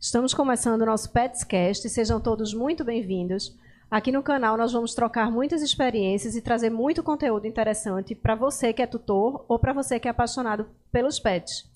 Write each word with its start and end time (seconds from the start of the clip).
Estamos 0.00 0.32
começando 0.32 0.82
o 0.82 0.86
nosso 0.86 1.10
Petscast 1.10 1.88
sejam 1.88 2.20
todos 2.20 2.54
muito 2.54 2.84
bem-vindos. 2.84 3.52
Aqui 3.90 4.12
no 4.12 4.22
canal 4.22 4.56
nós 4.56 4.72
vamos 4.72 4.94
trocar 4.94 5.28
muitas 5.28 5.60
experiências 5.60 6.36
e 6.36 6.40
trazer 6.40 6.70
muito 6.70 7.02
conteúdo 7.02 7.48
interessante 7.48 8.14
para 8.14 8.36
você 8.36 8.72
que 8.72 8.80
é 8.80 8.86
tutor 8.86 9.44
ou 9.48 9.58
para 9.58 9.72
você 9.72 9.98
que 9.98 10.06
é 10.06 10.12
apaixonado 10.12 10.68
pelos 10.92 11.18
pets. 11.18 11.68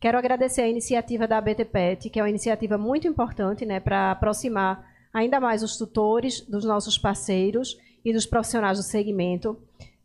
Quero 0.00 0.18
agradecer 0.18 0.62
a 0.62 0.68
iniciativa 0.68 1.28
da 1.28 1.38
ABT 1.38 1.66
Pet, 1.66 2.10
que 2.10 2.18
é 2.18 2.22
uma 2.24 2.28
iniciativa 2.28 2.76
muito 2.76 3.06
importante 3.06 3.64
né, 3.64 3.78
para 3.78 4.10
aproximar 4.10 4.84
ainda 5.14 5.38
mais 5.38 5.62
os 5.62 5.76
tutores 5.76 6.40
dos 6.40 6.64
nossos 6.64 6.98
parceiros 6.98 7.78
e 8.04 8.12
dos 8.12 8.26
profissionais 8.26 8.78
do 8.78 8.82
segmento. 8.82 9.56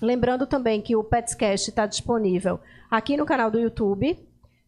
Lembrando 0.00 0.46
também 0.46 0.80
que 0.80 0.96
o 0.96 1.04
Petscast 1.04 1.68
está 1.68 1.84
disponível 1.84 2.58
aqui 2.90 3.18
no 3.18 3.26
canal 3.26 3.50
do 3.50 3.60
YouTube. 3.60 4.18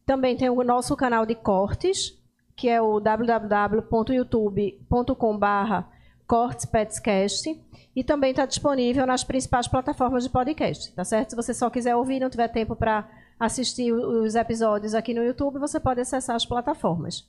Também 0.05 0.37
tem 0.37 0.51
o 0.51 0.63
nosso 0.63 0.95
canal 0.95 1.25
de 1.25 1.35
cortes, 1.35 2.23
que 2.55 2.69
é 2.69 2.83
o 2.83 3.01
www.youtube.com.br 3.01 5.89
cortespetscast. 6.27 7.59
E 7.95 8.03
também 8.05 8.33
está 8.33 8.45
disponível 8.45 9.07
nas 9.07 9.25
principais 9.25 9.67
plataformas 9.67 10.25
de 10.25 10.29
podcast, 10.29 10.93
tá 10.93 11.03
certo? 11.03 11.31
Se 11.31 11.37
você 11.37 11.55
só 11.55 11.71
quiser 11.71 11.97
ouvir 11.97 12.21
não 12.21 12.29
tiver 12.29 12.49
tempo 12.49 12.77
para 12.77 13.09
assistir 13.41 13.91
os 13.91 14.35
episódios 14.35 14.95
aqui 14.95 15.15
no 15.15 15.25
YouTube, 15.25 15.59
você 15.59 15.81
pode 15.81 16.03
acessar 16.03 16.37
as 16.37 16.45
plataformas. 16.45 17.27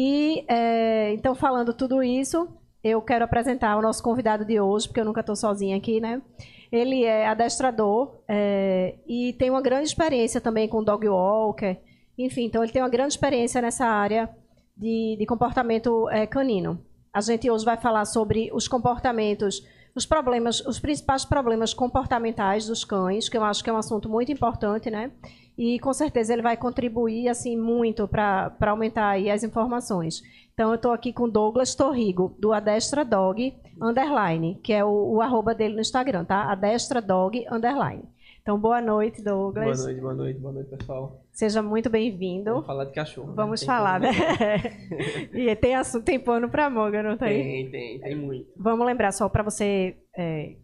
E 0.00 0.44
é, 0.46 1.12
então, 1.12 1.34
falando 1.34 1.74
tudo 1.74 2.04
isso, 2.04 2.46
eu 2.84 3.02
quero 3.02 3.24
apresentar 3.24 3.76
o 3.76 3.82
nosso 3.82 4.00
convidado 4.00 4.44
de 4.44 4.60
hoje, 4.60 4.86
porque 4.86 5.00
eu 5.00 5.04
nunca 5.04 5.22
estou 5.22 5.34
sozinha 5.34 5.76
aqui, 5.76 5.98
né? 6.00 6.22
Ele 6.70 7.02
é 7.02 7.26
adestrador 7.26 8.14
é, 8.28 8.94
e 9.08 9.32
tem 9.32 9.50
uma 9.50 9.60
grande 9.60 9.88
experiência 9.88 10.40
também 10.40 10.68
com 10.68 10.84
dog 10.84 11.08
walker. 11.08 11.76
Enfim, 12.16 12.44
então 12.44 12.62
ele 12.62 12.70
tem 12.70 12.80
uma 12.80 12.88
grande 12.88 13.14
experiência 13.14 13.60
nessa 13.60 13.86
área 13.86 14.30
de, 14.76 15.16
de 15.18 15.26
comportamento 15.26 16.08
é, 16.10 16.28
canino. 16.28 16.80
A 17.12 17.20
gente 17.20 17.50
hoje 17.50 17.64
vai 17.64 17.76
falar 17.76 18.04
sobre 18.04 18.50
os 18.52 18.68
comportamentos, 18.68 19.66
os 19.96 20.06
problemas, 20.06 20.60
os 20.60 20.78
principais 20.78 21.24
problemas 21.24 21.74
comportamentais 21.74 22.68
dos 22.68 22.84
cães, 22.84 23.28
que 23.28 23.36
eu 23.36 23.42
acho 23.42 23.64
que 23.64 23.70
é 23.70 23.72
um 23.72 23.78
assunto 23.78 24.08
muito 24.08 24.30
importante, 24.30 24.90
né? 24.90 25.10
E 25.58 25.80
com 25.80 25.92
certeza 25.92 26.32
ele 26.32 26.40
vai 26.40 26.56
contribuir 26.56 27.28
assim 27.28 27.56
muito 27.56 28.06
para 28.06 28.56
aumentar 28.60 29.08
aí 29.08 29.28
as 29.28 29.42
informações. 29.42 30.22
Então 30.54 30.70
eu 30.70 30.76
estou 30.76 30.92
aqui 30.92 31.12
com 31.12 31.28
Douglas 31.28 31.74
Torrigo, 31.74 32.36
do 32.38 32.52
Adestra 32.52 33.04
Dog 33.04 33.54
Underline, 33.82 34.60
que 34.62 34.72
é 34.72 34.84
o, 34.84 35.16
o 35.16 35.20
arroba 35.20 35.54
dele 35.54 35.74
no 35.74 35.80
Instagram, 35.80 36.24
tá? 36.24 36.50
Adestra 36.50 37.02
Dog 37.02 37.44
Underline. 37.50 38.04
Então, 38.40 38.58
boa 38.58 38.80
noite, 38.80 39.22
Douglas. 39.22 39.78
Boa 39.78 39.88
noite, 39.88 40.00
boa 40.00 40.14
noite, 40.14 40.40
boa 40.40 40.54
noite, 40.54 40.70
pessoal. 40.70 41.22
Seja 41.30 41.60
muito 41.60 41.90
bem-vindo. 41.90 42.50
Vamos 42.52 42.66
falar 42.66 42.84
de 42.86 42.92
cachorro. 42.92 43.28
Né? 43.28 43.34
Vamos 43.36 43.60
né? 43.60 43.66
falar, 43.66 44.00
né? 44.00 44.08
e 45.34 45.54
tem, 45.56 45.74
assunto, 45.74 46.04
tem 46.04 46.18
pano 46.18 46.48
pra 46.48 46.70
manga, 46.70 47.02
não 47.02 47.18
tem? 47.18 47.42
Tem, 47.42 47.70
tem, 47.70 48.00
tem 48.00 48.16
muito. 48.16 48.50
Vamos 48.56 48.86
lembrar 48.86 49.12
só 49.12 49.28
para 49.28 49.42
você. 49.42 49.98
É... 50.16 50.56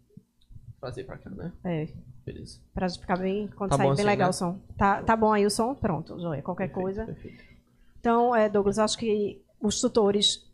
Fazer 0.81 1.03
pra 1.03 1.19
cá, 1.19 1.29
né? 1.29 1.53
É. 1.63 1.87
Beleza. 2.25 2.59
Pra 2.73 2.89
ficar 2.89 3.17
bem, 3.17 3.47
quando 3.55 3.69
tá 3.69 3.77
sair 3.77 3.85
bem 3.85 3.93
assim, 3.93 4.03
legal 4.03 4.27
né? 4.27 4.29
o 4.29 4.33
som. 4.33 4.59
Tá, 4.77 5.03
tá 5.03 5.15
bom 5.15 5.31
aí 5.31 5.45
o 5.45 5.49
som? 5.49 5.75
Pronto, 5.75 6.19
Joia. 6.19 6.41
Qualquer 6.41 6.67
perfeito, 6.67 6.83
coisa. 6.83 7.05
Perfeito. 7.05 7.43
Então, 7.99 8.35
é, 8.35 8.49
Douglas, 8.49 8.79
acho 8.79 8.97
que 8.97 9.41
os 9.61 9.79
tutores 9.79 10.45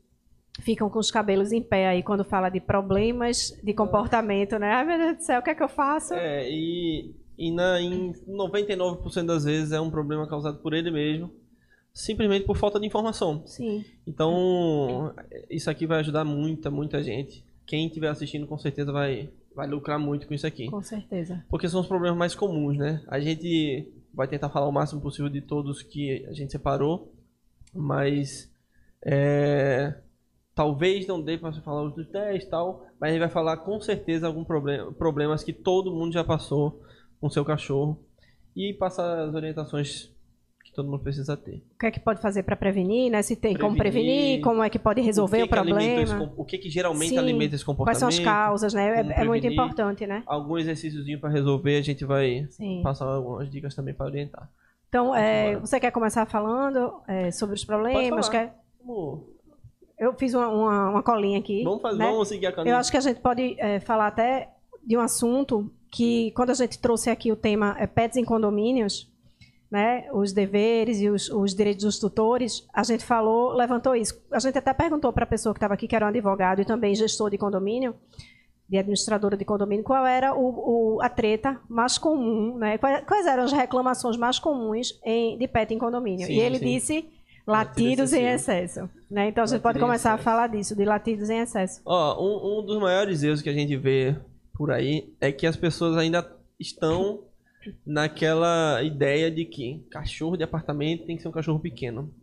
ficam 0.59 0.89
com 0.89 0.99
os 0.99 1.09
cabelos 1.09 1.51
em 1.51 1.61
pé 1.61 1.87
aí 1.87 2.03
quando 2.03 2.23
fala 2.23 2.49
de 2.49 2.59
problemas 2.59 3.57
de 3.63 3.73
comportamento, 3.73 4.57
né? 4.59 4.71
Ai, 4.73 4.85
meu 4.85 4.97
Deus 4.97 5.17
do 5.17 5.23
céu, 5.23 5.39
o 5.39 5.43
que 5.43 5.49
é 5.49 5.55
que 5.55 5.63
eu 5.63 5.69
faço? 5.69 6.13
É, 6.13 6.49
e, 6.49 7.15
e 7.37 7.51
na, 7.51 7.79
em 7.81 8.13
99% 8.27 9.25
das 9.25 9.45
vezes 9.45 9.71
é 9.71 9.79
um 9.79 9.89
problema 9.89 10.27
causado 10.27 10.59
por 10.59 10.73
ele 10.73 10.91
mesmo, 10.91 11.31
simplesmente 11.93 12.45
por 12.45 12.57
falta 12.57 12.79
de 12.79 12.85
informação. 12.85 13.43
Sim. 13.45 13.85
Então, 14.05 15.13
isso 15.49 15.69
aqui 15.69 15.85
vai 15.87 15.99
ajudar 15.99 16.25
muita, 16.25 16.69
muita 16.69 17.01
gente. 17.01 17.45
Quem 17.65 17.87
estiver 17.87 18.09
assistindo 18.09 18.45
com 18.45 18.57
certeza 18.57 18.91
vai, 18.91 19.29
vai 19.55 19.67
lucrar 19.67 19.99
muito 19.99 20.27
com 20.27 20.33
isso 20.33 20.47
aqui. 20.47 20.69
Com 20.69 20.81
certeza. 20.81 21.45
Porque 21.49 21.67
são 21.67 21.81
os 21.81 21.87
problemas 21.87 22.17
mais 22.17 22.35
comuns, 22.35 22.77
né? 22.77 23.03
A 23.07 23.19
gente 23.19 23.91
vai 24.13 24.27
tentar 24.27 24.49
falar 24.49 24.67
o 24.67 24.71
máximo 24.71 25.01
possível 25.01 25.29
de 25.29 25.41
todos 25.41 25.81
que 25.81 26.25
a 26.27 26.33
gente 26.33 26.51
separou, 26.51 27.13
mas 27.73 28.51
é, 29.05 29.95
talvez 30.53 31.07
não 31.07 31.21
dê 31.21 31.37
para 31.37 31.53
falar 31.61 31.83
os 31.83 31.95
dos 31.95 32.07
10 32.07 32.43
e 32.43 32.49
tal, 32.49 32.85
mas 32.99 33.09
a 33.09 33.13
gente 33.13 33.21
vai 33.21 33.29
falar 33.29 33.57
com 33.57 33.79
certeza 33.79 34.27
algum 34.27 34.43
problema, 34.43 34.91
problemas 34.93 35.43
que 35.43 35.53
todo 35.53 35.93
mundo 35.93 36.13
já 36.13 36.23
passou 36.23 36.81
com 37.19 37.29
seu 37.29 37.45
cachorro 37.45 37.99
e 38.55 38.73
passar 38.73 39.27
as 39.27 39.33
orientações 39.33 40.11
que 40.71 40.75
todo 40.75 40.89
mundo 40.89 41.03
precisa 41.03 41.35
ter. 41.35 41.61
O 41.75 41.79
que 41.79 41.85
é 41.85 41.91
que 41.91 41.99
pode 41.99 42.21
fazer 42.21 42.43
para 42.43 42.55
prevenir, 42.55 43.11
né? 43.11 43.21
Se 43.21 43.35
tem 43.35 43.53
prevenir, 43.53 43.59
como 43.59 43.77
prevenir, 43.77 44.41
como 44.41 44.63
é 44.63 44.69
que 44.69 44.79
pode 44.79 45.01
resolver 45.01 45.37
o, 45.37 45.39
que 45.41 45.45
o 45.45 45.49
problema. 45.49 45.83
Esse, 45.83 46.13
o 46.37 46.45
que, 46.45 46.57
que 46.57 46.69
geralmente 46.69 47.09
Sim, 47.09 47.17
alimenta 47.17 47.55
esse 47.55 47.65
comportamento. 47.65 47.99
Quais 48.01 48.15
são 48.15 48.23
as 48.23 48.25
causas, 48.25 48.73
né? 48.73 49.01
É, 49.01 49.21
é, 49.21 49.23
muito 49.25 49.45
importante, 49.45 50.07
né? 50.07 50.23
Algum 50.25 50.57
exercíciozinho 50.57 51.19
para 51.19 51.29
resolver, 51.29 51.77
a 51.77 51.81
gente 51.81 52.05
vai 52.05 52.47
Sim. 52.49 52.81
passar 52.81 53.05
algumas 53.05 53.51
dicas 53.51 53.75
também 53.75 53.93
para 53.93 54.05
orientar. 54.05 54.49
Então, 54.87 55.13
é, 55.15 55.57
você 55.57 55.79
quer 55.79 55.91
começar 55.91 56.25
falando 56.25 57.01
é, 57.07 57.31
sobre 57.31 57.55
os 57.55 57.65
problemas? 57.65 58.29
Quer... 58.29 58.55
Eu 59.99 60.13
fiz 60.13 60.33
uma, 60.33 60.47
uma, 60.47 60.89
uma, 60.89 61.03
colinha 61.03 61.37
aqui. 61.37 61.63
Vamos, 61.63 61.81
fazer, 61.81 61.97
né? 61.97 62.05
vamos 62.05 62.27
seguir 62.27 62.47
a 62.47 62.51
colinha. 62.51 62.73
Eu 62.73 62.77
acho 62.77 62.89
que 62.89 62.97
a 62.97 63.01
gente 63.01 63.19
pode 63.19 63.55
é, 63.59 63.79
falar 63.79 64.07
até 64.07 64.49
de 64.83 64.97
um 64.97 65.01
assunto 65.01 65.71
que, 65.91 66.31
quando 66.31 66.49
a 66.49 66.53
gente 66.53 66.79
trouxe 66.79 67.09
aqui 67.09 67.31
o 67.31 67.35
tema 67.35 67.75
é, 67.77 67.85
pets 67.85 68.17
em 68.17 68.25
condomínios, 68.25 69.10
né, 69.71 70.05
os 70.11 70.33
deveres 70.33 70.99
e 70.99 71.09
os, 71.09 71.29
os, 71.29 71.55
direitos 71.55 71.85
dos 71.85 71.97
tutores, 71.97 72.67
a 72.73 72.83
gente 72.83 73.05
falou, 73.05 73.53
levantou 73.53 73.95
isso. 73.95 74.21
A 74.29 74.39
gente 74.39 74.57
até 74.57 74.73
perguntou 74.73 75.13
para 75.13 75.23
a 75.23 75.27
pessoa 75.27 75.53
que 75.53 75.59
estava 75.59 75.75
aqui, 75.75 75.87
que 75.87 75.95
era 75.95 76.05
um 76.05 76.09
advogado 76.09 76.61
e 76.61 76.65
também 76.65 76.93
gestor 76.93 77.29
de 77.29 77.37
condomínio, 77.37 77.95
de 78.67 78.77
administradora 78.77 79.37
de 79.37 79.45
condomínio, 79.45 79.83
qual 79.83 80.05
era 80.05 80.35
o, 80.35 80.95
o, 80.95 81.01
a 81.01 81.07
treta 81.07 81.57
mais 81.69 81.97
comum, 81.97 82.57
né? 82.57 82.77
Quais, 82.77 83.05
quais, 83.05 83.25
eram 83.25 83.43
as 83.43 83.53
reclamações 83.53 84.17
mais 84.17 84.39
comuns 84.39 84.99
em, 85.05 85.37
de 85.37 85.47
pet 85.47 85.73
em 85.73 85.79
condomínio. 85.79 86.27
Sim, 86.27 86.33
e 86.33 86.39
ele 86.39 86.57
sim. 86.57 86.65
disse 86.65 87.09
latidos 87.47 88.11
em 88.11 88.27
excesso. 88.27 88.89
Né? 89.09 89.29
Então 89.29 89.43
a 89.43 89.47
gente 89.47 89.61
pode 89.61 89.79
começar 89.79 90.13
a 90.13 90.17
falar 90.17 90.47
disso, 90.47 90.75
de 90.75 90.83
latidos 90.83 91.29
em 91.29 91.39
excesso. 91.39 91.81
Ó, 91.85 92.21
um, 92.21 92.59
um 92.59 92.65
dos 92.65 92.77
maiores 92.77 93.23
erros 93.23 93.41
que 93.41 93.49
a 93.49 93.53
gente 93.53 93.75
vê 93.77 94.15
por 94.53 94.69
aí 94.71 95.13
é 95.19 95.31
que 95.31 95.47
as 95.47 95.55
pessoas 95.55 95.97
ainda 95.97 96.29
estão 96.59 97.21
naquela 97.85 98.81
ideia 98.83 99.29
de 99.29 99.45
que 99.45 99.85
cachorro 99.89 100.37
de 100.37 100.43
apartamento 100.43 101.05
tem 101.05 101.15
que 101.15 101.21
ser 101.21 101.27
um 101.27 101.33
cachorro 101.33 101.59
pequeno. 101.59 102.13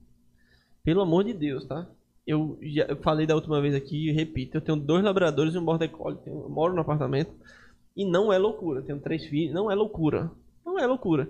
Pelo 0.83 1.01
amor 1.01 1.25
de 1.25 1.33
Deus, 1.33 1.67
tá? 1.67 1.89
Eu 2.27 2.59
já 2.63 2.85
eu 2.85 2.97
falei 2.97 3.27
da 3.27 3.35
última 3.35 3.61
vez 3.61 3.75
aqui 3.75 4.09
e 4.09 4.13
repito, 4.13 4.57
eu 4.57 4.61
tenho 4.61 4.79
dois 4.79 5.03
labradores 5.03 5.55
e 5.55 5.59
um 5.59 5.65
border 5.65 5.91
collie. 5.91 6.19
Eu 6.27 6.49
moro 6.49 6.75
no 6.75 6.81
apartamento 6.81 7.33
e 7.97 8.05
não 8.05 8.33
é 8.33 8.39
loucura. 8.39 8.83
Tenho 8.83 9.01
três 9.01 9.25
filhos, 9.27 9.55
não 9.55 9.71
é 9.71 9.75
loucura. 9.75 10.31
Não 10.65 10.79
é 10.79 10.87
loucura. 10.87 11.29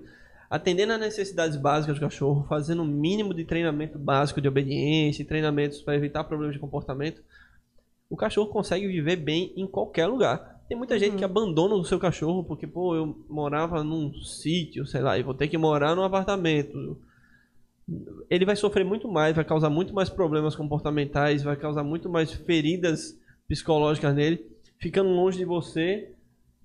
Atendendo 0.51 0.95
às 0.95 1.01
necessidades 1.01 1.57
básicas 1.57 1.97
do 1.97 2.01
cachorro, 2.01 2.47
fazendo 2.49 2.81
o 2.81 2.85
um 2.85 2.89
mínimo 2.89 3.35
de 3.35 3.45
treinamento 3.45 3.99
básico 3.99 4.41
de 4.41 4.49
obediência, 4.49 5.25
treinamentos 5.25 5.83
para 5.83 5.95
evitar 5.95 6.25
problemas 6.25 6.55
de 6.55 6.61
comportamento, 6.61 7.23
o 8.09 8.17
cachorro 8.17 8.49
consegue 8.49 8.87
viver 8.87 9.17
bem 9.17 9.53
em 9.57 9.67
qualquer 9.67 10.07
lugar. 10.07 10.58
Tem 10.69 10.77
muita 10.77 10.95
uhum. 10.95 11.01
gente 11.01 11.17
que 11.17 11.25
abandona 11.25 11.75
o 11.75 11.85
seu 11.85 11.99
cachorro 11.99 12.45
porque, 12.45 12.67
pô, 12.67 12.95
eu 12.95 13.25
morava 13.29 13.83
num 13.83 14.13
sítio, 14.23 14.87
sei 14.87 15.01
lá, 15.01 15.19
e 15.19 15.23
vou 15.23 15.33
ter 15.33 15.49
que 15.49 15.57
morar 15.57 15.97
num 15.97 16.03
apartamento. 16.03 17.01
Ele 18.29 18.45
vai 18.45 18.55
sofrer 18.55 18.85
muito 18.85 19.09
mais, 19.09 19.35
vai 19.35 19.47
causar 19.47 19.71
muito 19.71 19.95
mais 19.95 20.11
problemas 20.11 20.55
comportamentais, 20.55 21.43
vai 21.43 21.57
causar 21.57 21.83
muito 21.83 22.11
mais 22.11 22.31
feridas 22.31 23.19
psicológicas 23.49 24.15
nele, 24.15 24.45
ficando 24.79 25.09
longe 25.09 25.39
de 25.39 25.47
você 25.47 26.13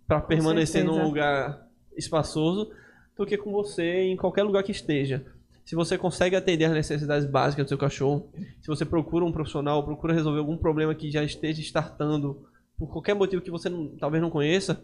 para 0.06 0.20
permanecer 0.20 0.82
certeza. 0.82 1.00
num 1.00 1.08
lugar 1.08 1.66
espaçoso 1.96 2.72
do 3.18 3.26
que 3.26 3.38
com 3.38 3.54
você 3.54 4.02
em 4.02 4.18
qualquer 4.18 4.44
lugar 4.44 4.64
que 4.64 4.72
esteja. 4.72 5.26
Se 5.64 5.76
você 5.76 5.98
consegue 5.98 6.36
atender 6.36 6.66
as 6.66 6.74
necessidades 6.74 7.26
básicas 7.26 7.66
do 7.66 7.70
seu 7.70 7.78
cachorro, 7.78 8.30
se 8.62 8.68
você 8.68 8.84
procura 8.84 9.24
um 9.24 9.32
profissional, 9.32 9.82
procura 9.86 10.14
resolver 10.14 10.40
algum 10.40 10.58
problema 10.58 10.94
que 10.94 11.10
já 11.10 11.24
esteja 11.24 11.62
startando 11.62 12.46
por 12.86 12.94
qualquer 12.94 13.14
motivo 13.14 13.42
que 13.42 13.52
você 13.52 13.70
não, 13.70 13.88
talvez 13.98 14.22
não 14.22 14.30
conheça, 14.30 14.84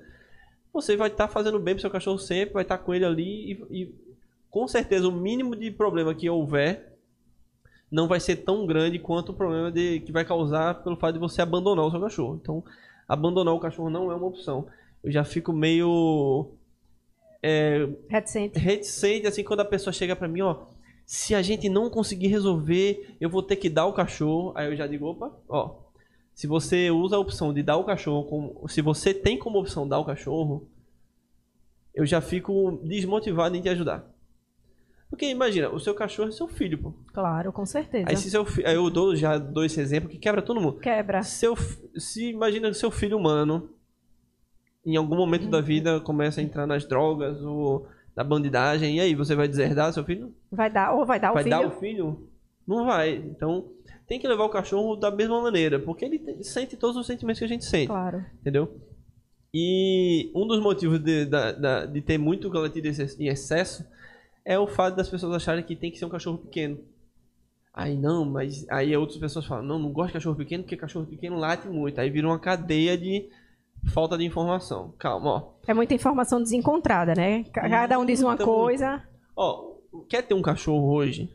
você 0.72 0.96
vai 0.96 1.10
estar 1.10 1.28
tá 1.28 1.34
fazendo 1.34 1.60
bem 1.60 1.74
pro 1.74 1.82
seu 1.82 1.90
cachorro 1.90 2.18
sempre, 2.18 2.54
vai 2.54 2.64
estar 2.64 2.78
tá 2.78 2.84
com 2.84 2.94
ele 2.94 3.06
ali 3.06 3.52
e, 3.52 3.82
e 3.82 3.96
com 4.50 4.68
certeza 4.68 5.08
o 5.08 5.12
mínimo 5.12 5.56
de 5.56 5.72
problema 5.72 6.14
que 6.14 6.30
houver 6.30 6.98
não 7.92 8.08
vai 8.08 8.20
ser 8.20 8.38
tão 8.38 8.66
grande 8.66 9.00
quanto 9.00 9.32
o 9.32 9.36
problema 9.36 9.72
de, 9.72 10.00
que 10.02 10.12
vai 10.12 10.24
causar 10.24 10.84
pelo 10.84 10.96
fato 10.96 11.14
de 11.14 11.20
você 11.20 11.42
abandonar 11.42 11.86
o 11.86 11.92
seu 11.92 12.00
cachorro. 12.00 12.40
Então, 12.42 12.64
abandonar 13.08 13.54
o 13.54 13.60
cachorro 13.60 13.90
não 13.90 14.12
é 14.12 14.16
uma 14.16 14.28
opção. 14.28 14.68
Eu 15.04 15.12
já 15.12 15.24
fico 15.24 15.52
meio 15.52 16.52
é, 17.42 17.88
reticente. 18.08 18.60
reticente 18.60 19.28
assim 19.28 19.44
quando 19.44 19.62
a 19.62 19.66
pessoa 19.66 19.92
chega 19.92 20.16
para 20.16 20.28
mim, 20.28 20.42
ó, 20.42 20.66
se 21.06 21.34
a 21.34 21.42
gente 21.42 21.68
não 21.68 21.90
conseguir 21.90 22.28
resolver, 22.28 23.16
eu 23.20 23.30
vou 23.30 23.42
ter 23.42 23.56
que 23.56 23.70
dar 23.70 23.88
o 23.88 23.94
cachorro. 23.94 24.54
Aí 24.56 24.68
eu 24.68 24.76
já 24.76 24.86
digo, 24.86 25.08
opa, 25.08 25.36
ó, 25.48 25.78
se 26.40 26.48
você 26.48 26.90
usa 26.90 27.18
a 27.18 27.20
opção 27.20 27.54
de 27.54 27.62
dar 27.62 27.76
o 27.76 27.84
cachorro, 27.84 28.24
como, 28.24 28.66
se 28.70 28.82
você 28.82 29.14
tem 29.14 29.38
como 29.38 29.60
opção 29.60 29.86
dar 29.86 30.00
o 30.00 30.06
cachorro, 30.06 30.70
eu 31.94 32.06
já 32.06 32.22
fico 32.22 32.80
desmotivado 32.82 33.58
em 33.58 33.62
te 33.62 33.68
ajudar. 33.68 34.10
Porque 35.10 35.26
imagina, 35.26 35.70
o 35.70 35.82
seu 35.82 35.94
cachorro 35.94 36.30
é 36.30 36.32
seu 36.32 36.48
filho, 36.48 36.78
pô. 36.78 36.94
Claro, 37.12 37.52
com 37.52 37.66
certeza. 37.66 38.06
Aí 38.08 38.16
se 38.16 38.32
seu 38.32 38.46
fi... 38.46 38.66
aí 38.66 38.76
eu 38.76 38.90
dou 38.90 39.18
já 39.18 39.38
dou 39.38 39.66
esse 39.66 39.82
exemplo 39.82 40.08
que 40.08 40.18
quebra 40.18 40.42
todo 40.42 40.62
mundo. 40.62 40.80
Quebra. 40.80 41.24
Seu 41.24 41.58
se 41.98 42.30
imagina 42.30 42.74
seu 42.74 42.90
filho 42.90 43.18
humano 43.18 43.72
em 44.86 44.96
algum 44.96 45.18
momento 45.18 45.50
da 45.50 45.60
vida 45.60 46.00
começa 46.00 46.40
a 46.40 46.44
entrar 46.46 46.66
nas 46.66 46.88
drogas 46.88 47.42
ou 47.42 47.86
na 48.16 48.24
bandidagem 48.24 48.96
e 48.96 49.02
aí 49.02 49.14
você 49.14 49.36
vai 49.36 49.50
deserdar 49.50 49.92
seu 49.92 50.06
filho? 50.06 50.34
Vai 50.50 50.70
dar 50.70 50.94
ou 50.94 51.06
vai 51.06 51.20
dar 51.20 51.34
vai 51.34 51.42
o 51.42 51.44
filho? 51.44 51.58
Vai 51.58 51.68
dar 51.68 51.76
o 51.76 51.80
filho? 51.82 52.30
Não 52.66 52.86
vai. 52.86 53.16
Então 53.18 53.66
tem 54.10 54.20
que 54.20 54.28
levar 54.28 54.44
o 54.44 54.50
cachorro 54.50 54.96
da 54.96 55.12
mesma 55.12 55.40
maneira, 55.40 55.80
porque 55.80 56.04
ele 56.04 56.44
sente 56.44 56.76
todos 56.76 56.98
os 56.98 57.06
sentimentos 57.06 57.38
que 57.38 57.46
a 57.46 57.48
gente 57.48 57.64
sente. 57.64 57.88
Claro. 57.88 58.26
Entendeu? 58.42 58.76
E 59.54 60.32
um 60.34 60.48
dos 60.48 60.60
motivos 60.60 61.00
de, 61.00 61.26
de, 61.26 61.88
de 61.92 62.02
ter 62.02 62.18
muito 62.18 62.50
latido 62.50 62.88
em 62.88 63.28
excesso 63.28 63.86
é 64.44 64.58
o 64.58 64.66
fato 64.66 64.96
das 64.96 65.08
pessoas 65.08 65.36
acharem 65.36 65.64
que 65.64 65.76
tem 65.76 65.92
que 65.92 66.00
ser 66.00 66.06
um 66.06 66.10
cachorro 66.10 66.40
pequeno. 66.40 66.80
Aí 67.72 67.96
não, 67.96 68.26
mas 68.26 68.68
aí 68.70 68.98
outras 68.98 69.20
pessoas 69.20 69.46
falam, 69.46 69.64
não, 69.64 69.78
não 69.78 69.92
gosto 69.92 70.08
de 70.08 70.14
cachorro 70.14 70.36
pequeno 70.36 70.64
porque 70.64 70.76
cachorro 70.76 71.06
pequeno 71.06 71.38
late 71.38 71.68
muito. 71.68 72.02
Aí 72.02 72.10
vira 72.10 72.28
uma 72.28 72.40
cadeia 72.40 72.98
de 72.98 73.30
falta 73.94 74.18
de 74.18 74.26
informação. 74.26 74.92
Calma, 74.98 75.30
ó. 75.30 75.54
É 75.68 75.74
muita 75.74 75.94
informação 75.94 76.42
desencontrada, 76.42 77.14
né? 77.14 77.44
Cada 77.54 78.00
um 78.00 78.06
diz 78.06 78.22
uma 78.22 78.36
coisa. 78.36 79.04
Ó, 79.36 79.76
quer 80.10 80.24
ter 80.24 80.34
um 80.34 80.42
cachorro 80.42 80.92
hoje? 80.92 81.30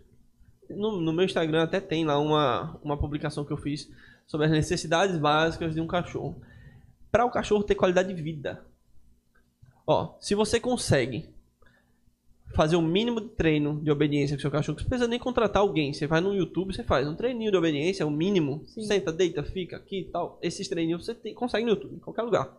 No, 0.75 1.01
no, 1.01 1.13
meu 1.13 1.25
Instagram 1.25 1.63
até 1.63 1.81
tem 1.81 2.05
lá 2.05 2.19
uma, 2.19 2.79
uma 2.83 2.97
publicação 2.97 3.45
que 3.45 3.53
eu 3.53 3.57
fiz 3.57 3.91
sobre 4.27 4.47
as 4.47 4.53
necessidades 4.53 5.17
básicas 5.19 5.75
de 5.75 5.81
um 5.81 5.87
cachorro. 5.87 6.37
Para 7.11 7.25
o 7.25 7.31
cachorro 7.31 7.63
ter 7.63 7.75
qualidade 7.75 8.13
de 8.13 8.23
vida. 8.23 8.65
Ó, 9.87 10.17
se 10.21 10.35
você 10.35 10.59
consegue 10.59 11.29
fazer 12.55 12.77
o 12.77 12.79
um 12.79 12.83
mínimo 12.83 13.21
de 13.21 13.29
treino 13.29 13.81
de 13.83 13.91
obediência 13.91 14.37
com 14.37 14.41
seu 14.41 14.51
cachorro. 14.51 14.79
Você 14.79 14.85
não 14.85 14.89
precisa 14.89 15.09
nem 15.09 15.19
contratar 15.19 15.61
alguém. 15.61 15.93
Você 15.93 16.07
vai 16.07 16.21
no 16.21 16.35
YouTube, 16.35 16.75
você 16.75 16.85
faz 16.85 17.07
um 17.07 17.15
treininho 17.15 17.51
de 17.51 17.57
obediência, 17.57 18.07
o 18.07 18.09
um 18.09 18.13
mínimo. 18.13 18.63
Sim. 18.67 18.83
Senta, 18.83 19.13
deita, 19.13 19.43
fica 19.43 19.77
aqui 19.77 20.01
e 20.01 20.05
tal. 20.05 20.39
Esses 20.41 20.69
treininhos 20.69 21.05
você 21.05 21.15
tem, 21.15 21.35
consegue 21.35 21.65
no 21.65 21.73
YouTube, 21.73 21.97
em 21.97 21.99
qualquer 21.99 22.23
lugar. 22.23 22.57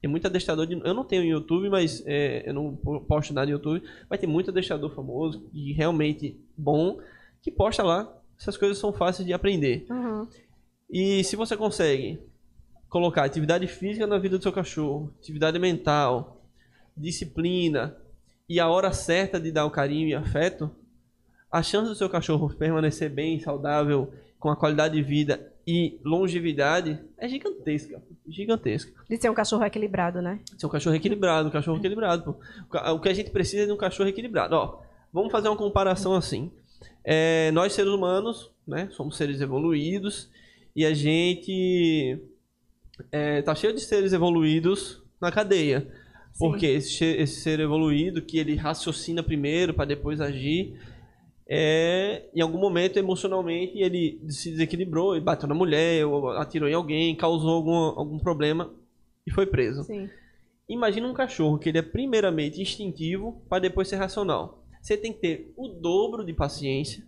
Tem 0.00 0.10
muito 0.10 0.26
adestrador 0.26 0.66
de. 0.66 0.80
Eu 0.84 0.94
não 0.94 1.04
tenho 1.04 1.24
YouTube, 1.24 1.68
mas 1.68 2.02
é, 2.06 2.48
eu 2.48 2.54
não 2.54 2.74
posto 2.74 3.32
nada 3.32 3.46
no 3.46 3.52
YouTube. 3.52 3.82
Mas 4.08 4.18
tem 4.18 4.28
muito 4.28 4.50
adestrador 4.50 4.90
famoso 4.94 5.48
e 5.52 5.72
realmente 5.72 6.36
bom 6.56 6.98
que 7.42 7.50
posta 7.50 7.82
lá. 7.82 8.12
Essas 8.38 8.56
coisas 8.56 8.78
são 8.78 8.92
fáceis 8.92 9.26
de 9.26 9.32
aprender. 9.32 9.86
Uhum. 9.90 10.26
E 10.88 11.22
se 11.24 11.36
você 11.36 11.56
consegue 11.56 12.20
colocar 12.88 13.24
atividade 13.24 13.66
física 13.66 14.06
na 14.06 14.18
vida 14.18 14.36
do 14.36 14.42
seu 14.42 14.52
cachorro, 14.52 15.14
atividade 15.20 15.58
mental, 15.58 16.42
disciplina, 16.96 17.96
e 18.48 18.58
a 18.58 18.68
hora 18.68 18.92
certa 18.92 19.38
de 19.38 19.52
dar 19.52 19.64
o 19.64 19.70
carinho 19.70 20.08
e 20.08 20.14
afeto, 20.14 20.70
a 21.52 21.62
chance 21.62 21.88
do 21.88 21.94
seu 21.94 22.08
cachorro 22.08 22.52
permanecer 22.52 23.08
bem, 23.08 23.38
saudável, 23.38 24.12
com 24.40 24.48
a 24.50 24.56
qualidade 24.56 24.94
de 24.94 25.02
vida 25.02 25.52
e 25.66 26.00
longevidade 26.04 26.98
é 27.16 27.28
gigantesca. 27.28 28.02
Gigantesca. 28.26 28.92
De 29.08 29.16
ser 29.18 29.30
um 29.30 29.34
cachorro 29.34 29.64
equilibrado, 29.64 30.20
né? 30.20 30.40
Ser 30.58 30.66
um 30.66 30.70
cachorro 30.70 30.96
equilibrado, 30.96 31.48
um 31.48 31.52
cachorro 31.52 31.78
equilibrado. 31.78 32.24
Pô. 32.24 32.40
O 32.92 33.00
que 33.00 33.08
a 33.08 33.14
gente 33.14 33.30
precisa 33.30 33.62
é 33.62 33.66
de 33.66 33.72
um 33.72 33.76
cachorro 33.76 34.08
equilibrado. 34.08 34.56
Ó, 34.56 34.80
vamos 35.12 35.30
fazer 35.30 35.48
uma 35.48 35.56
comparação 35.56 36.14
assim. 36.14 36.50
É, 37.04 37.50
nós, 37.52 37.72
seres 37.72 37.90
humanos, 37.90 38.50
né, 38.66 38.88
somos 38.92 39.16
seres 39.16 39.40
evoluídos 39.40 40.30
e 40.74 40.84
a 40.84 40.94
gente 40.94 42.18
é, 43.10 43.42
tá 43.42 43.54
cheio 43.54 43.74
de 43.74 43.80
seres 43.80 44.12
evoluídos 44.12 45.02
na 45.20 45.30
cadeia. 45.30 45.86
Porque 46.38 46.66
esse, 46.66 47.04
esse, 47.04 47.40
ser 47.40 47.60
evoluído, 47.60 48.22
que 48.22 48.38
ele 48.38 48.54
raciocina 48.54 49.22
primeiro 49.22 49.74
para 49.74 49.84
depois 49.84 50.20
agir, 50.20 50.78
é, 51.46 52.24
em 52.34 52.40
algum 52.40 52.58
momento, 52.58 52.96
emocionalmente, 52.96 53.78
ele 53.78 54.20
se 54.28 54.50
desequilibrou 54.50 55.16
e 55.16 55.20
bateu 55.20 55.48
na 55.48 55.54
mulher, 55.54 56.06
ou 56.06 56.30
atirou 56.30 56.68
em 56.68 56.74
alguém, 56.74 57.16
causou 57.16 57.50
algum, 57.50 57.74
algum 57.74 58.18
problema 58.18 58.72
e 59.26 59.30
foi 59.30 59.46
preso. 59.46 59.82
Sim. 59.82 60.08
Imagina 60.68 61.08
um 61.08 61.12
cachorro 61.12 61.58
que 61.58 61.68
ele 61.68 61.78
é 61.78 61.82
primeiramente 61.82 62.62
instintivo 62.62 63.42
para 63.48 63.62
depois 63.62 63.88
ser 63.88 63.96
racional. 63.96 64.59
Você 64.80 64.96
tem 64.96 65.12
que 65.12 65.20
ter 65.20 65.52
o 65.56 65.68
dobro 65.68 66.24
de 66.24 66.32
paciência 66.32 67.04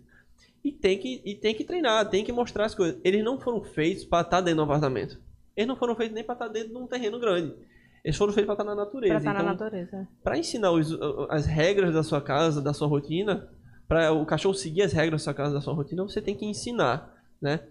e 0.63 0.71
tem 0.71 0.97
que, 0.97 1.21
e 1.25 1.35
tem 1.35 1.53
que 1.53 1.63
treinar, 1.63 2.09
tem 2.09 2.23
que 2.23 2.31
mostrar 2.31 2.65
as 2.65 2.75
coisas. 2.75 2.99
Eles 3.03 3.23
não 3.23 3.39
foram 3.39 3.63
feitos 3.63 4.05
para 4.05 4.21
estar 4.21 4.41
dentro 4.41 4.57
do 4.57 4.63
apartamento. 4.63 5.19
Eles 5.55 5.67
não 5.67 5.75
foram 5.75 5.95
feitos 5.95 6.15
nem 6.15 6.23
para 6.23 6.33
estar 6.33 6.47
dentro 6.47 6.69
de 6.69 6.77
um 6.77 6.87
terreno 6.87 7.19
grande. 7.19 7.53
Eles 8.03 8.17
foram 8.17 8.33
feitos 8.33 8.47
para 8.47 8.63
estar 8.63 8.75
na 8.75 8.83
natureza. 8.83 9.13
Para 9.13 9.19
estar 9.19 9.33
então, 9.33 9.45
na 9.45 9.51
natureza. 9.51 10.07
Para 10.23 10.37
ensinar 10.37 10.71
os, 10.71 10.91
as 11.29 11.45
regras 11.45 11.93
da 11.93 12.03
sua 12.03 12.21
casa, 12.21 12.61
da 12.61 12.73
sua 12.73 12.87
rotina, 12.87 13.49
para 13.87 14.11
o 14.11 14.25
cachorro 14.25 14.53
seguir 14.53 14.81
as 14.81 14.93
regras 14.93 15.21
da 15.21 15.23
sua 15.23 15.33
casa, 15.33 15.53
da 15.53 15.61
sua 15.61 15.73
rotina, 15.73 16.03
você 16.03 16.21
tem 16.21 16.35
que 16.35 16.45
ensinar, 16.45 17.13
né? 17.41 17.61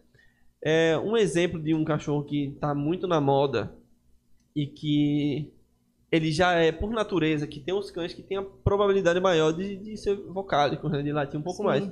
É, 0.64 0.96
um 0.98 1.16
exemplo 1.16 1.60
de 1.60 1.74
um 1.74 1.84
cachorro 1.84 2.24
que 2.24 2.48
está 2.48 2.74
muito 2.74 3.08
na 3.08 3.20
moda 3.20 3.74
e 4.54 4.66
que 4.66 5.51
ele 6.12 6.30
já 6.30 6.52
é, 6.52 6.70
por 6.70 6.90
natureza, 6.90 7.46
que 7.46 7.58
tem 7.58 7.72
os 7.72 7.90
cães 7.90 8.12
que 8.12 8.22
tem 8.22 8.36
a 8.36 8.42
probabilidade 8.42 9.18
maior 9.18 9.50
de, 9.50 9.76
de 9.76 9.96
ser 9.96 10.14
vocálico, 10.14 10.86
né? 10.90 11.02
de 11.02 11.10
latir 11.10 11.40
um 11.40 11.42
pouco 11.42 11.62
Sim. 11.62 11.64
mais. 11.64 11.90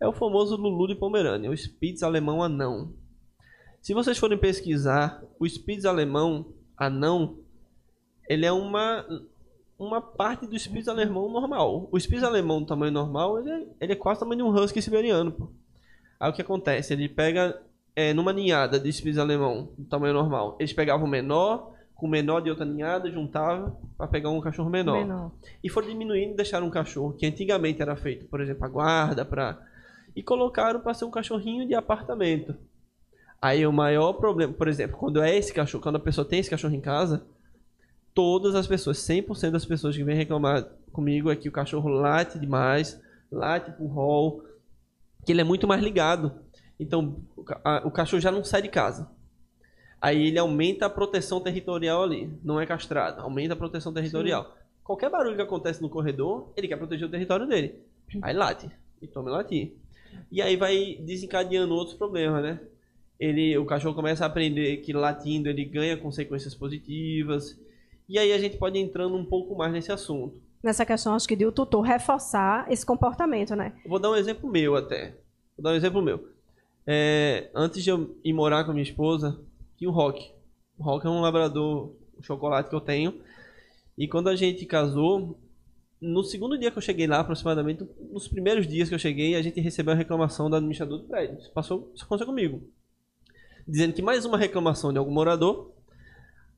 É 0.00 0.08
o 0.08 0.12
famoso 0.12 0.56
Lulu 0.56 0.88
de 0.88 0.94
Pomerânia, 0.94 1.50
o 1.50 1.56
Spitz 1.56 2.02
alemão 2.02 2.42
anão. 2.42 2.94
Se 3.82 3.92
vocês 3.92 4.16
forem 4.16 4.38
pesquisar, 4.38 5.22
o 5.38 5.46
Spitz 5.46 5.84
alemão 5.84 6.46
anão 6.76 7.38
ele 8.26 8.46
é 8.46 8.52
uma 8.52 9.04
uma 9.78 10.00
parte 10.00 10.46
do 10.46 10.58
Spitz 10.58 10.88
alemão 10.88 11.30
normal. 11.30 11.88
O 11.92 12.00
Spitz 12.00 12.22
alemão 12.22 12.60
do 12.60 12.66
tamanho 12.66 12.92
normal, 12.92 13.38
ele 13.38 13.50
é, 13.50 13.66
ele 13.80 13.92
é 13.92 13.96
quase 13.96 14.18
o 14.18 14.20
tamanho 14.20 14.38
de 14.38 14.42
um 14.44 14.54
husky 14.54 14.80
siberiano, 14.80 15.30
pô. 15.30 15.50
Aí 16.18 16.30
o 16.30 16.32
que 16.32 16.42
acontece? 16.42 16.94
Ele 16.94 17.08
pega 17.08 17.60
é, 17.94 18.12
numa 18.12 18.32
ninhada 18.32 18.80
de 18.80 18.90
Spitz 18.90 19.18
alemão 19.18 19.72
do 19.76 19.84
tamanho 19.84 20.14
normal. 20.14 20.56
Eles 20.58 20.72
pegavam 20.72 21.06
o 21.06 21.10
menor 21.10 21.77
com 21.98 22.06
o 22.06 22.08
menor 22.08 22.40
de 22.40 22.48
outra 22.48 22.64
ninhada, 22.64 23.10
juntavam 23.10 23.76
para 23.98 24.06
pegar 24.06 24.30
um 24.30 24.40
cachorro 24.40 24.70
menor. 24.70 25.00
menor. 25.00 25.32
E 25.62 25.68
foram 25.68 25.88
diminuindo 25.88 26.32
e 26.32 26.36
deixaram 26.36 26.68
um 26.68 26.70
cachorro 26.70 27.12
que 27.12 27.26
antigamente 27.26 27.82
era 27.82 27.96
feito, 27.96 28.24
por 28.26 28.40
exemplo, 28.40 28.64
a 28.64 28.68
guarda, 28.68 29.24
para 29.24 29.58
e 30.14 30.22
colocaram 30.22 30.78
para 30.78 30.94
ser 30.94 31.04
um 31.06 31.10
cachorrinho 31.10 31.66
de 31.66 31.74
apartamento. 31.74 32.54
Aí 33.42 33.66
o 33.66 33.72
maior 33.72 34.12
problema, 34.12 34.52
por 34.52 34.68
exemplo, 34.68 34.96
quando 34.96 35.20
é 35.20 35.36
esse 35.36 35.52
cachorro, 35.52 35.82
quando 35.82 35.96
a 35.96 36.00
pessoa 36.00 36.24
tem 36.24 36.38
esse 36.38 36.48
cachorro 36.48 36.74
em 36.74 36.80
casa, 36.80 37.26
todas 38.14 38.54
as 38.54 38.68
pessoas, 38.68 38.98
100% 38.98 39.50
das 39.50 39.64
pessoas 39.64 39.96
que 39.96 40.04
vêm 40.04 40.16
reclamar 40.16 40.68
comigo 40.92 41.32
é 41.32 41.36
que 41.36 41.48
o 41.48 41.52
cachorro 41.52 41.88
late 41.88 42.38
demais, 42.38 43.00
late 43.30 43.72
pro 43.72 43.86
rol, 43.86 44.44
que 45.26 45.32
ele 45.32 45.40
é 45.40 45.44
muito 45.44 45.66
mais 45.66 45.82
ligado. 45.82 46.32
Então, 46.78 47.16
o 47.84 47.90
cachorro 47.90 48.20
já 48.20 48.30
não 48.30 48.44
sai 48.44 48.62
de 48.62 48.68
casa. 48.68 49.10
Aí 50.00 50.28
ele 50.28 50.38
aumenta 50.38 50.86
a 50.86 50.90
proteção 50.90 51.40
territorial 51.40 52.02
ali, 52.02 52.30
não 52.44 52.60
é 52.60 52.66
castrado, 52.66 53.20
aumenta 53.20 53.54
a 53.54 53.56
proteção 53.56 53.92
territorial. 53.92 54.44
Sim. 54.44 54.50
Qualquer 54.84 55.10
barulho 55.10 55.36
que 55.36 55.42
acontece 55.42 55.82
no 55.82 55.88
corredor, 55.88 56.52
ele 56.56 56.68
quer 56.68 56.76
proteger 56.76 57.08
o 57.08 57.10
território 57.10 57.46
dele. 57.46 57.82
Aí 58.22 58.34
late, 58.34 58.70
e 59.02 59.06
toma 59.06 59.30
latir. 59.30 59.72
E 60.30 60.40
aí 60.40 60.56
vai 60.56 60.96
desencadeando 61.00 61.74
outros 61.74 61.96
problemas, 61.96 62.42
né? 62.42 62.60
Ele, 63.18 63.58
o 63.58 63.66
cachorro 63.66 63.94
começa 63.94 64.24
a 64.24 64.28
aprender 64.28 64.78
que 64.78 64.92
latindo 64.92 65.48
ele 65.48 65.64
ganha 65.64 65.96
consequências 65.96 66.54
positivas, 66.54 67.58
e 68.08 68.18
aí 68.18 68.32
a 68.32 68.38
gente 68.38 68.56
pode 68.56 68.78
entrando 68.78 69.16
um 69.16 69.24
pouco 69.24 69.56
mais 69.56 69.72
nesse 69.72 69.92
assunto. 69.92 70.40
Nessa 70.62 70.86
questão, 70.86 71.14
acho 71.14 71.28
que 71.28 71.36
de 71.36 71.44
o 71.44 71.52
tutor 71.52 71.82
reforçar 71.82 72.70
esse 72.70 72.86
comportamento, 72.86 73.54
né? 73.54 73.74
Vou 73.86 73.98
dar 73.98 74.10
um 74.10 74.16
exemplo 74.16 74.48
meu 74.48 74.76
até. 74.76 75.16
Vou 75.56 75.64
dar 75.64 75.70
um 75.70 75.74
exemplo 75.74 76.00
meu. 76.00 76.28
É, 76.86 77.50
antes 77.54 77.84
de 77.84 77.90
eu 77.90 78.16
ir 78.24 78.32
morar 78.32 78.64
com 78.64 78.70
a 78.70 78.74
minha 78.74 78.82
esposa, 78.82 79.38
tinha 79.78 79.88
o 79.88 79.92
Rock. 79.92 80.30
O 80.76 80.82
Rock 80.82 81.06
é 81.06 81.10
um 81.10 81.20
labrador 81.20 81.94
chocolate 82.20 82.68
que 82.68 82.74
eu 82.74 82.80
tenho. 82.80 83.14
E 83.96 84.06
quando 84.06 84.28
a 84.28 84.36
gente 84.36 84.66
casou, 84.66 85.38
no 86.00 86.22
segundo 86.22 86.58
dia 86.58 86.70
que 86.70 86.78
eu 86.78 86.82
cheguei 86.82 87.06
lá, 87.06 87.20
aproximadamente, 87.20 87.88
nos 88.12 88.28
primeiros 88.28 88.66
dias 88.66 88.88
que 88.88 88.94
eu 88.94 88.98
cheguei, 88.98 89.34
a 89.34 89.42
gente 89.42 89.60
recebeu 89.60 89.94
a 89.94 89.96
reclamação 89.96 90.50
do 90.50 90.56
administrador 90.56 90.98
do 90.98 91.04
prédio. 91.04 91.38
Isso, 91.38 91.52
passou, 91.52 91.90
isso 91.94 92.04
aconteceu 92.04 92.26
comigo. 92.26 92.62
Dizendo 93.66 93.92
que 93.92 94.02
mais 94.02 94.24
uma 94.24 94.36
reclamação 94.36 94.92
de 94.92 94.98
algum 94.98 95.12
morador 95.12 95.72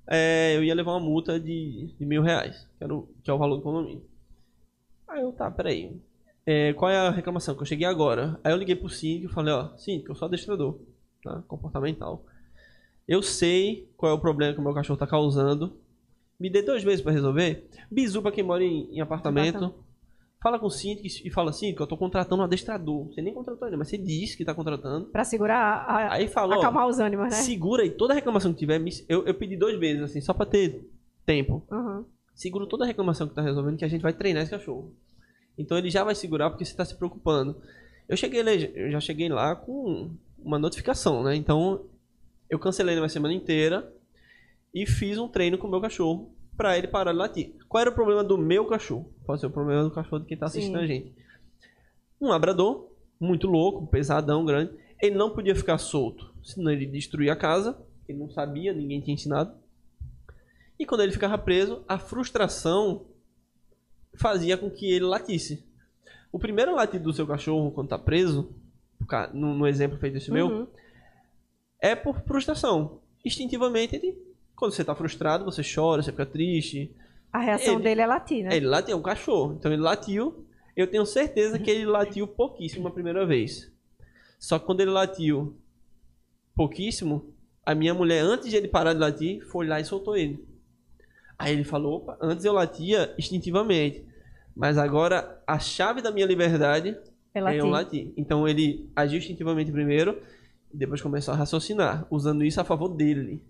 é, 0.06 0.56
eu 0.56 0.64
ia 0.64 0.74
levar 0.74 0.92
uma 0.92 1.00
multa 1.00 1.38
de, 1.38 1.94
de 1.98 2.04
mil 2.04 2.22
reais, 2.22 2.66
que, 2.78 2.84
era 2.84 2.94
o, 2.94 3.08
que 3.22 3.30
é 3.30 3.34
o 3.34 3.38
valor 3.38 3.56
do 3.56 3.62
condomínio. 3.62 4.02
Aí 5.08 5.22
eu, 5.22 5.32
tá, 5.32 5.50
peraí. 5.50 6.00
É, 6.46 6.72
qual 6.72 6.90
é 6.90 6.96
a 6.96 7.10
reclamação? 7.10 7.54
Que 7.54 7.62
eu 7.62 7.66
cheguei 7.66 7.86
agora. 7.86 8.38
Aí 8.42 8.52
eu 8.52 8.56
liguei 8.56 8.74
pro 8.74 8.88
síndico 8.88 9.30
e 9.30 9.34
falei, 9.34 9.52
ó, 9.52 9.76
síndico, 9.76 10.10
eu 10.10 10.14
sou 10.14 10.26
adestrador, 10.26 10.78
tá? 11.22 11.42
Comportamental. 11.46 12.24
Eu 13.10 13.22
sei 13.22 13.90
qual 13.96 14.12
é 14.12 14.14
o 14.14 14.20
problema 14.20 14.54
que 14.54 14.60
o 14.60 14.62
meu 14.62 14.72
cachorro 14.72 14.96
tá 14.96 15.04
causando. 15.04 15.76
Me 16.38 16.48
dê 16.48 16.62
dois 16.62 16.84
meses 16.84 17.00
pra 17.00 17.10
resolver. 17.10 17.68
Bizu 17.90 18.22
pra 18.22 18.30
quem 18.30 18.44
mora 18.44 18.62
em, 18.62 18.88
em 18.88 19.00
apartamento. 19.00 19.74
Fala 20.40 20.60
com 20.60 20.66
o 20.66 20.70
síndico 20.70 21.08
e 21.08 21.26
e 21.26 21.30
fala, 21.30 21.52
síndico, 21.52 21.82
eu 21.82 21.88
tô 21.88 21.96
contratando 21.96 22.40
um 22.40 22.44
adestrador. 22.44 23.08
Você 23.08 23.20
nem 23.20 23.34
contratou 23.34 23.66
ainda, 23.66 23.76
mas 23.76 23.88
você 23.88 23.98
disse 23.98 24.36
que 24.36 24.44
tá 24.44 24.54
contratando. 24.54 25.06
Pra 25.06 25.24
segurar, 25.24 25.84
a, 25.88 26.12
Aí 26.12 26.28
falou, 26.28 26.60
acalmar 26.60 26.86
os 26.86 27.00
ânimos, 27.00 27.30
né? 27.30 27.30
segura 27.32 27.82
aí 27.82 27.90
toda 27.90 28.14
reclamação 28.14 28.52
que 28.52 28.60
tiver. 28.60 28.80
Eu, 29.08 29.26
eu 29.26 29.34
pedi 29.34 29.56
dois 29.56 29.76
meses, 29.76 30.04
assim, 30.04 30.20
só 30.20 30.32
pra 30.32 30.46
ter 30.46 30.88
tempo. 31.26 31.66
Uhum. 31.68 32.04
Segura 32.32 32.64
toda 32.68 32.84
a 32.84 32.86
reclamação 32.86 33.26
que 33.26 33.34
tá 33.34 33.42
resolvendo, 33.42 33.76
que 33.76 33.84
a 33.84 33.88
gente 33.88 34.02
vai 34.02 34.12
treinar 34.12 34.44
esse 34.44 34.52
cachorro. 34.52 34.94
Então 35.58 35.76
ele 35.76 35.90
já 35.90 36.04
vai 36.04 36.14
segurar 36.14 36.48
porque 36.48 36.64
você 36.64 36.76
tá 36.76 36.84
se 36.84 36.94
preocupando. 36.94 37.60
Eu 38.08 38.16
cheguei 38.16 38.40
lá, 38.44 38.52
eu 38.52 38.92
já 38.92 39.00
cheguei 39.00 39.28
lá 39.28 39.56
com 39.56 40.12
uma 40.38 40.60
notificação, 40.60 41.24
né? 41.24 41.34
Então 41.34 41.86
eu 42.50 42.58
cancelei 42.58 42.96
na 42.96 43.00
minha 43.00 43.08
semana 43.08 43.32
inteira 43.32 43.90
e 44.74 44.84
fiz 44.84 45.16
um 45.16 45.28
treino 45.28 45.56
com 45.56 45.68
o 45.68 45.70
meu 45.70 45.80
cachorro 45.80 46.34
pra 46.56 46.76
ele 46.76 46.88
parar 46.88 47.12
de 47.12 47.18
latir. 47.18 47.54
Qual 47.68 47.80
era 47.80 47.90
o 47.90 47.94
problema 47.94 48.22
do 48.22 48.36
meu 48.36 48.66
cachorro? 48.66 49.14
Pode 49.24 49.40
ser 49.40 49.46
o 49.46 49.50
problema 49.50 49.84
do 49.84 49.90
cachorro 49.90 50.20
de 50.20 50.26
quem 50.26 50.36
tá 50.36 50.46
assistindo 50.46 50.76
Sim. 50.78 50.84
a 50.84 50.86
gente. 50.86 51.14
Um 52.20 52.28
labrador, 52.28 52.90
muito 53.18 53.46
louco, 53.46 53.86
pesadão, 53.86 54.44
grande. 54.44 54.72
Ele 55.00 55.16
não 55.16 55.30
podia 55.30 55.54
ficar 55.54 55.78
solto, 55.78 56.34
senão 56.42 56.70
ele 56.70 56.84
destruía 56.84 57.32
a 57.32 57.36
casa. 57.36 57.80
Ele 58.06 58.18
não 58.18 58.28
sabia, 58.28 58.72
ninguém 58.72 59.00
tinha 59.00 59.14
ensinado. 59.14 59.54
E 60.78 60.84
quando 60.84 61.02
ele 61.02 61.12
ficava 61.12 61.38
preso, 61.38 61.84
a 61.86 61.98
frustração 61.98 63.06
fazia 64.14 64.56
com 64.58 64.68
que 64.68 64.90
ele 64.90 65.04
latisse. 65.04 65.64
O 66.32 66.38
primeiro 66.38 66.74
latido 66.74 67.04
do 67.04 67.12
seu 67.12 67.26
cachorro 67.26 67.70
quando 67.70 67.88
tá 67.88 67.98
preso, 67.98 68.54
no, 69.32 69.54
no 69.54 69.66
exemplo 69.66 69.98
feito 69.98 70.16
esse 70.18 70.30
meu, 70.30 70.46
Uhum. 70.48 70.66
É 71.80 71.94
por 71.94 72.20
frustração. 72.22 73.00
Instintivamente, 73.24 73.96
ele, 73.96 74.16
quando 74.56 74.72
você 74.72 74.84
tá 74.84 74.94
frustrado, 74.94 75.44
você 75.44 75.62
chora, 75.62 76.02
você 76.02 76.10
fica 76.10 76.26
triste. 76.26 76.94
A 77.32 77.38
reação 77.38 77.74
Ele- 77.74 77.82
dele 77.84 78.00
é 78.00 78.06
latir, 78.06 78.44
né? 78.44 78.56
Ele 78.56 78.66
latiu, 78.66 78.94
é 78.94 78.96
um 78.98 79.02
cachorro. 79.02 79.54
Então 79.58 79.72
ele 79.72 79.82
latiu. 79.82 80.44
Eu 80.76 80.86
tenho 80.86 81.04
certeza 81.06 81.58
que 81.58 81.70
ele 81.70 81.84
latiu 81.86 82.26
pouquíssimo 82.26 82.88
a 82.88 82.90
primeira 82.90 83.26
vez. 83.26 83.70
Só 84.38 84.58
que 84.58 84.64
quando 84.66 84.80
ele 84.80 84.90
latiu 84.90 85.56
pouquíssimo, 86.54 87.32
a 87.64 87.74
minha 87.74 87.94
mulher, 87.94 88.20
antes 88.20 88.48
de 88.50 88.56
ele 88.56 88.68
parar 88.68 88.92
de 88.94 88.98
latir, 89.00 89.44
foi 89.46 89.66
lá 89.66 89.80
e 89.80 89.84
soltou 89.84 90.16
ele. 90.16 90.44
Aí 91.38 91.52
ele 91.52 91.64
falou: 91.64 91.96
opa, 91.98 92.18
antes 92.20 92.44
eu 92.44 92.52
latia 92.52 93.14
instintivamente. 93.18 94.04
Mas 94.54 94.76
agora 94.78 95.42
a 95.46 95.58
chave 95.58 96.02
da 96.02 96.10
minha 96.10 96.26
liberdade 96.26 96.96
É 97.34 97.38
é 97.38 97.42
latir. 97.42 97.58
eu 97.60 97.66
latir. 97.68 98.12
Então 98.16 98.46
ele 98.48 98.90
agiu 98.94 99.18
instintivamente 99.18 99.70
primeiro 99.70 100.20
e 100.72 100.76
depois 100.76 101.00
começou 101.00 101.34
a 101.34 101.36
raciocinar, 101.36 102.06
usando 102.10 102.44
isso 102.44 102.60
a 102.60 102.64
favor 102.64 102.88
dele. 102.88 103.42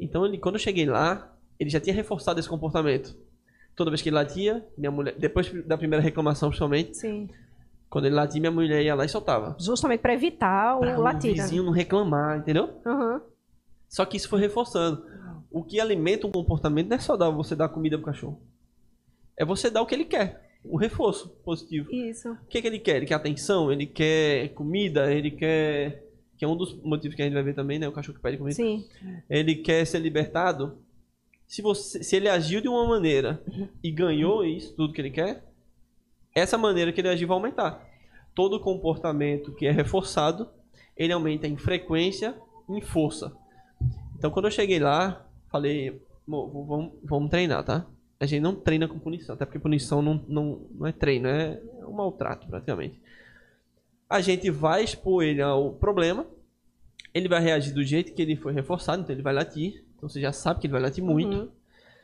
Então 0.00 0.24
ele, 0.24 0.38
quando 0.38 0.54
eu 0.56 0.60
cheguei 0.60 0.86
lá, 0.86 1.34
ele 1.58 1.70
já 1.70 1.80
tinha 1.80 1.94
reforçado 1.94 2.38
esse 2.40 2.48
comportamento. 2.48 3.16
Toda 3.74 3.90
vez 3.90 4.02
que 4.02 4.08
ele 4.08 4.16
latia, 4.16 4.66
minha 4.76 4.90
mulher, 4.90 5.14
depois 5.18 5.50
da 5.66 5.76
primeira 5.78 6.02
reclamação 6.02 6.48
principalmente, 6.48 6.96
Sim. 6.96 7.28
quando 7.88 8.06
ele 8.06 8.14
latia, 8.14 8.40
minha 8.40 8.50
mulher 8.50 8.82
ia 8.82 8.94
lá 8.94 9.04
e 9.04 9.08
soltava. 9.08 9.56
Justamente 9.60 10.00
pra 10.00 10.14
evitar 10.14 10.76
o 10.76 10.80
Pra 10.80 10.98
o 10.98 11.02
latir. 11.02 11.36
né? 11.36 11.42
vizinho 11.42 11.62
não 11.62 11.72
reclamar, 11.72 12.38
entendeu? 12.38 12.80
Uhum. 12.84 13.20
Só 13.88 14.04
que 14.04 14.16
isso 14.16 14.28
foi 14.28 14.40
reforçando. 14.40 15.04
O 15.50 15.62
que 15.64 15.80
alimenta 15.80 16.26
um 16.26 16.30
comportamento 16.30 16.88
não 16.88 16.96
é 16.96 17.00
só 17.00 17.16
dar 17.16 17.30
você 17.30 17.54
dar 17.56 17.68
comida 17.68 17.96
pro 17.96 18.06
cachorro. 18.06 18.40
É 19.36 19.44
você 19.44 19.70
dar 19.70 19.80
o 19.82 19.86
que 19.86 19.94
ele 19.94 20.04
quer. 20.04 20.46
Um 20.64 20.76
reforço 20.76 21.28
positivo. 21.44 21.88
Isso. 21.92 22.30
O 22.32 22.46
que, 22.48 22.60
que 22.60 22.66
ele 22.66 22.80
quer? 22.80 22.96
Ele 22.96 23.06
quer 23.06 23.14
atenção, 23.14 23.72
ele 23.72 23.86
quer 23.86 24.48
comida, 24.50 25.10
ele 25.12 25.30
quer. 25.30 26.04
Que 26.38 26.44
é 26.44 26.48
um 26.48 26.56
dos 26.56 26.74
motivos 26.82 27.14
que 27.16 27.22
a 27.22 27.24
gente 27.24 27.34
vai 27.34 27.42
ver 27.42 27.54
também, 27.54 27.78
né? 27.78 27.88
O 27.88 27.92
cachorro 27.92 28.16
que 28.16 28.22
pede 28.22 28.38
comida. 28.38 28.54
Sim. 28.54 28.86
Ele 29.28 29.56
quer 29.56 29.84
ser 29.86 29.98
libertado. 29.98 30.78
Se, 31.46 31.60
você, 31.62 32.02
se 32.04 32.14
ele 32.16 32.28
agiu 32.28 32.60
de 32.60 32.68
uma 32.68 32.86
maneira 32.86 33.42
e 33.82 33.90
ganhou 33.90 34.44
isso, 34.44 34.74
tudo 34.76 34.92
que 34.92 35.00
ele 35.00 35.10
quer, 35.10 35.44
essa 36.34 36.56
maneira 36.58 36.92
que 36.92 37.00
ele 37.00 37.08
agiu 37.08 37.26
vai 37.26 37.36
aumentar. 37.36 37.84
Todo 38.34 38.60
comportamento 38.60 39.52
que 39.54 39.66
é 39.66 39.70
reforçado, 39.72 40.48
ele 40.96 41.12
aumenta 41.12 41.46
em 41.48 41.56
frequência 41.56 42.34
em 42.68 42.80
força. 42.80 43.32
Então, 44.16 44.30
quando 44.30 44.44
eu 44.44 44.50
cheguei 44.50 44.78
lá, 44.78 45.26
falei, 45.50 46.00
"Mo, 46.26 46.46
v- 46.48 46.66
vamos, 46.68 46.92
vamos 47.02 47.30
treinar, 47.30 47.64
tá? 47.64 47.86
A 48.20 48.26
gente 48.26 48.42
não 48.42 48.54
treina 48.54 48.86
com 48.86 48.98
punição, 48.98 49.34
até 49.34 49.44
porque 49.46 49.58
punição 49.58 50.02
não, 50.02 50.22
não, 50.28 50.66
não 50.72 50.86
é 50.86 50.92
treino, 50.92 51.28
é 51.28 51.60
um 51.86 51.92
maltrato 51.92 52.46
praticamente. 52.48 53.00
A 54.08 54.20
gente 54.20 54.50
vai 54.50 54.82
expor 54.84 55.22
ele 55.22 55.42
ao 55.42 55.72
problema, 55.72 56.26
ele 57.12 57.28
vai 57.28 57.40
reagir 57.40 57.74
do 57.74 57.82
jeito 57.82 58.12
que 58.14 58.22
ele 58.22 58.36
foi 58.36 58.52
reforçado, 58.52 59.02
então 59.02 59.14
ele 59.14 59.22
vai 59.22 59.34
latir. 59.34 59.84
Então 59.96 60.08
você 60.08 60.20
já 60.20 60.32
sabe 60.32 60.60
que 60.60 60.66
ele 60.66 60.72
vai 60.72 60.80
latir 60.82 61.02
muito. 61.04 61.50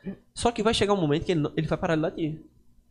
Uhum. 0.05 0.15
Só 0.33 0.51
que 0.51 0.61
vai 0.61 0.73
chegar 0.73 0.93
um 0.93 1.01
momento 1.01 1.25
que 1.25 1.31
ele, 1.31 1.41
não- 1.41 1.51
ele 1.57 1.67
vai 1.67 1.77
parar 1.77 1.95
de 1.95 2.01
latir. 2.01 2.41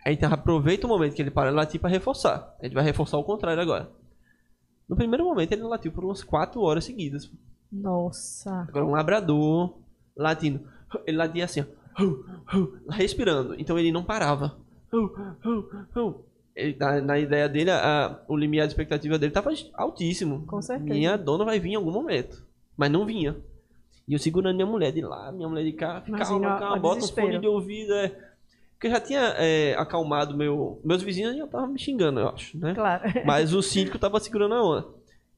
Aí 0.05 0.15
então 0.15 0.33
aproveita 0.33 0.87
o 0.87 0.91
momento 0.91 1.15
que 1.15 1.23
ele 1.23 1.31
para 1.31 1.51
de 1.51 1.57
latir 1.57 1.81
para 1.81 1.91
reforçar. 1.91 2.57
Ele 2.61 2.75
vai 2.75 2.83
reforçar 2.85 3.17
o 3.19 3.25
contrário 3.25 3.63
agora. 3.63 3.89
No 4.89 4.97
primeiro 4.97 5.25
momento 5.25 5.53
ele 5.53 5.63
latiu 5.63 5.93
por 5.93 6.05
umas 6.05 6.23
4 6.25 6.61
horas 6.61 6.85
seguidas. 6.85 7.31
Nossa. 7.73 8.51
Agora 8.69 8.85
um 8.85 8.91
labrador 8.91 9.79
latindo. 10.17 10.61
Ele 11.07 11.17
latia 11.17 11.45
assim, 11.45 11.61
ó. 11.63 11.65
Respirando. 12.91 13.55
Então 13.59 13.79
ele 13.79 13.93
não 13.93 14.05
parava. 14.05 14.57
Ele, 16.55 16.77
na, 16.79 17.01
na 17.01 17.19
ideia 17.19 17.49
dele, 17.49 17.71
a- 17.71 18.21
o 18.29 18.37
limiar 18.37 18.67
de 18.67 18.73
expectativa 18.73 19.19
dele 19.19 19.33
tava 19.33 19.51
altíssimo. 19.75 20.47
Com 20.47 20.63
certeza. 20.63 20.89
Minha 20.95 21.17
dona 21.17 21.45
vai 21.45 21.59
vir 21.59 21.71
em 21.71 21.75
algum 21.77 21.91
momento. 21.91 22.45
Mas 22.77 22.91
não 22.91 23.05
vinha. 23.05 23.37
E 24.07 24.13
eu 24.13 24.19
segurando 24.19 24.55
minha 24.55 24.67
mulher 24.67 24.93
de 24.93 25.01
lá, 25.01 25.33
minha 25.33 25.49
mulher 25.49 25.65
de 25.65 25.73
cá. 25.73 26.03
Imagina 26.07 26.27
calma, 26.41 26.59
calma, 26.59 26.79
bota 26.79 27.05
um 27.05 27.09
fone 27.09 27.39
de 27.39 27.47
ouvido. 27.47 27.93
É. 27.95 28.09
Porque 28.73 28.87
eu 28.87 28.91
já 28.91 29.01
tinha 29.01 29.21
é, 29.39 29.75
acalmado 29.77 30.37
meu. 30.37 30.81
Meus 30.85 31.03
vizinhos 31.03 31.37
já 31.37 31.45
estavam 31.45 31.69
me 31.69 31.79
xingando, 31.79 32.21
eu 32.21 32.29
acho, 32.29 32.57
né? 32.59 32.75
Claro. 32.75 33.03
Mas 33.25 33.53
o 33.55 33.63
síndico 33.63 33.99
tava 33.99 34.21
segurando 34.21 34.55
a 34.55 34.63
onda. 34.63 34.87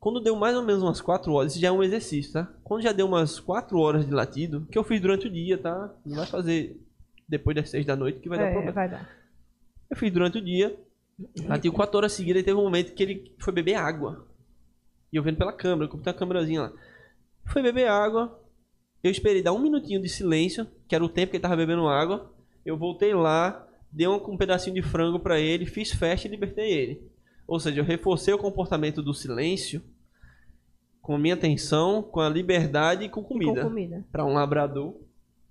Quando 0.01 0.21
deu 0.21 0.37
mais 0.37 0.55
ou 0.57 0.63
menos 0.63 0.83
umas 0.83 1.01
4 1.01 1.33
horas, 1.33 1.53
isso 1.53 1.61
já 1.61 1.69
é 1.69 1.73
um 1.73 1.83
exercício, 1.83 2.33
tá? 2.35 2.49
Quando 2.63 2.83
já 2.83 2.93
deu 2.93 3.07
umas 3.07 3.41
4 3.41 3.79
horas 3.79 4.05
de 4.07 4.13
latido, 4.13 4.67
que 4.71 4.77
eu 4.79 4.85
fiz 4.85 5.01
durante 5.01 5.27
o 5.27 5.31
dia, 5.31 5.57
tá? 5.59 5.91
Não 6.05 6.17
vai 6.17 6.27
fazer 6.27 6.79
depois 7.29 7.57
das 7.57 7.71
6 7.71 7.87
da 7.87 7.97
noite 7.97 8.21
que 8.21 8.29
vai 8.29 8.39
dar 8.39 8.45
É, 8.47 8.51
problema. 8.51 8.73
vai 8.73 8.89
dar. 8.89 9.09
Eu 9.91 9.97
fiz 9.97 10.13
durante 10.13 10.39
o 10.39 10.43
dia, 10.45 10.77
latiu 11.45 11.73
4 11.73 11.97
horas 11.97 12.13
seguidas 12.13 12.43
e 12.43 12.45
teve 12.45 12.59
um 12.59 12.65
momento 12.65 12.93
que 12.95 13.03
ele 13.03 13.35
foi 13.39 13.53
beber 13.53 13.75
água. 13.75 14.27
E 15.13 15.17
eu 15.17 15.23
vendo 15.23 15.39
pela 15.39 15.53
câmera, 15.53 15.89
como 15.89 16.03
tem 16.03 16.13
uma 16.13 16.19
câmerazinha 16.19 16.63
lá. 16.63 16.73
Foi 17.47 17.63
beber 17.63 17.89
água, 17.89 18.41
eu 19.03 19.11
esperei 19.11 19.43
dar 19.43 19.53
um 19.53 19.59
minutinho 19.59 20.03
de 20.03 20.09
silêncio, 20.09 20.67
que 20.89 20.95
era 20.95 21.05
o 21.05 21.09
tempo 21.09 21.31
que 21.31 21.37
ele 21.37 21.43
tava 21.43 21.57
bebendo 21.57 21.87
água. 21.87 22.33
Eu 22.65 22.77
voltei 22.77 23.15
lá, 23.15 23.67
dei 23.91 24.09
um, 24.09 24.17
um 24.17 24.37
pedacinho 24.37 24.75
de 24.75 24.83
frango 24.83 25.21
pra 25.21 25.39
ele, 25.39 25.65
fiz 25.65 25.93
festa 25.93 26.27
e 26.27 26.31
libertei 26.31 26.73
ele. 26.73 27.11
Ou 27.47 27.61
seja, 27.61 27.81
eu 27.81 27.85
reforcei 27.85 28.35
o 28.35 28.39
comportamento 28.39 29.03
do 29.03 29.15
silêncio 29.15 29.81
com 31.01 31.15
a 31.15 31.19
minha 31.19 31.35
atenção, 31.35 32.03
com 32.03 32.19
a 32.19 32.29
liberdade 32.29 33.05
e 33.05 33.09
com 33.09 33.23
comida. 33.23 33.63
Com 33.63 33.69
comida. 33.69 34.05
Pra 34.11 34.25
um 34.25 34.33
labrador, 34.33 34.97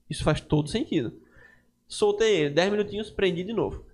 isso 0.10 0.22
faz 0.22 0.42
todo 0.42 0.70
sentido. 0.70 1.14
Soltei 1.88 2.42
ele, 2.42 2.50
10 2.54 2.72
minutinhos, 2.72 3.10
prendi 3.10 3.44
de 3.44 3.54
novo. 3.54 3.86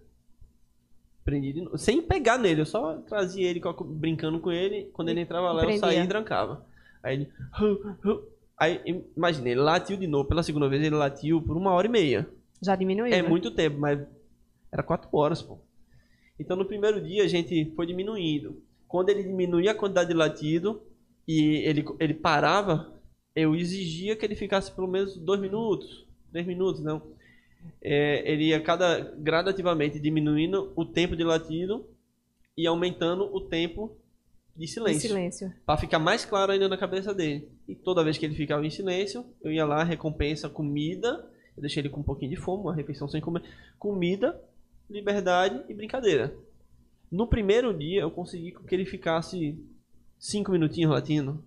Prendi 1.24 1.54
de 1.54 1.62
novo. 1.62 1.78
Sem 1.78 2.02
pegar 2.02 2.38
nele, 2.38 2.62
eu 2.62 2.66
só 2.66 2.98
trazia 2.98 3.48
ele, 3.48 3.62
brincando 3.86 4.40
com 4.40 4.52
ele. 4.52 4.90
Quando 4.94 5.10
ele 5.10 5.22
entrava 5.22 5.52
lá, 5.52 5.64
eu 5.64 5.78
saía 5.78 6.04
e 6.04 6.08
trancava. 6.08 6.66
Aí 7.04 7.16
ele. 7.16 7.30
Aí, 8.58 9.04
imagina, 9.18 9.50
ele 9.50 9.60
latiu 9.60 9.98
de 9.98 10.08
novo. 10.08 10.28
Pela 10.28 10.44
segunda 10.44 10.70
vez, 10.70 10.84
ele 10.84 10.96
latiu 10.96 11.42
por 11.42 11.58
uma 11.58 11.72
hora 11.72 11.88
e 11.88 11.90
meia. 11.90 12.30
Já 12.62 12.76
diminuiu. 12.76 13.12
É 13.12 13.22
né? 13.22 13.28
muito 13.28 13.50
tempo, 13.52 13.80
mas 13.80 14.00
era 14.72 14.84
quatro 14.84 15.10
horas, 15.12 15.42
pô. 15.42 15.60
Então 16.40 16.58
no 16.58 16.66
primeiro 16.66 17.02
dia 17.02 17.24
a 17.24 17.28
gente 17.28 17.72
foi 17.76 17.86
diminuindo. 17.86 18.62
Quando 18.88 19.10
ele 19.10 19.24
diminuía 19.24 19.72
a 19.72 19.76
quantidade 19.76 20.10
de 20.10 20.16
latido 20.16 20.82
e 21.28 21.58
ele, 21.68 21.86
ele 22.00 22.14
parava, 22.14 23.00
eu 23.36 23.56
exigia 23.56 24.16
que 24.16 24.26
ele 24.26 24.36
ficasse 24.36 24.72
pelo 24.72 24.88
menos 24.88 25.16
dois 25.18 25.40
minutos, 25.40 26.08
três 26.32 26.46
minutos, 26.46 26.82
não. 26.82 27.02
É, 27.82 28.32
ele 28.32 28.50
ia 28.50 28.62
cada 28.62 29.00
gradativamente 29.18 30.00
diminuindo 30.00 30.72
o 30.76 30.86
tempo 30.86 31.16
de 31.16 31.24
latido 31.24 31.86
e 32.56 32.68
aumentando 32.68 33.24
o 33.24 33.42
tempo 33.42 33.98
de 34.56 34.68
silêncio. 34.68 35.10
silêncio. 35.10 35.54
Pra 35.66 35.78
ficar 35.78 36.00
mais 36.00 36.26
claro 36.26 36.52
ainda 36.52 36.70
na 36.70 36.78
cabeça 36.78 37.14
dele. 37.14 37.50
E 37.68 37.74
toda 37.74 38.04
vez 38.04 38.18
que 38.18 38.26
ele 38.26 38.36
ficava 38.36 38.66
em 38.66 38.70
silêncio, 38.70 39.26
eu 39.42 39.52
ia 39.52 39.66
lá, 39.66 39.84
recompensa, 39.84 40.50
comida. 40.50 41.28
Eu 41.56 41.62
deixei 41.62 41.82
ele 41.82 41.90
com 41.90 42.02
um 42.02 42.04
pouquinho 42.04 42.32
de 42.32 42.38
fome, 42.38 42.64
uma 42.64 42.76
refeição 42.76 43.08
sem 43.08 43.22
comer. 43.22 43.44
Comida, 43.80 44.40
liberdade 44.90 45.64
e 45.68 45.74
brincadeira. 45.74 46.36
No 47.12 47.28
primeiro 47.28 47.74
dia, 47.74 48.02
eu 48.02 48.12
consegui 48.12 48.52
que 48.52 48.76
ele 48.76 48.86
ficasse 48.86 49.58
cinco 50.20 50.52
minutinhos 50.52 50.92
latindo. 50.92 51.44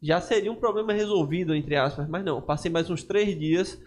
Já 0.00 0.20
seria 0.20 0.50
um 0.50 0.56
problema 0.56 0.92
resolvido, 0.92 1.54
entre 1.54 1.76
aspas. 1.76 2.08
Mas 2.08 2.24
não, 2.24 2.40
passei 2.40 2.70
mais 2.70 2.90
uns 2.90 3.04
três 3.04 3.38
dias 3.38 3.80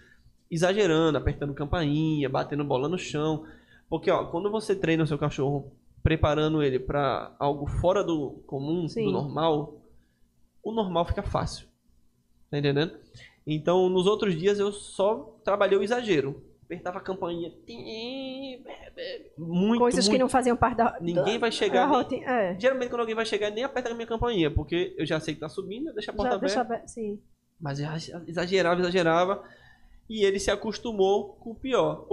exagerando, 0.50 1.18
apertando 1.18 1.54
campainha, 1.54 2.30
batendo 2.30 2.64
bola 2.64 2.88
no 2.90 2.98
chão. 2.98 3.46
Porque, 3.90 4.10
ó, 4.12 4.26
quando 4.26 4.50
você 4.52 4.76
treina 4.76 5.04
o 5.04 5.08
seu 5.08 5.18
cachorro 5.18 5.72
preparando 6.04 6.62
ele 6.62 6.80
para 6.80 7.36
algo 7.40 7.66
fora 7.68 8.04
do 8.04 8.44
comum, 8.46 8.88
Sim. 8.88 9.06
do 9.06 9.12
normal, 9.12 9.82
o 10.64 10.72
normal 10.72 11.06
fica 11.06 11.24
fácil. 11.24 11.68
Tá 12.52 12.58
entendendo? 12.60 12.98
Então, 13.46 13.90
nos 13.90 14.06
outros 14.08 14.36
dias 14.38 14.60
eu 14.60 14.72
só 14.72 15.36
trabalhei 15.44 15.78
o 15.78 15.84
exagero. 15.84 16.44
Apertava 16.64 16.98
a 16.98 17.02
campainha. 17.02 17.52
Muito, 19.38 19.80
Coisas 19.80 20.06
que 20.06 20.12
muito. 20.12 20.22
não 20.22 20.30
faziam 20.30 20.56
parte 20.58 20.78
da. 20.78 20.98
Ninguém 21.00 21.34
da- 21.36 21.40
vai 21.40 21.52
chegar 21.52 21.88
nem-. 22.10 22.24
É. 22.26 22.56
Geralmente 22.60 22.90
quando 22.90 23.02
alguém 23.02 23.16
vai 23.16 23.26
chegar, 23.26 23.52
nem 23.52 23.64
aperta 23.64 23.92
a 23.92 23.94
minha 23.94 24.08
campainha, 24.08 24.50
porque 24.50 24.96
eu 24.98 25.06
já 25.06 25.20
sei 25.20 25.34
que 25.36 25.40
tá 25.42 25.50
subindo, 25.50 25.94
deixa 25.94 26.12
a 26.12 26.14
porta 26.16 26.32
Já 26.32 26.62
aberta. 26.62 26.64
deixa. 26.64 26.88
Sim. 26.88 27.20
Mas 27.60 27.80
eu 27.80 27.88
exagerava, 28.28 28.80
exagerava. 28.82 29.44
E 30.10 30.24
ele 30.24 30.40
se 30.40 30.52
acostumou 30.52 31.34
com 31.40 31.52
o 31.52 31.56
pior. 31.56 32.08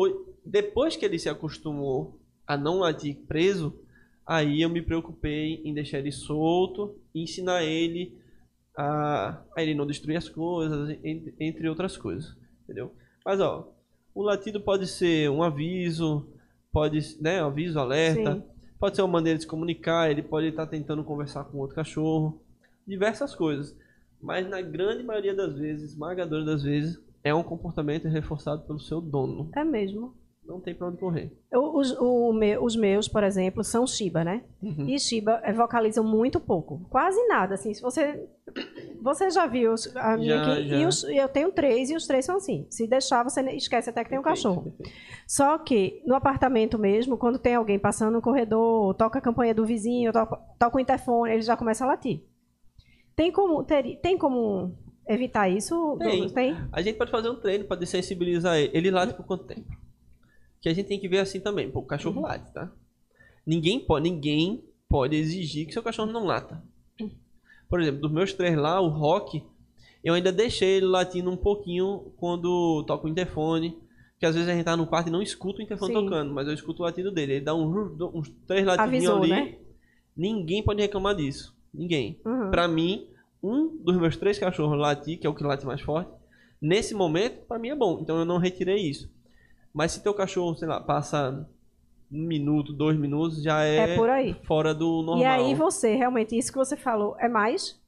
Depois 0.45 0.97
que 0.97 1.05
ele 1.05 1.19
se 1.19 1.29
acostumou 1.29 2.19
a 2.47 2.57
não 2.57 2.79
latir 2.79 3.17
preso, 3.29 3.75
aí 4.27 4.63
eu 4.63 4.69
me 4.71 4.81
preocupei 4.83 5.61
em 5.65 5.75
deixar 5.75 5.99
ele 5.99 6.13
solto 6.13 6.95
ensinar 7.15 7.63
ele 7.65 8.17
a, 8.77 9.43
a 9.57 9.63
ele 9.63 9.75
não 9.75 9.87
destruir 9.87 10.17
as 10.17 10.29
coisas, 10.29 10.91
en- 11.05 11.35
entre 11.39 11.69
outras 11.69 11.97
coisas. 11.97 12.35
Entendeu? 12.65 12.93
Mas 13.25 13.41
ó, 13.41 13.71
o 14.15 14.23
latido 14.23 14.61
pode 14.61 14.87
ser 14.87 15.29
um 15.31 15.43
aviso, 15.43 16.27
pode, 16.73 16.99
né, 17.21 17.43
um 17.43 17.47
aviso, 17.49 17.79
alerta. 17.79 18.35
Sim. 18.37 18.43
Pode 18.79 18.97
ser 18.97 19.03
uma 19.03 19.09
maneira 19.13 19.37
de 19.39 19.45
se 19.45 19.49
comunicar, 19.49 20.11
ele 20.11 20.23
pode 20.23 20.49
estar 20.49 20.67
tentando 20.67 21.05
conversar 21.05 21.45
com 21.45 21.59
outro 21.59 21.77
cachorro, 21.77 22.41
diversas 22.87 23.33
coisas. 23.35 23.77
Mas 24.21 24.49
na 24.49 24.61
grande 24.61 25.05
maioria 25.05 25.35
das 25.35 25.57
vezes, 25.57 25.91
esmagadora 25.93 26.45
das 26.45 26.63
vezes, 26.65 26.99
é 27.25 27.35
um 27.35 27.43
comportamento 27.43 28.09
reforçado 28.09 28.63
pelo 28.67 28.79
seu 28.81 29.01
dono. 29.01 29.51
É 29.57 29.65
mesmo. 29.65 30.15
Não 30.45 30.61
tem 30.61 30.75
pra 30.75 30.89
onde 30.89 30.97
correr. 30.99 31.33
Eu- 31.53 31.73
os, 31.77 31.93
o 32.01 32.33
os 32.65 32.75
meus, 32.75 33.07
por 33.07 33.23
exemplo, 33.23 33.63
são 33.63 33.87
Shiba, 33.87 34.25
né? 34.25 34.43
Uhum. 34.61 34.89
E 34.89 34.99
Shiba 34.99 35.41
vocalizam 35.55 36.03
muito 36.05 36.41
pouco. 36.41 36.81
Quase 36.91 37.25
nada, 37.29 37.55
assim. 37.55 37.73
Se 37.73 37.81
você. 37.81 38.29
Você 39.01 39.31
já 39.31 39.47
viu 39.47 39.73
a 39.95 40.17
minha 40.17 40.43
Já, 40.45 40.53
aqui? 40.53 40.69
já. 40.69 40.77
E 40.79 40.87
os- 40.87 41.05
eu 41.05 41.29
tenho 41.29 41.53
três 41.53 41.91
e 41.91 41.97
os 41.97 42.09
três 42.09 42.25
são 42.25 42.37
assim. 42.39 42.67
Se 42.71 42.89
deixar, 42.89 43.23
você 43.23 43.41
esquece 43.53 43.89
até 43.91 44.03
que 44.03 44.11
tem 44.11 44.19
um 44.19 44.23
cachorro. 44.23 44.63
perfeito. 44.63 44.91
Só 45.29 45.57
que 45.59 46.03
no 46.05 46.17
apartamento 46.17 46.77
mesmo, 46.77 47.17
quando 47.17 47.39
tem 47.39 47.55
alguém 47.55 47.79
passando 47.79 48.13
no 48.13 48.21
corredor, 48.21 48.95
toca 48.95 49.21
a 49.21 49.23
campanha 49.23 49.55
do 49.55 49.65
vizinho, 49.65 50.13
toca, 50.13 50.37
toca 50.59 50.77
o 50.77 50.81
interfone, 50.81 51.33
ele 51.35 51.43
já 51.43 51.57
começa 51.57 51.85
a 51.85 51.87
latir. 51.87 52.21
Tem 53.15 53.31
como, 53.31 53.63
ter- 53.63 54.01
tem 54.01 54.19
como 54.19 54.77
evitar 55.09 55.49
isso? 55.49 55.97
Tem. 55.99 56.29
Tem? 56.31 56.57
A 56.73 56.81
gente 56.83 56.97
pode 56.97 57.11
fazer 57.11 57.29
um 57.31 57.35
treino 57.37 57.65
pra 57.65 57.77
desensibilizar 57.77 58.57
ele. 58.57 58.71
Ele 58.75 58.91
late 58.91 59.15
por 59.15 59.25
quanto 59.27 59.45
tempo? 59.45 59.69
Que 60.61 60.69
a 60.69 60.75
gente 60.75 60.87
tem 60.87 60.99
que 61.01 61.09
ver 61.09 61.19
assim 61.19 61.41
também. 61.41 61.71
Pô, 61.71 61.81
o 61.81 61.85
cachorro 61.87 62.17
Uhum. 62.17 62.23
late, 62.27 62.53
tá? 62.53 62.71
Ninguém 63.47 63.81
pode, 63.81 64.09
ninguém 64.09 64.65
pode 64.89 65.17
exigir 65.17 65.67
que 65.67 65.73
seu 65.73 65.83
cachorro 65.83 66.13
não 66.13 66.25
lata. 66.27 66.63
Por 67.69 67.81
exemplo, 67.81 68.01
dos 68.03 68.13
meus 68.13 68.33
três 68.33 68.57
lá, 68.57 68.81
o 68.81 68.89
Rock, 68.89 69.43
eu 70.05 70.13
ainda 70.15 70.31
deixei 70.31 70.77
ele 70.77 70.87
latindo 70.87 71.31
um 71.31 71.37
pouquinho 71.37 72.13
quando 72.17 72.85
toca 72.87 73.07
o 73.07 73.11
interfone. 73.11 73.79
Que 74.21 74.27
às 74.27 74.35
vezes 74.37 74.49
a 74.49 74.53
gente 74.55 74.65
tá 74.65 74.77
no 74.77 74.87
quarto 74.87 75.09
e 75.09 75.11
não 75.11 75.21
escuta 75.21 75.59
o 75.59 75.63
interfone 75.63 75.95
Sim. 75.95 76.05
tocando, 76.05 76.33
mas 76.33 76.47
eu 76.47 76.55
escuto 76.55 76.83
o 76.83 76.85
latido 76.85 77.11
dele. 77.11 77.33
Ele 77.35 77.45
dá 77.45 77.55
um, 77.57 77.97
uns 78.15 78.29
três 78.47 78.65
latidinhos 78.65 79.09
Avisou, 79.09 79.23
ali. 79.23 79.31
né? 79.31 79.59
Ninguém 80.17 80.63
pode 80.63 80.81
reclamar 80.81 81.17
disso. 81.17 81.57
Ninguém. 81.75 82.21
Uhum. 82.25 82.51
Pra 82.51 82.69
mim, 82.69 83.09
um 83.43 83.77
dos 83.83 83.97
meus 83.97 84.17
três 84.17 84.39
cachorros 84.39 84.79
latir, 84.79 85.19
que 85.19 85.27
é 85.27 85.31
o 85.31 85.35
que 85.35 85.43
late 85.43 85.67
mais 85.67 85.81
forte, 85.81 86.11
nesse 86.61 86.95
momento, 86.95 87.45
pra 87.47 87.59
mim 87.59 87.71
é 87.71 87.75
bom. 87.75 87.99
Então 88.01 88.19
eu 88.19 88.25
não 88.25 88.39
retirei 88.39 88.77
isso. 88.77 89.11
Mas 89.73 89.93
se 89.93 90.03
teu 90.03 90.15
cachorro, 90.15 90.55
sei 90.55 90.69
lá, 90.69 90.81
passa 90.81 91.49
um 92.11 92.27
minuto, 92.27 92.73
dois 92.73 92.99
minutos, 92.99 93.43
já 93.43 93.65
é, 93.65 93.97
É 94.31 94.35
fora 94.45 94.75
do 94.75 95.03
normal. 95.03 95.19
E 95.19 95.25
aí 95.25 95.55
você, 95.55 95.95
realmente, 95.95 96.37
isso 96.37 96.53
que 96.53 96.59
você 96.59 96.77
falou, 96.77 97.17
é 97.19 97.29
mais? 97.29 97.81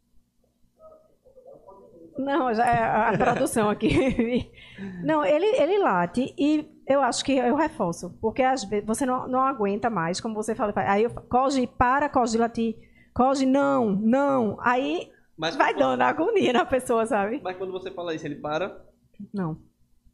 Não, 2.17 2.55
já 2.55 2.67
é 2.67 3.15
a 3.15 3.19
produção 3.19 3.69
aqui. 3.69 4.51
Não, 5.05 5.25
ele, 5.25 5.47
ele 5.47 5.79
late 5.79 6.35
e 6.39 6.69
eu 6.87 7.01
acho 7.01 7.25
que 7.25 7.33
eu 7.33 7.57
reforço. 7.57 8.17
Porque 8.21 8.43
às 8.43 8.65
vezes 8.65 8.87
você 8.87 9.07
não, 9.07 9.29
não 9.29 9.41
aguenta 9.41 9.89
mais, 9.89 10.21
como 10.21 10.35
você 10.35 10.55
fala. 10.55 10.73
Aí 10.77 11.05
eu 11.05 11.11
Coge, 11.11 11.67
para, 11.67 12.09
Coge 12.09 12.37
latir. 12.39 12.77
Coge, 13.15 13.47
não, 13.47 13.91
não. 13.93 14.59
Aí 14.61 15.11
Mas, 15.37 15.57
vai 15.57 15.73
quando, 15.75 15.81
dando 15.91 16.03
agonia 16.03 16.53
na 16.53 16.65
pessoa, 16.65 17.05
sabe? 17.07 17.41
mas 17.43 17.57
quando 17.57 17.73
você 17.73 17.91
fala 17.91 18.15
isso, 18.15 18.27
ele 18.27 18.37
para? 18.37 18.85
Não. 19.33 19.59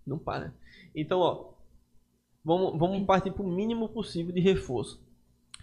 Não 0.07 0.19
para. 0.19 0.55
Então, 0.95 1.21
ó, 1.21 1.53
vamos, 2.45 2.79
vamos 2.79 3.07
partir 3.07 3.31
pro 3.31 3.45
mínimo 3.45 3.89
possível 3.89 4.33
de 4.33 4.41
reforço. 4.41 5.03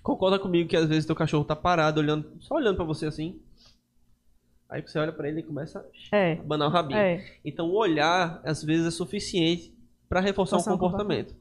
Concorda 0.04 0.40
comigo 0.40 0.70
que 0.70 0.78
às 0.78 0.88
vezes 0.88 1.06
teu 1.06 1.16
cachorro 1.16 1.44
tá 1.44 1.56
parado, 1.56 2.00
olhando, 2.00 2.32
só 2.40 2.56
olhando 2.56 2.76
pra 2.76 2.86
você 2.86 3.08
assim. 3.08 3.42
Aí 4.70 4.82
você 4.82 5.00
olha 5.00 5.12
pra 5.12 5.28
ele 5.28 5.40
e 5.40 5.44
começa 5.44 5.86
É. 6.12 6.34
a 6.34 6.42
abanar 6.42 6.68
o 6.68 6.72
rabinho. 6.72 7.00
É. 7.00 7.26
Então, 7.44 7.68
o 7.68 7.76
olhar, 7.78 8.42
às 8.44 8.64
vezes, 8.64 8.86
é 8.86 8.92
suficiente 8.92 9.74
para 10.08 10.20
reforçar 10.20 10.58
um 10.58 10.60
Reforçar 10.60 10.76
um 10.76 10.78
comportamento. 10.78 11.36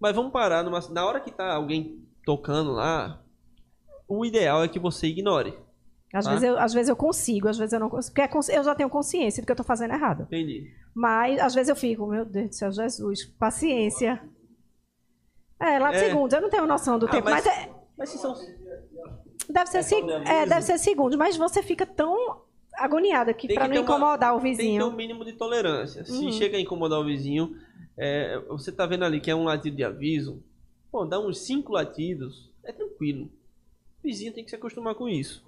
Mas 0.00 0.14
vamos 0.14 0.32
parar 0.32 0.62
numa... 0.62 0.80
Na 0.90 1.04
hora 1.04 1.20
que 1.20 1.30
tá 1.32 1.52
alguém 1.52 2.04
tocando 2.24 2.72
lá, 2.72 3.22
o 4.08 4.24
ideal 4.24 4.62
é 4.62 4.68
que 4.68 4.78
você 4.78 5.06
ignore. 5.08 5.56
Às, 6.14 6.24
Tá. 6.24 6.30
vezes 6.30 6.44
eu, 6.48 6.58
às 6.58 6.72
vezes 6.72 6.88
eu 6.88 6.96
consigo, 6.96 7.48
às 7.48 7.58
vezes 7.58 7.72
eu 7.72 7.80
não 7.80 7.90
consigo. 7.90 8.14
Porque 8.14 8.52
é 8.52 8.58
eu 8.58 8.62
já 8.64 8.74
tenho 8.74 8.88
consciência 8.88 9.42
do 9.42 9.46
que 9.46 9.52
eu 9.52 9.56
tô 9.56 9.64
fazendo 9.64 9.92
errado. 9.94 10.22
Entendi. 10.24 10.70
Mas 10.94 11.40
às 11.40 11.54
vezes 11.54 11.68
eu 11.68 11.76
fico, 11.76 12.06
meu 12.06 12.24
Deus 12.24 12.48
do 12.50 12.54
céu, 12.54 12.70
Jesus, 12.72 13.24
paciência. 13.24 14.22
É, 15.60 15.78
lá 15.78 15.90
de 15.90 15.96
É. 15.96 16.08
segundos, 16.08 16.32
eu 16.34 16.40
não 16.40 16.50
tenho 16.50 16.66
noção 16.66 16.98
do 16.98 17.06
Ah, 17.06 17.10
tempo, 17.10 17.24
mas, 17.28 17.44
mas- 17.44 17.58
é- 17.58 17.70
Mas 17.96 18.08
se 18.10 18.18
são... 18.18 18.34
deve 19.48 19.70
ser, 19.70 19.78
é 19.78 19.82
se- 19.82 19.94
é, 20.26 20.46
deve 20.46 20.62
ser 20.62 20.78
segundos, 20.78 21.16
mas 21.16 21.36
você 21.36 21.62
fica 21.62 21.86
tão 21.86 22.42
agoniada 22.76 23.32
que 23.32 23.46
que 23.46 23.54
não 23.54 23.62
ter 23.68 23.72
uma- 23.72 23.80
incomodar 23.80 24.36
o 24.36 24.40
Tem 24.40 24.50
que 24.52 24.56
ter 24.56 24.62
vizinho. 24.64 24.86
um 24.88 24.92
mínimo 24.92 25.24
de 25.24 25.32
tolerância. 25.34 26.04
Se 26.04 26.12
Uhum. 26.24 26.32
chega 26.32 26.56
a 26.56 26.60
incomodar 26.60 26.98
o 27.00 27.04
vizinho, 27.04 27.56
é, 27.96 28.38
você 28.48 28.72
tá 28.72 28.84
vendo 28.84 29.04
ali 29.04 29.20
que 29.20 29.30
é 29.30 29.34
um 29.34 29.44
latido 29.44 29.76
de 29.76 29.84
aviso, 29.84 30.42
pô, 30.90 31.04
dá 31.04 31.18
uns 31.20 31.40
cinco 31.46 31.72
latidos, 31.72 32.50
é 32.64 32.72
tranquilo. 32.72 33.26
O 33.26 34.02
vizinho 34.02 34.32
tem 34.32 34.42
que 34.44 34.50
se 34.50 34.56
acostumar 34.56 34.94
com 34.96 35.08
isso. 35.08 35.44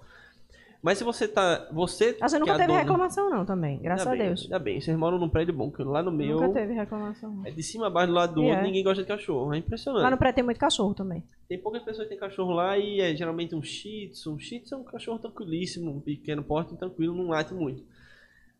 Mas 0.81 0.97
se 0.99 1.03
você 1.03 1.27
tá... 1.27 1.67
Você 1.71 2.17
A 2.21 2.27
gente 2.27 2.29
que 2.29 2.35
é 2.35 2.39
nunca 2.39 2.53
teve 2.53 2.67
dona- 2.67 2.79
reclamação, 2.79 3.29
não, 3.29 3.45
também. 3.45 3.79
Graças 3.79 4.05
Ainda 4.07 4.15
a 4.15 4.17
bem, 4.19 4.27
Deus. 4.27 4.43
Ainda 4.43 4.59
bem, 4.59 4.79
vocês 4.79 4.95
moram 4.97 5.17
num 5.17 5.27
prédio 5.27 5.53
bom, 5.53 5.71
que 5.71 5.81
lá 5.83 6.03
no 6.03 6.11
meu 6.11 6.39
Nunca 6.39 6.53
teve 6.59 6.73
reclamação. 6.73 7.41
é 7.45 7.51
de 7.51 7.63
cima 7.63 7.87
a 7.87 7.89
baixo 7.89 8.07
do 8.09 8.13
lado 8.13 8.35
do 8.35 8.43
E 8.43 8.45
outro, 8.45 8.59
é. 8.59 8.63
ninguém 8.63 8.83
gosta 8.83 9.01
de 9.01 9.07
cachorro. 9.07 9.53
É 9.53 9.57
impressionante. 9.57 10.03
Lá 10.03 10.11
no 10.11 10.17
prédio 10.17 10.35
tem 10.35 10.43
muito 10.43 10.59
cachorro 10.59 10.93
também. 10.93 11.23
Tem 11.49 11.57
poucas 11.59 11.81
pessoas 11.83 12.07
que 12.07 12.09
têm 12.15 12.19
cachorro 12.19 12.51
lá 12.53 12.77
e 12.77 13.01
é 13.01 13.15
geralmente 13.15 13.55
um 13.55 13.61
shih 13.63 14.09
tzu. 14.09 14.33
Um 14.35 14.39
shih 14.39 14.59
tzu 14.59 14.75
é 14.75 14.77
um 14.77 14.83
cachorro 14.83 15.17
tranquilíssimo, 15.19 15.91
um 15.91 15.99
pequeno 15.99 16.43
porte, 16.43 16.75
tranquilo, 16.75 17.15
não 17.15 17.29
late 17.29 17.53
muito. 17.53 17.83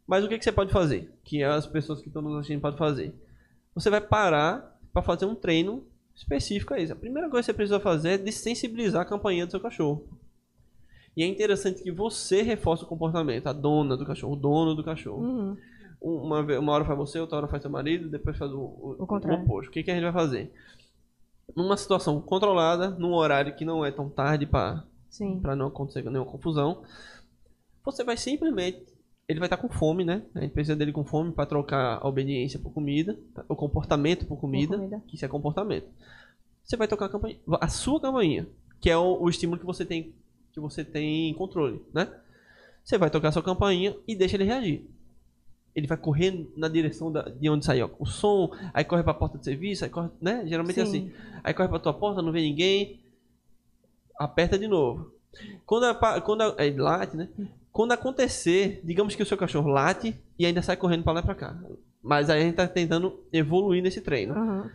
Mas 0.07 0.23
o 0.23 0.27
que, 0.27 0.37
que 0.37 0.43
você 0.43 0.51
pode 0.51 0.71
fazer? 0.71 1.11
Que 1.23 1.43
as 1.43 1.67
pessoas 1.67 2.01
que 2.01 2.07
estão 2.07 2.21
nos 2.21 2.35
assistindo 2.37 2.61
podem 2.61 2.77
fazer. 2.79 3.13
Você 3.75 3.89
vai 3.89 4.01
parar 4.01 4.75
para 4.91 5.01
fazer 5.03 5.25
um 5.25 5.35
treino 5.35 5.85
específico 6.15 6.73
a 6.73 6.79
isso. 6.79 6.93
A 6.93 6.95
primeira 6.95 7.29
coisa 7.29 7.41
que 7.43 7.45
você 7.51 7.53
precisa 7.53 7.79
fazer 7.79 8.09
é 8.11 8.17
desensibilizar 8.17 9.01
a 9.01 9.05
campainha 9.05 9.45
do 9.45 9.51
seu 9.51 9.59
cachorro. 9.59 10.03
E 11.17 11.23
é 11.23 11.25
interessante 11.25 11.81
que 11.81 11.91
você 11.91 12.43
reforce 12.43 12.83
o 12.83 12.87
comportamento, 12.87 13.47
a 13.47 13.51
dona 13.53 13.97
do 13.97 14.05
cachorro, 14.05 14.33
o 14.33 14.35
dono 14.35 14.75
do 14.75 14.83
cachorro. 14.83 15.23
Uhum. 15.23 15.57
Uma, 15.99 16.41
uma 16.59 16.71
hora 16.71 16.85
faz 16.85 16.95
você, 16.95 17.19
outra 17.19 17.37
hora 17.37 17.47
faz 17.47 17.63
seu 17.63 17.71
marido, 17.71 18.07
depois 18.07 18.37
faz 18.37 18.51
o, 18.51 18.59
o, 18.59 18.95
O 18.99 19.07
contrário. 19.07 19.43
oposto. 19.43 19.69
O 19.69 19.71
que, 19.71 19.81
que 19.81 19.89
a 19.89 19.95
gente 19.95 20.03
vai 20.03 20.13
fazer? 20.13 20.53
Numa 21.55 21.75
situação 21.75 22.21
controlada, 22.21 22.91
num 22.91 23.15
horário 23.15 23.55
que 23.55 23.65
não 23.65 23.83
é 23.83 23.89
tão 23.89 24.07
tarde 24.09 24.45
para 24.45 24.85
não 25.57 25.69
acontecer 25.69 26.03
nenhuma 26.03 26.29
confusão, 26.29 26.83
você 27.83 28.03
vai 28.03 28.15
simplesmente. 28.15 28.85
Ele 29.27 29.39
vai 29.39 29.47
estar 29.47 29.57
com 29.57 29.69
fome, 29.69 30.05
né? 30.05 30.21
A 30.35 30.41
gente 30.41 30.53
precisa 30.53 30.75
dele 30.75 30.91
com 30.91 31.03
fome 31.03 31.31
para 31.31 31.47
trocar 31.47 31.97
a 31.99 32.07
obediência 32.07 32.59
por 32.59 32.71
comida, 32.71 33.17
tá? 33.33 33.43
o 33.49 33.55
comportamento 33.55 34.27
por 34.27 34.37
comida, 34.37 34.77
comida. 34.77 35.01
que 35.07 35.15
isso 35.15 35.25
é 35.25 35.27
comportamento. 35.27 35.87
Você 36.63 36.77
vai 36.77 36.87
tocar 36.87 37.05
a 37.05 37.09
campainha, 37.09 37.39
a 37.59 37.67
sua 37.67 37.99
campainha, 37.99 38.47
que 38.79 38.87
é 38.87 38.95
o, 38.95 39.19
o 39.19 39.27
estímulo 39.29 39.59
que 39.59 39.65
você 39.65 39.83
tem, 39.83 40.13
que 40.57 40.61
você 40.61 40.83
tem 40.83 41.31
controle, 41.35 41.79
né? 41.93 42.11
Você 42.83 42.97
vai 42.97 43.09
tocar 43.11 43.31
sua 43.31 43.43
campainha 43.43 43.95
e 44.07 44.15
deixa 44.15 44.35
ele 44.35 44.43
reagir. 44.43 44.89
Ele 45.75 45.85
vai 45.85 45.97
correr 45.97 46.49
na 46.57 46.67
direção 46.67 47.11
da- 47.11 47.29
de 47.29 47.47
onde 47.49 47.63
saiu 47.63 47.91
o 47.99 48.05
som, 48.05 48.51
aí 48.73 48.83
corre 48.83 49.03
para 49.03 49.11
a 49.11 49.15
porta 49.15 49.37
de 49.37 49.45
serviço, 49.45 49.83
aí 49.83 49.89
corre, 49.91 50.09
né? 50.19 50.43
Geralmente 50.47 50.79
é 50.79 50.85
Sim. 50.85 50.89
assim. 50.89 51.11
Aí 51.43 51.53
corre 51.53 51.69
para 51.69 51.79
tua 51.79 51.93
porta, 51.93 52.21
não 52.21 52.31
vê 52.31 52.41
ninguém, 52.41 52.99
aperta 54.19 54.57
de 54.57 54.67
novo. 54.67 55.11
Quando 55.65 55.83
a, 55.83 56.21
quando 56.21 56.41
a, 56.41 56.65
ele 56.65 56.77
late, 56.81 57.15
né? 57.15 57.29
Quando 57.71 57.91
acontecer, 57.91 58.81
digamos 58.83 59.13
que 59.15 59.21
o 59.21 59.25
seu 59.25 59.37
cachorro 59.37 59.69
late 59.69 60.15
e 60.39 60.45
ainda 60.47 60.63
sai 60.63 60.75
correndo 60.75 61.03
para 61.03 61.13
lá 61.13 61.19
e 61.19 61.23
para 61.23 61.35
cá. 61.35 61.55
Mas 62.01 62.29
aí 62.29 62.41
a 62.41 62.45
gente 62.45 62.55
tá 62.55 62.67
tentando 62.67 63.19
evoluir 63.31 63.83
nesse 63.83 64.01
treino. 64.01 64.33
Uhum. 64.33 64.69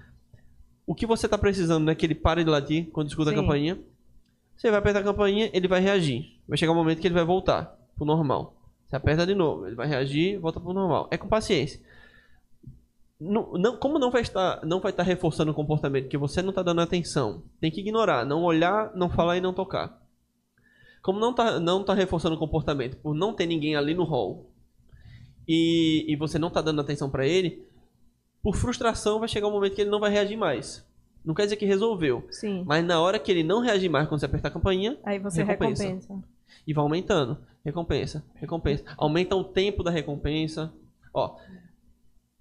O 0.86 0.94
que 0.94 1.06
você 1.06 1.28
tá 1.28 1.36
precisando 1.36 1.90
é 1.90 1.94
que 1.96 2.06
ele 2.06 2.14
pare 2.14 2.44
de 2.44 2.50
latir 2.50 2.90
quando 2.92 3.08
escuta 3.08 3.30
Sim. 3.30 3.36
a 3.36 3.40
campainha. 3.40 3.78
Você 4.62 4.70
vai 4.70 4.78
apertar 4.78 5.00
a 5.00 5.02
campainha, 5.02 5.50
ele 5.52 5.66
vai 5.66 5.80
reagir. 5.80 6.38
Vai 6.46 6.56
chegar 6.56 6.70
um 6.70 6.76
momento 6.76 7.00
que 7.00 7.06
ele 7.08 7.14
vai 7.16 7.24
voltar 7.24 7.76
pro 7.96 8.04
normal. 8.04 8.54
Você 8.86 8.94
aperta 8.94 9.26
de 9.26 9.34
novo, 9.34 9.66
ele 9.66 9.74
vai 9.74 9.88
reagir, 9.88 10.38
volta 10.38 10.60
pro 10.60 10.72
normal. 10.72 11.08
É 11.10 11.18
com 11.18 11.26
paciência. 11.26 11.80
não, 13.18 13.54
não- 13.54 13.76
como 13.76 13.98
não 13.98 14.08
vai 14.08 14.22
estar 14.22 14.64
não 14.64 14.78
vai 14.78 14.92
estar 14.92 15.02
reforçando 15.02 15.50
o 15.50 15.54
comportamento 15.54 16.08
que 16.08 16.16
você 16.16 16.40
não 16.42 16.50
está 16.50 16.62
dando 16.62 16.80
atenção, 16.80 17.42
tem 17.60 17.72
que 17.72 17.80
ignorar, 17.80 18.24
não 18.24 18.44
olhar, 18.44 18.94
não 18.94 19.10
falar 19.10 19.36
e 19.36 19.40
não 19.40 19.52
tocar. 19.52 20.00
Como 21.02 21.18
não 21.18 21.30
está 21.32 21.58
não 21.58 21.82
tá 21.82 21.92
reforçando 21.92 22.36
o 22.36 22.38
comportamento 22.38 22.96
por 22.98 23.14
não 23.16 23.34
ter 23.34 23.46
ninguém 23.46 23.74
ali 23.74 23.94
no 23.94 24.04
hall 24.04 24.48
e, 25.48 26.04
e 26.06 26.14
você 26.14 26.38
não 26.38 26.46
está 26.48 26.60
dando 26.62 26.80
atenção 26.80 27.10
para 27.10 27.26
ele, 27.26 27.66
por 28.40 28.54
frustração 28.54 29.18
vai 29.18 29.28
chegar 29.28 29.48
um 29.48 29.52
momento 29.52 29.74
que 29.74 29.80
ele 29.80 29.90
não 29.90 29.98
vai 29.98 30.12
reagir 30.12 30.36
mais. 30.36 30.86
Não 31.24 31.34
quer 31.34 31.44
dizer 31.44 31.56
que 31.56 31.64
resolveu, 31.66 32.26
Sim. 32.30 32.64
mas 32.66 32.84
na 32.84 33.00
hora 33.00 33.18
que 33.18 33.30
ele 33.30 33.42
não 33.42 33.60
reagir 33.60 33.88
mais 33.88 34.08
quando 34.08 34.20
você 34.20 34.26
apertar 34.26 34.48
a 34.48 34.52
campainha, 34.52 34.98
Aí 35.04 35.18
você 35.18 35.42
Recompensa. 35.44 35.84
recompensa. 35.84 36.22
e 36.66 36.72
vai 36.74 36.82
aumentando. 36.82 37.38
Recompensa, 37.64 38.24
recompensa. 38.34 38.84
Aumenta 38.96 39.36
o 39.36 39.44
tempo 39.44 39.82
da 39.84 39.90
recompensa. 39.90 40.72
Ó, 41.14 41.36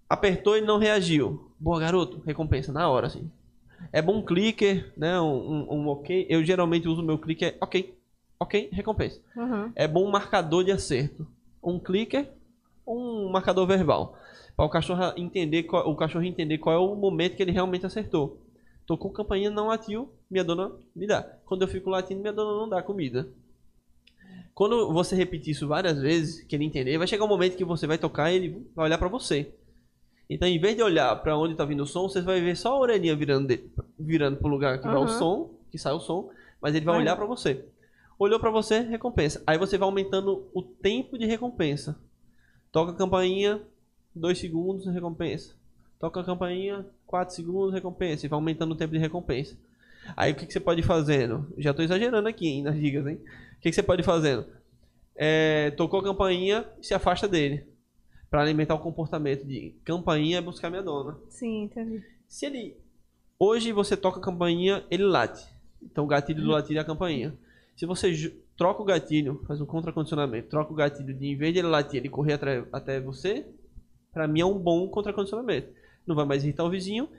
apertou 0.10 0.58
e 0.58 0.62
não 0.62 0.78
reagiu. 0.78 1.52
Boa, 1.60 1.80
garoto. 1.80 2.22
Recompensa 2.26 2.72
na 2.72 2.89
hora, 2.89 3.08
assim. 3.08 3.30
É 3.91 4.02
bom 4.02 4.17
um 4.17 4.26
clicker, 4.26 4.91
né? 4.98 5.20
Um, 5.20 5.26
um, 5.70 5.74
um 5.74 5.88
ok. 5.89 6.26
Eu 6.30 6.44
geralmente 6.44 6.88
uso 6.88 7.02
o 7.02 7.06
meu 7.06 7.17
clicker. 7.17 7.56
Ok. 7.62 7.96
Ok, 8.39 8.70
recompensa. 8.72 9.20
Uhum. 9.36 9.72
É 9.76 9.88
bom 9.88 10.08
um 10.08 10.12
marcador 10.12 10.63
de 10.63 10.72
acerto. 10.72 11.28
Um 11.63 11.78
clicker, 11.80 12.28
um 12.88 13.30
marcador 13.30 13.67
verbal. 13.67 14.17
Para 14.58 14.65
o 14.65 14.70
cachorro 14.70 15.13
entender 15.15 15.63
qual, 15.63 15.88
o 15.88 15.96
cachorro 15.96 16.26
entender 16.26 16.58
qual 16.58 16.76
é 16.76 16.80
o 16.80 16.96
momento 16.96 17.36
que 17.36 17.44
ele 17.44 17.52
realmente 17.52 17.86
acertou. 17.86 18.39
Tocou 18.86 19.12
campainha, 19.12 19.50
não 19.50 19.67
latiu, 19.67 20.12
minha 20.30 20.44
dona 20.44 20.72
me 20.96 21.08
dá. 21.08 21.22
Quando 21.46 21.62
eu 21.62 21.67
fico 21.67 21.89
latindo, 21.89 22.22
minha 22.22 22.34
dona 22.34 22.60
não 22.60 22.67
dá 22.67 22.82
comida. 22.82 23.28
Quando 24.54 24.91
você 24.91 25.15
repetir 25.15 25.52
isso 25.52 25.67
várias 25.67 26.00
vezes, 26.00 26.44
que 26.44 26.56
ele 26.56 26.65
entender, 26.65 26.98
vai 26.98 27.08
chegar 27.08 27.24
um 27.24 27.28
momento 27.28 27.56
que 27.56 27.63
você 27.63 27.88
vai 27.88 27.98
tocar 27.98 28.32
e 28.32 28.36
ele 28.36 28.67
vai 28.76 28.86
olhar 28.86 28.98
para 28.98 29.08
você. 29.08 29.54
Então, 30.30 30.48
em 30.48 30.60
vez 30.60 30.76
de 30.76 30.84
olhar 30.84 31.13
para 31.17 31.38
onde 31.38 31.56
tá 31.56 31.65
vindo 31.65 31.84
o 31.84 31.88
som, 31.88 32.08
você 32.08 32.22
vai 32.22 32.39
ver 32.39 32.56
só 32.56 32.74
a 32.74 32.80
orelhinha 32.80 33.15
virando, 33.15 33.48
de, 33.48 33.70
virando 34.00 34.38
pro 34.38 34.48
lugar 34.48 34.80
que 34.80 34.88
vai 34.88 34.96
o 34.96 35.08
som, 35.08 35.52
que 35.70 35.78
sai 35.78 35.94
o 35.94 36.00
som, 36.00 36.30
mas 36.62 36.76
ele 36.76 36.86
vai 36.86 36.96
Vai. 36.96 37.04
olhar 37.04 37.15
para 37.15 37.26
você. 37.26 37.65
Olhou 38.17 38.39
para 38.39 38.52
você, 38.52 38.80
recompensa. 38.80 39.44
Aí 39.48 39.58
você 39.58 39.78
vai 39.78 39.86
aumentando 39.86 40.48
o 40.54 40.62
tempo 40.62 41.17
de 41.17 41.26
recompensa. 41.26 42.00
Toca 42.72 42.91
a 42.91 42.96
campainha, 42.96 43.62
2 44.15 44.38
segundos, 44.38 44.86
recompensa. 44.86 45.56
Toca 46.00 46.22
a 46.22 46.24
campainha, 46.24 46.86
4 47.12 47.36
segundos, 47.36 47.74
recompensa. 47.74 48.26
E 48.26 48.30
vai 48.30 48.38
aumentando 48.38 48.71
o 48.71 48.76
tempo 48.76 48.93
de 48.93 49.00
recompensa. 49.00 49.56
Aí 50.15 50.32
o 50.32 50.36
que, 50.36 50.47
que 50.47 50.54
você 50.54 50.60
pode 50.60 50.80
ir 50.80 50.84
fazendo? 50.84 51.54
Já 51.58 51.74
tô 51.74 51.82
exagerando 51.82 52.28
aqui 52.28 52.47
hein, 52.47 52.63
nas 52.63 52.76
dicas, 52.76 53.06
hein? 53.06 53.15
O 53.58 53.62
que, 53.62 53.69
que 53.69 53.74
você 53.74 53.84
pode 53.84 54.02
ir 54.02 54.06
fazendo? 54.06 54.45
É, 55.15 55.71
tocou 55.71 56.00
a 56.00 56.04
campainha, 56.04 56.65
se 56.82 56.93
afasta 56.93 57.28
dele. 57.28 57.67
Pra 58.30 58.41
alimentar 58.41 58.74
o 58.76 58.80
comportamento 58.80 59.45
de 59.45 59.76
campainha 59.84 60.38
é 60.38 60.41
buscar 60.41 60.69
minha 60.69 60.82
dona. 60.82 61.17
Sim, 61.30 61.63
entendi. 61.63 62.02
Se 62.28 62.45
ele. 62.45 62.78
Hoje 63.38 63.74
você 63.74 63.97
toca 63.97 64.19
a 64.19 64.24
campainha, 64.24 64.84
ele 64.89 65.04
late. 65.04 65.45
Então 65.84 66.06
o 66.06 66.08
gatilho 66.08 66.41
do 66.41 66.50
latir 66.50 66.78
é 66.78 66.80
a 66.80 66.86
campainha. 66.86 67.34
Se 67.76 67.86
você 67.86 68.34
troca 68.56 68.82
o 68.82 68.86
gatilho, 68.86 69.43
faz 69.47 69.60
um 69.60 69.65
contracondicionamento, 69.65 70.50
troca 70.50 70.71
o 70.71 70.76
gatilho 70.76 71.13
de 71.13 71.28
em 71.28 71.36
vez 71.36 71.54
de 71.54 71.60
ele 71.60 71.67
latir, 71.67 72.00
ele 72.00 72.10
correr 72.10 72.39
até 72.71 73.02
você, 73.02 73.45
pra 74.13 74.28
mim 74.28 74.41
é 74.41 74.45
um 74.45 74.58
bom 74.58 74.88
contracondicionamento. 74.88 75.81
Não 76.12 76.15
vai 76.15 76.26
mais 76.26 76.43
irritar 76.43 76.63
o 76.63 76.69
vizinho, 76.69 77.10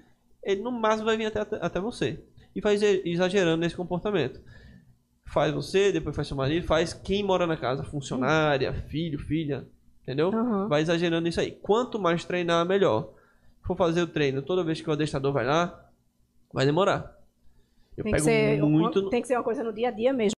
ele 0.42 0.61
no 0.62 0.70
máximo 0.70 1.07
vai 1.07 1.16
vir 1.16 1.26
até, 1.26 1.40
até 1.40 1.81
você. 1.81 2.20
E 2.55 2.61
vai 2.61 2.74
exagerando 3.05 3.57
nesse 3.59 3.74
comportamento. 3.76 4.40
Faz 5.24 5.52
você, 5.55 5.90
depois 5.90 6.14
faz 6.14 6.28
seu 6.28 6.37
marido, 6.37 6.66
faz 6.66 6.92
quem 6.92 7.22
mora 7.22 7.46
na 7.46 7.57
casa, 7.57 7.83
funcionária, 7.85 8.72
filho, 8.88 9.18
filha, 9.18 9.66
entendeu? 10.02 10.28
Uhum. 10.31 10.68
Vai 10.68 10.83
exagerando 10.83 11.26
isso 11.26 11.40
aí. 11.40 11.52
Quanto 11.52 11.98
mais 11.98 12.24
treinar, 12.24 12.66
melhor. 12.66 13.11
Se 13.61 13.66
for 13.66 13.76
fazer 13.76 14.02
o 14.02 14.07
treino 14.07 14.42
toda 14.42 14.62
vez 14.64 14.81
que 14.81 14.90
o 14.90 14.92
adestrador 14.92 15.33
vai 15.33 15.46
lá, 15.46 15.88
vai 16.52 16.66
demorar. 16.66 17.16
Eu 17.96 18.05
Tem 18.05 18.12
que, 18.12 18.18
pego 18.18 18.24
ser, 18.24 18.62
muito. 18.62 19.00
uma- 19.00 19.11
tem 19.11 19.22
que 19.22 19.28
ser 19.28 19.37
uma 19.37 19.44
coisa 19.44 19.62
no 19.64 19.72
dia 19.72 19.88
a 19.88 19.90
dia 19.90 20.12
mesmo. 20.12 20.33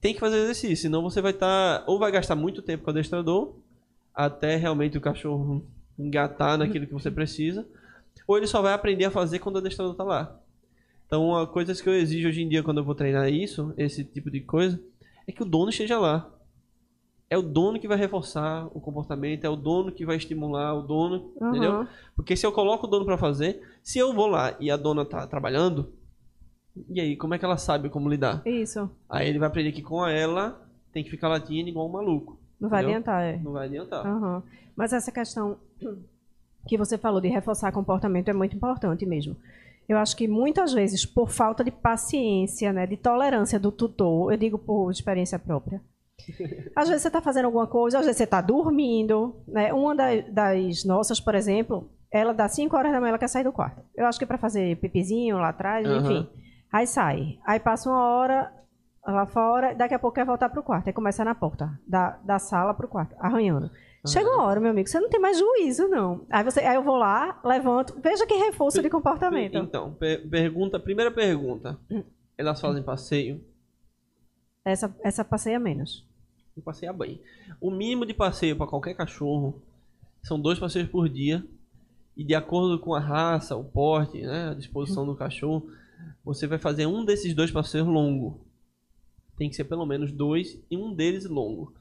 Tem 0.00 0.14
que 0.14 0.20
fazer 0.20 0.36
exercício, 0.38 0.76
senão 0.76 1.02
você 1.02 1.20
vai 1.20 1.32
estar. 1.32 1.82
ou 1.86 1.98
vai 1.98 2.10
gastar 2.12 2.34
muito 2.36 2.62
tempo 2.62 2.84
com 2.84 2.90
o 2.90 2.92
adestrador, 2.92 3.54
até 4.14 4.56
realmente 4.56 4.96
o 4.96 5.00
cachorro 5.00 5.64
engatar 5.98 6.56
naquilo 6.56 6.86
que 6.86 6.92
você 6.92 7.10
precisa, 7.10 7.66
ou 8.26 8.36
ele 8.36 8.46
só 8.46 8.62
vai 8.62 8.72
aprender 8.72 9.04
a 9.06 9.10
fazer 9.10 9.38
quando 9.40 9.56
o 9.56 9.58
adestrador 9.58 9.94
tá 9.94 10.04
lá. 10.04 10.38
Então, 11.06 11.28
uma 11.28 11.46
coisa 11.46 11.74
que 11.74 11.88
eu 11.88 11.94
exijo 11.94 12.28
hoje 12.28 12.42
em 12.42 12.48
dia 12.48 12.62
quando 12.62 12.78
eu 12.78 12.84
vou 12.84 12.94
treinar 12.94 13.28
isso, 13.32 13.72
esse 13.76 14.04
tipo 14.04 14.30
de 14.30 14.40
coisa, 14.40 14.78
é 15.26 15.32
que 15.32 15.42
o 15.42 15.46
dono 15.46 15.70
esteja 15.70 15.98
lá. 15.98 16.30
É 17.30 17.36
o 17.36 17.42
dono 17.42 17.78
que 17.80 17.88
vai 17.88 17.98
reforçar 17.98 18.66
o 18.74 18.80
comportamento, 18.80 19.44
é 19.44 19.48
o 19.48 19.56
dono 19.56 19.90
que 19.92 20.06
vai 20.06 20.16
estimular 20.16 20.74
o 20.74 20.82
dono, 20.82 21.30
Uhum. 21.40 21.48
entendeu? 21.50 21.86
Porque 22.14 22.36
se 22.36 22.46
eu 22.46 22.52
coloco 22.52 22.86
o 22.86 22.90
dono 22.90 23.04
pra 23.04 23.18
fazer, 23.18 23.60
se 23.82 23.98
eu 23.98 24.14
vou 24.14 24.26
lá 24.28 24.54
e 24.60 24.70
a 24.70 24.76
dona 24.76 25.04
tá 25.04 25.26
trabalhando, 25.26 25.92
e 26.88 27.00
aí, 27.00 27.16
como 27.16 27.34
é 27.34 27.38
que 27.38 27.44
ela 27.44 27.56
sabe 27.56 27.88
como 27.88 28.08
lidar? 28.08 28.42
Isso. 28.46 28.90
Aí 29.08 29.28
ele 29.28 29.38
vai 29.38 29.48
aprender 29.48 29.72
que 29.72 29.82
com 29.82 30.06
ela 30.06 30.60
tem 30.92 31.02
que 31.04 31.10
ficar 31.10 31.28
latindo 31.28 31.68
igual 31.68 31.88
um 31.88 31.92
maluco. 31.92 32.38
Não 32.60 32.68
vai 32.68 32.80
Entendeu? 32.82 32.96
adiantar, 32.98 33.22
é. 33.22 33.36
Não 33.38 33.52
vai 33.52 33.66
adiantar. 33.66 34.06
Aham. 34.06 34.42
Mas 34.76 34.92
essa 34.92 35.10
questão 35.12 35.56
que 36.66 36.76
você 36.76 36.98
falou 36.98 37.20
de 37.20 37.28
reforçar 37.28 37.72
comportamento 37.72 38.28
é 38.28 38.32
muito 38.32 38.56
importante 38.56 39.06
mesmo. 39.06 39.36
Eu 39.88 39.96
acho 39.96 40.16
que 40.16 40.28
muitas 40.28 40.72
vezes, 40.72 41.06
por 41.06 41.30
falta 41.30 41.64
de 41.64 41.70
paciência, 41.70 42.72
né, 42.72 42.86
de 42.86 42.96
tolerância 42.96 43.58
do 43.58 43.72
tutor, 43.72 44.32
eu 44.32 44.36
digo 44.36 44.58
por 44.58 44.90
experiência 44.90 45.38
própria. 45.38 45.80
Às 46.76 46.88
vezes 46.88 47.02
você 47.02 47.08
está 47.08 47.22
fazendo 47.22 47.46
alguma 47.46 47.66
coisa, 47.66 47.98
às 47.98 48.04
vezes 48.04 48.18
você 48.18 48.24
está 48.24 48.40
dormindo. 48.40 49.36
Né? 49.46 49.72
Uma 49.72 49.94
da- 49.94 50.20
das 50.20 50.84
nossas, 50.84 51.20
por 51.20 51.34
exemplo, 51.34 51.88
ela 52.12 52.34
dá 52.34 52.48
5 52.48 52.76
horas 52.76 52.92
da 52.92 53.00
manhã, 53.00 53.10
ela 53.10 53.18
quer 53.18 53.28
sair 53.28 53.44
do 53.44 53.52
quarto. 53.52 53.80
Eu 53.96 54.04
acho 54.04 54.18
que 54.18 54.26
para 54.26 54.36
fazer 54.36 54.76
pipizinho 54.78 55.36
lá 55.38 55.50
atrás, 55.50 55.86
Aham. 55.86 56.00
enfim. 56.02 56.28
Aí 56.72 56.86
sai. 56.86 57.38
Aí 57.46 57.58
passa 57.60 57.88
uma 57.88 58.02
hora 58.02 58.52
lá 59.06 59.26
fora, 59.26 59.74
daqui 59.74 59.94
a 59.94 59.98
pouco 59.98 60.14
quer 60.16 60.26
voltar 60.26 60.48
pro 60.48 60.62
quarto. 60.62 60.86
Aí 60.88 60.92
começa 60.92 61.24
na 61.24 61.34
porta 61.34 61.78
da, 61.86 62.18
da 62.24 62.38
sala 62.38 62.74
pro 62.74 62.88
quarto, 62.88 63.14
arranhando. 63.18 63.70
Chega 64.06 64.30
uma 64.30 64.44
hora, 64.44 64.60
meu 64.60 64.70
amigo, 64.70 64.88
você 64.88 65.00
não 65.00 65.10
tem 65.10 65.20
mais 65.20 65.38
juízo, 65.38 65.88
não. 65.88 66.24
Aí, 66.30 66.42
você, 66.44 66.60
aí 66.60 66.76
eu 66.76 66.82
vou 66.82 66.96
lá, 66.96 67.40
levanto, 67.44 67.98
veja 68.00 68.26
que 68.26 68.34
reforço 68.34 68.80
de 68.80 68.88
comportamento. 68.88 69.56
Então, 69.56 69.92
per- 69.94 70.26
pergunta, 70.28 70.78
primeira 70.78 71.10
pergunta. 71.10 71.78
Hum. 71.90 72.04
Elas 72.36 72.60
fazem 72.60 72.82
passeio? 72.82 73.44
Essa, 74.64 74.94
essa 75.02 75.24
passeia 75.24 75.58
menos. 75.58 76.06
Um 76.56 76.62
passeio 76.62 76.94
bem. 76.94 77.20
O 77.60 77.70
mínimo 77.70 78.06
de 78.06 78.14
passeio 78.14 78.56
para 78.56 78.66
qualquer 78.66 78.94
cachorro 78.94 79.60
são 80.22 80.40
dois 80.40 80.58
passeios 80.58 80.88
por 80.88 81.08
dia. 81.08 81.44
E 82.16 82.24
de 82.24 82.34
acordo 82.34 82.78
com 82.78 82.94
a 82.94 83.00
raça, 83.00 83.56
o 83.56 83.64
porte, 83.64 84.22
né, 84.22 84.50
a 84.50 84.54
disposição 84.54 85.04
do 85.04 85.16
cachorro, 85.16 85.70
você 86.24 86.46
vai 86.46 86.58
fazer 86.58 86.86
um 86.86 87.04
desses 87.04 87.34
dois 87.34 87.50
passeios 87.50 87.86
longo. 87.86 88.40
Tem 89.36 89.48
que 89.48 89.56
ser 89.56 89.64
pelo 89.64 89.86
menos 89.86 90.10
dois 90.12 90.58
e 90.70 90.76
um 90.76 90.92
deles 90.94 91.24
longo. 91.26 91.72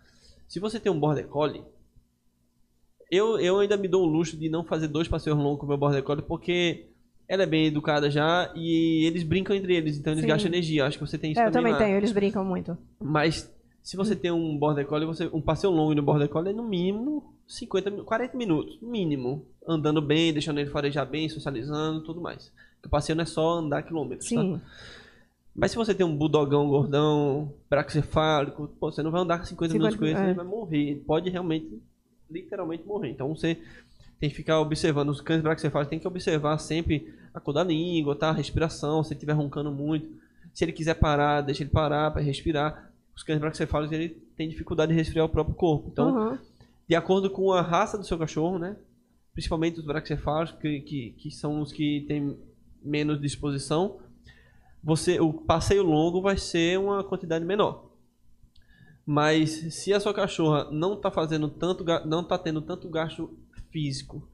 Se 0.48 0.60
você 0.60 0.80
tem 0.80 0.92
um 0.92 1.00
border 1.00 1.28
collie, 1.28 1.64
eu, 3.10 3.40
eu 3.40 3.60
ainda 3.60 3.78
me 3.78 3.88
dou 3.88 4.04
o 4.04 4.08
luxo 4.08 4.38
de 4.38 4.50
não 4.50 4.64
fazer 4.64 4.88
dois 4.88 5.08
passeios 5.08 5.38
longos 5.38 5.60
com 5.60 5.66
o 5.66 5.70
meu 5.70 5.78
border 5.78 6.04
collie 6.04 6.22
porque 6.24 6.88
ela 7.28 7.44
é 7.44 7.46
bem 7.46 7.66
educada 7.66 8.10
já 8.10 8.52
e 8.56 9.06
eles 9.06 9.24
brincam 9.24 9.56
entre 9.56 9.76
eles, 9.76 9.98
então 9.98 10.14
eles 10.14 10.22
Sim. 10.24 10.28
gastam 10.28 10.50
energia. 10.52 10.86
Acho 10.86 10.98
que 10.98 11.06
você 11.08 11.18
tem 11.18 11.32
isso 11.32 11.42
É, 11.42 11.48
eu 11.48 11.52
também 11.52 11.72
também 11.72 11.74
lá. 11.74 11.78
tenho, 11.80 11.98
eles 11.98 12.12
brincam 12.12 12.44
muito. 12.46 12.78
Mas 13.02 13.52
se 13.84 13.96
você 13.98 14.16
tem 14.16 14.32
um 14.32 14.58
border 14.58 14.86
collie, 14.86 15.06
você, 15.06 15.28
um 15.34 15.42
passeio 15.42 15.72
longo 15.74 15.94
no 15.94 16.02
border 16.02 16.30
collie 16.30 16.52
é 16.52 16.54
no 16.56 16.64
mínimo 16.64 17.34
50, 17.48 17.90
mi- 17.90 18.04
40 18.04 18.38
minutos, 18.38 18.78
mínimo, 18.82 19.46
andando 19.66 20.02
bem, 20.02 20.32
deixando 20.34 20.60
ele 20.60 20.70
farejar 20.70 21.06
bem, 21.10 21.28
socializando, 21.30 22.04
tudo 22.04 22.20
mais. 22.22 22.52
Porque 22.78 22.88
o 22.88 22.90
passeio 22.90 23.16
não 23.16 23.24
é 23.24 23.26
só 23.26 23.60
andar 23.60 23.84
quilômetros, 23.84 24.30
tá? 24.30 24.42
Sim. 24.42 24.62
Mas 25.56 25.72
se 25.72 25.78
você 25.78 25.96
tem 25.96 26.06
um 26.06 26.16
bulldogão 26.16 26.70
gordão, 26.70 27.52
braxcefálico, 27.68 28.68
pô, 28.80 28.92
você 28.92 29.02
não 29.02 29.10
vai 29.10 29.22
andar 29.22 29.44
50, 29.44 29.74
50, 29.74 29.74
minutos 29.74 29.96
com 29.98 30.06
ele, 30.06 30.16
é. 30.16 30.24
ele 30.26 30.34
vai 30.36 30.46
morrer. 30.46 30.90
Ele 30.92 31.00
Pode 31.00 31.30
realmente, 31.32 31.82
literalmente 32.30 32.86
morrer. 32.86 33.10
Então 33.10 33.36
você 33.36 33.58
tem 34.20 34.30
que 34.30 34.36
ficar 34.36 34.60
observando. 34.60 35.10
Os 35.10 35.20
cães 35.20 35.42
braxcefálicos 35.42 35.90
tem 35.90 36.00
que 36.00 36.08
observar 36.08 36.60
sempre 36.60 37.12
a 37.34 37.40
cor 37.40 37.54
da 37.54 37.64
língua, 37.64 38.16
tá? 38.16 38.30
A 38.30 38.34
respiração, 38.34 39.04
se 39.04 39.10
ele 39.10 39.18
estiver 39.18 39.34
roncando 39.34 39.72
muito. 39.72 40.08
Se 40.54 40.64
ele 40.64 40.72
quiser 40.72 40.94
parar, 40.94 41.42
deixa 41.42 41.64
ele 41.64 41.72
parar 41.72 42.12
para 42.12 42.22
respirar. 42.22 42.92
Os 43.16 43.24
cães 43.24 43.40
braxcefálicos 43.40 43.92
ele 43.92 44.10
tem 44.36 44.48
dificuldade 44.48 44.92
de 44.92 44.98
resfriar 44.98 45.26
o 45.26 45.30
próprio 45.30 45.56
corpo. 45.56 45.90
Então, 45.92 46.16
Uhum. 46.16 46.38
de 46.88 46.96
acordo 46.96 47.32
com 47.32 47.52
a 47.52 47.62
raça 47.62 47.98
do 47.98 48.06
seu 48.06 48.18
cachorro, 48.18 48.60
né? 48.60 48.76
Principalmente 49.34 49.80
os 49.80 49.86
braxcefálicos, 49.86 50.60
que, 50.60 50.82
que, 50.82 51.10
que 51.18 51.32
são 51.32 51.62
os 51.62 51.72
que 51.72 52.06
têm 52.08 52.38
menos 52.88 53.22
disposição, 53.22 54.00
você, 54.84 55.20
o 55.20 55.34
passeio 55.34 55.84
longo 55.84 56.22
vai 56.22 56.38
ser 56.38 56.80
uma 56.80 57.04
quantidade 57.04 57.44
menor. 57.44 57.92
Mas 59.06 59.74
se 59.74 59.94
a 59.94 60.00
sua 60.00 60.14
cachorra 60.14 60.70
não 60.72 60.94
está 60.94 61.10
fazendo 61.12 61.50
tanto, 61.50 61.84
não 62.06 62.24
tá 62.24 62.38
tendo 62.38 62.62
tanto 62.62 62.90
gasto 62.90 63.38
físico 63.72 64.28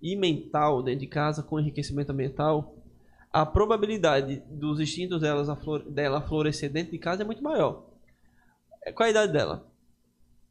e 0.00 0.14
mental 0.14 0.82
dentro 0.82 1.00
de 1.00 1.06
casa 1.06 1.42
com 1.42 1.58
enriquecimento 1.58 2.12
ambiental, 2.12 2.76
a 3.32 3.44
probabilidade 3.44 4.42
dos 4.48 4.78
instintos 4.78 5.20
delas 5.20 5.48
dela 5.88 6.20
florescer 6.20 6.70
dentro 6.70 6.92
de 6.92 6.98
casa 6.98 7.22
é 7.22 7.24
muito 7.24 7.42
maior. 7.42 7.84
É, 8.84 8.92
Qual 8.92 9.06
a 9.06 9.10
idade 9.10 9.32
dela? 9.32 9.66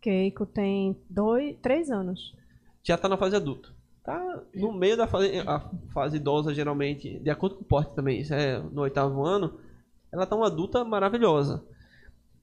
Keiko 0.02 0.46
tem 0.46 0.98
dois, 1.10 1.56
três 1.62 1.90
anos. 1.90 2.36
Já 2.84 2.96
está 2.96 3.08
na 3.08 3.16
fase 3.16 3.38
adulta. 3.38 3.70
Tá 4.04 4.44
no 4.54 4.74
meio 4.74 4.98
da 4.98 5.08
fase, 5.08 5.40
a 5.48 5.60
fase 5.94 6.18
idosa, 6.18 6.54
geralmente, 6.54 7.20
de 7.20 7.30
acordo 7.30 7.56
com 7.56 7.62
o 7.62 7.68
porte 7.68 7.96
também, 7.96 8.20
isso 8.20 8.34
é 8.34 8.60
no 8.60 8.82
oitavo 8.82 9.24
ano, 9.26 9.58
ela 10.12 10.26
tá 10.26 10.36
uma 10.36 10.48
adulta 10.48 10.84
maravilhosa. 10.84 11.64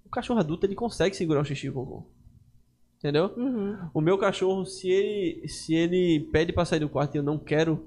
O 0.05 0.09
cachorro 0.09 0.41
adulto, 0.41 0.65
ele 0.67 0.75
consegue 0.75 1.15
segurar 1.15 1.43
o 1.43 1.45
xixi 1.45 1.67
e 1.67 1.71
o 1.71 1.75
cocô. 1.75 2.07
Entendeu? 2.99 3.33
Uhum. 3.37 3.79
O 3.95 4.01
meu 4.01 4.19
cachorro, 4.19 4.65
se 4.65 4.91
ele, 4.91 5.49
se 5.49 5.75
ele 5.75 6.29
pede 6.33 6.53
pra 6.53 6.65
sair 6.65 6.81
do 6.81 6.89
quarto 6.89 7.15
e 7.15 7.19
eu 7.19 7.23
não 7.23 7.39
quero 7.39 7.87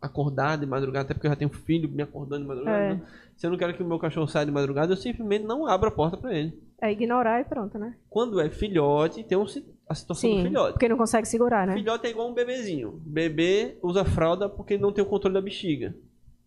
acordar 0.00 0.56
de 0.56 0.66
madrugada, 0.66 1.06
até 1.06 1.14
porque 1.14 1.26
eu 1.26 1.30
já 1.30 1.36
tenho 1.36 1.50
filho 1.50 1.88
me 1.88 2.02
acordando 2.02 2.42
de 2.42 2.48
madrugada, 2.48 2.94
É. 2.94 3.00
se 3.38 3.46
eu 3.46 3.50
não 3.50 3.56
quero 3.56 3.72
que 3.72 3.82
o 3.82 3.86
meu 3.86 3.98
cachorro 3.98 4.26
saia 4.26 4.44
de 4.44 4.52
madrugada, 4.52 4.92
eu 4.92 4.96
simplesmente 4.96 5.44
não 5.46 5.66
abro 5.66 5.88
a 5.88 5.92
porta 5.92 6.16
pra 6.16 6.34
ele. 6.36 6.60
É 6.82 6.92
ignorar 6.92 7.40
e 7.40 7.44
pronto, 7.44 7.78
né? 7.78 7.96
Quando 8.10 8.40
é 8.40 8.50
filhote, 8.50 9.24
tem 9.24 9.38
um 9.38 9.46
a 9.88 9.94
situação 9.94 10.28
do 10.28 10.36
Sim, 10.36 10.42
filhote. 10.42 10.72
porque 10.72 10.88
não 10.88 10.98
consegue 10.98 11.26
segurar, 11.26 11.66
né? 11.66 11.72
Filhote 11.74 12.06
é 12.06 12.10
igual 12.10 12.28
um 12.30 12.34
bebezinho. 12.34 13.00
Bebê 13.06 13.78
usa 13.82 14.04
fralda 14.04 14.48
porque 14.48 14.76
não 14.76 14.92
tem 14.92 15.02
o 15.02 15.06
controle 15.06 15.32
da 15.34 15.40
bexiga. 15.40 15.94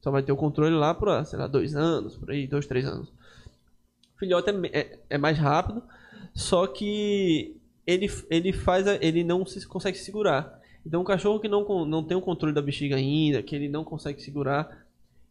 Só 0.01 0.12
vai 0.12 0.21
ter 0.21 0.32
o 0.32 0.38
controle 0.38 0.75
lá 0.75 0.93
por, 0.93 1.25
sei 1.25 1.39
lá, 1.39 1.47
dois 1.47 1.75
anos, 1.75 2.17
por 2.17 2.30
aí, 2.30 2.45
dois, 2.45 2.67
três 2.67 2.86
anos. 2.86 3.12
Filhote 4.17 4.49
é, 4.49 4.80
é, 4.80 4.99
é 5.12 5.17
mais 5.17 5.38
rápido, 5.38 5.82
só 6.34 6.67
que 6.67 7.56
ele, 7.88 8.08
ele 8.30 8.54
faz, 8.54 8.88
a- 8.88 8.95
ele 9.01 9.23
não 9.23 9.45
se 9.45 9.65
consegue 9.67 9.97
se 9.97 10.06
segurar. 10.06 10.60
Então, 10.86 11.01
um 11.01 11.06
cachorro 11.06 11.39
que 11.39 11.47
não, 11.47 11.86
não 11.86 12.04
tem 12.04 12.17
o 12.17 12.21
controle 12.21 12.54
da 12.54 12.62
bexiga 12.62 12.95
ainda, 12.95 13.41
que 13.43 13.56
ele 13.56 13.69
não 13.69 13.84
consegue 13.84 14.21
segurar, 14.21 14.81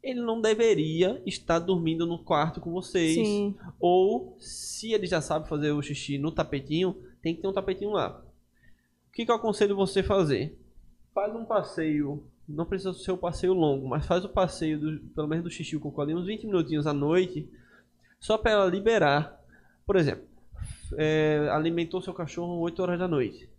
ele 0.02 0.20
não 0.20 0.40
deveria 0.40 1.22
estar 1.26 1.58
dormindo 1.58 2.06
no 2.06 2.18
quarto 2.18 2.60
com 2.60 2.70
vocês. 2.70 3.14
Sim. 3.14 3.54
Ou, 3.78 4.36
se 4.38 4.92
ele 4.92 5.06
já 5.06 5.20
sabe 5.20 5.48
fazer 5.48 5.72
o 5.72 5.82
xixi 5.82 6.18
no 6.18 6.32
tapetinho, 6.32 6.96
tem 7.22 7.34
que 7.34 7.42
ter 7.42 7.48
um 7.48 7.52
tapetinho 7.52 7.90
lá. 7.90 8.22
O 9.08 9.12
que, 9.12 9.24
que 9.24 9.30
eu 9.30 9.34
aconselho 9.34 9.76
você 9.76 10.02
fazer? 10.02 10.58
Faz 11.14 11.34
um 11.34 11.44
passeio, 11.44 12.24
não 12.48 12.64
precisa 12.64 12.94
ser 12.94 13.12
um 13.12 13.16
passeio 13.16 13.52
longo, 13.52 13.88
mas 13.88 14.06
faz 14.06 14.24
o 14.24 14.28
passeio, 14.28 14.78
do, 14.78 15.00
pelo 15.14 15.28
menos 15.28 15.44
do 15.44 15.50
xixi 15.50 15.76
o 15.76 15.80
cocô 15.80 16.00
ali, 16.00 16.14
uns 16.14 16.26
20 16.26 16.46
minutinhos 16.46 16.86
à 16.86 16.92
noite, 16.92 17.48
só 18.18 18.38
para 18.38 18.52
ela 18.52 18.66
liberar. 18.66 19.38
Por 19.84 19.96
exemplo, 19.96 20.24
é, 20.96 21.48
alimentou 21.50 22.00
seu 22.00 22.14
cachorro 22.14 22.58
8 22.60 22.82
horas 22.82 22.98
da 22.98 23.08
noite. 23.08 23.50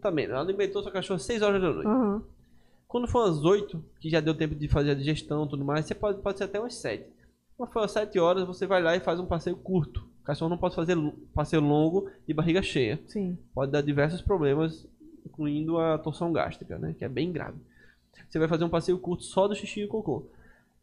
Também, 0.00 0.30
alimentou 0.30 0.82
seu 0.82 0.92
cachorro 0.92 1.18
6 1.18 1.42
horas 1.42 1.60
da 1.60 1.72
noite. 1.72 1.88
Uhum. 1.88 2.22
Quando 2.94 3.08
for 3.08 3.28
às 3.28 3.44
8, 3.44 3.84
que 3.98 4.08
já 4.08 4.20
deu 4.20 4.36
tempo 4.36 4.54
de 4.54 4.68
fazer 4.68 4.92
a 4.92 4.94
digestão 4.94 5.44
e 5.44 5.48
tudo 5.48 5.64
mais, 5.64 5.84
você 5.84 5.96
pode, 5.96 6.22
pode 6.22 6.38
ser 6.38 6.44
até 6.44 6.60
umas 6.60 6.76
7. 6.76 7.04
Quando 7.56 7.72
for 7.72 7.82
às 7.82 7.90
7 7.90 8.16
horas, 8.20 8.46
você 8.46 8.68
vai 8.68 8.80
lá 8.80 8.94
e 8.94 9.00
faz 9.00 9.18
um 9.18 9.26
passeio 9.26 9.56
curto. 9.56 10.06
O 10.22 10.24
cachorro 10.24 10.48
não 10.48 10.56
pode 10.56 10.76
fazer 10.76 10.96
passeio 11.34 11.60
longo 11.60 12.08
de 12.24 12.32
barriga 12.32 12.62
cheia. 12.62 13.00
Sim. 13.08 13.36
Pode 13.52 13.72
dar 13.72 13.80
diversos 13.80 14.22
problemas, 14.22 14.86
incluindo 15.26 15.76
a 15.76 15.98
torção 15.98 16.32
gástrica, 16.32 16.78
né? 16.78 16.94
Que 16.96 17.04
é 17.04 17.08
bem 17.08 17.32
grave. 17.32 17.58
Você 18.28 18.38
vai 18.38 18.46
fazer 18.46 18.62
um 18.62 18.68
passeio 18.68 18.96
curto 18.96 19.24
só 19.24 19.48
do 19.48 19.56
xixi 19.56 19.80
e 19.80 19.88
cocô. 19.88 20.26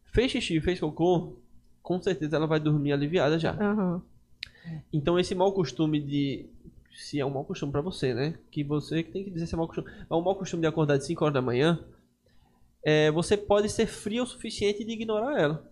Fez 0.03 0.33
xixi 0.33 0.57
e 0.57 0.61
fez 0.61 0.81
cocô, 0.81 1.37
com 1.81 2.01
certeza 2.01 2.35
ela 2.35 2.45
vai 2.45 2.59
dormir 2.59 2.91
aliviada 2.91 3.39
já. 3.39 3.53
Uhum. 3.53 4.01
Então 4.91 5.17
esse 5.17 5.33
mau 5.33 5.53
costume 5.53 6.01
de. 6.01 6.45
Se 6.93 7.21
é 7.21 7.25
um 7.25 7.29
mau 7.29 7.45
costume 7.45 7.71
pra 7.71 7.79
você, 7.79 8.13
né? 8.13 8.37
Que 8.51 8.65
você 8.65 9.01
que 9.01 9.13
tem 9.13 9.23
que 9.23 9.31
dizer 9.31 9.47
se 9.47 9.55
é 9.55 9.57
mau 9.57 9.65
costume. 9.65 9.89
É 10.09 10.13
um 10.13 10.19
mau 10.19 10.35
costume 10.35 10.59
de 10.59 10.67
acordar 10.67 10.97
de 10.97 11.05
5 11.05 11.23
horas 11.23 11.33
da 11.33 11.41
manhã. 11.41 11.79
É, 12.83 13.11
você 13.11 13.37
pode 13.37 13.69
ser 13.69 13.85
frio 13.87 14.23
o 14.23 14.27
suficiente 14.27 14.83
de 14.83 14.91
ignorar 14.91 15.39
ela. 15.39 15.71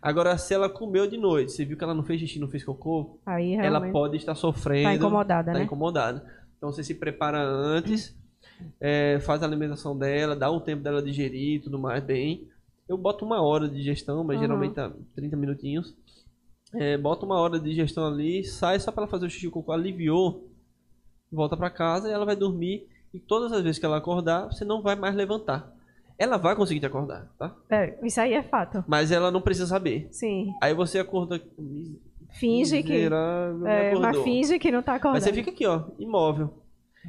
Agora, 0.00 0.36
se 0.38 0.54
ela 0.54 0.68
comeu 0.70 1.06
de 1.06 1.18
noite, 1.18 1.52
você 1.52 1.64
viu 1.64 1.76
que 1.76 1.84
ela 1.84 1.94
não 1.94 2.02
fez 2.02 2.18
xixi, 2.20 2.38
não 2.38 2.48
fez 2.48 2.64
cocô, 2.64 3.18
Aí 3.26 3.54
ela 3.54 3.80
pode 3.92 4.16
estar 4.16 4.34
sofrendo. 4.34 4.88
tá 4.88 4.94
incomodada, 4.94 5.52
tá 5.52 5.58
né? 5.58 5.64
incomodada. 5.64 6.24
Então 6.56 6.72
você 6.72 6.82
se 6.82 6.94
prepara 6.94 7.42
antes, 7.42 8.16
é, 8.80 9.20
faz 9.20 9.42
a 9.42 9.46
alimentação 9.46 9.96
dela, 9.96 10.34
dá 10.34 10.50
o 10.50 10.60
tempo 10.60 10.82
dela 10.82 11.02
digerir 11.02 11.56
e 11.56 11.60
tudo 11.60 11.78
mais 11.78 12.02
bem. 12.02 12.48
Eu 12.88 12.96
boto 12.96 13.24
uma 13.24 13.42
hora 13.42 13.68
de 13.68 13.76
digestão, 13.76 14.24
mas 14.24 14.36
Uhum. 14.36 14.42
geralmente 14.42 14.74
tá 14.74 14.90
30 15.14 15.36
minutinhos. 15.36 15.94
É, 16.74 16.96
bota 16.96 17.26
uma 17.26 17.38
hora 17.38 17.58
de 17.60 17.68
digestão 17.68 18.06
ali, 18.06 18.44
sai 18.44 18.80
só 18.80 18.90
pra 18.90 19.02
ela 19.02 19.10
fazer 19.10 19.26
o 19.26 19.30
xixi 19.30 19.44
e 19.44 19.48
o 19.48 19.52
cocô, 19.52 19.72
aliviou, 19.72 20.48
volta 21.30 21.54
pra 21.56 21.68
casa 21.68 22.08
e 22.08 22.12
ela 22.12 22.24
vai 22.24 22.34
dormir. 22.34 22.88
E 23.12 23.20
todas 23.20 23.52
as 23.52 23.62
vezes 23.62 23.78
que 23.78 23.84
ela 23.84 23.98
acordar, 23.98 24.46
você 24.46 24.64
não 24.64 24.80
vai 24.80 24.96
mais 24.96 25.14
levantar. 25.14 25.70
Ela 26.22 26.36
vai 26.36 26.54
conseguir 26.54 26.78
te 26.78 26.86
acordar, 26.86 27.26
tá? 27.36 27.52
É, 27.68 27.98
isso 28.00 28.20
aí 28.20 28.32
é 28.32 28.44
fato. 28.44 28.84
Mas 28.86 29.10
ela 29.10 29.28
não 29.32 29.40
precisa 29.40 29.66
saber. 29.66 30.06
Sim. 30.12 30.54
Aí 30.62 30.72
você 30.72 31.00
acorda. 31.00 31.42
Finge 32.30 32.80
que. 32.84 33.06
É, 33.66 33.98
mas 33.98 34.16
finge 34.18 34.56
que 34.56 34.70
não 34.70 34.84
tá 34.84 34.94
acordando. 34.94 35.16
Mas 35.16 35.24
você 35.24 35.32
fica 35.32 35.50
aqui, 35.50 35.66
ó, 35.66 35.82
imóvel. 35.98 36.62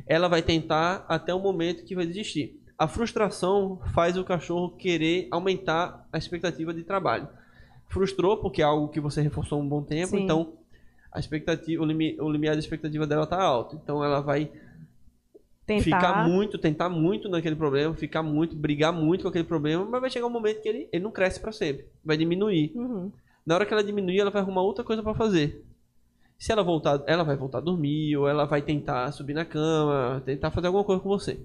Ela 0.07 0.27
vai 0.27 0.41
tentar 0.41 1.05
até 1.07 1.31
o 1.31 1.37
momento 1.37 1.85
que 1.85 1.93
vai 1.93 2.07
desistir. 2.07 2.59
A 2.75 2.87
frustração 2.87 3.79
faz 3.93 4.17
o 4.17 4.23
cachorro 4.23 4.71
querer 4.71 5.27
aumentar 5.29 6.07
a 6.11 6.17
expectativa 6.17 6.73
de 6.73 6.81
trabalho. 6.83 7.27
Frustrou 7.89 8.37
porque 8.37 8.63
é 8.63 8.65
algo 8.65 8.87
que 8.87 8.99
você 8.99 9.21
reforçou 9.21 9.61
um 9.61 9.69
bom 9.69 9.83
tempo, 9.83 10.17
Sim. 10.17 10.23
então 10.23 10.53
a 11.11 11.19
expectativa, 11.19 11.83
o, 11.83 11.85
limi, 11.85 12.17
o 12.19 12.27
limiar 12.31 12.55
de 12.55 12.61
expectativa 12.61 13.05
dela 13.05 13.27
tá 13.27 13.39
alto. 13.39 13.75
Então 13.75 14.03
ela 14.03 14.21
vai 14.21 14.51
Tentar. 15.65 15.83
ficar 15.83 16.27
muito, 16.27 16.57
tentar 16.57 16.89
muito 16.89 17.29
naquele 17.29 17.55
problema, 17.55 17.93
ficar 17.93 18.21
muito, 18.21 18.55
brigar 18.55 18.91
muito 18.91 19.21
com 19.21 19.29
aquele 19.29 19.45
problema, 19.45 19.85
mas 19.85 20.01
vai 20.01 20.09
chegar 20.09 20.27
um 20.27 20.29
momento 20.29 20.61
que 20.61 20.67
ele, 20.67 20.89
ele 20.91 21.03
não 21.03 21.11
cresce 21.11 21.39
para 21.39 21.53
sempre, 21.53 21.85
vai 22.03 22.17
diminuir. 22.17 22.73
Uhum. 22.75 23.11
Na 23.45 23.55
hora 23.55 23.65
que 23.65 23.73
ela 23.73 23.83
diminuir, 23.83 24.19
ela 24.19 24.29
vai 24.31 24.41
arrumar 24.41 24.61
outra 24.61 24.83
coisa 24.83 25.01
pra 25.01 25.13
fazer. 25.13 25.63
Se 26.37 26.51
ela 26.51 26.63
voltar, 26.63 27.01
ela 27.07 27.23
vai 27.23 27.37
voltar 27.37 27.59
a 27.59 27.61
dormir, 27.61 28.17
ou 28.17 28.27
ela 28.27 28.45
vai 28.45 28.61
tentar 28.61 29.11
subir 29.13 29.33
na 29.33 29.45
cama, 29.45 30.21
tentar 30.25 30.51
fazer 30.51 30.67
alguma 30.67 30.83
coisa 30.83 31.01
com 31.01 31.07
você. 31.07 31.39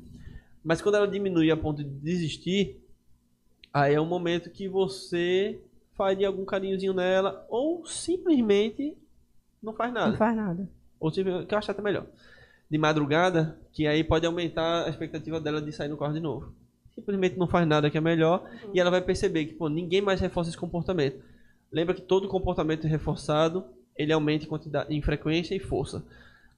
Mas 0.65 0.83
quando 0.83 0.97
ela 0.97 1.07
diminuir 1.07 1.51
a 1.53 1.57
ponto 1.57 1.85
de 1.85 1.91
desistir, 1.91 2.81
aí 3.73 3.95
é 3.95 4.01
um 4.01 4.07
momento 4.07 4.51
que 4.51 4.69
você 4.69 5.61
faria 5.95 6.27
algum 6.27 6.45
carinhozinho 6.45 6.93
nela, 6.93 7.47
ou 7.49 7.87
simplesmente 7.87 8.97
não 9.63 9.73
faz 9.73 9.93
nada. 9.93 10.11
Não 10.11 10.17
faz 10.17 10.37
nada. 10.37 10.69
Ou 10.99 11.11
simplesmente, 11.11 11.47
que 11.47 11.55
eu 11.55 11.59
acho 11.59 11.71
até 11.71 11.83
melhor. 11.83 12.07
De 12.71 12.79
madrugada, 12.79 13.59
que 13.79 13.87
aí 13.87 14.03
pode 14.03 14.27
aumentar 14.27 14.87
a 14.87 14.89
expectativa 14.89 15.41
dela 15.41 15.63
de 15.63 15.71
sair 15.71 15.89
no 15.89 15.97
carro 15.97 16.13
de 16.13 16.19
novo. 16.19 16.53
Simplesmente 16.97 17.39
não 17.39 17.47
faz 17.47 17.65
nada 17.65 17.89
que 17.89 17.97
é 17.97 18.01
melhor 18.01 18.43
e 18.75 18.81
ela 18.81 18.91
vai 18.91 19.01
perceber 19.01 19.45
que 19.45 19.55
pô, 19.55 19.69
ninguém 19.69 20.03
mais 20.03 20.21
reforça 20.21 20.51
esse 20.51 20.59
comportamento. 20.59 21.23
Lembra 21.71 21.95
que 21.95 22.03
todo 22.03 22.27
comportamento 22.27 22.89
reforçado, 22.89 23.65
ele 23.97 24.13
aumenta 24.13 24.45
em, 24.47 24.49
quantidade, 24.49 24.93
em 24.93 25.01
frequência 25.01 25.55
e 25.55 25.61
força. 25.61 26.05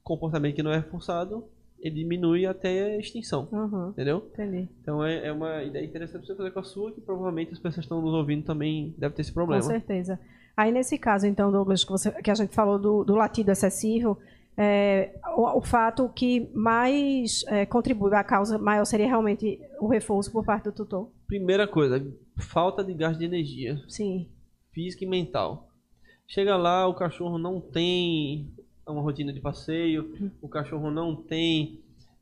Comportamento 0.02 0.54
que 0.54 0.62
não 0.62 0.72
é 0.72 0.76
reforçado, 0.76 1.44
ele 1.78 1.96
diminui 1.96 2.46
até 2.46 2.94
a 2.94 2.98
extinção. 2.98 3.46
Uhum. 3.52 3.90
Entendeu? 3.90 4.26
Entendi. 4.33 4.66
Então 4.80 5.04
é, 5.04 5.26
é 5.26 5.30
uma 5.30 5.62
ideia 5.62 5.85
interessante 5.85 6.26
você 6.26 6.35
fazer 6.35 6.52
com 6.52 6.61
a 6.61 6.64
sua, 6.64 6.90
que 6.90 7.02
provavelmente 7.02 7.52
as 7.52 7.59
pessoas 7.59 7.74
que 7.74 7.80
estão 7.80 8.00
nos 8.00 8.14
ouvindo 8.14 8.46
também 8.46 8.94
devem 8.96 9.14
ter 9.14 9.20
esse 9.20 9.33
problema. 9.35 9.61
Com 9.62 9.68
certeza. 9.68 10.18
Aí, 10.56 10.72
nesse 10.72 10.96
caso, 10.96 11.26
então, 11.26 11.52
Douglas, 11.52 11.85
que, 11.85 11.90
você- 11.90 12.12
que 12.22 12.30
a 12.30 12.35
gente 12.35 12.54
falou 12.54 12.78
do, 12.78 13.04
do 13.04 13.14
latido 13.14 13.50
excessivo, 13.50 14.18
é, 14.62 15.14
o, 15.38 15.59
o 15.59 15.62
fato 15.62 16.07
que 16.11 16.51
mais 16.55 17.42
é, 17.49 17.64
contribui, 17.64 18.14
a 18.14 18.23
causa 18.23 18.59
maior 18.59 18.85
seria 18.85 19.07
realmente 19.07 19.59
o 19.81 19.87
reforço 19.87 20.31
por 20.31 20.44
parte 20.44 20.64
do 20.64 20.73
tutor? 20.73 21.11
Primeira 21.27 21.66
coisa, 21.66 22.07
falta 22.37 22.85
de 22.85 22.92
gasto 22.92 23.18
de 23.18 23.25
energia. 23.25 23.81
Sim. 23.88 24.29
física 24.70 25.03
e 25.03 25.09
mental. 25.09 25.70
Chega 26.29 26.59
lá, 26.59 26.87
o 26.87 26.92
cachorro 26.92 27.38
não 27.38 27.59
tem 27.59 28.53
uma 28.87 29.01
rotina 29.01 29.33
de 29.33 29.40
passeio, 29.40 30.14
o 30.42 30.49
cachorro 30.49 30.90
não 30.90 31.16
tem. 31.16 31.81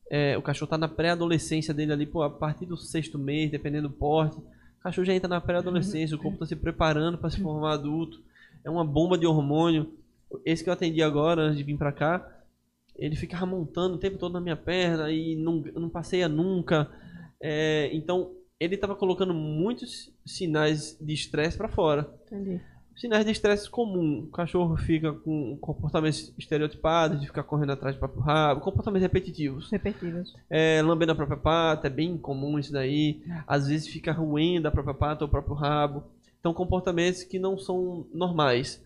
é, 0.08 0.38
o 0.38 0.42
cachorro 0.42 0.66
está 0.66 0.78
na 0.78 0.86
pré-adolescência 0.88 1.74
dele 1.74 1.92
ali, 1.92 2.06
pô, 2.06 2.22
a 2.22 2.30
partir 2.30 2.66
do 2.66 2.76
sexto 2.76 3.18
mês, 3.18 3.50
dependendo 3.50 3.88
do 3.88 3.94
porte. 3.94 4.36
O 4.36 4.82
cachorro 4.82 5.04
já 5.04 5.12
entra 5.12 5.28
na 5.28 5.40
pré-adolescência, 5.40 6.14
o 6.14 6.20
corpo 6.20 6.36
está 6.36 6.46
se 6.46 6.54
preparando 6.54 7.18
para 7.18 7.30
se 7.30 7.40
formar 7.40 7.72
adulto. 7.72 8.22
É 8.62 8.70
uma 8.70 8.84
bomba 8.84 9.18
de 9.18 9.26
hormônio. 9.26 9.92
Esse 10.44 10.62
que 10.62 10.70
eu 10.70 10.74
atendi 10.74 11.02
agora, 11.02 11.42
antes 11.42 11.58
de 11.58 11.64
vir 11.64 11.76
para 11.76 11.92
cá, 11.92 12.26
ele 12.96 13.16
ficava 13.16 13.46
montando 13.46 13.94
o 13.94 13.98
tempo 13.98 14.18
todo 14.18 14.32
na 14.32 14.40
minha 14.40 14.56
perna 14.56 15.10
e 15.10 15.36
não, 15.36 15.62
não 15.74 15.88
passeia 15.88 16.28
nunca. 16.28 16.90
É, 17.40 17.88
então, 17.92 18.32
ele 18.58 18.74
estava 18.74 18.96
colocando 18.96 19.32
muitos 19.32 20.12
sinais 20.26 20.96
de 21.00 21.14
estresse 21.14 21.56
para 21.56 21.68
fora. 21.68 22.12
Entendi. 22.26 22.60
Sinais 22.96 23.24
de 23.24 23.30
estresse 23.30 23.70
comum. 23.70 24.24
O 24.24 24.32
cachorro 24.32 24.76
fica 24.76 25.12
com 25.12 25.56
comportamentos 25.60 26.34
estereotipados, 26.36 27.20
de 27.20 27.28
ficar 27.28 27.44
correndo 27.44 27.70
atrás 27.70 27.94
do 27.94 28.00
próprio 28.00 28.20
rabo, 28.20 28.60
comportamentos 28.60 29.02
repetitivos. 29.02 29.70
Repetidas. 29.70 30.34
É, 30.50 30.82
lambendo 30.82 31.12
a 31.12 31.14
própria 31.14 31.38
pata, 31.38 31.86
é 31.86 31.90
bem 31.90 32.18
comum 32.18 32.58
isso 32.58 32.72
daí. 32.72 33.22
Às 33.46 33.68
vezes 33.68 33.86
fica 33.86 34.10
roendo 34.10 34.66
a 34.66 34.72
própria 34.72 34.94
pata 34.94 35.24
ou 35.24 35.28
o 35.28 35.30
próprio 35.30 35.54
rabo. 35.54 36.02
Então, 36.40 36.52
comportamentos 36.52 37.22
que 37.22 37.38
não 37.38 37.56
são 37.56 38.04
normais. 38.12 38.82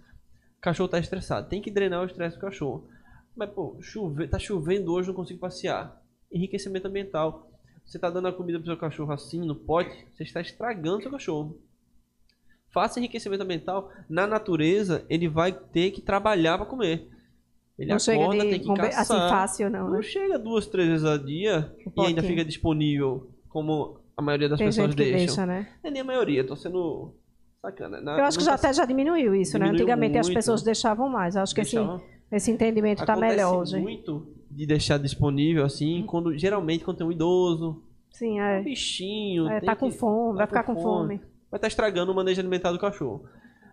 Cachorro 0.62 0.88
tá 0.88 0.98
estressado. 0.98 1.48
Tem 1.48 1.60
que 1.60 1.70
drenar 1.70 2.02
o 2.02 2.06
estresse 2.06 2.36
do 2.36 2.40
cachorro. 2.40 2.88
Mas, 3.36 3.50
pô, 3.50 3.76
chove, 3.80 4.28
tá 4.28 4.38
chovendo 4.38 4.92
hoje, 4.92 5.08
não 5.08 5.14
consigo 5.14 5.40
passear. 5.40 6.00
Enriquecimento 6.30 6.86
ambiental. 6.88 7.50
Você 7.84 7.98
tá 7.98 8.08
dando 8.08 8.28
a 8.28 8.32
comida 8.32 8.58
pro 8.58 8.66
seu 8.66 8.76
cachorro 8.76 9.12
assim, 9.12 9.40
no 9.44 9.54
pote, 9.56 10.06
você 10.14 10.22
está 10.22 10.40
estragando 10.40 10.98
o 10.98 11.02
seu 11.02 11.10
cachorro. 11.10 11.58
Faça 12.70 12.98
enriquecimento 12.98 13.42
ambiental. 13.42 13.90
Na 14.08 14.26
natureza, 14.26 15.04
ele 15.10 15.28
vai 15.28 15.52
ter 15.52 15.90
que 15.90 16.00
trabalhar 16.00 16.56
para 16.56 16.66
comer. 16.66 17.08
Ele 17.78 17.90
não 17.90 17.98
chega 17.98 18.22
acorda, 18.22 18.44
de 18.44 18.50
tem 18.50 18.60
que 18.60 18.66
bombe- 18.66 18.80
caçar. 18.82 19.00
assim 19.00 19.28
fácil, 19.28 19.70
não, 19.70 19.84
Não 19.88 19.96
né? 19.96 20.02
chega 20.02 20.38
duas, 20.38 20.66
três 20.66 20.88
vezes 20.88 21.04
a 21.06 21.16
dia 21.16 21.74
O 21.96 22.02
e 22.02 22.06
ainda 22.06 22.22
fica 22.22 22.44
disponível, 22.44 23.30
como 23.48 23.98
a 24.16 24.22
maioria 24.22 24.48
das 24.48 24.58
Tem 24.58 24.68
pessoas 24.68 24.94
deixam. 24.94 25.16
deixa, 25.18 25.46
né? 25.46 25.72
É 25.82 25.90
nem 25.90 26.02
a 26.02 26.04
maioria, 26.04 26.46
tô 26.46 26.54
sendo 26.54 27.14
sacana. 27.62 28.00
Na- 28.00 28.18
Eu 28.18 28.24
acho 28.24 28.38
que 28.38 28.44
já 28.44 28.50
tá- 28.50 28.56
até 28.68 28.72
já 28.72 28.84
diminuiu 28.84 29.34
isso, 29.34 29.52
né? 29.58 29.66
Diminuiu 29.66 29.84
Antigamente 29.84 30.18
as 30.18 30.26
muito. 30.26 30.36
pessoas 30.36 30.62
deixavam 30.62 31.08
mais. 31.08 31.36
Eu 31.36 31.42
acho 31.42 31.54
que 31.54 31.60
esse, 31.60 31.76
deixava- 31.76 32.02
esse 32.30 32.50
entendimento 32.50 33.04
tá 33.06 33.12
Acontece 33.12 33.30
melhor 33.36 33.56
hoje. 33.60 33.78
muito 33.80 34.26
de 34.50 34.66
deixar 34.66 34.98
disponível 34.98 35.64
assim, 35.64 36.04
quando 36.06 36.36
geralmente 36.36 36.84
quando 36.84 36.98
tem 36.98 37.06
um 37.06 37.12
idoso, 37.12 37.82
Sim, 38.10 38.40
um 38.40 38.42
é. 38.42 38.62
bichinho, 38.62 39.48
É, 39.48 39.60
tá 39.60 39.76
com 39.76 39.90
que- 39.90 39.96
fome, 39.96 40.32
tá 40.32 40.38
vai 40.38 40.46
ficar 40.48 40.64
com 40.64 40.76
fome. 40.82 41.18
vai 41.50 41.58
estar 41.58 41.68
estragando 41.68 42.12
o 42.12 42.14
manejo 42.14 42.40
alimentar 42.40 42.72
do 42.72 42.78
cachorro. 42.78 43.24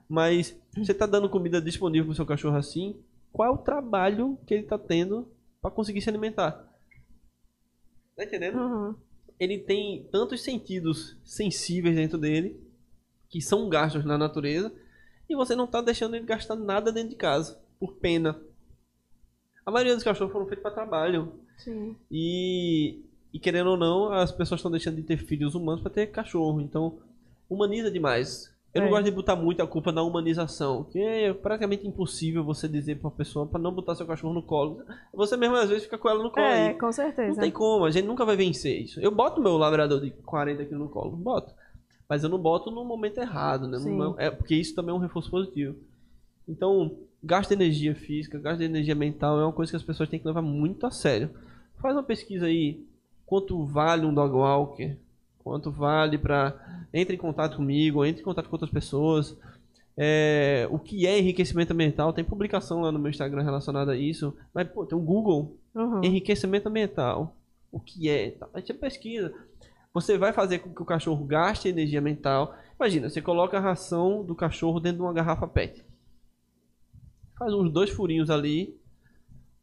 Mas 0.07 0.55
você 0.75 0.93
tá 0.93 1.05
dando 1.05 1.29
comida 1.29 1.61
disponível 1.61 2.05
pro 2.05 2.15
seu 2.15 2.25
cachorro 2.25 2.55
assim, 2.57 2.95
qual 3.33 3.49
é 3.49 3.51
o 3.51 3.57
trabalho 3.57 4.37
que 4.45 4.53
ele 4.53 4.63
tá 4.63 4.77
tendo 4.77 5.27
para 5.61 5.69
conseguir 5.71 6.01
se 6.01 6.09
alimentar? 6.09 6.65
Tá 8.15 8.23
entendendo? 8.23 8.57
Uhum. 8.59 8.95
ele 9.39 9.57
tem 9.59 10.03
tantos 10.11 10.41
sentidos 10.43 11.15
sensíveis 11.23 11.95
dentro 11.95 12.17
dele, 12.17 12.59
que 13.29 13.41
são 13.41 13.69
gastos 13.69 14.03
na 14.05 14.17
natureza, 14.17 14.71
e 15.29 15.35
você 15.35 15.55
não 15.55 15.67
tá 15.67 15.81
deixando 15.81 16.15
ele 16.15 16.25
gastar 16.25 16.55
nada 16.55 16.91
dentro 16.91 17.09
de 17.11 17.15
casa, 17.15 17.59
por 17.79 17.93
pena. 17.95 18.39
A 19.65 19.71
maioria 19.71 19.93
dos 19.95 20.03
cachorros 20.03 20.31
foram 20.33 20.47
feitos 20.47 20.63
para 20.63 20.71
trabalho. 20.73 21.33
Sim. 21.57 21.95
E, 22.09 23.03
e 23.31 23.39
querendo 23.39 23.69
ou 23.71 23.77
não, 23.77 24.11
as 24.11 24.31
pessoas 24.31 24.59
estão 24.59 24.71
deixando 24.71 24.95
de 24.95 25.03
ter 25.03 25.17
filhos 25.17 25.53
humanos 25.53 25.81
para 25.81 25.91
ter 25.91 26.07
cachorro. 26.07 26.59
Então, 26.61 26.97
humaniza 27.49 27.91
demais. 27.91 28.51
Eu 28.73 28.81
não 28.81 28.87
É. 28.87 28.91
gosto 28.91 29.05
de 29.05 29.11
botar 29.11 29.35
muito 29.35 29.61
a 29.63 29.67
culpa 29.67 29.91
na 29.91 30.01
humanização, 30.03 30.83
que 30.85 30.99
é 30.99 31.33
praticamente 31.33 31.87
impossível 31.87 32.43
você 32.43 32.67
dizer 32.67 32.95
para 32.99 33.07
uma 33.09 33.15
pessoa 33.15 33.45
para 33.47 33.59
não 33.59 33.71
botar 33.73 33.95
seu 33.95 34.05
cachorro 34.05 34.33
no 34.33 34.43
colo. 34.43 34.83
Você 35.13 35.35
mesmo 35.35 35.55
às 35.55 35.69
vezes 35.69 35.83
fica 35.85 35.97
com 35.97 36.07
ela 36.09 36.23
no 36.23 36.31
colo. 36.31 36.45
É, 36.45 36.69
aí. 36.69 36.73
com 36.75 36.85
Não 36.85 36.91
certeza. 36.93 37.41
tem 37.41 37.51
como, 37.51 37.85
a 37.85 37.91
gente 37.91 38.05
nunca 38.05 38.25
vai 38.25 38.35
vencer 38.35 38.79
isso. 38.81 38.99
Eu 38.99 39.11
boto 39.11 39.41
meu 39.41 39.57
labrador 39.57 39.99
de 40.01 40.11
40 40.11 40.65
quilos 40.65 40.83
no 40.83 40.89
colo, 40.89 41.15
boto. 41.17 41.51
Mas 42.09 42.23
eu 42.23 42.29
não 42.29 42.39
boto 42.39 42.71
no 42.71 42.83
momento 42.83 43.19
errado, 43.19 43.67
né? 43.67 43.77
Não- 43.97 44.19
é 44.19 44.31
porque 44.31 44.55
isso 44.55 44.73
também 44.73 44.91
é 44.91 44.97
um 44.97 45.01
reforço 45.01 45.29
positivo. 45.29 45.75
Então, 46.47 46.97
gasto 47.23 47.49
de 47.49 47.53
energia 47.55 47.93
física, 47.93 48.39
gasto 48.39 48.57
de 48.59 48.65
energia 48.65 48.95
mental 48.95 49.39
é 49.39 49.43
uma 49.45 49.53
coisa 49.53 49.71
que 49.71 49.75
as 49.75 49.83
pessoas 49.83 50.09
têm 50.09 50.19
que 50.19 50.25
levar 50.27 50.41
muito 50.41 50.87
a 50.87 50.91
sério. 50.91 51.29
Faz 51.79 51.95
uma 51.95 52.01
pesquisa 52.03 52.47
aí, 52.47 52.83
quanto 53.25 53.63
vale 53.63 54.05
um 54.05 54.13
dog 54.13 54.33
walker? 54.35 54.95
Quanto 55.37 55.69
vale 55.71 56.17
pra... 56.17 56.87
Entre 56.91 57.15
em 57.15 57.19
contato 57.19 57.57
comigo, 57.57 58.03
entre 58.03 58.21
em 58.21 58.25
contato 58.25 58.49
com 58.49 58.55
outras 58.55 58.71
pessoas. 58.71 59.37
É, 59.95 60.67
o 60.71 60.79
que 60.79 61.05
é 61.05 61.19
enriquecimento 61.19 61.73
ambiental? 61.73 62.11
Tem 62.13 62.23
publicação 62.23 62.81
lá 62.81 62.91
no 62.91 62.97
meu 62.99 63.09
Instagram 63.11 63.43
relacionada 63.43 63.91
a 63.91 63.97
isso. 63.97 64.35
Mas, 64.53 64.67
pô, 64.67 64.85
tem 64.85 64.97
um 64.97 65.03
Google 65.05 65.55
Uhum. 65.75 66.03
Enriquecimento 66.03 66.67
ambiental. 66.67 67.35
O 67.71 67.79
que 67.79 68.09
é? 68.09 68.31
Tá, 68.31 68.47
Aí 68.55 68.61
você 68.65 68.73
pesquisa. 68.73 69.31
Você 69.93 70.17
vai 70.17 70.31
fazer 70.31 70.59
com 70.59 70.73
que 70.73 70.81
o 70.81 70.85
cachorro 70.85 71.25
gaste 71.25 71.67
energia 71.67 71.99
mental. 72.01 72.55
Imagina, 72.79 73.09
você 73.09 73.21
coloca 73.21 73.57
a 73.57 73.61
ração 73.61 74.23
do 74.23 74.35
cachorro 74.35 74.79
dentro 74.79 74.97
de 74.99 75.03
uma 75.03 75.13
garrafa 75.13 75.47
PET. 75.47 75.83
Faz 77.37 77.53
uns 77.53 77.71
dois 77.71 77.89
furinhos 77.89 78.29
ali 78.29 78.77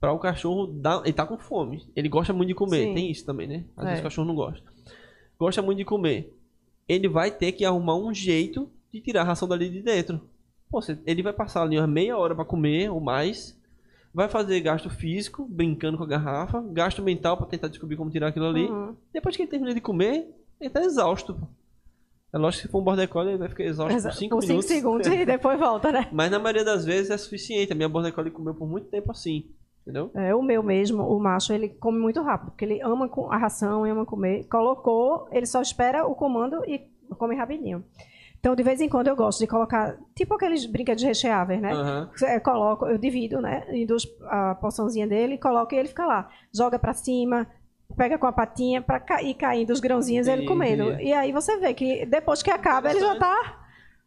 para 0.00 0.12
o 0.12 0.18
cachorro 0.18 0.66
dar. 0.66 1.00
Ele 1.04 1.12
tá 1.12 1.26
com 1.26 1.38
fome. 1.38 1.86
Ele 1.94 2.08
gosta 2.08 2.32
muito 2.32 2.48
de 2.48 2.54
comer. 2.54 2.84
Sim. 2.88 2.94
Tem 2.94 3.10
isso 3.10 3.24
também, 3.24 3.46
né? 3.46 3.64
Às 3.76 3.84
É. 3.84 3.88
vezes 3.88 4.00
o 4.00 4.04
cachorro 4.04 4.26
não 4.28 4.34
gosta. 4.34 4.66
Gosta 5.38 5.62
muito 5.62 5.78
de 5.78 5.84
comer. 5.84 6.34
Ele 6.88 7.08
vai 7.08 7.30
ter 7.30 7.52
que 7.52 7.64
arrumar 7.64 7.96
um 7.96 8.12
jeito 8.12 8.70
de 8.92 9.00
tirar 9.00 9.22
a 9.22 9.24
ração 9.24 9.46
dali 9.46 9.68
de 9.70 9.82
dentro. 9.82 10.20
Pô, 10.68 10.80
ele 11.06 11.22
vai 11.22 11.32
passar 11.32 11.62
ali 11.62 11.78
uma 11.78 11.86
meia 11.86 12.16
hora 12.16 12.34
para 12.34 12.44
comer 12.44 12.90
ou 12.90 13.00
mais. 13.00 13.56
Vai 14.16 14.30
fazer 14.30 14.58
gasto 14.62 14.88
físico, 14.88 15.44
brincando 15.46 15.98
com 15.98 16.04
a 16.04 16.06
garrafa. 16.06 16.64
Gasto 16.72 17.02
mental 17.02 17.36
para 17.36 17.44
tentar 17.48 17.68
descobrir 17.68 17.96
como 17.98 18.10
tirar 18.10 18.28
aquilo 18.28 18.46
ali. 18.46 18.64
Uhum. 18.64 18.96
Depois 19.12 19.36
que 19.36 19.42
ele 19.42 19.50
termina 19.50 19.74
de 19.74 19.80
comer, 19.82 20.26
ele 20.58 20.70
tá 20.70 20.80
exausto. 20.82 21.34
pô. 21.34 21.46
É 22.32 22.38
lógico 22.38 22.62
que 22.62 22.66
se 22.68 22.72
for 22.72 22.80
um 22.80 22.82
border 22.82 23.06
collie, 23.10 23.32
ele 23.32 23.38
vai 23.38 23.50
ficar 23.50 23.64
exausto 23.64 23.94
Exa- 23.94 24.08
por 24.08 24.16
5 24.16 24.34
Por 24.36 24.40
5 24.40 24.48
minutos. 24.52 24.68
segundos 24.70 25.06
e 25.06 25.26
depois 25.26 25.58
volta, 25.60 25.92
né? 25.92 26.08
Mas 26.14 26.30
na 26.30 26.38
maioria 26.38 26.64
das 26.64 26.86
vezes 26.86 27.10
é 27.10 27.18
suficiente. 27.18 27.72
A 27.72 27.76
minha 27.76 27.90
border 27.90 28.10
collie 28.14 28.30
comeu 28.30 28.54
por 28.54 28.66
muito 28.66 28.88
tempo 28.88 29.10
assim. 29.10 29.50
Entendeu? 29.82 30.10
É, 30.14 30.34
o 30.34 30.40
meu 30.42 30.62
mesmo, 30.62 31.02
o 31.02 31.20
macho, 31.20 31.52
ele 31.52 31.68
come 31.68 31.98
muito 31.98 32.22
rápido, 32.22 32.52
porque 32.52 32.64
ele 32.64 32.80
ama 32.82 33.10
a 33.30 33.36
ração, 33.36 33.84
ama 33.84 34.06
comer. 34.06 34.44
Colocou, 34.48 35.28
ele 35.30 35.44
só 35.44 35.60
espera 35.60 36.06
o 36.06 36.14
comando 36.14 36.64
e 36.66 36.80
come 37.18 37.36
rapidinho. 37.36 37.84
Então, 38.46 38.54
de 38.54 38.62
vez 38.62 38.80
em 38.80 38.88
quando, 38.88 39.08
eu 39.08 39.16
gosto 39.16 39.40
de 39.40 39.46
colocar, 39.48 39.98
tipo 40.14 40.32
aqueles 40.34 40.66
brinquedos 40.66 41.02
recheáveis, 41.02 41.60
né? 41.60 41.72
Aham. 41.72 42.08
É, 42.22 42.38
coloco, 42.38 42.86
eu 42.86 42.96
divido, 42.96 43.40
né? 43.40 43.66
Induz 43.76 44.06
a 44.22 44.54
porçãozinha 44.54 45.04
dele, 45.04 45.36
coloco 45.36 45.74
e 45.74 45.78
ele 45.78 45.88
fica 45.88 46.06
lá. 46.06 46.30
Joga 46.54 46.78
pra 46.78 46.94
cima, 46.94 47.44
pega 47.96 48.16
com 48.16 48.26
a 48.28 48.30
patinha 48.30 48.80
pra 48.80 49.00
cair 49.00 49.34
caindo 49.34 49.72
os 49.72 49.80
grãozinhos 49.80 50.28
e 50.28 50.30
ele 50.30 50.46
comendo. 50.46 50.92
E 51.00 51.12
aí 51.12 51.32
você 51.32 51.56
vê 51.56 51.74
que 51.74 52.06
depois 52.06 52.40
que 52.40 52.48
acaba, 52.48 52.88
ele 52.88 53.00
já 53.00 53.18
tá 53.18 53.66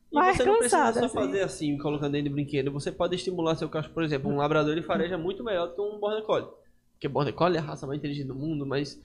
E 0.09 0.15
mais 0.15 0.37
você 0.37 0.45
não 0.45 0.59
precisa 0.59 0.77
cansado. 0.85 0.99
só 0.99 1.05
assim. 1.07 1.15
fazer 1.17 1.41
assim, 1.41 1.77
colocando 1.77 2.15
ele 2.15 2.29
de 2.29 2.33
brinquedo. 2.33 2.71
Você 2.71 2.93
pode 2.93 3.15
estimular 3.15 3.57
seu 3.57 3.67
cachorro, 3.67 3.93
por 3.93 4.03
exemplo, 4.03 4.31
um 4.31 4.37
labrador 4.37 4.71
ele 4.71 4.83
fareja 4.83 5.17
muito 5.17 5.43
melhor 5.43 5.67
do 5.67 5.75
que 5.75 5.81
um 5.81 5.99
border 5.99 6.23
collie. 6.23 6.47
Porque 6.93 7.09
border 7.09 7.33
collie 7.33 7.57
é 7.57 7.59
a 7.59 7.63
raça 7.63 7.85
mais 7.85 7.99
inteligente 7.99 8.27
do 8.27 8.35
mundo, 8.35 8.65
mas 8.65 8.97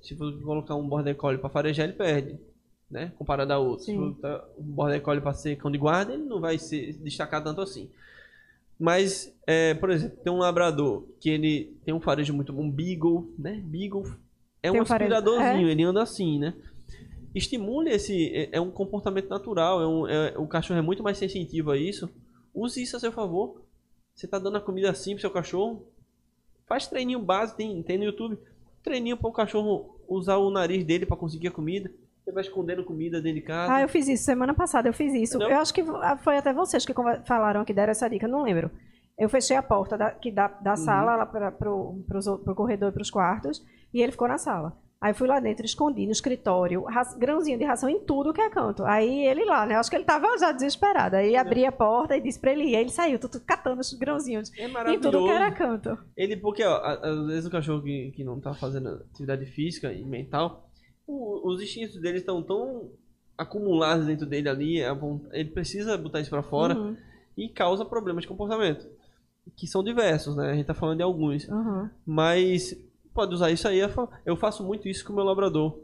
se 0.00 0.16
você 0.16 0.42
colocar 0.42 0.74
um 0.74 0.88
border 0.88 1.14
collie 1.14 1.38
pra 1.38 1.48
farejar, 1.48 1.84
ele 1.84 1.92
perde, 1.96 2.40
né? 2.90 3.12
Comparado 3.18 3.52
a 3.52 3.58
outros. 3.58 3.86
Sim. 3.86 4.12
botar 4.12 4.44
um 4.58 4.62
border 4.62 5.00
collie 5.02 5.20
pra 5.20 5.32
ser 5.32 5.56
cão 5.56 5.70
de 5.70 5.78
guarda, 5.78 6.14
ele 6.14 6.24
não 6.24 6.40
vai 6.40 6.58
se 6.58 6.92
destacar 6.94 7.42
tanto 7.42 7.60
assim. 7.60 7.90
Mas, 8.78 9.34
é, 9.46 9.74
por 9.74 9.90
exemplo, 9.90 10.18
tem 10.22 10.32
um 10.32 10.38
labrador 10.38 11.04
que 11.20 11.28
ele 11.28 11.76
tem 11.84 11.92
um 11.92 12.00
farejo 12.00 12.32
muito 12.32 12.52
bom, 12.52 12.62
um 12.62 12.70
beagle, 12.70 13.32
né? 13.36 13.60
Beagle 13.64 14.04
é 14.62 14.70
Tem 14.70 14.80
um 14.80 14.82
aspiradorzinho, 14.82 15.68
ele 15.68 15.82
anda 15.82 16.02
assim, 16.02 16.38
né? 16.38 16.54
Estimule 17.34 17.90
esse. 17.90 18.32
É, 18.34 18.50
é 18.52 18.60
um 18.60 18.70
comportamento 18.70 19.28
natural. 19.28 19.82
É 19.82 19.86
um, 19.86 20.06
é- 20.06 20.38
o 20.38 20.46
cachorro 20.46 20.78
é 20.78 20.82
muito 20.82 21.02
mais 21.02 21.18
sensitivo 21.18 21.70
a 21.72 21.76
isso. 21.76 22.08
Use 22.54 22.82
isso 22.82 22.96
a 22.96 23.00
seu 23.00 23.12
favor. 23.12 23.62
Você 24.14 24.26
tá 24.26 24.38
dando 24.38 24.56
a 24.56 24.60
comida 24.60 24.90
assim 24.90 25.12
pro 25.12 25.20
seu 25.20 25.30
cachorro. 25.30 25.86
Faz 26.66 26.86
treininho 26.86 27.20
básico, 27.20 27.58
tem, 27.58 27.82
tem 27.82 27.98
no 27.98 28.04
YouTube. 28.04 28.38
Treininho 28.82 29.16
para 29.16 29.28
o 29.28 29.32
cachorro 29.32 29.96
usar 30.08 30.36
o 30.36 30.50
nariz 30.50 30.84
dele 30.84 31.06
para 31.06 31.16
conseguir 31.16 31.48
a 31.48 31.52
comida. 31.52 31.90
Você 32.28 32.32
vai 32.32 32.42
escondendo 32.42 32.84
comida 32.84 33.22
dentro 33.22 33.40
de 33.40 33.46
casa. 33.46 33.72
Ah, 33.74 33.80
eu 33.80 33.88
fiz 33.88 34.06
isso 34.06 34.22
semana 34.24 34.52
passada, 34.52 34.86
eu 34.86 34.92
fiz 34.92 35.14
isso. 35.14 35.36
Entendeu? 35.36 35.56
Eu 35.56 35.62
acho 35.62 35.72
que 35.72 35.82
foi 36.18 36.36
até 36.36 36.52
vocês 36.52 36.84
que 36.84 36.92
falaram 37.24 37.64
que 37.64 37.72
deram 37.72 37.90
essa 37.90 38.08
dica, 38.08 38.28
não 38.28 38.42
lembro. 38.42 38.70
Eu 39.18 39.30
fechei 39.30 39.56
a 39.56 39.62
porta 39.62 39.96
da, 39.96 40.10
que 40.10 40.30
da, 40.30 40.46
Uhum. 40.46 40.62
da 40.62 40.76
sala 40.76 41.16
lá 41.16 41.26
para 41.26 41.50
pro, 41.50 42.04
pro 42.44 42.54
corredor 42.54 42.90
e 42.90 42.92
pros 42.92 43.10
quartos 43.10 43.64
e 43.92 44.02
ele 44.02 44.12
ficou 44.12 44.28
na 44.28 44.36
sala. 44.36 44.76
Aí 45.00 45.12
eu 45.12 45.14
fui 45.14 45.28
lá 45.28 45.38
dentro, 45.40 45.64
escondi 45.64 46.04
no 46.06 46.12
escritório, 46.12 46.84
grãozinho 47.16 47.56
de 47.56 47.64
ração 47.64 47.88
em 47.88 48.00
tudo 48.00 48.32
que 48.32 48.40
é 48.40 48.50
canto. 48.50 48.84
Aí 48.84 49.26
ele 49.26 49.44
lá, 49.44 49.64
né? 49.64 49.76
Acho 49.76 49.88
que 49.88 49.96
ele 49.96 50.04
tava 50.04 50.36
já 50.38 50.50
desesperado. 50.52 51.14
Aí 51.16 51.36
abri 51.36 51.64
a 51.64 51.70
porta 51.72 52.16
e 52.16 52.20
disse 52.20 52.38
pra 52.40 52.50
ele 52.52 52.64
ir. 52.64 52.76
Aí 52.76 52.82
ele 52.82 52.90
saiu, 52.90 53.18
tudo 53.18 53.40
catando 53.40 53.80
os 53.80 53.92
grãozinhos 53.94 54.50
É 54.58 54.66
em 54.92 54.98
tudo 55.00 55.24
que 55.24 55.30
era 55.30 55.52
canto. 55.52 55.96
Ele, 56.16 56.36
porque, 56.36 56.64
ó, 56.64 56.76
às 56.84 57.26
vezes 57.28 57.46
o 57.46 57.50
cachorro 57.50 57.80
que, 57.82 58.10
que 58.10 58.24
não 58.24 58.40
tá 58.40 58.52
fazendo 58.54 58.88
atividade 59.12 59.46
física 59.46 59.92
e 59.92 60.04
mental, 60.04 60.67
o- 61.08 61.48
os 61.48 61.60
instintos 61.62 62.00
dele 62.00 62.18
estão 62.18 62.42
tão 62.42 62.90
acumulados 63.36 64.06
dentro 64.06 64.26
dele 64.26 64.48
ali, 64.48 64.82
von- 64.94 65.20
ele 65.32 65.50
precisa 65.50 65.96
botar 65.96 66.20
isso 66.20 66.30
pra 66.30 66.42
fora 66.42 66.76
Uhum, 66.78 66.96
e 67.36 67.48
causa 67.48 67.84
problemas 67.84 68.22
de 68.22 68.28
comportamento. 68.28 68.86
Que 69.56 69.66
são 69.66 69.82
diversos, 69.82 70.36
né? 70.36 70.50
A 70.50 70.54
gente 70.54 70.66
tá 70.66 70.74
falando 70.74 70.98
de 70.98 71.02
alguns. 71.02 71.48
uhum. 71.48 71.88
Mas 72.04 72.76
pode 73.14 73.32
usar 73.34 73.50
isso 73.50 73.66
aí. 73.66 73.78
eu 73.78 73.88
fa- 73.88 74.08
Eu 74.26 74.36
faço 74.36 74.62
muito 74.64 74.86
isso 74.88 75.04
com 75.04 75.12
o 75.12 75.16
meu 75.16 75.24
labrador. 75.24 75.80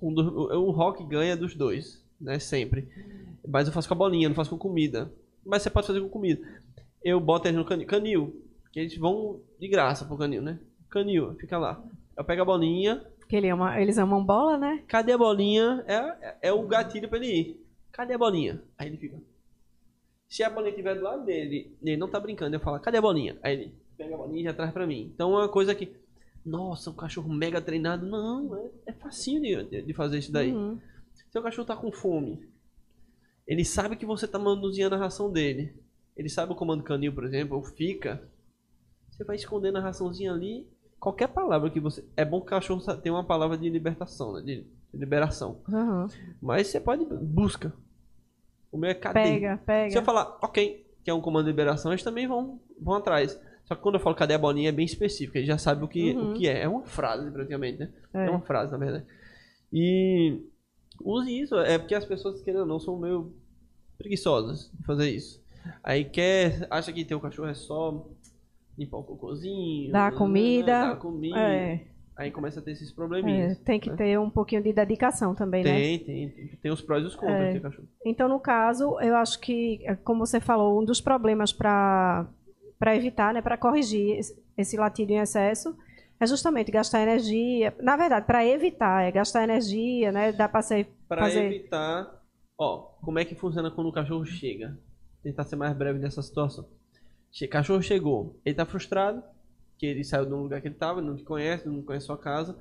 O 0.00 0.70
rock 0.70 1.04
ganha 1.04 1.36
dos 1.36 1.54
dois, 1.54 2.04
né? 2.20 2.38
Sempre. 2.38 2.88
Mas 3.46 3.66
eu 3.66 3.72
faço 3.72 3.88
com 3.88 3.94
a 3.94 3.96
bolinha, 3.96 4.28
não 4.28 4.36
faço 4.36 4.50
com 4.50 4.58
comida. 4.58 5.10
Mas 5.44 5.62
você 5.62 5.70
pode 5.70 5.86
fazer 5.86 6.00
com 6.00 6.08
comida. 6.08 6.40
Eu 7.02 7.18
boto 7.20 7.48
eles 7.48 7.56
no 7.58 7.64
canil. 7.64 7.86
Canil. 7.86 8.42
Que 8.72 8.80
eles 8.80 8.96
vão 8.98 9.40
de 9.58 9.68
graça 9.68 10.04
pro 10.04 10.16
canil, 10.18 10.42
né? 10.42 10.58
Canil, 10.90 11.34
fica 11.36 11.56
lá. 11.56 11.82
Eu 12.16 12.24
pego 12.24 12.42
a 12.42 12.44
bolinha. 12.44 13.02
Que 13.28 13.36
ele 13.36 13.48
ama, 13.48 13.80
eles 13.80 13.98
amam 13.98 14.24
bola, 14.24 14.56
né? 14.56 14.84
Cadê 14.86 15.12
a 15.12 15.18
bolinha? 15.18 15.84
É, 15.86 15.94
é, 15.94 16.38
é 16.42 16.52
o 16.52 16.66
gatilho 16.66 17.08
pra 17.08 17.18
ele 17.18 17.26
ir. 17.26 17.66
Cadê 17.92 18.14
a 18.14 18.18
bolinha? 18.18 18.62
Aí 18.78 18.88
ele 18.88 18.96
fica. 18.96 19.20
Se 20.28 20.42
a 20.42 20.50
bolinha 20.50 20.70
estiver 20.70 20.94
do 20.94 21.02
lado 21.02 21.24
dele, 21.24 21.76
ele 21.82 21.96
não 21.96 22.08
tá 22.08 22.20
brincando, 22.20 22.54
eu 22.54 22.60
falo, 22.60 22.80
cadê 22.80 22.98
a 22.98 23.02
bolinha? 23.02 23.38
Aí 23.42 23.54
ele 23.54 23.74
pega 23.96 24.14
a 24.14 24.18
bolinha 24.18 24.40
e 24.40 24.44
já 24.44 24.54
traz 24.54 24.72
pra 24.72 24.86
mim. 24.86 25.10
Então 25.14 25.32
é 25.34 25.42
uma 25.42 25.48
coisa 25.48 25.74
que. 25.74 25.96
Nossa, 26.44 26.90
um 26.90 26.94
cachorro 26.94 27.32
mega 27.32 27.60
treinado. 27.60 28.06
Não, 28.06 28.56
é, 28.56 28.90
é 28.90 28.92
facinho 28.92 29.40
de, 29.40 29.82
de 29.82 29.94
fazer 29.94 30.18
isso 30.18 30.30
daí. 30.30 30.52
Uhum. 30.52 30.78
Seu 31.30 31.42
cachorro 31.42 31.66
tá 31.66 31.76
com 31.76 31.90
fome. 31.90 32.48
Ele 33.46 33.64
sabe 33.64 33.96
que 33.96 34.06
você 34.06 34.28
tá 34.28 34.38
manuseando 34.38 34.94
a 34.94 34.98
ração 34.98 35.30
dele. 35.30 35.74
ele 36.16 36.28
sabe 36.28 36.52
o 36.52 36.56
comando 36.56 36.84
canil, 36.84 37.12
por 37.12 37.24
exemplo, 37.24 37.56
ou 37.56 37.62
fica, 37.62 38.28
você 39.10 39.24
vai 39.24 39.36
escondendo 39.36 39.78
a 39.78 39.80
raçãozinha 39.80 40.32
ali. 40.32 40.68
Qualquer 40.98 41.28
palavra 41.28 41.70
que 41.70 41.78
você. 41.80 42.04
É 42.16 42.24
bom 42.24 42.40
que 42.40 42.46
o 42.46 42.50
cachorro 42.50 42.82
tenha 42.98 43.14
uma 43.14 43.24
palavra 43.24 43.56
de 43.56 43.68
libertação, 43.68 44.32
né? 44.32 44.42
De, 44.42 44.66
liberação. 44.94 45.60
Aham. 45.68 46.08
Mas 46.40 46.68
você 46.68 46.80
pode. 46.80 47.04
Busca. 47.04 47.72
O 48.72 48.78
meu 48.78 48.90
é 48.90 48.94
cadê? 48.94 49.22
Pega, 49.22 49.60
pega. 49.64 49.90
Se 49.90 49.98
eu 49.98 50.02
falar, 50.02 50.38
ok, 50.42 50.86
que 51.04 51.10
é 51.10 51.14
um 51.14 51.20
comando 51.20 51.44
de 51.44 51.50
liberação, 51.50 51.92
eles 51.92 52.02
também 52.02 52.26
vão, 52.26 52.60
vão 52.80 52.94
atrás. 52.94 53.38
Só 53.64 53.74
que 53.74 53.82
quando 53.82 53.96
eu 53.96 54.00
falo 54.00 54.14
cadê 54.16 54.34
a 54.34 54.38
bolinha 54.38 54.68
é 54.68 54.72
bem 54.72 54.84
específico, 54.86 55.36
ele 55.36 55.46
já 55.46 55.58
sabe 55.58 55.84
o 55.84 55.88
que, 55.88 56.12
Uhum. 56.14 56.30
o 56.30 56.34
que 56.34 56.48
é. 56.48 56.62
É 56.62 56.68
uma 56.68 56.84
frase, 56.84 57.30
praticamente, 57.30 57.78
né? 57.80 57.92
É. 58.14 58.26
É. 58.26 58.30
uma 58.30 58.40
frase, 58.40 58.70
na 58.72 58.78
verdade. 58.78 59.04
E 59.72 60.40
use 61.02 61.40
isso, 61.40 61.56
é 61.56 61.78
porque 61.78 61.94
as 61.94 62.04
pessoas, 62.04 62.40
querendo 62.42 62.60
ou 62.60 62.66
não, 62.66 62.80
são 62.80 62.98
meio 62.98 63.34
preguiçosas 63.98 64.70
de 64.72 64.84
fazer 64.84 65.10
isso. 65.10 65.44
Aí 65.82 66.04
quer, 66.04 66.66
acha 66.70 66.92
que 66.92 67.04
ter 67.04 67.14
o 67.16 67.20
cachorro 67.20 67.48
é 67.48 67.54
só 67.54 68.06
limpar 68.78 68.98
o 68.98 69.04
cocôzinho, 69.04 69.90
Dar 69.92 70.12
comida. 70.12 70.72
dar 70.72 70.96
comida. 70.98 71.38
É, 71.38 71.86
Aí 72.16 72.30
começa 72.30 72.60
a 72.60 72.62
ter 72.62 72.70
esses 72.72 72.90
é, 72.90 72.94
probleminhas. 72.94 73.58
tem 73.58 73.78
que 73.78 73.90
ter 73.94 74.18
um 74.18 74.30
pouquinho 74.30 74.62
de 74.62 74.72
dedicação 74.72 75.34
também, 75.34 75.62
né? 75.62 75.70
Tem, 75.70 75.98
tem, 75.98 76.30
tem, 76.30 76.46
tem 76.62 76.70
os 76.72 76.80
prós 76.80 77.04
e 77.04 77.06
os 77.06 77.14
contras 77.14 77.40
É. 77.48 77.52
ter 77.52 77.60
cachorro. 77.60 77.86
Então, 78.06 78.26
no 78.26 78.40
caso, 78.40 78.98
eu 79.00 79.14
acho 79.16 79.38
que, 79.38 79.80
é, 79.84 79.94
como 79.96 80.24
você 80.26 80.40
falou, 80.40 80.80
um 80.80 80.84
dos 80.84 80.98
problemas 81.00 81.52
para 81.52 82.26
evitar, 82.94 83.34
né, 83.34 83.42
para 83.42 83.58
corrigir 83.58 84.18
esse, 84.18 84.42
esse 84.56 84.76
latido 84.78 85.12
em 85.12 85.18
excesso, 85.18 85.76
é 86.18 86.26
justamente 86.26 86.70
gastar 86.72 87.02
energia. 87.02 87.74
Na 87.82 87.96
verdade, 87.98 88.26
para 88.26 88.46
evitar, 88.46 89.02
é 89.02 89.10
gastar 89.12 89.44
energia, 89.44 90.10
né? 90.10 90.32
Dá 90.32 90.48
para 90.48 90.62
ser. 90.62 90.88
Fazer... 91.06 91.44
evitar, 91.44 92.10
ó, 92.58 92.78
como 93.02 93.18
é 93.18 93.26
que 93.26 93.34
funciona 93.34 93.70
quando 93.70 93.88
o 93.88 93.92
cachorro 93.92 94.24
chega? 94.24 94.78
Tentar 95.22 95.44
ser 95.44 95.56
mais 95.56 95.76
breve 95.76 95.98
nessa 95.98 96.22
situação. 96.22 96.66
Cachorro 97.46 97.82
chegou, 97.82 98.38
ele 98.44 98.54
tá 98.54 98.64
frustrado, 98.64 99.22
que 99.76 99.84
ele 99.84 100.04
saiu 100.04 100.24
de 100.24 100.32
um 100.32 100.42
lugar 100.42 100.62
que 100.62 100.68
ele 100.68 100.74
tava, 100.74 101.02
não 101.02 101.16
te 101.16 101.22
conhece, 101.22 101.68
não 101.68 101.82
conhece 101.82 102.06
sua 102.06 102.16
casa. 102.16 102.56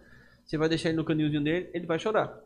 Você 0.45 0.57
vai 0.57 0.67
deixar 0.67 0.89
ele 0.89 0.97
no 0.97 1.05
canilzinho 1.05 1.43
dele, 1.43 1.69
ele 1.73 1.85
vai 1.85 1.97
chorar. 1.97 2.37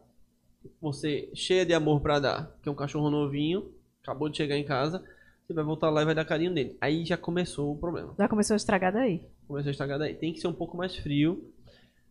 Você, 0.82 1.30
cheia 1.34 1.66
de 1.66 1.74
amor 1.74 2.02
pra 2.02 2.20
dar, 2.20 2.52
que 2.62 2.70
é 2.70 2.72
um 2.72 2.76
cachorro 2.76 3.10
novinho, 3.10 3.72
acabou 4.04 4.30
de 4.30 4.38
chegar 4.38 4.58
em 4.58 4.64
casa, 4.64 5.04
você 5.48 5.54
vai 5.54 5.64
voltar 5.64 5.90
lá 5.90 6.04
e 6.04 6.06
vai 6.06 6.14
dar 6.14 6.26
carinho 6.26 6.52
nele. 6.52 6.78
Aí 6.80 7.04
já 7.04 7.18
começou 7.18 7.74
o 7.74 7.78
problema. 7.78 8.14
Já 8.18 8.28
começou 8.28 8.54
a 8.54 8.58
estragar 8.58 8.94
daí. 8.94 9.24
Começou 9.48 9.70
a 9.70 9.72
estragar 9.72 9.98
daí. 9.98 10.14
Tem 10.14 10.32
que 10.32 10.40
ser 10.40 10.48
um 10.48 10.54
pouco 10.54 10.78
mais 10.78 10.96
frio 10.96 11.52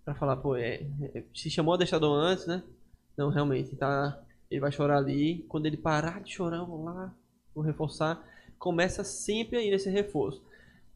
pra 0.05 0.15
falar, 0.15 0.37
pô, 0.39 0.57
é, 0.57 0.83
é- 1.15 1.23
se 1.33 1.49
chamou 1.49 1.75
adestrador 1.75 2.19
antes, 2.19 2.47
né? 2.47 2.65
Não, 3.17 3.29
realmente, 3.31 3.77
tá. 3.77 4.19
Ele 4.51 4.61
vai 4.61 4.73
chorar 4.73 4.99
ali. 4.99 5.45
Quando 5.49 5.67
ele 5.67 5.77
parar 5.77 6.21
de 6.21 6.33
chorar, 6.33 6.57
eu 6.59 6.67
vou 6.67 6.83
lá, 6.83 7.15
vou 7.55 7.63
reforçar. 7.63 8.21
Começa 8.59 9.05
sempre 9.05 9.59
aí 9.59 9.71
nesse 9.71 9.89
reforço. 9.91 10.43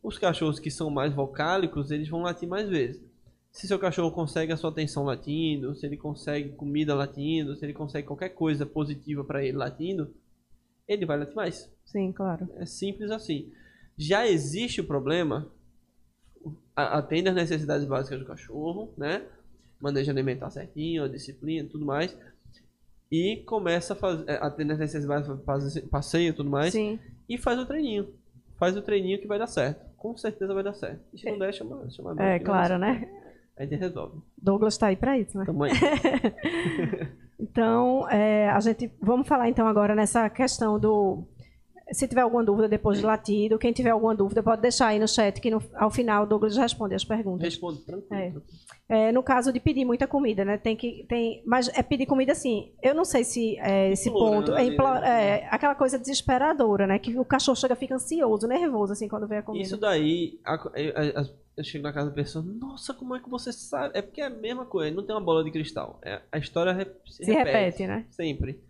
Os 0.03 0.19
cachorros 0.19 0.59
que 0.59 0.71
são 0.71 0.91
mais 0.91 1.15
vocálicos, 1.15 1.91
eles 1.91 2.09
vão 2.09 2.23
latir 2.23 2.49
mais 2.49 2.69
vezes. 2.69 3.01
Se 3.53 3.69
seu 3.69 3.79
cachorro 3.79 4.11
consegue 4.11 4.53
a 4.53 4.57
sua 4.57 4.71
atenção 4.71 5.05
latindo, 5.05 5.75
se 5.77 5.85
ele 5.87 5.97
consegue 5.97 6.51
comida 6.51 6.95
latindo, 6.95 7.55
se 7.55 7.65
ele 7.65 7.75
consegue 7.75 8.07
qualquer 8.07 8.31
coisa 8.31 8.65
positiva 8.67 9.23
pra 9.25 9.45
ele 9.45 9.57
latindo, 9.57 10.13
ele 10.89 11.05
vai 11.07 11.19
latir 11.19 11.37
mais. 11.37 11.71
Sim, 11.85 12.11
claro. 12.13 12.49
É 12.57 12.65
simples 12.67 13.11
assim. 13.11 13.53
Já 13.97 14.27
existe 14.27 14.81
o 14.81 14.85
problema, 14.87 15.53
a- 16.75 16.99
atende 16.99 17.29
às 17.29 17.35
necessidades 17.35 17.87
básicas 17.87 18.19
do 18.19 18.25
cachorro, 18.27 18.93
né? 18.97 19.25
Manejo 19.79 20.11
alimentar 20.11 20.51
certinho, 20.51 21.05
a 21.05 21.09
disciplina, 21.09 21.69
tudo 21.71 21.85
mais. 21.85 22.17
E 23.11 23.43
começa 23.47 23.93
a 23.93 23.97
fazer, 23.97 24.25
é, 24.29 24.35
atende 24.41 24.73
às 24.73 24.79
necessidades 24.79 25.37
básicas, 25.45 25.85
passeio 25.91 26.31
e 26.31 26.33
tudo 26.33 26.49
mais. 26.49 26.73
Sim. 26.73 26.99
E 27.33 27.39
faz 27.39 27.59
o 27.59 27.65
treininho. 27.65 28.13
Faz 28.59 28.77
o 28.77 28.83
treininho 28.83 29.19
que 29.19 29.27
vai 29.27 29.39
dar 29.39 29.47
certo. 29.47 29.87
Com 29.97 30.15
certeza 30.19 30.53
vai 30.53 30.63
dar 30.63 30.75
certo. 30.75 31.01
E 31.15 31.19
se 31.19 31.31
não 31.31 31.39
der, 31.39 31.55
chama, 31.55 31.89
chama 31.89 32.13
É, 32.13 32.15
vai 32.15 32.41
claro, 32.41 32.77
né? 32.77 33.09
A 33.57 33.63
gente 33.65 33.77
resolve. 33.77 34.21
Douglas 34.37 34.75
está 34.75 34.89
aí 34.89 34.97
para 34.97 35.19
isso, 35.19 35.39
né? 35.39 35.47
Tamo 35.47 35.65
aí. 35.65 35.73
Então, 37.41 38.09
é, 38.09 38.49
a 38.51 38.61
gente 38.61 38.89
vamos 39.01 39.27
falar 39.27 39.49
então 39.49 39.67
agora 39.67 39.97
nessa 39.97 40.31
questão 40.31 40.79
do 40.79 41.27
se 41.93 42.09
tiver 42.09 42.21
alguma 42.23 42.43
dúvida 42.45 42.69
depois 42.69 43.01
do 43.01 43.07
latido, 43.07 43.59
quem 43.59 43.73
tiver 43.73 43.91
alguma 43.91 44.15
dúvida 44.15 44.43
pode 44.43 44.63
deixar 44.63 44.89
aí 44.89 44.99
no 44.99 45.07
chat 45.09 45.41
que 45.41 45.51
no- 45.51 45.63
ao 45.75 45.91
final 45.91 46.25
o 46.25 46.27
Douglas 46.27 46.57
responde 46.57 46.95
as 46.95 47.05
perguntas. 47.05 47.43
Responde 47.45 47.81
tranquilo. 47.81 48.21
É. 48.21 48.31
tranquilo. 48.31 48.45
É, 48.89 49.11
no 49.13 49.23
caso 49.23 49.53
de 49.53 49.59
pedir 49.61 49.85
muita 49.87 50.07
comida, 50.07 50.45
né? 50.45 50.59
Tem 50.59 50.77
que 50.77 51.07
tem, 51.09 51.43
mas 51.47 51.69
é 51.69 51.83
pedir 51.83 52.05
comida 52.05 52.33
assim. 52.33 52.73
Eu 52.83 52.95
não 52.95 53.05
sei 53.07 53.25
se 53.25 53.57
é, 53.59 53.91
esse 53.91 54.09
Implorando 54.11 54.47
ponto 54.53 54.55
é, 54.59 54.69
né? 54.69 55.39
é 55.41 55.49
aquela 55.51 55.75
coisa 55.75 55.99
desesperadora, 55.99 56.87
né? 56.87 56.99
Que 56.99 57.19
o 57.19 57.25
cachorro 57.25 57.57
chega 57.57 57.75
fica 57.75 57.95
ansioso, 57.95 58.47
nervoso 58.47 58.93
assim 58.93 59.09
quando 59.09 59.27
vê 59.27 59.37
a 59.39 59.43
comida. 59.43 59.65
Isso 59.65 59.79
daí, 59.79 60.39
a- 60.45 60.55
a- 60.55 61.21
a- 61.23 61.27
eu 61.57 61.65
chego 61.65 61.85
na 61.85 61.93
casa 61.93 62.09
da 62.11 62.15
pessoa, 62.15 62.45
nossa, 62.45 62.93
como 62.93 63.15
é 63.17 63.21
que 63.21 63.31
você 63.31 63.51
sabe? 63.53 63.97
É 63.97 64.03
porque 64.03 64.21
é 64.21 64.27
a 64.27 64.31
mesma 64.31 64.67
coisa, 64.67 64.95
não 64.95 65.05
tem 65.07 65.15
uma 65.15 65.21
bola 65.25 65.43
de 65.45 65.51
cristal. 65.51 65.99
É, 66.05 66.21
a 66.31 66.39
história 66.39 66.75
se, 67.07 67.25
se 67.25 67.33
repete, 67.33 67.87
né? 67.87 68.05
Sempre. 68.11 68.61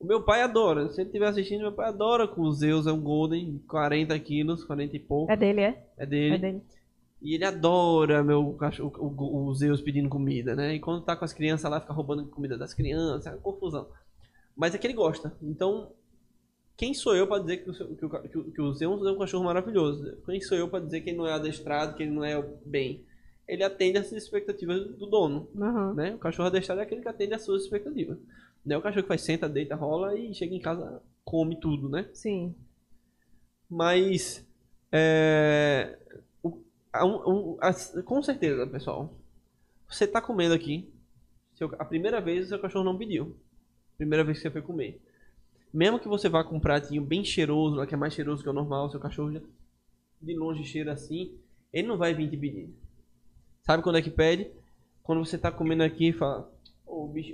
O 0.00 0.06
meu 0.06 0.22
pai 0.22 0.40
adora, 0.40 0.88
se 0.88 1.00
ele 1.00 1.08
estiver 1.08 1.26
assistindo, 1.28 1.60
meu 1.60 1.72
pai 1.72 1.88
adora 1.88 2.26
com 2.26 2.40
o 2.40 2.52
Zeus, 2.52 2.86
é 2.86 2.92
um 2.92 3.00
Golden, 3.00 3.60
40 3.68 4.18
quilos, 4.18 4.64
40 4.64 4.96
e 4.96 4.98
pouco, 4.98 5.30
É 5.30 5.36
dele, 5.36 5.60
é? 5.60 5.86
é 5.98 6.06
dele. 6.06 6.34
É 6.34 6.38
dele. 6.38 6.62
E 7.20 7.34
ele 7.34 7.44
adora 7.44 8.24
meu 8.24 8.54
cachorro, 8.54 8.94
o, 8.98 9.46
o 9.48 9.54
Zeus 9.54 9.82
pedindo 9.82 10.08
comida, 10.08 10.56
né? 10.56 10.74
E 10.74 10.80
quando 10.80 11.04
tá 11.04 11.14
com 11.14 11.24
as 11.26 11.34
crianças 11.34 11.70
lá, 11.70 11.78
fica 11.78 11.92
roubando 11.92 12.24
comida 12.26 12.56
das 12.56 12.72
crianças, 12.72 13.26
é 13.26 13.30
uma 13.32 13.38
confusão. 13.42 13.88
Mas 14.56 14.74
é 14.74 14.78
que 14.78 14.86
ele 14.86 14.94
gosta. 14.94 15.36
Então, 15.42 15.92
quem 16.78 16.94
sou 16.94 17.14
eu 17.14 17.26
para 17.26 17.42
dizer 17.42 17.58
que 17.58 17.68
o, 17.70 17.74
que 17.74 18.38
o- 18.38 18.44
que 18.52 18.60
o 18.62 18.72
Zeus 18.72 19.06
é 19.06 19.10
um 19.10 19.18
cachorro 19.18 19.44
maravilhoso? 19.44 20.16
Quem 20.24 20.40
sou 20.40 20.56
eu 20.56 20.66
para 20.66 20.82
dizer 20.82 21.02
que 21.02 21.10
ele 21.10 21.18
não 21.18 21.26
é 21.26 21.34
adestrado, 21.34 21.94
que 21.94 22.02
ele 22.02 22.12
não 22.12 22.24
é 22.24 22.42
bem? 22.64 23.04
Ele 23.46 23.62
atende 23.62 23.98
às 23.98 24.10
expectativas 24.12 24.86
do 24.96 25.04
dono, 25.04 25.46
Uhum. 25.54 25.92
né? 25.92 26.14
O 26.14 26.18
cachorro 26.18 26.48
adestrado 26.48 26.80
é 26.80 26.84
aquele 26.84 27.02
que 27.02 27.08
atende 27.08 27.34
às 27.34 27.42
suas 27.42 27.64
expectativas. 27.64 28.16
Não 28.64 28.76
é 28.76 28.78
o 28.78 28.82
cachorro 28.82 29.02
que 29.02 29.08
faz 29.08 29.22
senta, 29.22 29.48
deita, 29.48 29.74
rola 29.74 30.16
e 30.18 30.34
chega 30.34 30.54
em 30.54 30.60
casa, 30.60 31.02
come 31.24 31.58
tudo, 31.60 31.88
né? 31.88 32.08
Sim. 32.14 32.54
Mas 33.68 34.44
é, 34.92 35.96
o- 36.42 36.58
a- 36.92 37.04
um- 37.06 37.56
as- 37.60 37.92
com 38.04 38.22
certeza, 38.22 38.66
pessoal. 38.66 39.14
Você 39.88 40.06
tá 40.06 40.20
comendo 40.22 40.54
aqui. 40.54 40.90
seu- 41.54 41.74
a 41.78 41.84
primeira 41.84 42.20
vez 42.20 42.46
o 42.46 42.48
seu 42.50 42.58
cachorro 42.60 42.84
não 42.84 42.98
pediu. 42.98 43.36
Primeira 43.98 44.24
vez 44.24 44.38
que 44.38 44.42
você 44.44 44.50
foi 44.50 44.62
comer. 44.62 45.00
Mesmo 45.72 46.00
que 46.00 46.08
você 46.08 46.28
vá 46.28 46.44
com 46.44 46.56
um 46.56 46.60
pratinho 46.60 47.02
bem 47.02 47.24
cheiroso, 47.24 47.76
lá 47.76 47.86
que 47.86 47.94
é 47.94 47.98
mais 47.98 48.14
cheiroso 48.14 48.42
que 48.42 48.48
o 48.50 48.52
normal, 48.52 48.86
o 48.86 48.90
seu 48.90 49.00
cachorro 49.00 49.32
já 49.32 49.40
de 50.22 50.36
longe 50.36 50.64
cheira 50.64 50.92
assim, 50.92 51.38
ele 51.72 51.88
não 51.88 51.98
vai 51.98 52.14
vir 52.14 52.30
te 52.30 52.36
pedir. 52.36 52.70
Sabe 53.62 53.82
quando 53.82 53.96
é 53.98 54.02
que 54.02 54.10
pede? 54.10 54.50
Quando 55.02 55.24
você 55.24 55.38
tá 55.38 55.50
comendo 55.52 55.82
aqui 55.82 56.08
e 56.08 56.12
fala. 56.12 56.50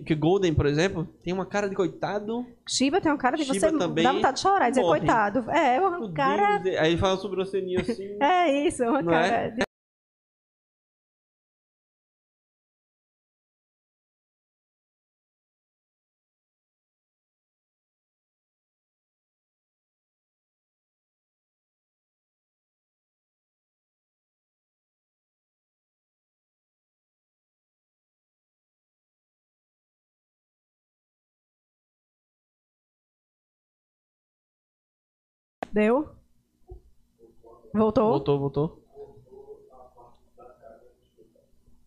Que 0.04 0.14
Golden, 0.14 0.52
por 0.54 0.66
exemplo, 0.66 1.08
tem 1.22 1.32
uma 1.32 1.46
cara 1.46 1.68
de 1.68 1.74
coitado. 1.74 2.46
Shiba 2.68 3.00
tem 3.00 3.10
um 3.12 3.16
cara 3.16 3.36
de 3.36 3.44
Shiba 3.44 3.58
você 3.58 3.78
também 3.78 4.04
dá 4.04 4.12
vontade 4.12 4.36
de 4.36 4.42
chorar 4.42 4.68
e 4.68 4.70
dizer, 4.70 4.82
morre. 4.82 4.98
coitado. 5.00 5.50
É, 5.50 5.80
Meu 5.80 5.88
um 6.04 6.12
cara. 6.12 6.58
Deus, 6.58 6.76
aí 6.76 6.90
ele 6.92 6.98
fala 7.00 7.16
sobrancelhinha 7.16 7.80
assim. 7.80 8.16
É 8.20 8.66
isso, 8.66 8.84
uma 8.84 9.00
é? 9.00 9.02
cara. 9.04 9.48
de- 9.50 9.65
Deu? 35.76 36.08
Voltou? 37.74 38.08
Voltou, 38.08 38.38
voltou. 38.38 38.82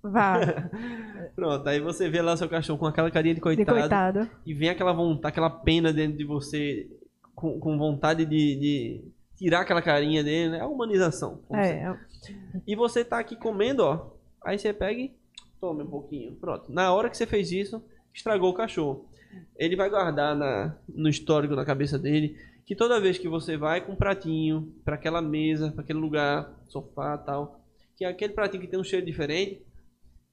Vá, 0.04 0.38
Pronto, 1.36 1.68
aí 1.68 1.80
você 1.80 2.08
vê 2.08 2.22
lá 2.22 2.38
seu 2.38 2.48
cachorro 2.48 2.78
com 2.78 2.86
aquela 2.86 3.10
carinha 3.10 3.34
de 3.34 3.40
de 3.40 3.44
coitado, 3.44 3.80
coitado. 3.80 4.30
e 4.46 4.54
vem 4.54 4.70
aquela 4.70 4.94
vontade, 4.94 5.32
aquela 5.32 5.50
pena 5.50 5.92
dentro 5.92 6.16
de 6.20 6.24
você, 6.24 6.88
com, 7.34 7.60
com 7.60 7.80
vontade 7.80 8.26
de, 8.26 8.56
de 8.58 9.02
tirar 9.36 9.62
aquela 9.62 9.82
carinha 9.82 10.24
dele, 10.24 10.52
né? 10.52 10.58
É 10.60 10.62
a 10.62 10.68
humanização. 10.68 11.40
como 11.48 11.60
você- 11.60 11.68
É, 11.70 11.98
E 12.68 12.76
você 12.76 13.04
tá 13.04 13.18
aqui 13.18 13.36
comendo, 13.36 13.84
ó. 13.84 14.12
Aí 14.46 14.60
você 14.60 14.72
pega 14.72 15.02
e 15.02 15.12
toma 15.60 15.82
um 15.84 15.88
pouquinho. 15.88 16.36
Pronto. 16.36 16.72
Na 16.72 16.94
hora 16.94 17.10
que 17.10 17.18
você 17.18 17.26
fez 17.26 17.52
isso, 17.52 17.84
estragou 18.14 18.52
o 18.52 18.56
cachorro. 18.56 19.06
Ele 19.58 19.76
vai 19.76 19.90
guardar 19.90 20.36
na, 20.36 20.76
no 20.88 21.10
histórico 21.10 21.56
na 21.56 21.66
cabeça 21.66 21.98
dele 21.98 22.38
que 22.70 22.76
toda 22.76 23.02
vez 23.02 23.18
que 23.18 23.28
você 23.28 23.58
vai 23.58 23.84
com 23.84 23.94
um 23.94 23.96
pratinho 23.96 24.72
para 24.86 24.94
aquela 24.94 25.24
mesa, 25.24 25.72
para 25.72 25.82
aquele 25.82 25.98
lugar, 25.98 26.54
sofá 26.68 27.18
tal, 27.18 27.66
que 27.98 28.06
é 28.06 28.08
aquele 28.08 28.32
pratinho 28.32 28.62
que 28.62 28.68
tem 28.70 28.80
um 28.80 28.84
cheiro 28.84 29.04
diferente, 29.04 29.60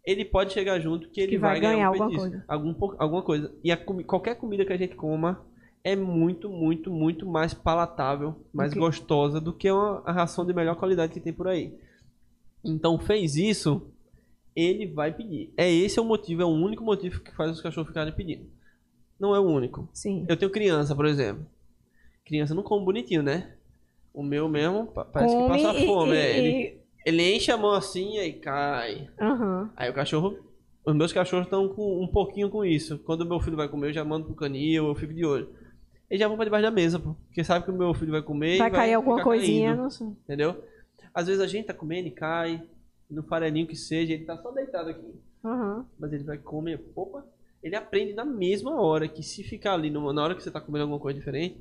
ele 0.04 0.22
pode 0.22 0.52
chegar 0.52 0.78
junto 0.78 1.08
que 1.08 1.18
ele 1.18 1.30
Que 1.32 1.38
vai 1.38 1.52
vai, 1.52 1.60
ganhar, 1.60 1.72
ganhar 1.76 1.90
um 1.90 2.02
alguma 2.04 2.18
coisa. 2.20 2.44
Algum, 2.46 2.74
alguma 2.98 3.22
coisa. 3.22 3.54
E 3.64 3.72
a 3.72 3.76
qualquer 4.04 4.34
comida 4.34 4.66
que 4.66 4.72
a 4.74 4.76
gente 4.76 4.94
coma 4.94 5.46
é 5.82 5.96
muito, 5.96 6.50
muito, 6.50 6.90
muito 6.92 7.24
mais 7.24 7.54
palatável, 7.54 8.44
mais 8.52 8.70
que- 8.74 8.78
gostosa 8.78 9.40
do 9.40 9.54
que 9.54 9.70
uma, 9.70 10.02
a 10.04 10.12
ração 10.12 10.44
de 10.44 10.52
melhor 10.52 10.76
qualidade 10.76 11.14
que 11.14 11.20
tem 11.20 11.32
por 11.32 11.48
aí. 11.48 11.72
Então 12.62 12.98
fez 12.98 13.34
isso, 13.36 13.90
ele 14.54 14.86
vai 14.88 15.10
pedir. 15.10 15.54
É 15.56 15.72
esse 15.72 15.98
é 15.98 16.02
o 16.02 16.04
motivo, 16.04 16.42
é 16.42 16.44
o 16.44 16.48
único 16.48 16.84
motivo 16.84 17.18
que 17.22 17.34
faz 17.34 17.50
os 17.52 17.62
cachorros 17.62 17.88
ficarem 17.88 18.12
pedindo. 18.12 18.46
Não 19.18 19.34
é 19.34 19.40
o 19.40 19.44
único. 19.46 19.88
Sim. 19.94 20.26
Eu 20.28 20.36
tenho 20.36 20.50
criança, 20.52 20.94
por 20.94 21.06
exemplo. 21.06 21.46
Criança 22.26 22.54
não 22.54 22.62
come 22.62 22.84
bonitinho, 22.84 23.22
né? 23.22 23.52
O 24.12 24.22
meu 24.22 24.48
mesmo 24.48 24.86
pa- 24.86 25.04
parece 25.04 25.34
Come 25.36 25.58
que 25.58 25.64
passa 25.64 25.86
fome. 25.86 26.12
e- 26.12 26.16
é. 26.16 26.38
Ele, 26.38 26.78
ele 27.04 27.36
enche 27.36 27.50
a 27.52 27.56
mão 27.56 27.72
assim 27.72 28.18
e 28.18 28.32
cai. 28.34 29.08
Aham. 29.20 29.70
Aí 29.76 29.88
o 29.88 29.94
cachorro. 29.94 30.38
Os 30.84 30.94
meus 30.94 31.12
cachorros 31.12 31.46
estão 31.46 31.68
com 31.68 32.02
um 32.02 32.06
pouquinho 32.06 32.48
com 32.48 32.64
isso. 32.64 32.98
Quando 33.00 33.22
o 33.22 33.26
meu 33.26 33.40
filho 33.40 33.56
vai 33.56 33.68
comer, 33.68 33.88
eu 33.88 33.92
já 33.92 34.04
mando 34.04 34.26
pro 34.26 34.34
canil, 34.34 34.86
eu 34.88 34.94
fico 34.94 35.12
de 35.12 35.24
olho. 35.24 35.48
Eles 36.08 36.20
já 36.20 36.28
vão 36.28 36.36
pra 36.36 36.44
debaixo 36.44 36.62
da 36.64 36.70
mesa, 36.70 36.98
pô. 36.98 37.14
Porque 37.26 37.42
sabe 37.42 37.64
que 37.64 37.70
o 37.70 37.74
meu 37.76 37.92
filho 37.92 38.12
vai 38.12 38.22
comer 38.22 38.58
Vai 38.58 38.68
e 38.68 38.72
cair 38.72 38.94
alguma 38.94 39.22
coisinha, 39.22 39.70
caindo, 39.70 39.82
não 39.82 39.90
sei. 39.90 40.06
entendeu? 40.06 40.62
Às 41.12 41.26
vezes 41.26 41.42
a 41.42 41.46
gente 41.48 41.66
tá 41.66 41.74
comendo 41.74 42.06
e 42.06 42.12
cai, 42.12 42.62
no 43.10 43.22
farelinho 43.24 43.66
que 43.66 43.74
seja, 43.74 44.12
ele 44.12 44.24
tá 44.24 44.36
só 44.38 44.50
deitado 44.52 44.88
aqui. 44.90 45.14
Aham. 45.44 45.84
Mas 45.98 46.12
ele 46.12 46.22
vai 46.22 46.38
comer, 46.38 46.80
opa, 46.94 47.24
ele 47.62 47.74
aprende 47.74 48.12
na 48.12 48.24
mesma 48.24 48.80
hora 48.80 49.08
que 49.08 49.22
se 49.24 49.42
ficar 49.42 49.74
ali, 49.74 49.90
na 49.90 50.00
hora 50.22 50.34
que 50.36 50.42
você 50.42 50.50
tá 50.52 50.60
comendo 50.60 50.82
alguma 50.84 51.00
coisa 51.00 51.18
diferente, 51.18 51.60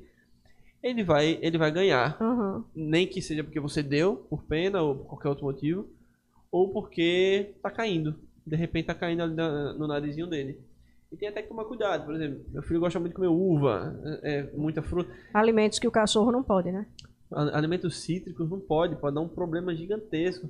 ele 0.90 1.04
vai, 1.04 1.38
ele 1.42 1.58
vai 1.58 1.70
ganhar. 1.70 2.16
Aham. 2.20 2.64
Nem 2.74 3.06
que 3.06 3.20
seja 3.22 3.42
porque 3.44 3.60
você 3.60 3.82
deu, 3.82 4.16
por 4.28 4.42
pena 4.44 4.80
ou 4.82 4.94
por 4.96 5.06
qualquer 5.06 5.28
outro 5.28 5.44
motivo, 5.44 5.86
ou 6.50 6.70
porque 6.72 7.54
tá 7.62 7.70
caindo. 7.70 8.14
De 8.46 8.56
repente 8.56 8.86
tá 8.86 8.94
caindo 8.94 9.22
ali 9.22 9.34
na- 9.34 9.72
no 9.74 9.86
narizinho 9.86 10.26
dele. 10.26 10.60
E 11.12 11.16
tem 11.16 11.28
até 11.28 11.42
que 11.42 11.48
tomar 11.48 11.64
cuidado, 11.64 12.04
por 12.04 12.14
exemplo, 12.14 12.44
meu 12.52 12.62
filho 12.62 12.80
gosta 12.80 12.98
muito 12.98 13.12
de 13.12 13.16
comer 13.16 13.28
uva, 13.28 13.96
é, 14.22 14.38
é, 14.40 14.50
muita 14.56 14.82
fruta. 14.82 15.10
Alimentos 15.32 15.78
que 15.78 15.86
o 15.86 15.90
cachorro 15.90 16.32
não 16.32 16.42
pode, 16.42 16.70
né? 16.72 16.86
Alimentos 17.30 18.00
cítricos 18.00 18.48
não 18.48 18.60
pode, 18.60 18.96
pode 18.96 19.14
dar 19.14 19.20
um 19.20 19.28
problema 19.28 19.74
gigantesco. 19.74 20.48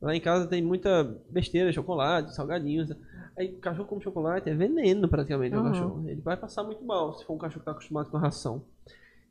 Lá 0.00 0.14
em 0.14 0.20
casa 0.20 0.46
tem 0.46 0.62
muita 0.62 1.02
besteira, 1.30 1.72
chocolate, 1.72 2.34
salgadinhos. 2.34 2.90
Aí 3.36 3.48
o 3.54 3.58
cachorro 3.58 3.88
come 3.88 4.02
chocolate, 4.02 4.48
é 4.48 4.54
veneno 4.54 5.08
praticamente 5.08 5.54
o 5.54 5.58
Uhum. 5.60 5.64
cachorro. 5.64 6.08
Ele 6.08 6.20
vai 6.20 6.36
passar 6.36 6.62
muito 6.64 6.84
mal 6.84 7.14
se 7.14 7.24
for 7.24 7.34
um 7.34 7.38
cachorro 7.38 7.60
que 7.60 7.62
está 7.62 7.72
acostumado 7.72 8.10
com 8.10 8.16
a 8.16 8.20
ração. 8.20 8.62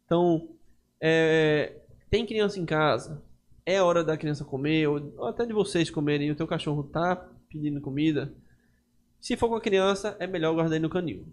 Então, 0.08 0.48
é, 1.02 1.82
tem 2.10 2.26
criança 2.26 2.58
em 2.58 2.66
casa, 2.66 3.22
é 3.66 3.82
hora 3.82 4.04
da 4.04 4.16
criança 4.18 4.46
comer, 4.46 4.88
ou, 4.88 5.14
ou 5.18 5.28
até 5.28 5.46
de 5.46 5.52
vocês 5.52 5.90
comerem, 5.92 6.32
o 6.32 6.36
teu 6.36 6.48
cachorro 6.48 6.82
tá 6.84 7.30
pedindo 7.50 7.82
comida. 7.82 8.34
Se 9.20 9.36
for 9.36 9.50
com 9.50 9.56
a 9.56 9.62
criança, 9.62 10.16
é 10.20 10.26
melhor 10.26 10.54
guardar 10.54 10.78
ele 10.78 10.84
no 10.84 10.90
canil. 10.90 11.28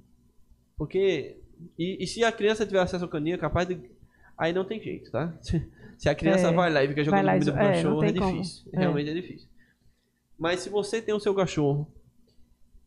Porque. 0.77 1.39
E, 1.79 2.03
e 2.03 2.07
se 2.09 2.25
a 2.25 2.33
criança 2.33 2.67
tiver 2.67 2.81
acesso 2.81 3.05
ao 3.05 3.11
canil, 3.11 3.37
é 3.37 3.39
capaz 3.39 3.69
de. 3.69 3.79
Aí 4.37 4.53
não 4.53 4.65
tem 4.65 4.83
jeito, 4.83 5.13
tá? 5.13 5.33
Se, 5.41 5.65
se 5.97 6.09
a 6.09 6.15
criança 6.15 6.49
É, 6.49 6.53
vai 6.53 6.73
lá 6.73 6.83
e 6.83 6.89
fica 6.89 7.05
jogando 7.05 7.25
comida 7.25 7.53
pro 7.53 7.63
é, 7.63 7.73
cachorro, 7.75 8.03
é, 8.03 8.13
tem 8.13 8.21
como. 8.21 8.43
difícil. 8.43 8.71
É. 8.73 8.79
Realmente 8.81 9.11
é 9.11 9.15
difícil. 9.15 9.49
Mas 10.37 10.59
se 10.61 10.69
você 10.69 11.01
tem 11.01 11.15
o 11.15 11.21
seu 11.21 11.33
cachorro, 11.33 11.87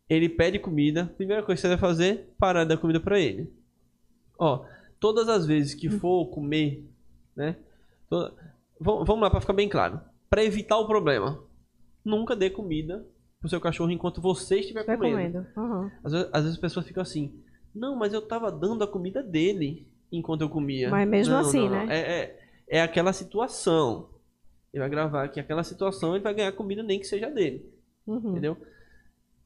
ele 0.10 0.28
pede 0.28 0.60
comida, 0.60 1.04
a 1.04 1.06
primeira 1.06 1.42
coisa 1.42 1.56
que 1.56 1.62
você 1.62 1.70
vai 1.70 1.78
fazer, 1.78 2.34
parar 2.38 2.64
de 2.64 2.70
dar 2.70 2.78
comida 2.78 3.00
pra 3.00 3.18
ele. 3.18 3.50
Ó, 4.38 4.66
todas 5.00 5.28
as 5.30 5.46
vezes 5.46 5.74
que 5.74 5.90
for 5.90 6.28
comer, 6.28 6.84
né? 7.36 7.56
toda- 8.10 8.34
Vam- 8.80 9.04
Vamos 9.04 9.22
lá 9.22 9.30
pra 9.30 9.42
ficar 9.42 9.54
bem 9.54 9.68
claro. 9.68 10.00
Pra 10.30 10.44
evitar 10.44 10.78
o 10.78 10.86
problema, 10.88 11.42
nunca 12.06 12.36
dê 12.36 12.50
comida 12.50 13.06
pro 13.40 13.50
seu 13.50 13.60
cachorro 13.62 13.92
enquanto 13.92 14.22
você 14.22 14.60
estiver 14.60 14.86
Vai 14.86 14.98
comendo. 14.98 15.44
comendo. 15.44 15.48
Aham. 15.58 15.92
Às 16.04 16.12
vezes, 16.12 16.28
às 16.32 16.42
vezes 16.44 16.56
as 16.56 16.62
pessoas 16.62 16.86
ficam 16.88 17.02
assim, 17.02 17.34
não, 17.74 17.96
mas 17.96 18.14
eu 18.14 18.22
tava 18.22 18.52
dando 18.52 18.84
a 18.84 18.88
comida 18.88 19.22
dele 19.24 19.88
enquanto 20.12 20.42
eu 20.42 20.50
comia. 20.50 20.90
Mas 20.90 21.08
mesmo 21.08 21.34
Não, 21.34 21.42
assim, 21.42 21.68
não, 21.70 21.70
não. 21.78 21.86
né? 21.86 21.96
É, 21.98 22.20
é, 22.22 22.40
é 22.80 22.82
aquela 22.82 23.14
situação. 23.14 24.10
Ele 24.74 24.82
vai 24.82 24.90
gravar 24.90 25.28
que 25.30 25.40
aquela 25.40 25.64
situação 25.64 26.14
ele 26.16 26.24
vai 26.24 26.34
ganhar 26.34 26.52
comida 26.52 26.84
nem 26.84 27.00
que 27.00 27.08
seja 27.08 27.30
dele. 27.30 27.66
Uhum. 28.06 28.32
Entendeu? 28.32 28.58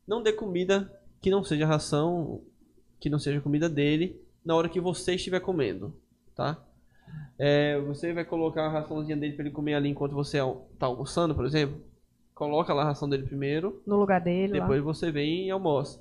Não 0.08 0.22
dê 0.22 0.34
comida 0.34 0.91
que 1.22 1.30
não 1.30 1.43
seja 1.43 1.66
ração, 1.66 2.41
que 2.99 3.10
não 3.10 3.20
seja 3.20 3.39
comida 3.39 3.70
dele, 3.70 4.20
na 4.45 4.55
hora 4.55 4.69
que 4.69 4.79
você 4.79 5.15
estiver 5.15 5.39
comendo, 5.39 5.93
tá? 6.35 6.57
É, 7.37 7.79
você 7.81 8.13
vai 8.13 8.23
colocar 8.23 8.65
a 8.65 8.69
raçãozinha 8.69 9.17
dele 9.17 9.33
para 9.33 9.45
ele 9.45 9.53
comer 9.53 9.73
ali 9.73 9.89
enquanto 9.89 10.13
você 10.13 10.37
tá 10.79 10.85
almoçando, 10.85 11.35
por 11.35 11.45
exemplo. 11.45 11.81
Coloca 12.33 12.73
lá 12.73 12.83
a 12.83 12.85
ração 12.85 13.07
dele 13.09 13.23
primeiro, 13.23 13.81
No 13.85 13.97
lugar 13.97 14.21
dele. 14.21 14.53
lá. 14.53 14.59
depois 14.61 14.81
você 14.81 15.11
vem 15.11 15.47
e 15.47 15.51
almoça. 15.51 15.99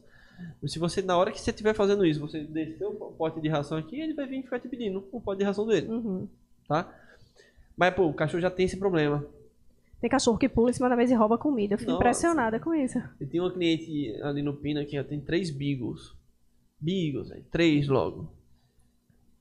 Se 0.66 0.78
você, 0.78 1.03
na 1.03 1.16
hora 1.18 1.30
que 1.30 1.41
você 1.41 1.51
estiver 1.51 1.74
fazendo 1.74 2.05
isso, 2.07 2.20
você 2.20 2.43
desceu 2.45 2.91
o 2.91 3.12
pote 3.12 3.41
de 3.41 3.49
ração 3.49 3.76
aqui, 3.76 4.01
ele 4.01 4.14
vai 4.14 4.26
vir 4.26 4.43
ficar 4.43 4.59
te 4.59 4.68
pedindo 4.68 5.07
o 5.12 5.20
pote 5.20 5.38
de 5.41 5.45
ração 5.45 5.66
dele, 5.66 5.86
Uhum. 5.88 6.26
tá? 6.66 6.88
Mas, 7.76 7.95
pô, 7.95 8.07
o 8.07 8.14
cachorro 8.14 8.41
já 8.41 8.51
tem 8.51 8.64
esse 8.66 8.76
problema. 8.78 9.24
Tem 10.01 10.09
cachorro 10.09 10.38
que 10.38 10.49
pula 10.49 10.70
em 10.70 10.72
cima 10.72 10.88
da 10.88 10.97
mesa 10.97 11.12
e 11.12 11.16
rouba 11.16 11.36
comida. 11.36 11.74
Eu 11.74 11.78
fico 11.78 11.91
Nossa. 11.91 12.03
impressionada 12.03 12.59
com 12.59 12.74
isso. 12.74 12.99
Eu 13.20 13.28
tenho 13.28 13.45
uma 13.45 13.53
cliente 13.53 14.16
ali 14.22 14.41
no 14.41 14.55
Pina 14.55 14.82
que 14.84 14.93
já 14.93 15.05
tem 15.05 15.20
três 15.20 15.51
Beagles. 15.51 16.14
Beagles. 16.81 17.31
Três 17.51 17.89
logo. 17.89 18.33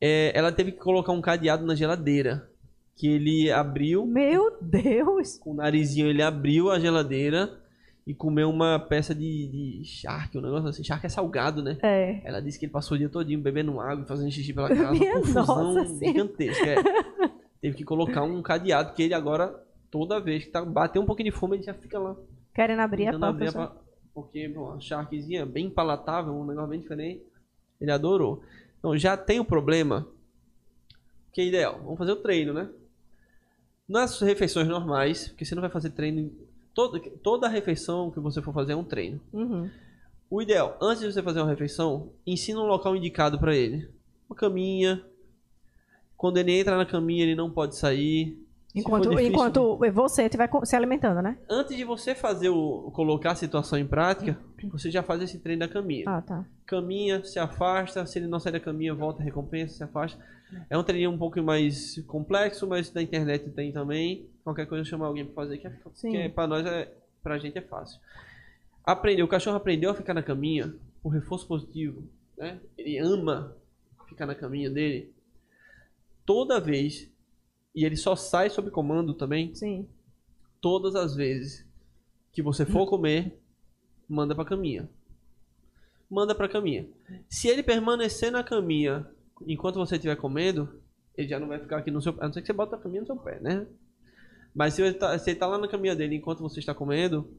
É, 0.01 0.31
ela 0.37 0.51
teve 0.51 0.71
que 0.71 0.79
colocar 0.79 1.11
um 1.11 1.21
cadeado 1.21 1.65
na 1.65 1.75
geladeira. 1.75 2.49
Que 2.95 3.07
ele 3.07 3.49
abriu, 3.49 4.05
Meu 4.05 4.57
Deus! 4.61 5.37
com 5.37 5.51
o 5.51 5.55
narizinho 5.55 6.07
ele 6.07 6.21
abriu 6.21 6.69
a 6.69 6.77
geladeira 6.79 7.57
e 8.05 8.13
comeu 8.13 8.49
uma 8.49 8.77
peça 8.77 9.15
de, 9.15 9.47
de 9.47 9.85
charque, 9.85 10.37
um 10.37 10.41
negócio 10.41 10.67
assim. 10.67 10.83
Charque 10.83 11.05
é 11.05 11.09
salgado, 11.09 11.63
né? 11.63 11.77
É. 11.81 12.21
Ela 12.27 12.41
disse 12.41 12.59
que 12.59 12.65
ele 12.65 12.73
passou 12.73 12.95
o 12.95 12.97
dia 12.97 13.07
todinho 13.07 13.39
bebendo 13.39 13.79
água 13.79 14.03
e 14.03 14.07
fazendo 14.07 14.29
xixi 14.31 14.53
pela 14.53 14.67
casa. 14.75 14.91
Minha 14.91 15.13
Uma 15.13 15.19
confusão 15.21 15.73
nossa 15.73 16.05
gigantesca. 16.05 16.65
é. 16.65 16.75
Teve 17.61 17.77
que 17.77 17.83
colocar 17.85 18.23
um 18.23 18.41
cadeado 18.41 18.93
que 18.93 19.03
ele 19.03 19.13
agora, 19.13 19.53
toda 19.89 20.19
vez 20.19 20.43
que 20.43 20.51
tá, 20.51 20.65
bater 20.65 20.99
um 20.99 21.05
pouquinho 21.05 21.31
de 21.31 21.37
fome, 21.37 21.55
ele 21.55 21.63
já 21.63 21.73
fica 21.73 21.99
lá 21.99 22.17
Querendo 22.53 22.81
abrir 22.81 23.07
a 23.07 23.17
porta. 23.17 23.77
Porque, 24.13 24.47
bom, 24.49 24.73
a 24.73 24.79
Sharkzinha 24.79 25.45
bem 25.45 25.69
palatável, 25.69 26.33
um 26.33 26.45
negócio 26.45 26.69
bem 26.69 26.81
diferente. 26.81 27.23
Ele 27.80 27.91
adorou. 27.91 28.43
Então, 28.77 28.97
já 28.97 29.15
tem 29.15 29.39
o 29.39 29.45
problema. 29.45 30.07
Que 31.32 31.41
é 31.41 31.45
ideal. 31.45 31.80
Vamos 31.84 31.97
fazer 31.97 32.11
o 32.11 32.17
treino, 32.17 32.53
né? 32.53 32.69
Nas 33.88 34.19
refeições 34.19 34.67
normais, 34.67 35.30
porque 35.30 35.45
você 35.45 35.55
não 35.55 35.61
vai 35.61 35.69
fazer 35.69 35.91
treino. 35.91 36.32
Toda, 36.73 36.99
toda 37.21 37.47
refeição 37.47 38.11
que 38.11 38.19
você 38.19 38.41
for 38.41 38.53
fazer 38.53 38.73
é 38.73 38.75
um 38.75 38.84
treino. 38.84 39.19
Uhum. 39.34 39.69
O 40.30 40.41
ideal, 40.41 40.77
antes 40.80 41.01
de 41.01 41.11
você 41.11 41.23
fazer 41.23 41.39
uma 41.39 41.49
refeição, 41.49 42.11
ensina 42.25 42.59
um 42.59 42.67
local 42.67 42.95
indicado 42.95 43.39
para 43.39 43.55
ele. 43.55 43.89
Uma 44.30 44.36
caminha. 44.36 45.03
Quando 46.15 46.38
ele 46.38 46.51
entra 46.51 46.77
na 46.77 46.86
caminha, 46.86 47.23
ele 47.23 47.36
não 47.36 47.49
pode 47.49 47.75
sair. 47.75 48.38
Enquanto, 48.76 49.09
difícil- 49.09 49.32
enquanto 49.32 49.80
você 49.91 50.24
estiver 50.26 50.47
se 50.63 50.76
alimentando, 50.76 51.22
né? 51.24 51.38
Antes 51.49 51.76
de 51.76 51.84
você 51.84 52.13
fazer 52.13 52.49
o 52.49 52.91
colocar 52.93 53.32
a 53.32 53.36
situação 53.36 53.80
em 53.80 53.88
prática, 53.88 54.38
você 54.72 54.91
já 54.91 55.01
faz 55.01 55.22
esse 55.24 55.39
treino 55.39 55.61
da 55.61 55.67
caminha. 55.67 56.03
Ah, 56.07 56.22
tá. 56.22 56.45
Caminha, 56.67 57.24
se 57.24 57.39
afasta, 57.39 58.05
se 58.05 58.20
ele 58.20 58.28
não 58.28 58.39
sair 58.39 58.51
da 58.53 58.59
caminha, 58.59 58.93
volta, 58.93 59.24
recompensa, 59.24 59.76
se 59.78 59.84
afasta. 59.84 60.24
É 60.70 60.78
um 60.78 60.84
treininho 60.84 61.09
um 61.11 61.17
pouco 61.17 61.41
mais 61.41 61.99
complexo, 62.05 62.67
mas 62.67 62.93
na 62.93 63.01
internet 63.01 63.49
tem 63.49 63.72
também. 63.72 64.28
Qualquer 64.43 64.67
coisa 64.67 64.84
chamar 64.84 65.07
alguém 65.07 65.26
pra 65.26 65.34
fazer, 65.34 65.57
que, 65.57 65.65
é, 65.67 65.74
Sim. 65.95 66.11
que 66.11 66.17
é, 66.17 66.30
pra 66.30 66.45
nós 66.47 66.65
é. 66.65 66.91
Pra 67.24 67.38
gente 67.39 67.57
é 67.57 67.61
fácil. 67.61 67.99
Aprendeu, 68.84 69.26
o 69.26 69.30
cachorro 69.30 69.57
aprendeu 69.57 69.91
a 69.91 69.95
ficar 69.95 70.13
na 70.13 70.24
caminha, 70.24 70.74
o 71.03 71.09
reforço 71.09 71.45
positivo, 71.47 72.03
né? 72.38 72.59
Ele 72.78 72.97
ama 72.97 73.55
ficar 74.07 74.26
na 74.26 74.34
caminha 74.36 74.70
dele. 74.70 75.11
Toda 76.26 76.59
vez, 76.59 77.09
e 77.76 77.86
ele 77.86 77.95
só 77.95 78.15
sai 78.15 78.49
sob 78.49 78.70
comando 78.72 79.13
também, 79.13 79.53
Sim. 79.53 79.88
todas 80.59 80.95
as 80.95 81.15
vezes 81.15 81.65
que 82.32 82.41
você 82.41 82.65
for 82.65 82.88
comer, 82.88 83.39
manda 84.07 84.36
pra 84.36 84.45
caminha. 84.45 84.89
Manda 86.09 86.34
pra 86.34 86.49
caminha. 86.49 86.88
Se 87.30 87.47
ele 87.47 87.61
permanecer 87.61 88.32
na 88.32 88.43
caminha 88.43 89.05
enquanto 89.47 89.76
você 89.76 89.95
estiver 89.95 90.15
comendo, 90.15 90.82
ele 91.15 91.28
já 91.28 91.39
não 91.39 91.47
vai 91.47 91.59
ficar 91.59 91.78
aqui 91.78 91.91
no 91.91 92.01
seu 92.01 92.13
pé. 92.13 92.24
A 92.24 92.28
não 92.28 92.34
ser 92.34 92.41
que 92.41 92.47
você 92.47 92.53
bota 92.53 92.76
a 92.76 92.80
caminha 92.80 93.01
no 93.01 93.07
seu 93.07 93.17
pé, 93.17 93.39
né? 93.39 93.67
Mas 94.53 94.74
se 94.74 94.82
ele, 94.82 94.95
tá, 94.95 95.17
se 95.20 95.30
ele 95.30 95.39
tá 95.39 95.45
lá 95.45 95.57
na 95.57 95.67
caminha 95.67 95.95
dele 95.95 96.15
enquanto 96.15 96.39
você 96.39 96.59
está 96.59 96.74
comendo, 96.74 97.30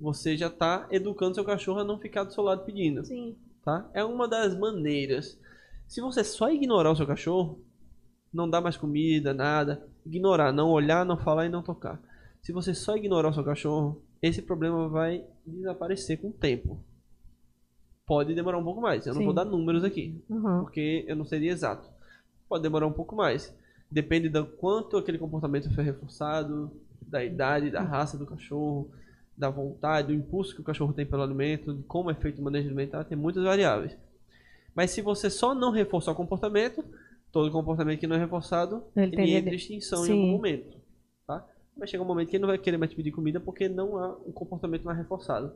você 0.00 0.36
já 0.36 0.48
tá 0.48 0.86
educando 0.90 1.34
seu 1.34 1.44
cachorro 1.44 1.80
a 1.80 1.84
não 1.84 1.98
ficar 1.98 2.24
do 2.24 2.32
seu 2.32 2.42
lado 2.42 2.64
pedindo 2.64 3.04
Sim. 3.04 3.36
tá? 3.62 3.88
É 3.92 4.02
uma 4.04 4.26
das 4.26 4.56
maneiras. 4.58 5.38
Se 5.86 6.00
você 6.00 6.24
só 6.24 6.50
ignorar 6.50 6.90
o 6.90 6.96
seu 6.96 7.06
cachorro, 7.06 7.60
não 8.34 8.50
dar 8.50 8.60
mais 8.60 8.76
comida, 8.76 9.32
nada, 9.32 9.86
ignorar, 10.04 10.52
não 10.52 10.70
olhar, 10.70 11.04
não 11.06 11.16
falar 11.16 11.46
e 11.46 11.48
não 11.48 11.62
tocar. 11.62 12.00
Se 12.42 12.52
você 12.52 12.74
só 12.74 12.96
ignorar 12.96 13.28
o 13.30 13.32
seu 13.34 13.44
cachorro, 13.44 14.02
esse 14.20 14.42
problema 14.42 14.88
vai 14.88 15.24
desaparecer 15.46 16.20
com 16.20 16.28
o 16.28 16.32
tempo. 16.32 16.84
Pode 18.06 18.34
demorar 18.34 18.58
um 18.58 18.64
pouco 18.64 18.80
mais. 18.80 19.06
Eu 19.06 19.14
não 19.14 19.20
Sim. 19.20 19.24
vou 19.26 19.34
dar 19.34 19.44
números 19.44 19.82
aqui, 19.84 20.22
Uhum. 20.28 20.60
porque 20.62 21.04
eu 21.08 21.16
não 21.16 21.24
seria 21.24 21.50
exato. 21.52 21.88
Pode 22.48 22.62
demorar 22.62 22.86
um 22.86 22.92
pouco 22.92 23.16
mais. 23.16 23.54
Depende 23.90 24.28
do 24.28 24.44
quanto 24.44 24.96
aquele 24.96 25.16
comportamento 25.18 25.72
foi 25.74 25.84
reforçado, 25.84 26.70
da 27.06 27.24
idade, 27.24 27.70
da 27.70 27.80
raça 27.80 28.18
do 28.18 28.26
cachorro, 28.26 28.90
da 29.36 29.48
vontade, 29.48 30.08
do 30.08 30.14
impulso 30.14 30.54
que 30.54 30.60
o 30.60 30.64
cachorro 30.64 30.92
tem 30.92 31.06
pelo 31.06 31.22
alimento, 31.22 31.72
de 31.74 31.82
como 31.84 32.10
é 32.10 32.14
feito 32.14 32.40
o 32.40 32.44
manejo 32.44 32.66
alimentar, 32.66 33.04
tem 33.04 33.16
muitas 33.16 33.42
variáveis. 33.44 33.96
Mas 34.74 34.90
se 34.90 35.00
você 35.00 35.30
só 35.30 35.54
não 35.54 35.70
reforçar 35.70 36.12
o 36.12 36.16
comportamento, 36.16 36.84
todo 37.34 37.50
comportamento 37.50 37.98
que 37.98 38.06
não 38.06 38.14
é 38.14 38.18
reforçado, 38.20 38.84
Ele 38.96 39.20
ele, 39.20 39.34
entra 39.34 39.50
em 39.52 39.56
extinção 39.56 40.04
em 40.04 40.06
Sim. 40.06 40.12
algum 40.12 40.32
momento. 40.36 40.78
Tá? 41.26 41.44
Vai 41.76 41.88
chegar 41.88 42.04
um 42.04 42.06
momento 42.06 42.30
que 42.30 42.36
ele 42.36 42.42
não 42.42 42.48
vai 42.48 42.56
querer 42.56 42.76
mais 42.76 42.94
pedir 42.94 43.10
comida 43.10 43.40
porque 43.40 43.68
não 43.68 43.98
há 43.98 44.16
um 44.24 44.30
comportamento 44.30 44.84
mais 44.84 44.96
reforçado. 44.96 45.52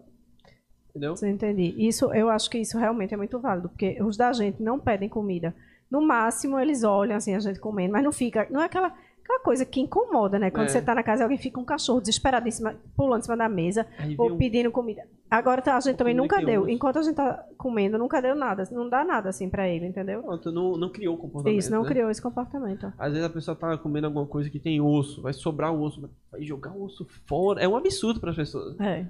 Entendeu? 0.90 1.14
Você 1.14 1.30
entendi. 1.30 1.76
Isso, 1.78 2.12
eu 2.12 2.28
acho 2.28 2.50
que 2.50 2.58
isso 2.58 2.76
realmente 2.76 3.14
é 3.14 3.16
muito 3.16 3.38
válido, 3.38 3.68
porque 3.68 4.02
os 4.02 4.16
da 4.16 4.32
gente 4.32 4.60
não 4.60 4.80
pedem 4.80 5.08
comida. 5.08 5.54
No 5.88 6.02
máximo, 6.02 6.58
eles 6.58 6.82
olham 6.82 7.16
assim, 7.16 7.36
a 7.36 7.38
gente 7.38 7.60
comendo, 7.60 7.92
mas 7.92 8.02
não 8.02 8.10
fica. 8.10 8.48
Não 8.50 8.60
é 8.60 8.64
aquela, 8.64 8.92
aquela 9.28 9.40
coisa 9.40 9.64
que 9.66 9.80
incomoda, 9.80 10.38
né? 10.38 10.50
Quando 10.50 10.66
É. 10.66 10.68
você 10.70 10.80
tá 10.80 10.94
na 10.94 11.02
casa 11.02 11.22
e 11.22 11.24
alguém 11.24 11.36
fica 11.36 11.60
um 11.60 11.64
cachorro 11.64 12.00
desesperado 12.00 12.48
em 12.48 12.50
cima, 12.50 12.74
pulando 12.96 13.20
em 13.20 13.24
cima 13.24 13.36
da 13.36 13.48
mesa, 13.48 13.86
Aí 13.98 14.14
ou 14.16 14.32
um- 14.32 14.38
pedindo 14.38 14.70
comida. 14.70 15.06
Agora 15.30 15.60
tá, 15.60 15.76
a 15.76 15.80
gente 15.80 15.96
também 15.96 16.14
nunca 16.14 16.40
deu. 16.42 16.66
Enquanto 16.66 16.98
a 16.98 17.02
gente 17.02 17.14
tá 17.14 17.44
comendo, 17.58 17.98
nunca 17.98 18.22
deu 18.22 18.34
nada. 18.34 18.66
Não 18.72 18.88
dá 18.88 19.04
nada 19.04 19.28
assim 19.28 19.50
pra 19.50 19.68
ele, 19.68 19.86
entendeu? 19.86 20.22
Pronto, 20.22 20.50
não, 20.50 20.72
não 20.78 20.88
criou 20.88 21.16
o 21.16 21.18
comportamento. 21.18 21.58
Isso, 21.58 21.70
não 21.70 21.82
né? 21.82 21.88
criou 21.90 22.08
esse 22.10 22.22
comportamento. 22.22 22.90
Às 22.98 23.12
vezes 23.12 23.26
a 23.26 23.30
pessoa 23.30 23.54
tá 23.54 23.76
comendo 23.76 24.06
alguma 24.06 24.24
coisa 24.26 24.48
que 24.48 24.58
tem 24.58 24.80
osso, 24.80 25.20
vai 25.20 25.34
sobrar 25.34 25.70
o 25.74 25.82
osso, 25.82 26.10
vai 26.32 26.42
jogar 26.42 26.72
o 26.72 26.84
osso 26.84 27.06
fora. 27.26 27.60
É 27.62 27.68
um 27.68 27.76
absurdo 27.76 28.18
para 28.20 28.30
as 28.30 28.36
pessoas. 28.36 28.80
É. 28.80 29.04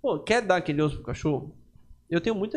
Pô, 0.00 0.18
quer 0.20 0.40
dar 0.40 0.56
aquele 0.56 0.80
osso 0.80 0.96
pro 0.96 1.04
cachorro? 1.04 1.54
Eu 2.08 2.22
tenho 2.22 2.34
muito 2.34 2.56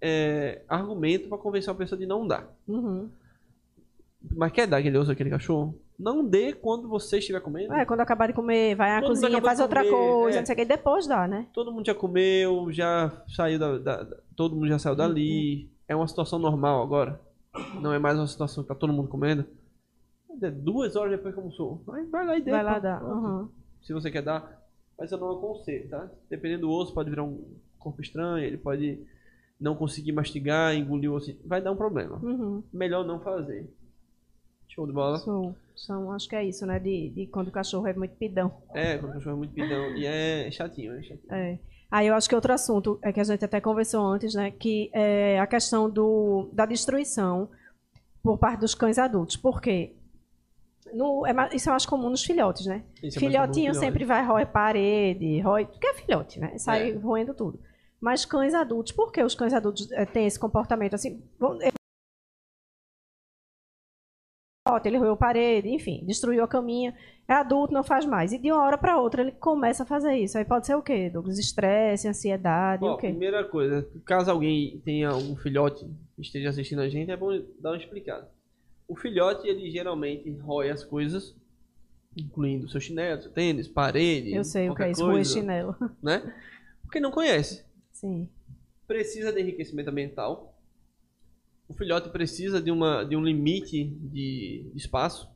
é, 0.00 0.62
argumento 0.68 1.28
para 1.28 1.38
convencer 1.38 1.70
uma 1.72 1.78
pessoa 1.78 1.98
de 1.98 2.06
não 2.06 2.24
dar. 2.24 2.48
Uhum. 2.68 3.08
Mas 4.32 4.52
quer 4.52 4.66
dar 4.68 4.76
aquele 4.76 4.96
osso 4.96 5.10
àquele 5.10 5.30
cachorro? 5.30 5.76
Não 5.98 6.24
dê 6.24 6.52
quando 6.52 6.88
você 6.88 7.18
estiver 7.18 7.40
comendo. 7.40 7.72
É, 7.72 7.84
quando 7.86 8.00
acabar 8.00 8.26
de 8.26 8.32
comer, 8.34 8.74
vai 8.74 8.90
à 8.90 9.00
Todo 9.00 9.08
cozinha, 9.10 9.40
faz 9.40 9.60
outra 9.60 9.80
comer, 9.80 9.90
coisa, 9.92 10.38
é. 10.38 10.40
não 10.40 10.46
sei 10.46 10.52
o 10.54 10.56
que, 10.58 10.64
depois 10.64 11.06
dá, 11.06 11.26
né? 11.26 11.46
Todo 11.52 11.72
mundo 11.72 11.86
já 11.86 11.94
comeu, 11.94 12.70
já 12.70 13.10
saiu 13.34 13.58
da, 13.58 13.78
da- 13.78 14.16
Todo 14.36 14.54
mundo 14.54 14.68
já 14.68 14.78
saiu 14.78 14.92
Uhum. 14.92 14.98
dali. 14.98 15.70
É 15.88 15.96
uma 15.96 16.06
situação 16.06 16.38
normal 16.38 16.82
agora. 16.82 17.18
Não 17.80 17.92
é 17.92 17.98
mais 17.98 18.18
uma 18.18 18.26
situação 18.26 18.62
que 18.62 18.68
tá 18.68 18.74
todo 18.74 18.92
mundo 18.92 19.08
comendo. 19.08 19.46
É 20.42 20.50
Duas 20.50 20.96
horas 20.96 21.12
depois 21.12 21.32
que 21.32 21.40
almoçou. 21.40 21.82
Vai, 21.86 22.04
vai 22.04 22.26
lá 22.26 22.36
e 22.36 22.42
dê. 22.42 22.50
Vai 22.50 22.62
lá 22.62 22.78
dar. 22.78 23.02
Uhum. 23.02 23.48
Se 23.82 23.92
você 23.94 24.10
quer 24.10 24.20
dar. 24.22 24.62
Mas 24.98 25.10
eu 25.12 25.18
não 25.18 25.30
aconselho, 25.30 25.88
tá? 25.88 26.10
Dependendo 26.28 26.62
do 26.62 26.70
osso, 26.70 26.92
pode 26.92 27.08
virar 27.08 27.22
um 27.22 27.42
corpo 27.78 28.02
estranho. 28.02 28.44
Ele 28.44 28.58
pode 28.58 29.00
não 29.58 29.74
conseguir 29.74 30.12
mastigar, 30.12 30.74
engolir 30.74 31.10
o 31.10 31.14
osso. 31.14 31.34
Vai 31.46 31.62
dar 31.62 31.72
um 31.72 31.76
problema. 31.76 32.18
Uhum. 32.22 32.62
Melhor 32.72 33.06
não 33.06 33.20
fazer. 33.20 33.66
Show 34.76 34.86
de 34.86 34.92
bola. 34.92 35.18
São, 35.18 35.56
são, 35.74 36.12
acho 36.12 36.28
que 36.28 36.36
é 36.36 36.44
isso, 36.44 36.66
né? 36.66 36.78
De, 36.78 37.08
de 37.08 37.26
quando 37.26 37.48
o 37.48 37.50
cachorro 37.50 37.86
é 37.86 37.94
muito 37.94 38.14
pidão. 38.16 38.52
É, 38.74 38.98
quando 38.98 39.12
o 39.12 39.14
cachorro 39.14 39.36
é 39.36 39.38
muito 39.38 39.54
pidão. 39.54 39.96
E 39.96 40.06
é 40.06 40.50
chatinho, 40.50 40.92
é 40.92 41.02
chatinho. 41.02 41.32
É. 41.34 41.58
Aí 41.90 42.06
eu 42.08 42.14
acho 42.14 42.28
que 42.28 42.34
outro 42.34 42.52
assunto 42.52 42.98
é 43.02 43.12
que 43.12 43.20
a 43.20 43.24
gente 43.24 43.44
até 43.44 43.60
conversou 43.60 44.04
antes, 44.04 44.34
né? 44.34 44.50
Que 44.50 44.90
é 44.92 45.40
a 45.40 45.46
questão 45.46 45.88
do, 45.88 46.50
da 46.52 46.66
destruição 46.66 47.48
por 48.22 48.38
parte 48.38 48.60
dos 48.60 48.74
cães 48.74 48.98
adultos. 48.98 49.36
Por 49.36 49.60
quê? 49.60 49.94
No, 50.92 51.26
é 51.26 51.32
isso 51.54 51.68
é 51.68 51.72
mais 51.72 51.86
comum 51.86 52.10
nos 52.10 52.22
filhotes, 52.24 52.66
né? 52.66 52.84
Isso 53.02 53.18
é 53.18 53.20
Filhotinho 53.20 53.74
sempre 53.74 54.04
vai 54.04 54.24
roer 54.24 54.46
parede, 54.46 55.40
roe. 55.40 55.64
Porque 55.66 55.86
é 55.86 55.94
filhote, 55.94 56.38
né? 56.38 56.58
Sai 56.58 56.90
É. 56.90 56.94
roendo 56.96 57.34
tudo. 57.34 57.58
Mas 58.00 58.24
cães 58.24 58.52
adultos, 58.54 58.92
por 58.92 59.10
que 59.10 59.22
os 59.22 59.34
cães 59.34 59.54
adultos 59.54 59.90
eh, 59.92 60.04
têm 60.04 60.26
esse 60.26 60.38
comportamento 60.38 60.94
assim? 60.94 61.22
Eh, 61.62 61.72
Ele 64.84 64.98
roeu 64.98 65.16
parede, 65.16 65.68
enfim, 65.68 66.02
destruiu 66.04 66.42
a 66.42 66.48
caminha. 66.48 66.94
É 67.28 67.34
adulto, 67.34 67.72
não 67.72 67.84
faz 67.84 68.04
mais. 68.04 68.32
E 68.32 68.38
de 68.38 68.50
uma 68.50 68.62
hora 68.62 68.76
para 68.76 69.00
outra 69.00 69.22
ele 69.22 69.32
começa 69.32 69.82
a 69.84 69.86
fazer 69.86 70.14
isso. 70.16 70.36
Aí 70.36 70.44
pode 70.44 70.66
ser 70.66 70.74
o 70.74 70.82
quê, 70.82 71.08
Douglas? 71.10 71.38
Estresse, 71.38 72.08
ansiedade, 72.08 72.84
Ó, 72.84 72.94
o 72.94 72.96
quê? 72.96 73.08
primeira 73.08 73.44
coisa, 73.44 73.88
caso 74.04 74.30
alguém 74.30 74.80
tenha 74.84 75.14
um 75.14 75.36
filhote 75.36 75.84
que 76.14 76.22
esteja 76.22 76.50
assistindo 76.50 76.80
a 76.80 76.88
gente, 76.88 77.10
é 77.10 77.16
bom 77.16 77.30
dar 77.60 77.70
uma 77.70 77.76
explicada. 77.76 78.28
O 78.88 78.96
filhote, 78.96 79.46
ele 79.48 79.70
geralmente 79.70 80.30
rói 80.38 80.70
as 80.70 80.84
coisas, 80.84 81.34
incluindo 82.16 82.68
seu 82.68 82.80
chinelo, 82.80 83.22
seu 83.22 83.30
tênis, 83.30 83.68
parede, 83.68 84.32
Eu 84.32 84.44
sei 84.44 84.70
o 84.70 84.74
que 84.74 84.82
é 84.84 84.90
isso, 84.90 85.02
roer 85.02 85.16
coisa, 85.16 85.32
chinelo. 85.32 85.76
né? 86.02 86.32
Porque 86.82 87.00
não 87.00 87.10
conhece. 87.10 87.64
Sim. 87.92 88.28
Precisa 88.86 89.32
de 89.32 89.40
enriquecimento 89.40 89.90
ambiental. 89.90 90.55
O 91.68 91.74
filhote 91.74 92.08
precisa 92.10 92.60
de, 92.60 92.70
uma, 92.70 93.04
de 93.04 93.16
um 93.16 93.22
limite 93.24 93.84
de 93.84 94.64
espaço. 94.74 95.28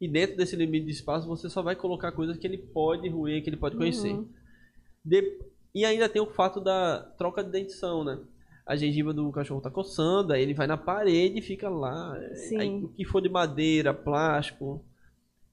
E 0.00 0.08
dentro 0.08 0.36
desse 0.36 0.56
limite 0.56 0.86
de 0.86 0.92
espaço, 0.92 1.28
você 1.28 1.48
só 1.48 1.62
vai 1.62 1.76
colocar 1.76 2.10
coisas 2.12 2.36
que 2.36 2.46
ele 2.46 2.58
pode 2.58 3.08
roer, 3.08 3.42
que 3.42 3.50
ele 3.50 3.56
pode 3.56 3.76
conhecer. 3.76 4.12
Uhum. 4.12 4.26
De- 5.04 5.38
E 5.74 5.84
ainda 5.84 6.08
tem 6.08 6.20
o 6.20 6.26
fato 6.26 6.60
da 6.60 7.00
troca 7.16 7.44
de 7.44 7.50
dentição, 7.50 8.02
né? 8.02 8.18
A 8.66 8.76
gengiva 8.76 9.12
do 9.12 9.30
cachorro 9.30 9.60
tá 9.60 9.70
coçando, 9.70 10.32
aí 10.32 10.42
ele 10.42 10.54
vai 10.54 10.66
na 10.66 10.76
parede 10.76 11.38
e 11.38 11.42
fica 11.42 11.68
lá. 11.68 12.18
Sim. 12.34 12.56
Aí, 12.58 12.84
o 12.84 12.88
que 12.88 13.04
for 13.04 13.20
de 13.20 13.28
madeira, 13.28 13.92
plástico, 13.94 14.82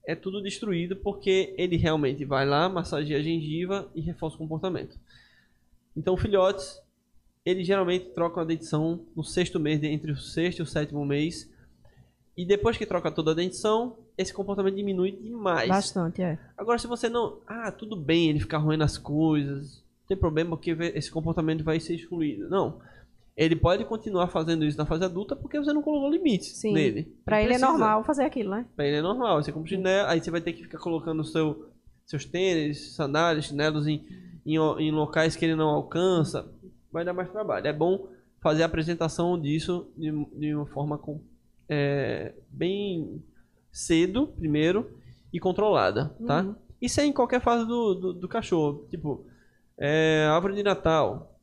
é 0.06 0.14
tudo 0.14 0.42
destruído 0.42 0.96
porque 0.96 1.54
ele 1.58 1.76
realmente 1.76 2.24
vai 2.24 2.46
lá, 2.46 2.68
massageia 2.68 3.18
a 3.20 3.22
gengiva 3.22 3.88
e 3.94 4.00
reforça 4.00 4.36
o 4.36 4.38
comportamento. 4.38 4.96
Então, 5.96 6.16
filhotes, 6.16 6.80
eles 7.48 7.66
geralmente 7.66 8.06
trocam 8.10 8.42
a 8.42 8.46
dentição 8.46 9.00
no 9.16 9.24
sexto 9.24 9.58
mês, 9.58 9.82
entre 9.82 10.12
o 10.12 10.16
sexto 10.16 10.58
e 10.58 10.62
o 10.62 10.66
sétimo 10.66 11.04
mês. 11.04 11.50
E 12.36 12.44
depois 12.44 12.76
que 12.76 12.84
troca 12.86 13.10
toda 13.10 13.32
a 13.32 13.34
dentição, 13.34 13.96
esse 14.16 14.32
comportamento 14.32 14.76
diminui 14.76 15.12
demais. 15.12 15.68
Bastante, 15.68 16.22
é. 16.22 16.38
Agora, 16.56 16.78
se 16.78 16.86
você 16.86 17.08
não. 17.08 17.38
Ah, 17.46 17.72
tudo 17.72 17.96
bem 17.96 18.28
ele 18.28 18.40
ficar 18.40 18.58
ruindo 18.58 18.84
as 18.84 18.98
coisas. 18.98 19.78
Não 20.02 20.08
tem 20.08 20.16
problema 20.16 20.50
porque 20.50 20.70
esse 20.94 21.10
comportamento 21.10 21.64
vai 21.64 21.80
ser 21.80 21.94
excluído. 21.94 22.48
Não. 22.48 22.80
Ele 23.36 23.56
pode 23.56 23.84
continuar 23.84 24.28
fazendo 24.28 24.64
isso 24.64 24.76
na 24.76 24.84
fase 24.84 25.04
adulta 25.04 25.34
porque 25.36 25.58
você 25.58 25.72
não 25.72 25.80
colocou 25.82 26.10
limites 26.10 26.56
Sim. 26.56 26.72
nele. 26.74 27.04
Pra 27.24 27.36
Não 27.36 27.44
ele 27.44 27.54
é 27.54 27.56
precisa. 27.56 27.70
normal 27.70 28.04
fazer 28.04 28.24
aquilo, 28.24 28.50
né? 28.50 28.66
Pra 28.76 28.84
ele 28.86 28.96
é 28.96 29.02
normal. 29.02 29.42
Você 29.42 29.52
compra 29.52 29.68
chinelo, 29.70 30.08
aí 30.08 30.20
você 30.20 30.30
vai 30.30 30.40
ter 30.40 30.52
que 30.52 30.62
ficar 30.64 30.78
colocando 30.78 31.24
seu, 31.24 31.68
seus 32.04 32.24
tênis, 32.24 32.94
sandálias, 32.94 33.44
chinelos 33.46 33.86
em, 33.86 34.04
em, 34.44 34.56
em 34.56 34.90
locais 34.90 35.36
que 35.36 35.44
ele 35.44 35.54
não 35.54 35.68
alcança. 35.68 36.48
Vai 36.92 37.04
dar 37.04 37.12
mais 37.12 37.30
trabalho. 37.30 37.66
É 37.66 37.72
bom 37.72 38.08
fazer 38.40 38.62
a 38.62 38.66
apresentação 38.66 39.40
disso 39.40 39.92
de, 39.96 40.10
de 40.38 40.54
uma 40.54 40.66
forma 40.66 40.96
com, 40.98 41.20
é, 41.68 42.34
bem 42.48 43.22
cedo, 43.70 44.28
primeiro, 44.28 44.98
e 45.32 45.38
controlada, 45.38 46.16
tá? 46.26 46.42
Uhum. 46.42 46.54
Isso 46.80 47.00
é 47.00 47.04
em 47.04 47.12
qualquer 47.12 47.40
fase 47.40 47.66
do, 47.66 47.94
do, 47.94 48.12
do 48.12 48.28
cachorro. 48.28 48.86
Tipo, 48.90 49.26
é, 49.76 50.26
árvore 50.30 50.54
de 50.54 50.62
Natal. 50.62 51.38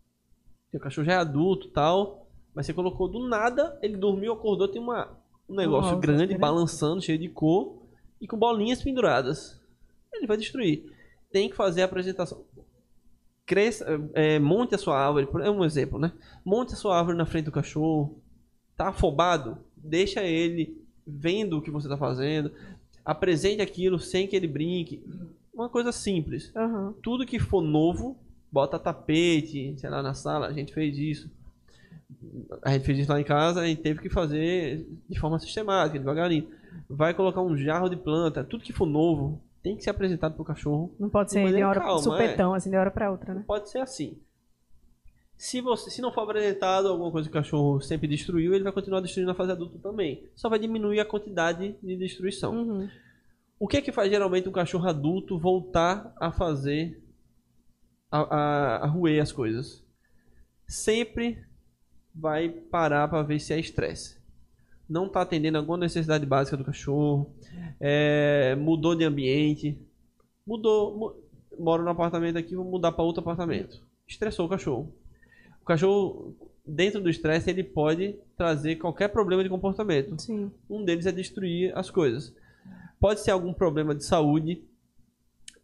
O 0.73 0.79
cachorro 0.79 1.05
já 1.05 1.13
é 1.13 1.17
adulto 1.17 1.69
tal. 1.69 2.27
Mas 2.53 2.65
você 2.65 2.73
colocou 2.73 3.09
do 3.09 3.27
nada, 3.27 3.77
ele 3.81 3.97
dormiu, 3.97 4.31
acordou, 4.31 4.69
tem 4.69 4.81
uma, 4.81 5.09
um 5.47 5.55
negócio 5.55 5.91
Nossa, 5.91 6.01
grande, 6.01 6.21
diferente. 6.21 6.39
balançando, 6.39 7.01
cheio 7.01 7.19
de 7.19 7.27
cor. 7.27 7.83
E 8.19 8.27
com 8.27 8.37
bolinhas 8.37 8.81
penduradas. 8.81 9.61
Ele 10.13 10.25
vai 10.25 10.37
destruir. 10.37 10.85
Tem 11.31 11.49
que 11.49 11.55
fazer 11.55 11.81
a 11.81 11.85
apresentação. 11.85 12.45
Cresça, 13.45 13.85
é, 14.13 14.39
monte 14.39 14.73
a 14.73 14.77
sua 14.77 14.97
árvore, 14.97 15.27
é 15.45 15.51
um 15.51 15.63
exemplo, 15.63 15.99
né? 15.99 16.11
Monte 16.43 16.73
a 16.73 16.75
sua 16.75 16.97
árvore 16.97 17.17
na 17.17 17.25
frente 17.25 17.45
do 17.45 17.51
cachorro. 17.51 18.19
Tá 18.75 18.89
afobado? 18.89 19.57
Deixa 19.77 20.23
ele 20.23 20.81
vendo 21.05 21.57
o 21.57 21.61
que 21.61 21.69
você 21.69 21.87
tá 21.87 21.97
fazendo. 21.97 22.51
Apresente 23.03 23.61
aquilo 23.61 23.99
sem 23.99 24.27
que 24.27 24.35
ele 24.35 24.47
brinque. 24.47 25.01
Uma 25.53 25.69
coisa 25.69 25.91
simples. 25.91 26.51
Aham. 26.55 26.93
Tudo 27.01 27.25
que 27.25 27.39
for 27.39 27.61
novo, 27.61 28.17
bota 28.51 28.79
tapete, 28.79 29.75
sei 29.77 29.89
lá, 29.89 30.01
na 30.01 30.13
sala. 30.13 30.47
A 30.47 30.53
gente 30.53 30.73
fez 30.73 30.97
isso. 30.97 31.29
A 32.63 32.71
gente 32.71 32.85
fez 32.85 32.99
isso 32.99 33.11
lá 33.11 33.19
em 33.19 33.23
casa, 33.23 33.61
a 33.61 33.67
gente 33.67 33.81
teve 33.81 34.01
que 34.01 34.09
fazer 34.09 34.87
de 35.09 35.19
forma 35.19 35.39
sistemática, 35.39 35.99
devagarinho. 35.99 36.49
Vai 36.89 37.13
colocar 37.13 37.41
um 37.41 37.55
jarro 37.55 37.89
de 37.89 37.95
planta. 37.95 38.43
Tudo 38.43 38.63
que 38.63 38.73
for 38.73 38.85
novo 38.85 39.39
tem 39.65 39.75
que 39.75 39.83
ser 39.83 39.89
apresentado 39.89 40.35
pro 40.35 40.45
cachorro 40.45 40.95
Não 40.99 41.09
pode 41.09 41.29
De 41.29 41.33
ser 41.33 41.51
de 41.51 41.63
hora 41.63 41.81
calma, 41.81 41.99
supetão, 41.99 42.53
assim, 42.53 42.69
de 42.69 42.77
hora 42.77 42.91
pra 42.91 43.09
outra, 43.09 43.33
né? 43.33 43.43
Pode 43.47 43.67
ser 43.67 43.79
assim. 43.79 44.21
Se, 45.35 45.59
você, 45.59 45.89
se 45.89 46.03
não 46.03 46.13
for 46.13 46.21
apresentado 46.21 46.87
alguma 46.87 47.11
coisa 47.11 47.27
que 47.27 47.35
o 47.35 47.41
cachorro 47.41 47.81
sempre 47.81 48.07
destruiu, 48.07 48.53
ele 48.53 48.63
vai 48.63 48.71
continuar 48.71 49.01
destruindo 49.01 49.27
na 49.27 49.35
fase 49.35 49.51
adulta 49.51 49.79
também. 49.79 50.29
Só 50.35 50.49
vai 50.49 50.59
diminuir 50.59 50.99
a 50.99 51.05
quantidade 51.05 51.75
de 51.81 51.97
destruição. 51.97 52.55
Uhum. 52.55 52.89
O 53.59 53.67
que 53.67 53.77
é 53.77 53.81
que 53.81 53.91
faz 53.91 54.07
geralmente 54.07 54.47
um 54.47 54.51
cachorro 54.51 54.87
adulto 54.87 55.39
voltar 55.39 56.13
a 56.21 56.31
fazer 56.31 57.01
a, 58.11 58.19
a, 58.19 58.75
a 58.83 58.87
roer 58.87 59.19
as 59.19 59.31
coisas? 59.31 59.83
Sempre 60.67 61.43
vai 62.13 62.49
parar 62.49 63.07
para 63.07 63.23
ver 63.23 63.39
se 63.39 63.51
é 63.51 63.59
estresse. 63.59 64.19
Não 64.87 65.07
está 65.07 65.21
atendendo 65.21 65.57
alguma 65.57 65.79
necessidade 65.79 66.23
básica 66.23 66.55
do 66.55 66.63
cachorro, 66.63 67.33
é, 67.79 68.55
mudou 68.55 68.95
de 68.95 69.03
ambiente, 69.03 69.77
mudou, 70.45 70.97
mu- 70.97 71.15
moro 71.59 71.83
no 71.83 71.89
apartamento 71.89 72.37
aqui, 72.37 72.55
vou 72.55 72.65
mudar 72.65 72.91
para 72.91 73.03
outro 73.03 73.21
apartamento. 73.21 73.81
Estressou 74.07 74.45
o 74.45 74.49
cachorro. 74.49 74.93
O 75.61 75.65
cachorro, 75.65 76.35
dentro 76.65 77.01
do 77.01 77.09
estresse, 77.09 77.49
ele 77.49 77.63
pode 77.63 78.15
trazer 78.37 78.75
qualquer 78.75 79.07
problema 79.09 79.43
de 79.43 79.49
comportamento. 79.49 80.21
Sim. 80.21 80.51
Um 80.69 80.83
deles 80.83 81.05
é 81.05 81.11
destruir 81.11 81.75
as 81.75 81.89
coisas. 81.89 82.33
Pode 82.99 83.19
ser 83.21 83.31
algum 83.31 83.53
problema 83.53 83.95
de 83.95 84.05
saúde. 84.05 84.63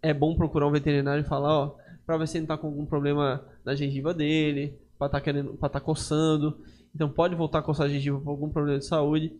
É 0.01 0.13
bom 0.13 0.35
procurar 0.35 0.67
um 0.67 0.71
veterinário 0.71 1.21
e 1.23 1.27
falar, 1.27 1.53
ó, 1.53 1.75
pra 2.05 2.17
ver 2.17 2.27
se 2.27 2.37
ele 2.37 2.47
tá 2.47 2.57
com 2.57 2.67
algum 2.67 2.85
problema 2.85 3.45
na 3.63 3.75
gengiva 3.75 4.13
dele, 4.13 4.73
pra 4.97 5.07
tá 5.07 5.21
querendo, 5.21 5.53
para 5.53 5.69
tá 5.69 5.79
coçando. 5.79 6.59
Então 6.93 7.07
pode 7.09 7.35
voltar 7.35 7.59
a 7.59 7.61
coçar 7.61 7.85
a 7.85 7.89
gengiva 7.89 8.19
por 8.19 8.31
algum 8.31 8.49
problema 8.49 8.79
de 8.79 8.85
saúde. 8.85 9.31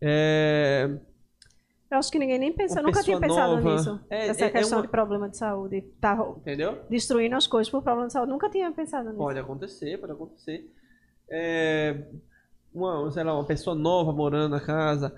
É, 0.00 0.88
Eu 1.90 1.98
acho 1.98 2.10
que 2.12 2.18
ninguém 2.18 2.38
nem 2.38 2.50
Uma 2.52 2.78
eu 2.78 2.82
nunca 2.84 3.02
tinha 3.02 3.18
pensado 3.18 3.56
nova. 3.56 3.72
nisso. 3.74 4.00
É, 4.08 4.28
Essa 4.28 4.44
é- 4.44 4.46
é 4.46 4.50
questão 4.50 4.78
uma- 4.78 4.82
de 4.82 4.88
problema 4.88 5.28
de 5.28 5.36
saúde. 5.36 5.82
Tá 6.00 6.16
entendeu? 6.36 6.78
destruindo 6.88 7.34
as 7.34 7.46
coisas 7.48 7.68
por 7.70 7.82
problema 7.82 8.06
de 8.06 8.12
saúde. 8.12 8.30
Nunca 8.30 8.48
tinha 8.48 8.70
pensado 8.70 9.06
nisso. 9.08 9.18
Pode 9.18 9.38
acontecer, 9.38 9.98
pode 9.98 10.12
acontecer. 10.12 10.70
É, 11.28 12.04
uma, 12.72 13.10
sei 13.10 13.24
lá, 13.24 13.34
uma 13.34 13.44
pessoa 13.44 13.74
nova 13.74 14.12
morando 14.12 14.52
na 14.52 14.60
casa, 14.60 15.12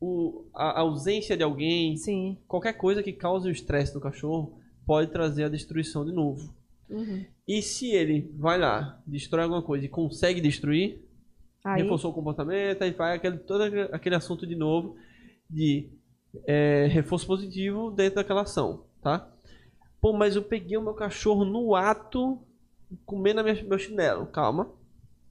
o, 0.00 0.44
a, 0.54 0.78
a 0.78 0.80
ausência 0.80 1.36
de 1.36 1.42
alguém, 1.42 1.96
Sim. 1.96 2.36
qualquer 2.46 2.74
coisa 2.74 3.02
que 3.02 3.12
cause 3.12 3.48
o 3.48 3.52
estresse 3.52 3.94
no 3.94 4.00
cachorro 4.00 4.58
pode 4.86 5.10
trazer 5.10 5.44
a 5.44 5.48
destruição 5.48 6.04
de 6.04 6.12
novo. 6.12 6.52
Uhum. 6.90 7.24
E 7.48 7.62
se 7.62 7.90
ele 7.92 8.30
vai 8.36 8.58
lá, 8.58 9.00
destrói 9.06 9.44
alguma 9.44 9.62
coisa 9.62 9.86
e 9.86 9.88
consegue 9.88 10.40
destruir, 10.40 11.02
Aí, 11.64 11.82
reforçou 11.82 12.10
o 12.10 12.14
comportamento, 12.14 12.82
aí 12.82 12.90
vai 12.90 13.16
aquele, 13.16 13.38
todo 13.38 13.62
aquele 13.90 14.14
assunto 14.14 14.46
de 14.46 14.54
novo 14.54 14.96
de 15.48 15.88
é, 16.46 16.86
reforço 16.90 17.26
positivo 17.26 17.90
dentro 17.90 18.16
daquela 18.16 18.42
ação, 18.42 18.84
tá? 19.02 19.30
Pô, 20.00 20.12
mas 20.12 20.36
eu 20.36 20.42
peguei 20.42 20.76
o 20.76 20.82
meu 20.82 20.94
cachorro 20.94 21.44
no 21.44 21.74
ato 21.74 22.38
comendo 23.06 23.40
a 23.40 23.42
minha, 23.42 23.62
meu 23.64 23.78
chinelo. 23.78 24.26
Calma. 24.26 24.70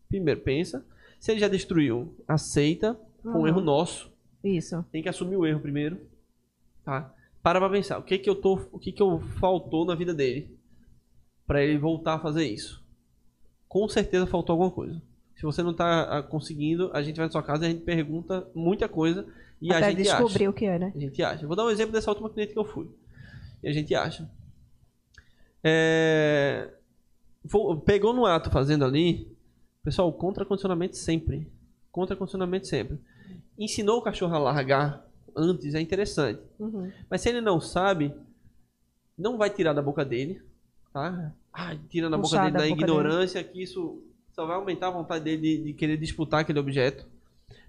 Primeiro, 0.09 0.41
pensa. 0.41 0.85
Se 1.19 1.31
ele 1.31 1.39
já 1.39 1.47
destruiu, 1.47 2.15
aceita. 2.27 2.99
Foi 3.21 3.31
um 3.31 3.37
Uhum. 3.39 3.47
erro 3.47 3.61
nosso. 3.61 4.11
isso. 4.43 4.83
Tem 4.91 5.01
que 5.01 5.07
assumir 5.09 5.37
o 5.37 5.45
erro 5.45 5.59
primeiro. 5.61 5.97
Tá? 6.83 7.13
Para 7.41 7.59
pra 7.59 7.69
pensar. 7.69 7.97
O 7.99 8.03
que 8.03 8.17
que 8.17 8.29
eu 8.29 8.35
tô, 8.35 8.59
o 8.71 8.79
que 8.79 8.91
que 8.91 9.01
eu 9.01 9.19
faltou 9.39 9.85
na 9.85 9.95
vida 9.95 10.13
dele 10.13 10.57
para 11.47 11.63
ele 11.63 11.77
voltar 11.77 12.15
a 12.15 12.19
fazer 12.19 12.45
isso? 12.45 12.83
Com 13.69 13.87
certeza 13.87 14.25
faltou 14.27 14.53
alguma 14.53 14.71
coisa. 14.71 15.01
Se 15.35 15.43
você 15.43 15.63
não 15.63 15.73
tá 15.73 16.17
ah, 16.17 16.23
conseguindo, 16.23 16.89
a 16.93 17.01
gente 17.01 17.15
vai 17.17 17.25
na 17.25 17.31
sua 17.31 17.43
casa 17.43 17.63
e 17.63 17.67
a 17.67 17.71
gente 17.71 17.83
pergunta 17.83 18.47
muita 18.53 18.87
coisa 18.89 19.25
e 19.63 19.71
a 19.71 19.77
Até 19.77 19.91
gente 19.91 20.03
descobrir 20.03 20.43
acha. 20.43 20.49
o 20.49 20.53
que 20.53 20.65
é, 20.65 20.77
né? 20.77 20.91
A 20.93 20.99
gente 20.99 21.23
acha. 21.23 21.47
Vou 21.47 21.55
dar 21.55 21.65
um 21.65 21.69
exemplo 21.69 21.93
dessa 21.93 22.11
última 22.11 22.29
cliente 22.29 22.51
que 22.51 22.59
eu 22.59 22.65
fui. 22.65 22.91
E 23.63 23.69
a 23.69 23.71
gente 23.71 23.95
acha. 23.95 24.29
É, 25.63 26.69
Pegou 27.85 28.13
no 28.13 28.25
ato 28.25 28.51
fazendo 28.51 28.83
ali. 28.83 29.33
Pessoal, 29.81 30.11
contra-condicionamento 30.11 30.97
sempre. 30.97 31.49
Contra-condicionamento 31.93 32.67
sempre. 32.67 32.99
Ensinou 33.57 33.99
o 33.99 34.01
cachorro 34.01 34.35
a 34.35 34.39
largar 34.39 35.05
antes 35.33 35.73
é 35.73 35.79
interessante. 35.79 36.41
Uhum. 36.59 36.91
Mas 37.09 37.21
se 37.21 37.29
ele 37.29 37.39
não 37.39 37.61
sabe, 37.61 38.13
não 39.17 39.37
vai 39.37 39.49
tirar 39.49 39.71
da 39.71 39.81
boca 39.81 40.03
dele. 40.03 40.41
Tá? 40.91 41.33
Ah, 41.53 41.75
tira 41.87 42.09
na 42.09 42.17
boca 42.17 42.29
Puxar 42.29 42.43
dele 42.45 42.53
da 42.53 42.59
da 42.59 42.69
boca 42.69 42.81
ignorância, 42.81 43.41
que 43.43 43.63
isso 43.63 44.03
só 44.33 44.45
vai 44.45 44.57
aumentar 44.57 44.87
a 44.87 44.91
vontade 44.91 45.23
dele 45.23 45.41
de, 45.41 45.63
de 45.63 45.73
querer 45.73 45.97
disputar 45.97 46.41
aquele 46.41 46.59
objeto. 46.59 47.05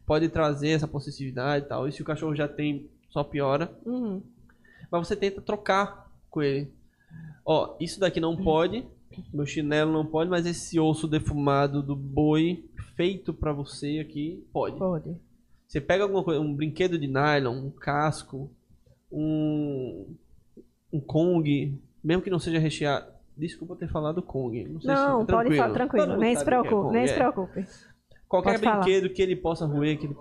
Pode 0.07 0.29
trazer 0.29 0.71
essa 0.71 0.89
possessividade 0.89 1.65
e 1.65 1.69
tal. 1.69 1.89
E 1.89 1.93
se 1.93 2.03
o 2.03 2.05
cachorro 2.05 2.35
já 2.35 2.47
tem, 2.47 2.89
só 3.11 3.25
piora. 3.25 3.73
Uhum. 3.85 4.23
Mas 4.91 5.07
você 5.07 5.17
tenta 5.17 5.41
trocar 5.41 6.11
com 6.31 6.43
ele. 6.43 6.71
Ó, 7.45 7.77
isso 7.81 8.01
daqui 8.01 8.21
não 8.21 8.37
pode, 8.37 8.85
meu 9.33 9.47
chinelo 9.47 9.93
não 9.93 10.05
pode, 10.05 10.31
mas 10.31 10.47
esse 10.47 10.81
osso 10.81 11.07
defumado 11.07 11.83
do 11.83 11.95
boi 11.95 12.65
feito 12.97 13.33
pra 13.33 13.53
você 13.53 13.99
aqui 13.99 14.45
pode. 14.53 14.79
Pode. 14.79 15.17
Você 15.67 15.81
pega 15.81 16.05
alguma 16.05 16.23
coisa, 16.23 16.41
um 16.41 16.55
brinquedo 16.55 16.99
de 16.99 17.07
nylon, 17.07 17.67
um 17.67 17.71
casco, 17.71 18.51
um 19.11 20.15
um 20.93 21.01
Kong, 21.01 21.77
mesmo 22.03 22.23
que 22.23 22.31
não 22.31 22.39
seja 22.39 22.59
recheado. 22.59 23.13
Desculpa 23.37 23.75
ter 23.75 23.89
falado 23.89 24.23
Kong. 24.23 24.65
Não, 24.65 24.81
sei 24.81 24.95
Não, 24.95 25.21
se, 25.23 25.27
pode 25.27 25.57
falar 25.57 25.73
tranquilo. 25.75 26.07
Mundo 26.07 26.21
Nem 26.21 26.37
se 26.37 26.43
é 26.43 26.45
preocupe, 26.45 26.75
Kong, 26.75 26.93
nem 26.93 27.07
se 27.07 27.13
é. 27.13 27.17
preocupe. 27.17 27.67
Qualquer 28.35 28.55
Pode 28.59 28.65
falar. 28.65 28.83
brinquedo 28.83 29.11
que 29.15 29.23
ele 29.23 29.37
possa 29.37 29.65
roer, 29.65 29.97
que 29.97 30.07
ele 30.07 30.17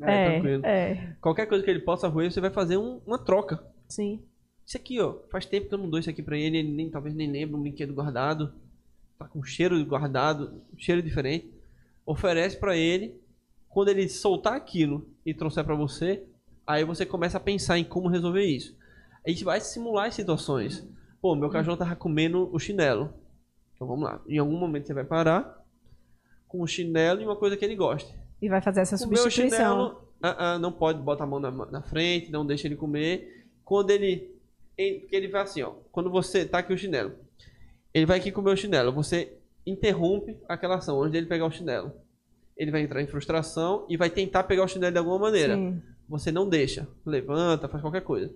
É, 0.00 0.40
É, 0.40 0.60
é, 0.64 1.16
Qualquer 1.20 1.46
coisa 1.46 1.62
que 1.64 1.70
ele 1.70 1.78
possa 1.80 2.08
roer, 2.08 2.32
você 2.32 2.40
vai 2.40 2.50
fazer 2.50 2.76
um- 2.76 3.00
uma 3.06 3.18
troca. 3.18 3.64
sim. 3.88 4.20
Isso 4.66 4.76
aqui, 4.76 4.98
ó, 5.00 5.16
faz 5.30 5.44
tempo 5.46 5.68
que 5.68 5.74
eu 5.74 5.78
não 5.78 5.88
dou 5.90 5.98
isso 6.00 6.08
aqui 6.10 6.22
pra 6.22 6.36
ele, 6.38 6.56
ele 6.56 6.72
nem, 6.72 6.88
talvez 6.90 7.14
nem 7.14 7.30
lembra, 7.30 7.56
um 7.56 7.60
brinquedo 7.62 7.92
guardado. 7.92 8.52
Tá 9.18 9.26
com 9.28 9.42
cheiro 9.44 9.76
de 9.78 9.84
guardado, 9.84 10.62
um 10.72 10.78
cheiro 10.78 11.02
diferente. 11.02 11.52
Oferece 12.06 12.56
pra 12.58 12.76
ele. 12.76 13.20
Quando 13.68 13.88
ele 13.90 14.08
soltar 14.08 14.54
aquilo 14.54 15.08
e 15.26 15.32
trouxer 15.34 15.64
pra 15.64 15.74
você, 15.74 16.24
aí 16.66 16.84
você 16.84 17.04
começa 17.06 17.36
a 17.36 17.40
pensar 17.40 17.76
em 17.78 17.84
como 17.84 18.08
resolver 18.08 18.44
isso. 18.44 18.76
A 19.26 19.30
gente 19.30 19.44
vai 19.44 19.60
simular 19.60 20.06
as 20.08 20.14
situações. 20.14 20.84
Pô, 21.20 21.34
meu 21.36 21.50
cachorro 21.50 21.76
tava 21.76 21.94
comendo 21.96 22.48
o 22.52 22.58
chinelo. 22.58 23.12
Então 23.74 23.86
vamos 23.86 24.04
lá. 24.04 24.20
Em 24.28 24.38
algum 24.38 24.56
momento 24.58 24.86
você 24.86 24.94
vai 24.94 25.04
parar 25.04 25.61
com 26.52 26.60
o 26.60 26.66
chinelo 26.66 27.20
e 27.20 27.24
uma 27.24 27.34
coisa 27.34 27.56
que 27.56 27.64
ele 27.64 27.74
goste. 27.74 28.14
E 28.40 28.48
vai 28.48 28.60
fazer 28.60 28.82
essa 28.82 28.98
Comeu 28.98 29.14
o 29.14 29.22
substituição. 29.22 29.58
chinelo, 29.58 30.02
ah, 30.22 30.52
ah, 30.54 30.58
não 30.58 30.70
pode 30.70 31.00
botar 31.00 31.24
a 31.24 31.26
mão 31.26 31.40
na, 31.40 31.50
na 31.50 31.82
frente, 31.82 32.30
não 32.30 32.44
deixa 32.44 32.68
ele 32.68 32.76
comer. 32.76 33.46
Quando 33.64 33.90
ele. 33.90 34.30
em- 34.76 35.00
Porque 35.00 35.16
ele 35.16 35.28
vai 35.28 35.42
assim, 35.42 35.62
ó. 35.62 35.70
Quando 35.90 36.10
você. 36.10 36.44
Tá 36.44 36.58
aqui 36.58 36.72
o 36.72 36.78
chinelo. 36.78 37.12
Ele 37.94 38.04
vai 38.06 38.18
aqui 38.18 38.30
comer 38.30 38.50
o 38.52 38.56
chinelo. 38.56 38.92
Você 38.92 39.32
interrompe 39.66 40.36
aquela 40.48 40.76
ação 40.76 41.00
antes 41.00 41.12
dele 41.12 41.26
pegar 41.26 41.46
o 41.46 41.50
chinelo. 41.50 41.92
Ele 42.56 42.70
vai 42.70 42.82
entrar 42.82 43.00
em 43.00 43.06
frustração 43.06 43.86
e 43.88 43.96
vai 43.96 44.10
tentar 44.10 44.42
pegar 44.44 44.64
o 44.64 44.68
chinelo 44.68 44.92
de 44.92 44.98
alguma 44.98 45.18
maneira. 45.18 45.54
Sim. 45.56 45.80
Você 46.08 46.30
não 46.30 46.46
deixa. 46.48 46.86
Levanta, 47.06 47.68
faz 47.68 47.80
qualquer 47.80 48.02
coisa. 48.02 48.32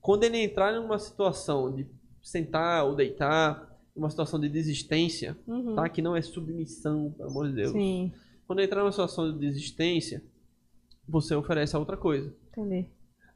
Quando 0.00 0.24
ele 0.24 0.38
entrar 0.38 0.72
numa 0.72 0.98
situação 0.98 1.70
de 1.74 1.86
sentar 2.22 2.84
ou 2.86 2.94
deitar, 2.94 3.69
uma 3.94 4.08
situação 4.10 4.38
de 4.40 4.48
desistência, 4.48 5.36
Uhum. 5.46 5.74
tá? 5.74 5.88
Que 5.88 6.00
não 6.02 6.14
é 6.16 6.22
submissão, 6.22 7.12
pelo 7.16 7.30
amor 7.30 7.48
de 7.48 7.54
Deus. 7.54 7.72
Sim, 7.72 8.12
Quando 8.46 8.60
entrar 8.62 8.80
numa 8.80 8.90
situação 8.92 9.32
de 9.32 9.38
desistência, 9.38 10.22
você 11.08 11.34
oferece 11.34 11.74
a 11.76 11.78
outra 11.78 11.96
coisa. 11.96 12.32
entendi. 12.52 12.86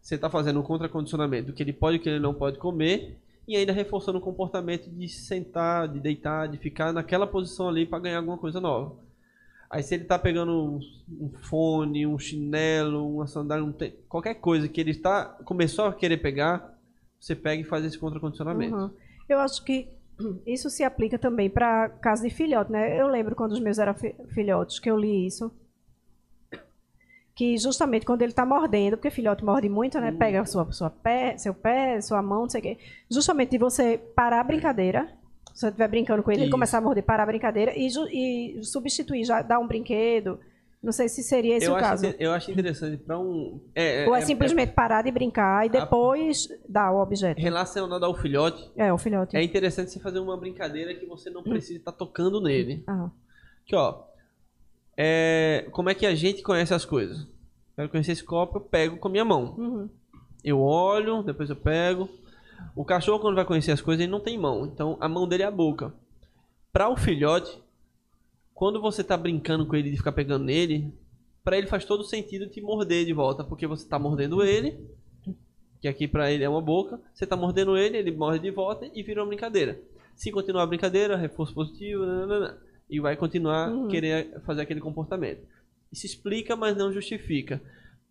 Você 0.01 0.17
está 0.17 0.29
fazendo 0.29 0.61
um 0.61 0.63
contracondicionamento 0.63 1.47
do 1.49 1.53
que 1.55 1.63
ele 1.63 1.73
pode 1.73 1.97
e 1.97 2.01
o 2.01 2.03
que 2.03 2.09
ele 2.09 2.19
não 2.21 2.35
pode 2.35 2.59
comer, 2.59 3.17
e 3.49 3.57
ainda 3.57 3.73
reforçando 3.73 4.19
o 4.19 4.21
comportamento 4.21 4.91
de 4.91 5.09
sentar, 5.09 5.89
de 5.89 5.99
deitar, 6.01 6.47
de 6.49 6.59
ficar 6.59 6.93
naquela 6.93 7.27
posição 7.27 7.69
ali 7.69 7.87
para 7.87 7.99
ganhar 8.01 8.19
alguma 8.19 8.37
coisa 8.39 8.61
nova. 8.61 8.97
Aí 9.71 9.83
se 9.83 9.95
ele 9.95 10.05
tá 10.05 10.19
pegando 10.19 10.53
um, 10.53 10.81
um 11.25 11.31
fone, 11.43 12.07
um 12.07 12.19
chinelo, 12.19 13.15
uma 13.15 13.27
sandália, 13.27 13.65
um 13.65 13.73
tê- 13.73 13.95
qualquer 14.09 14.35
coisa 14.35 14.69
que 14.69 14.81
ele 14.81 14.91
está 14.93 15.25
começou 15.45 15.87
a 15.87 15.93
querer 15.95 16.19
pegar, 16.19 16.79
você 17.19 17.35
pega 17.35 17.63
e 17.63 17.65
faz 17.65 17.85
esse 17.85 17.99
contracondicionamento. 17.99 18.77
Uhum. 18.77 18.91
Eu 19.29 19.39
acho 19.39 19.65
que 19.65 19.89
isso 20.47 20.71
se 20.71 20.83
aplica 20.85 21.19
também 21.19 21.51
para 21.51 21.89
caso 21.89 22.23
de 22.23 22.31
filhote, 22.31 22.71
né? 22.71 23.01
Eu 23.01 23.09
lembro 23.09 23.35
quando 23.35 23.53
os 23.53 23.61
meus 23.61 23.79
eram 23.79 23.95
fi- 23.95 24.15
filhotes 24.33 24.79
que 24.79 24.91
eu 24.91 24.97
li 24.97 25.27
isso. 25.27 25.53
Que 27.35 27.59
justamente 27.59 28.07
quando 28.07 28.23
ele 28.23 28.31
está 28.31 28.47
mordendo, 28.47 28.97
porque 28.97 29.11
filhote 29.11 29.45
morde 29.45 29.69
muito, 29.69 29.99
né? 29.99 30.13
Pega 30.13 30.45
sua, 30.47 30.71
sua 30.71 30.89
pé, 30.89 31.37
seu 31.37 31.53
pé, 31.53 32.01
sua 32.01 32.23
mão, 32.23 32.43
não 32.43 32.49
sei 32.49 32.61
o 32.61 32.63
quê. 32.63 32.79
Justamente 33.11 33.51
de 33.51 33.59
você 33.59 33.99
parar 33.99 34.41
a 34.41 34.45
brincadeira. 34.45 35.09
Se 35.53 35.61
você 35.61 35.67
estiver 35.69 35.89
brincando 35.89 36.23
com 36.23 36.31
ele, 36.31 36.43
ele 36.43 36.51
começar 36.51 36.79
a 36.79 36.81
morder, 36.81 37.03
parar 37.05 37.25
a 37.25 37.27
brincadeira 37.27 37.73
e, 37.77 37.89
e 38.13 38.65
substituir, 38.65 39.25
já 39.25 39.43
dar 39.43 39.59
um 39.59 39.67
brinquedo. 39.67 40.39
Não 40.85 40.93
sei 40.93 41.09
se 41.09 41.23
seria 41.23 41.57
esse 41.57 41.65
eu, 41.67 41.73
o 41.73 41.77
acho, 41.77 41.85
caso. 41.89 42.15
eu 42.19 42.31
acho 42.33 42.51
interessante 42.51 42.99
para 42.99 43.19
um. 43.19 43.59
É, 43.75 44.07
Ou 44.07 44.15
é, 44.15 44.21
simplesmente 44.21 44.73
parar 44.73 45.01
de 45.03 45.11
brincar 45.11 45.65
e 45.65 45.71
depois 45.71 46.47
dar 46.69 46.93
o 46.93 47.01
objeto. 47.01 47.41
relacionado 47.41 48.05
ao 48.05 48.15
filhote. 48.15 48.71
É, 48.77 48.93
o 48.93 48.99
filhote. 48.99 49.35
É 49.35 49.43
interessante 49.43 49.91
você 49.91 49.99
fazer 49.99 50.19
uma 50.19 50.37
brincadeira 50.37 50.95
que 50.95 51.07
você 51.07 51.31
não 51.31 51.43
precisa 51.43 51.79
estar 51.79 51.93
tocando 51.93 52.39
nele. 52.39 52.85
Ah, 52.87 53.09
Aqui, 53.65 53.75
ó. 53.75 54.03
É, 54.95 55.67
como 55.73 55.89
é 55.89 55.95
que 55.95 56.05
a 56.05 56.15
gente 56.15 56.43
conhece 56.43 56.75
as 56.75 56.85
coisas? 56.85 57.27
Quero 57.75 57.89
conhecer 57.89 58.13
esse 58.13 58.23
copo, 58.23 58.59
eu 58.59 58.61
pego 58.61 58.99
com 58.99 59.09
a 59.09 59.11
minha 59.11 59.25
mão. 59.25 59.55
uhum. 59.57 59.89
Eu 60.45 60.61
olho, 60.61 61.23
depois 61.23 61.49
eu 61.49 61.57
pego. 61.57 62.07
O 62.77 62.85
cachorro, 62.85 63.21
quando 63.21 63.37
vai 63.37 63.47
conhecer 63.47 63.73
as 63.73 63.81
coisas, 63.81 64.03
ele 64.03 64.13
não 64.13 64.21
tem 64.21 64.37
mão. 64.39 64.67
Então, 64.67 64.99
a 65.01 65.09
mão 65.09 65.27
dele 65.27 65.43
é 65.43 65.47
a 65.47 65.51
boca. 65.51 65.95
Para 66.71 66.91
o 66.91 66.97
filhote, 66.97 67.59
quando 68.65 68.81
você 68.81 69.05
tá 69.05 69.15
brincando 69.15 69.67
com 69.67 69.77
ele 69.77 69.91
de 69.91 69.99
ficar 69.99 70.13
pegando 70.13 70.47
nele, 70.47 70.91
para 71.45 71.59
ele 71.59 71.67
faz 71.67 71.85
todo 71.85 72.03
sentido 72.03 72.49
te 72.49 72.63
morder 72.63 73.05
de 73.05 73.13
volta, 73.13 73.45
porque 73.45 73.67
você 73.67 73.87
tá 73.87 73.99
mordendo 73.99 74.43
ele, 74.43 74.89
que 75.83 75.87
aqui 75.87 76.09
para 76.09 76.33
ele 76.33 76.45
é 76.45 76.49
uma 76.49 76.63
boca, 76.63 76.99
você 77.13 77.27
tá 77.27 77.37
mordendo 77.37 77.77
ele, 77.77 77.99
ele 77.99 78.11
morde 78.11 78.43
de 78.43 78.51
volta 78.51 78.91
e 78.95 79.03
vira 79.03 79.21
uma 79.21 79.27
brincadeira. 79.27 79.79
Se 80.17 80.33
continuar 80.33 80.63
a 80.63 80.67
brincadeira, 80.67 81.15
reforço 81.15 81.53
positivo, 81.53 82.07
nananana, 82.07 82.57
e 82.89 82.99
vai 82.99 83.15
continuar 83.19 83.71
Uhum. 83.71 83.87
querer 83.87 84.41
fazer 84.47 84.63
aquele 84.63 84.81
comportamento. 84.81 85.47
Isso 85.93 86.07
explica, 86.07 86.57
mas 86.57 86.75
não 86.75 86.91
justifica. 86.91 87.61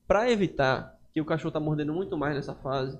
Para 0.08 0.30
evitar 0.30 1.00
que 1.12 1.20
o 1.20 1.26
cachorro 1.26 1.52
tá 1.52 1.60
mordendo 1.60 1.96
muito 1.96 2.16
mais 2.16 2.36
nessa 2.36 2.54
fase, 2.54 3.00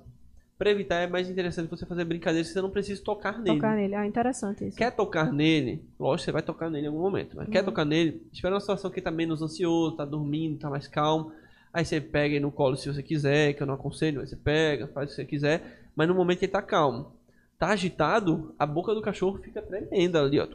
para 0.64 0.70
evitar 0.70 0.96
é 1.02 1.06
mais 1.06 1.28
interessante 1.28 1.68
você 1.68 1.84
fazer 1.84 2.06
brincadeiras 2.06 2.46
que 2.48 2.54
você 2.54 2.62
não 2.62 2.70
precisa 2.70 3.02
tocar 3.04 3.38
nele. 3.38 3.56
Tocar 3.56 3.76
nele. 3.76 3.94
Ah, 3.94 4.06
interessante 4.06 4.66
isso. 4.66 4.76
Quer 4.78 4.90
tocar 4.92 5.30
nele? 5.30 5.84
Lógico, 6.00 6.24
você 6.24 6.32
vai 6.32 6.40
tocar 6.40 6.70
nele 6.70 6.86
em 6.86 6.88
algum 6.88 7.02
momento. 7.02 7.36
Mas 7.36 7.48
quer 7.50 7.58
Uhum. 7.58 7.64
tocar 7.66 7.84
nele? 7.84 8.26
Espera 8.32 8.54
uma 8.54 8.60
situação 8.60 8.90
que 8.90 8.98
ele 8.98 9.04
tá 9.04 9.10
menos 9.10 9.42
ansioso, 9.42 9.94
tá 9.94 10.06
dormindo, 10.06 10.58
tá 10.58 10.70
mais 10.70 10.88
calmo. 10.88 11.32
Aí 11.70 11.84
você 11.84 12.00
pega 12.00 12.34
ele 12.36 12.40
no 12.40 12.50
colo 12.50 12.76
se 12.76 12.90
você 12.90 13.02
quiser, 13.02 13.52
que 13.52 13.62
eu 13.62 13.66
não 13.66 13.74
aconselho, 13.74 14.20
mas 14.20 14.30
você 14.30 14.36
pega, 14.36 14.86
faz 14.88 15.08
o 15.08 15.10
que 15.10 15.16
você 15.16 15.24
quiser. 15.26 15.90
Mas 15.94 16.08
no 16.08 16.14
momento 16.14 16.38
que 16.38 16.46
ele 16.46 16.52
tá 16.52 16.62
calmo, 16.62 17.12
tá 17.58 17.68
agitado, 17.68 18.54
a 18.58 18.64
boca 18.64 18.94
do 18.94 19.02
cachorro 19.02 19.38
fica 19.42 19.60
tremenda 19.60 20.22
ali, 20.22 20.40
ó. 20.40 20.48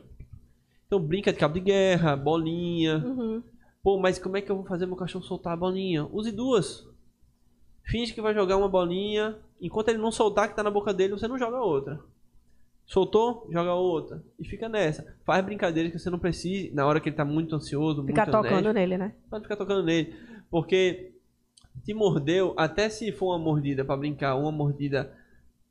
Então 0.87 0.99
brinca 0.99 1.31
de 1.31 1.37
cabo 1.37 1.53
de 1.53 1.59
guerra, 1.59 2.15
bolinha. 2.15 2.97
Uhum. 3.05 3.43
Pô, 3.83 3.99
mas 3.99 4.17
como 4.17 4.37
é 4.37 4.41
que 4.41 4.51
eu 4.51 4.55
vou 4.55 4.65
fazer 4.65 4.87
meu 4.87 4.95
cachorro 4.95 5.23
soltar 5.23 5.53
a 5.53 5.57
bolinha? 5.57 6.07
Use 6.11 6.31
duas. 6.31 6.88
Finge 7.89 8.13
que 8.13 8.21
vai 8.21 8.33
jogar 8.33 8.57
uma 8.57 8.69
bolinha. 8.69 9.37
Enquanto 9.59 9.89
ele 9.89 9.97
não 9.97 10.11
soltar 10.11 10.47
que 10.47 10.55
tá 10.55 10.63
na 10.63 10.71
boca 10.71 10.93
dele, 10.93 11.13
você 11.13 11.27
não 11.27 11.37
joga 11.37 11.59
outra. 11.59 11.99
Soltou, 12.85 13.47
joga 13.51 13.73
outra. 13.73 14.23
E 14.39 14.45
fica 14.45 14.69
nessa. 14.69 15.15
Faz 15.25 15.43
brincadeiras 15.43 15.91
que 15.91 15.99
você 15.99 16.09
não 16.09 16.19
precise, 16.19 16.71
na 16.73 16.85
hora 16.85 16.99
que 16.99 17.09
ele 17.09 17.15
tá 17.15 17.25
muito 17.25 17.55
ansioso, 17.55 18.05
Ficar 18.05 18.25
muito 18.27 18.41
tocando 18.41 18.73
nele, 18.73 18.97
né? 18.97 19.13
Pode 19.29 19.43
ficar 19.43 19.55
tocando 19.55 19.83
nele. 19.83 20.15
Porque 20.49 21.13
te 21.83 21.93
mordeu, 21.93 22.53
até 22.57 22.89
se 22.89 23.11
for 23.11 23.27
uma 23.27 23.39
mordida 23.39 23.85
pra 23.85 23.97
brincar, 23.97 24.35
uma 24.35 24.51
mordida 24.51 25.15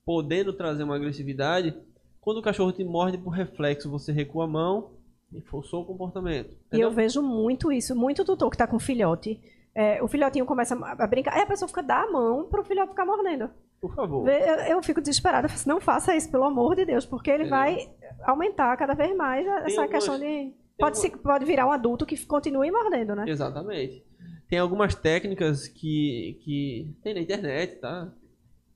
podendo 0.04 0.52
trazer 0.52 0.84
uma 0.84 0.96
agressividade, 0.96 1.74
quando 2.20 2.38
o 2.38 2.42
cachorro 2.42 2.72
te 2.72 2.84
morde 2.84 3.18
por 3.18 3.30
reflexo, 3.30 3.90
você 3.90 4.12
recua 4.12 4.44
a 4.44 4.48
mão 4.48 4.90
e 5.32 5.40
forçou 5.40 5.82
o 5.82 5.84
comportamento. 5.84 6.50
E 6.50 6.56
Entendeu? 6.68 6.88
eu 6.88 6.94
vejo 6.94 7.22
muito 7.22 7.70
isso, 7.70 7.94
muito 7.94 8.24
tutor 8.24 8.50
que 8.50 8.56
tá 8.56 8.66
com 8.66 8.78
filhote. 8.78 9.40
É, 9.74 10.02
o 10.02 10.08
filhotinho 10.08 10.44
começa 10.46 10.74
a 10.74 11.06
brincar, 11.06 11.34
aí 11.34 11.42
a 11.42 11.46
pessoa 11.46 11.68
fica 11.68 11.82
dá 11.82 12.02
a 12.02 12.10
mão 12.10 12.44
pro 12.48 12.64
filhote 12.64 12.90
ficar 12.90 13.06
mordendo. 13.06 13.48
Por 13.80 13.94
favor. 13.94 14.28
Eu, 14.28 14.56
eu 14.76 14.82
fico 14.82 15.00
desesperada, 15.00 15.46
assim, 15.46 15.68
não 15.68 15.80
faça 15.80 16.14
isso, 16.16 16.28
pelo 16.30 16.44
amor 16.44 16.74
de 16.74 16.84
Deus, 16.84 17.06
porque 17.06 17.30
ele 17.30 17.44
É. 17.44 17.48
vai 17.48 17.88
aumentar 18.24 18.76
cada 18.76 18.94
vez 18.94 19.14
mais 19.16 19.44
Tem 19.44 19.54
essa 19.54 19.82
algumas- 19.82 19.90
questão 19.90 20.18
de. 20.18 20.52
Pode, 20.78 20.98
se, 20.98 21.10
pode 21.10 21.44
virar 21.44 21.66
um 21.66 21.72
adulto 21.72 22.04
que 22.06 22.16
continue 22.26 22.70
mordendo, 22.70 23.14
né? 23.14 23.24
Exatamente. 23.28 24.04
Tem 24.48 24.58
algumas 24.58 24.94
técnicas 24.94 25.68
que, 25.68 26.40
que 26.44 26.94
tem 27.02 27.14
na 27.14 27.20
internet, 27.20 27.76
tá? 27.80 28.12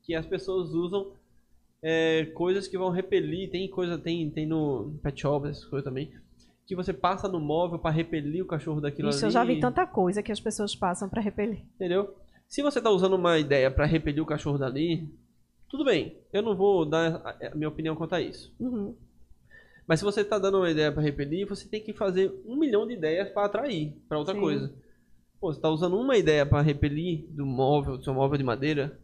Que 0.04 0.14
as 0.14 0.26
pessoas 0.26 0.70
usam 0.70 1.12
é, 1.82 2.26
coisas 2.34 2.66
que 2.68 2.76
vão 2.78 2.90
repelir. 2.90 3.50
Tem 3.50 3.68
coisa, 3.68 3.96
tem, 3.98 4.28
tem 4.30 4.46
no 4.46 4.94
pet 5.02 5.20
shop, 5.20 5.48
essas 5.48 5.64
coisas 5.64 5.84
também. 5.84 6.12
Que 6.66 6.76
você 6.76 6.92
passa 6.92 7.28
no 7.28 7.40
móvel 7.40 7.78
para 7.78 7.90
repelir 7.90 8.42
o 8.42 8.46
cachorro 8.46 8.80
daquilo 8.80 9.08
Isso 9.08 9.18
ali. 9.18 9.26
eu 9.26 9.30
já 9.30 9.44
vi 9.44 9.60
tanta 9.60 9.86
coisa 9.86 10.22
que 10.22 10.32
as 10.32 10.40
pessoas 10.40 10.74
passam 10.74 11.08
pra 11.08 11.20
repelir. 11.20 11.62
Entendeu? 11.74 12.14
Se 12.48 12.62
você 12.62 12.80
tá 12.80 12.90
usando 12.90 13.14
uma 13.14 13.38
ideia 13.38 13.70
para 13.70 13.86
repelir 13.86 14.22
o 14.22 14.26
cachorro 14.26 14.58
dali, 14.58 15.08
tudo 15.68 15.84
bem. 15.84 16.18
Eu 16.32 16.42
não 16.42 16.54
vou 16.54 16.84
dar 16.84 17.36
a 17.40 17.54
minha 17.54 17.68
opinião 17.68 17.96
quanto 17.96 18.14
a 18.14 18.20
isso. 18.20 18.54
Uhum. 18.60 18.94
Mas 19.86 19.98
se 19.98 20.04
você 20.04 20.24
tá 20.24 20.38
dando 20.38 20.58
uma 20.58 20.70
ideia 20.70 20.92
para 20.92 21.02
repelir, 21.02 21.46
você 21.46 21.66
tem 21.66 21.82
que 21.82 21.92
fazer 21.92 22.32
um 22.46 22.56
milhão 22.56 22.86
de 22.86 22.94
ideias 22.94 23.28
para 23.30 23.46
atrair 23.46 23.96
para 24.08 24.18
outra 24.18 24.34
Sim. 24.34 24.40
coisa. 24.40 24.74
Pô, 25.40 25.52
você 25.52 25.60
tá 25.60 25.68
usando 25.68 25.98
uma 25.98 26.16
ideia 26.16 26.46
para 26.46 26.60
repelir 26.60 27.26
do 27.30 27.44
móvel, 27.44 27.96
do 27.96 28.04
seu 28.04 28.14
móvel 28.14 28.38
de 28.38 28.44
madeira, 28.44 28.98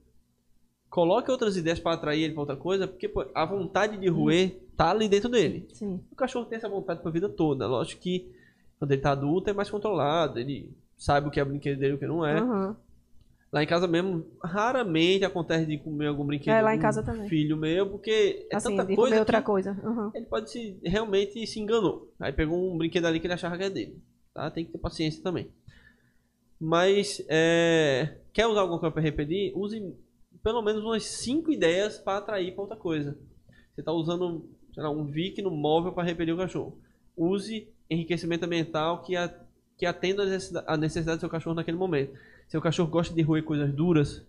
coloque 0.89 1.31
outras 1.31 1.57
ideias 1.57 1.81
para 1.81 1.95
atrair 1.95 2.23
ele 2.23 2.35
para 2.35 2.43
outra 2.43 2.57
coisa, 2.57 2.87
porque 2.87 3.09
pô, 3.09 3.27
a 3.35 3.45
vontade 3.45 3.97
de 3.97 4.09
roer 4.09 4.57
tá 4.79 4.91
ali 4.93 5.09
dentro 5.09 5.29
dele. 5.29 5.66
Sim. 5.74 6.01
O 6.11 6.14
cachorro 6.14 6.47
tem 6.47 6.57
essa 6.57 6.68
vontade 6.68 7.03
pra 7.03 7.11
vida 7.11 7.29
toda. 7.29 7.66
Lógico 7.66 8.01
que 8.01 8.33
quando 8.79 8.93
ele 8.93 9.03
tá 9.03 9.11
adulto 9.11 9.51
é 9.51 9.53
mais 9.53 9.68
controlado, 9.68 10.39
ele 10.39 10.72
sabe 10.97 11.26
o 11.26 11.31
que 11.33 11.41
é 11.41 11.45
brinquedo 11.45 11.81
dele 11.81 11.95
e 11.95 11.97
o 11.97 11.99
que 11.99 12.07
não 12.07 12.24
é. 12.24 12.41
Uhum. 12.41 12.76
Lá 13.51 13.62
em 13.62 13.66
casa 13.66 13.89
mesmo, 13.89 14.24
raramente 14.41 15.24
acontece 15.24 15.66
de 15.66 15.79
comer 15.79 16.07
algum 16.07 16.24
brinquedo 16.24 16.55
É, 16.55 16.62
lá 16.62 16.76
em 16.76 16.79
casa 16.79 17.03
também. 17.03 17.29
filho 17.29 17.57
meu, 17.57 17.91
porque 17.91 18.47
é 18.53 18.57
assim, 18.57 18.76
tanta 18.76 18.95
coisa 18.95 19.18
outra 19.18 19.43
coisa. 19.43 19.76
Uhum. 19.83 20.11
ele 20.14 20.26
pode 20.26 20.51
se 20.51 20.79
realmente 20.85 21.45
se 21.45 21.59
enganou. 21.59 22.12
Aí 22.20 22.33
pegou 22.33 22.57
um 22.72 22.79
brinquedo 22.79 23.07
ali 23.07 23.18
que 23.18 23.26
ele 23.26 23.35
achava 23.35 23.57
que 23.57 23.64
era 23.64 23.74
dele. 23.74 24.01
Tá? 24.33 24.49
Tem 24.49 24.64
que 24.64 24.70
ter 24.70 24.79
paciência 24.79 25.20
também. 25.22 25.51
Mas 26.61 27.24
é, 27.29 28.18
quer 28.33 28.47
usar 28.47 28.61
alguma 28.61 28.79
coisa 28.79 28.93
para 28.93 29.03
repelir? 29.03 29.57
Use 29.59 29.93
pelo 30.41 30.62
menos 30.62 30.85
umas 30.85 31.05
5 31.05 31.51
ideias 31.51 31.99
para 31.99 32.18
atrair 32.18 32.53
para 32.53 32.62
outra 32.62 32.76
coisa. 32.76 33.18
Você 33.74 33.81
está 33.81 33.93
usando 33.93 34.49
lá, 34.83 34.91
um 34.91 35.05
Vic 35.05 35.41
no 35.43 35.51
móvel 35.51 35.93
para 35.93 36.05
repelir 36.05 36.35
o 36.35 36.39
cachorro. 36.39 36.76
Use 37.16 37.68
enriquecimento 37.91 38.45
ambiental 38.45 39.03
que, 39.03 39.16
a, 39.16 39.33
que 39.76 39.87
atenda 39.87 40.22
a 40.66 40.76
necessidade, 40.76 41.18
do 41.18 41.20
seu 41.20 41.29
cachorro 41.29 41.57
naquele 41.57 41.76
momento. 41.76 42.12
Se 42.49 42.57
o 42.57 42.61
cachorro 42.61 42.89
gosta 42.89 43.14
de 43.14 43.22
roer 43.22 43.43
coisas 43.43 43.72
duras, 43.72 44.24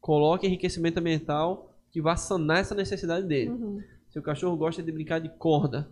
coloque 0.00 0.46
enriquecimento 0.46 0.98
ambiental 0.98 1.70
que 1.90 2.00
vá 2.00 2.16
sanar 2.16 2.58
essa 2.58 2.74
necessidade 2.74 3.26
dele. 3.26 3.50
Uhum. 3.50 3.82
Se 4.10 4.18
o 4.18 4.22
cachorro 4.22 4.56
gosta 4.56 4.82
de 4.82 4.90
brincar 4.90 5.20
de 5.20 5.28
corda, 5.28 5.88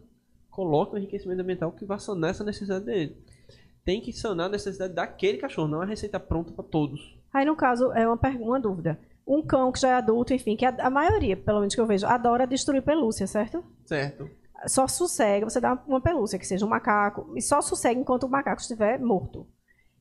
coloque 0.50 0.94
um 0.94 0.98
enriquecimento 0.98 1.42
ambiental 1.42 1.72
que 1.72 1.84
vai 1.84 1.98
sanar 1.98 2.30
essa 2.30 2.44
necessidade 2.44 2.84
dele. 2.84 3.16
Tem 3.84 4.00
que 4.00 4.12
sanar 4.12 4.46
a 4.46 4.50
necessidade 4.50 4.94
daquele 4.94 5.38
cachorro, 5.38 5.68
não 5.68 5.80
a 5.80 5.86
receita 5.86 6.20
pronta 6.20 6.52
para 6.52 6.64
todos. 6.64 7.16
Aí, 7.32 7.44
no 7.44 7.56
caso, 7.56 7.92
é 7.92 8.06
uma, 8.06 8.18
uma 8.40 8.60
dúvida. 8.60 8.98
Um 9.26 9.42
cão 9.42 9.70
que 9.70 9.80
já 9.80 9.90
é 9.90 9.94
adulto, 9.94 10.34
enfim, 10.34 10.56
que 10.56 10.64
a, 10.64 10.74
a 10.80 10.90
maioria, 10.90 11.36
pelo 11.36 11.60
menos 11.60 11.74
que 11.74 11.80
eu 11.80 11.86
vejo, 11.86 12.06
adora 12.06 12.46
destruir 12.46 12.82
pelúcia, 12.82 13.26
certo? 13.26 13.64
Certo. 13.84 14.28
Só 14.66 14.86
sossega, 14.88 15.48
você 15.48 15.60
dá 15.60 15.78
uma 15.86 16.00
pelúcia, 16.00 16.38
que 16.38 16.46
seja 16.46 16.66
um 16.66 16.68
macaco, 16.68 17.32
e 17.36 17.40
só 17.40 17.60
sossega 17.62 17.98
enquanto 17.98 18.24
o 18.24 18.28
macaco 18.28 18.60
estiver 18.60 18.98
morto. 19.00 19.46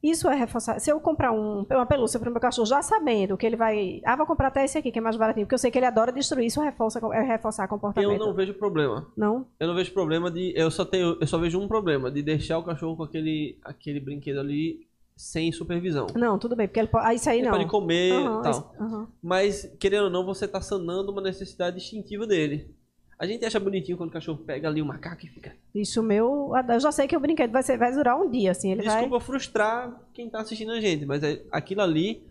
Isso 0.01 0.29
é 0.29 0.35
reforçar. 0.35 0.79
Se 0.79 0.89
eu 0.89 0.97
comprar 1.01 1.31
um- 1.33 1.65
uma 1.69 1.85
pelúcia 1.85 2.17
para 2.19 2.29
o 2.29 2.31
meu 2.31 2.39
cachorro, 2.41 2.65
já 2.65 2.81
sabendo 2.81 3.35
que 3.35 3.45
ele 3.45 3.57
vai. 3.57 3.99
Ah, 4.05 4.15
vou 4.15 4.25
comprar 4.25 4.47
até 4.47 4.63
esse 4.63 4.77
aqui, 4.77 4.91
que 4.93 4.99
é 4.99 5.01
mais 5.01 5.17
baratinho, 5.17 5.45
porque 5.45 5.55
eu 5.55 5.59
sei 5.59 5.69
que 5.69 5.77
ele 5.77 5.85
adora 5.85 6.09
destruir, 6.11 6.45
isso 6.47 6.61
reforça, 6.61 7.01
é 7.13 7.21
reforçar 7.21 7.67
comportamento. 7.67 8.13
Eu 8.13 8.17
não 8.17 8.33
vejo 8.33 8.53
problema. 8.53 9.11
Não? 9.17 9.45
Eu 9.59 9.67
não 9.67 9.75
vejo 9.75 9.91
problema 9.93 10.31
de. 10.31 10.53
Eu 10.55 10.71
só 10.71 10.85
tenho. 10.85 11.17
Eu 11.19 11.27
só 11.27 11.37
vejo 11.37 11.59
um 11.59 11.67
problema 11.67 12.09
de 12.09 12.21
deixar 12.21 12.57
o 12.57 12.63
cachorro 12.63 12.95
com 12.95 13.03
aquele, 13.03 13.59
aquele 13.61 13.99
brinquedo 13.99 14.39
ali 14.39 14.87
sem 15.19 15.51
supervisão. 15.51 16.07
Não, 16.15 16.39
tudo 16.39 16.55
bem, 16.55 16.65
porque 16.65 16.79
ele 16.79 16.87
pode. 16.87 17.05
Ah, 17.05 17.13
isso 17.13 17.29
aí 17.29 17.39
Ele 17.39 17.47
não. 17.49 17.57
pode 17.57 17.69
comer 17.69 18.07
e 18.09 18.11
Aham, 18.25 18.41
tal. 18.41 18.51
esse- 18.51 18.63
aham. 18.81 19.07
Mas, 19.21 19.75
querendo 19.77 20.05
ou 20.05 20.09
não, 20.09 20.25
você 20.25 20.47
tá 20.47 20.61
sanando 20.61 21.11
uma 21.11 21.21
necessidade 21.21 21.75
instintiva 21.75 22.25
dele. 22.25 22.73
A 23.19 23.25
gente 23.27 23.43
acha 23.43 23.59
bonitinho 23.59 23.97
quando 23.97 24.11
o 24.11 24.13
cachorro 24.13 24.37
pega 24.45 24.69
ali 24.69 24.81
o 24.81 24.85
macaco 24.85 25.25
e 25.25 25.27
fica. 25.27 25.53
Isso, 25.75 26.01
meu. 26.01 26.53
Eu 26.69 26.79
já 26.79 26.89
sei 26.89 27.05
que 27.05 27.17
o 27.17 27.19
brinquedo 27.19 27.51
vai, 27.51 27.61
ser, 27.61 27.77
vai 27.77 27.91
durar 27.91 28.17
um 28.17 28.31
dia, 28.31 28.51
assim. 28.51 28.71
Ele 28.71 28.81
vai. 28.83 28.93
Desculpa 29.01 29.19
frustrar 29.19 30.01
quem 30.13 30.29
tá 30.29 30.39
assistindo 30.39 30.71
a 30.71 30.79
gente, 30.79 31.05
mas 31.05 31.21
é- 31.21 31.43
aquilo 31.51 31.81
ali 31.81 32.23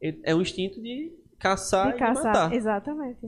é 0.00 0.14
é 0.22 0.34
um 0.34 0.40
instinto 0.40 0.80
de 0.80 1.12
caçar 1.40 1.88
de 1.88 1.96
e 1.96 1.98
caçar. 1.98 2.24
matar. 2.26 2.52
Exatamente. 2.54 3.26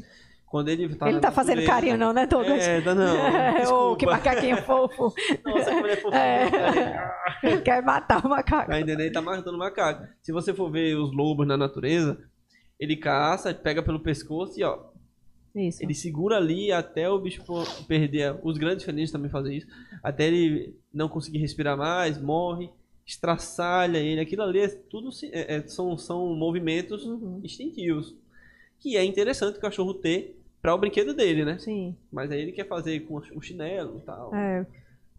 Quando 0.51 0.68
ele 0.70 0.94
tá 0.96 1.07
ele 1.07 1.14
não 1.16 1.20
tá 1.20 1.30
fazendo 1.30 1.62
carinho, 1.66 1.99
não, 1.99 2.12
né, 2.12 2.26
Douglas? 2.26 2.66
É, 2.66 2.80
tá 2.80 2.94
não. 2.94 3.12
Ô, 3.92 3.96
que 3.96 4.07
macaquinho 4.07 4.57
fofo. 4.64 5.12
Nossa, 5.44 5.70
como 5.70 5.86
ele 5.86 5.92
é 5.92 5.96
fofinho. 5.96 6.14
É. 6.22 6.51
cara. 6.51 7.61
Quer 7.62 7.82
matar 7.82 8.24
o 8.24 8.28
macaco. 8.30 8.72
A 8.72 8.80
neném 8.80 9.12
tá 9.12 9.20
matando 9.20 9.57
o 9.57 9.59
macaco. 9.59 10.07
Se 10.22 10.32
você 10.32 10.55
for 10.55 10.70
ver 10.70 10.96
os 10.96 11.14
lobos 11.14 11.46
na 11.46 11.57
natureza, 11.57 12.18
ele 12.80 12.96
caça, 12.96 13.53
pega 13.53 13.82
pelo 13.82 14.01
pescoço 14.01 14.59
e 14.59 14.64
ó, 14.64 14.78
Isso. 15.55 15.82
ele 15.82 15.92
segura 15.94 16.36
ali 16.38 16.72
até 16.72 17.11
o 17.11 17.18
bicho 17.18 17.42
perder. 17.86 18.38
Os 18.42 18.57
grandes 18.57 18.84
felinos 18.86 19.11
também 19.12 19.30
fazem 19.30 19.57
isso. 19.59 19.66
Até 20.03 20.28
ele 20.28 20.74
não 20.94 21.09
conseguir 21.11 21.38
respirar 21.38 21.76
mais, 21.76 22.18
morre, 22.18 22.70
estraçalha 23.07 23.99
ele. 23.99 24.20
Aquilo 24.20 24.42
ali 24.42 24.61
é 24.61 24.68
tudo 24.68 25.11
é- 25.30 25.57
é- 25.57 25.66
são, 25.66 25.99
são 25.99 26.34
movimentos 26.34 27.05
Uhum. 27.05 27.40
instintivos. 27.44 28.16
Que 28.80 28.96
é 28.96 29.05
interessante 29.05 29.59
o 29.59 29.61
cachorro 29.61 29.92
ter 29.92 30.38
para 30.72 30.74
o 30.74 30.78
brinquedo 30.78 31.14
dele, 31.14 31.44
né? 31.44 31.58
Sim. 31.58 31.96
Mas 32.12 32.30
aí 32.30 32.40
ele 32.40 32.52
quer 32.52 32.66
fazer 32.68 33.00
com 33.00 33.16
o 33.16 33.40
chinelo 33.40 33.98
e 33.98 34.02
tal. 34.02 34.34
É. 34.34 34.66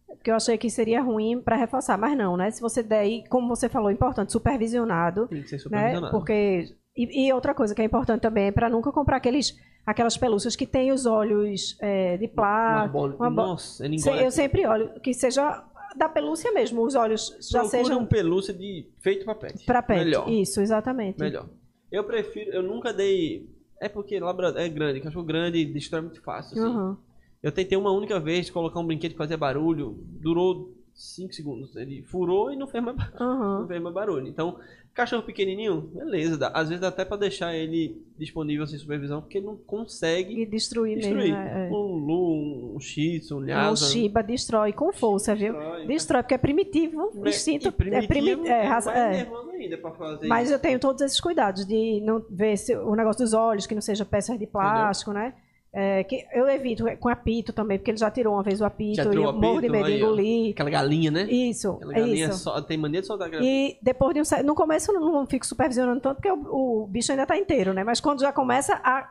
Porque 0.08 0.32
eu 0.32 0.36
achei 0.36 0.58
que 0.58 0.70
seria 0.70 1.02
ruim 1.02 1.40
para 1.40 1.56
reforçar, 1.56 1.98
mas 1.98 2.18
não, 2.18 2.36
né? 2.36 2.50
Se 2.52 2.60
você 2.62 2.82
der, 2.82 3.00
aí, 3.00 3.24
como 3.30 3.48
você 3.48 3.70
falou, 3.70 3.92
importante, 3.92 4.32
supervisionado, 4.32 5.28
Tem 5.28 5.42
que 5.44 5.50
ser 5.50 5.56
né? 5.58 5.62
supervisionado. 5.62 6.12
Porque 6.18 6.76
e, 6.98 7.28
e 7.28 7.34
outra 7.34 7.54
coisa 7.54 7.74
que 7.76 7.82
é 7.82 7.86
importante 7.86 8.22
também 8.22 8.48
é 8.48 8.52
para 8.52 8.70
nunca 8.70 8.92
comprar 8.92 9.18
aqueles 9.18 9.56
aquelas 9.86 10.18
pelúcias 10.18 10.56
que 10.56 10.68
tem 10.68 10.92
os 10.92 11.06
olhos 11.06 11.76
é, 11.82 12.18
de 12.18 12.26
Uma 12.26 12.34
plástico. 12.34 12.94
bola- 12.94 13.16
uma 13.16 13.30
bo- 13.30 13.36
Nossa, 13.42 13.86
ele 13.86 13.98
Se- 13.98 14.10
engole. 14.10 14.24
Eu 14.26 14.32
sempre 14.32 14.66
olho 14.68 15.00
que 15.02 15.14
seja 15.14 15.64
da 15.96 16.08
pelúcia 16.10 16.52
mesmo, 16.52 16.84
os 16.84 16.94
olhos 16.96 17.36
já 17.50 17.62
Procura 17.62 17.84
sejam 17.84 18.00
um 18.02 18.06
pelúcia 18.06 18.54
de 18.54 18.88
feito 19.00 19.26
para 19.26 19.36
pet. 19.36 19.66
para 19.66 19.82
pet. 19.82 20.06
Melhor. 20.06 20.30
Isso, 20.30 20.62
exatamente. 20.62 21.20
Melhor. 21.20 21.48
Eu 21.92 22.04
prefiro, 22.04 22.52
eu 22.52 22.62
nunca 22.64 22.94
dei. 22.94 23.50
É 23.80 23.88
porque 23.88 24.20
labrador 24.20 24.60
é 24.60 24.68
grande, 24.68 25.00
cachorro 25.00 25.26
grande 25.26 25.66
destrói 25.66 26.02
muito 26.02 26.22
fácil. 26.22 26.58
assim. 26.58 26.76
Uhum. 26.76 26.98
Eu 27.42 27.52
tentei 27.52 27.78
uma 27.78 27.92
única 27.92 28.20
vez 28.20 28.50
colocar 28.50 28.80
um 28.80 28.86
brinquedo 28.86 29.12
que 29.12 29.18
fazia 29.18 29.38
barulho, 29.38 29.98
durou 30.22 30.76
5 31.00 31.34
segundos. 31.34 31.76
Ele 31.76 32.02
furou 32.04 32.52
e 32.52 32.56
não 32.58 32.68
fez 32.68 32.84
mais, 32.84 32.98
Uhum. 33.20 33.60
não 33.62 33.68
fez 33.68 33.82
mais 33.82 33.96
barulho. 33.96 34.28
Então, 34.28 34.60
cachorro 34.94 35.24
pequenininho, 35.24 35.80
beleza. 35.94 36.38
dá- 36.38 36.52
Às 36.54 36.68
vezes 36.68 36.82
dá 36.82 36.90
até 36.90 37.06
pra 37.06 37.16
deixar 37.16 37.56
ele 37.56 38.02
disponível 38.18 38.68
sem 38.68 38.78
supervisão, 38.78 39.22
porque 39.22 39.38
ele 39.38 39.46
não 39.46 39.56
consegue 39.56 40.42
E 40.42 40.46
destruir, 40.46 40.98
destruir. 40.98 41.32
mesmo. 41.32 41.38
né? 41.38 41.70
É. 41.70 41.72
Um 41.72 41.96
Lu, 41.96 42.76
um 42.76 42.80
Shih 42.82 43.20
Tzu, 43.22 43.36
um 43.38 43.40
Um 43.40 43.46
Lhasa. 43.46 43.86
Shiba 43.86 44.22
destrói 44.22 44.74
com 44.74 44.92
força, 44.92 45.34
viu? 45.34 45.54
Destrói. 45.54 45.88
Destrói, 45.88 46.24
porque 46.24 46.34
é 46.34 46.38
primitivo, 46.38 47.12
É, 47.26 47.30
instinto. 47.30 47.72
primitivo, 47.72 48.04
é, 48.04 48.08
primi 48.08 48.48
é, 48.50 48.64
raça- 48.64 48.92
mais 48.92 49.18
é. 49.18 49.32
ainda 49.56 49.78
pra 49.78 49.92
fazer 49.92 50.28
Mas 50.28 50.46
isso. 50.48 50.54
eu 50.56 50.60
tenho 50.60 50.80
todos 50.80 51.02
esses 51.02 51.20
cuidados 51.22 51.66
de 51.66 52.02
não 52.02 52.24
ver 52.30 52.58
se, 52.58 52.76
o 52.76 52.94
negócio 52.94 53.24
dos 53.24 53.34
olhos, 53.34 53.66
que 53.66 53.74
não 53.76 53.82
seja 53.82 54.04
peças 54.04 54.38
de 54.38 54.46
plástico, 54.48 55.14
né? 55.14 55.34
É, 55.72 56.04
que 56.04 56.26
eu 56.34 56.50
evito 56.50 56.84
com 56.98 57.10
apito 57.10 57.54
também, 57.54 57.78
porque 57.78 57.92
ele 57.92 57.98
já 57.98 58.10
tirou 58.10 58.34
uma 58.34 58.42
vez 58.42 58.60
o 58.60 58.66
apito 58.66 58.96
Já 58.96 59.04
e 59.04 59.16
eu 59.16 59.32
morro 59.32 59.62
de 59.62 59.70
medo 59.70 59.86
de 59.86 59.98
engolir. 59.98 60.52
Aquela 60.52 60.70
galinha, 60.70 61.12
né? 61.12 61.24
Isso, 61.30 61.74
Aquela 61.74 61.94
é 61.94 62.00
galinha 62.00 62.30
isso. 62.30 62.40
só, 62.40 62.60
tem 62.60 62.76
mania 62.76 63.02
de 63.02 63.08
soltar 63.08 63.28
aquela 63.28 63.44
E 63.44 63.78
depois 63.80 64.16
de 64.16 64.22
um 64.22 64.26
certo. 64.26 64.46
No 64.46 64.56
começo 64.56 64.92
eu 64.92 65.00
não 65.00 65.28
fico 65.28 65.46
supervisionando 65.46 66.02
tanto, 66.02 66.16
porque 66.16 66.32
o, 66.32 66.84
o 66.84 66.88
bicho 66.88 67.12
ainda 67.12 67.26
tá 67.28 67.38
inteiro, 67.38 67.72
né? 67.72 67.84
Mas 67.84 68.00
quando 68.00 68.22
já 68.22 68.34
começa 68.34 68.82
a, 68.84 69.08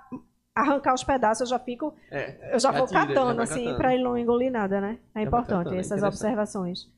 arrancar 0.53 0.95
os 0.95 1.05
pedaços, 1.05 1.43
eu 1.43 1.47
já 1.47 1.59
fico. 1.61 1.95
É. 2.11 2.55
Eu 2.55 2.59
já 2.59 2.73
Já 2.73 2.79
vou 2.79 2.87
tira, 2.89 3.01
já 3.01 3.07
catando, 3.07 3.37
vai 3.37 3.45
assim, 3.45 3.75
para 3.77 3.95
ele 3.95 4.03
não 4.03 4.19
engolir 4.19 4.51
nada, 4.51 4.81
né? 4.81 4.99
É 5.15 5.21
vai 5.21 5.25
importante 5.25 5.59
catando, 5.59 5.77
é 5.77 5.81
essas 5.81 6.03
observações. 6.03 6.89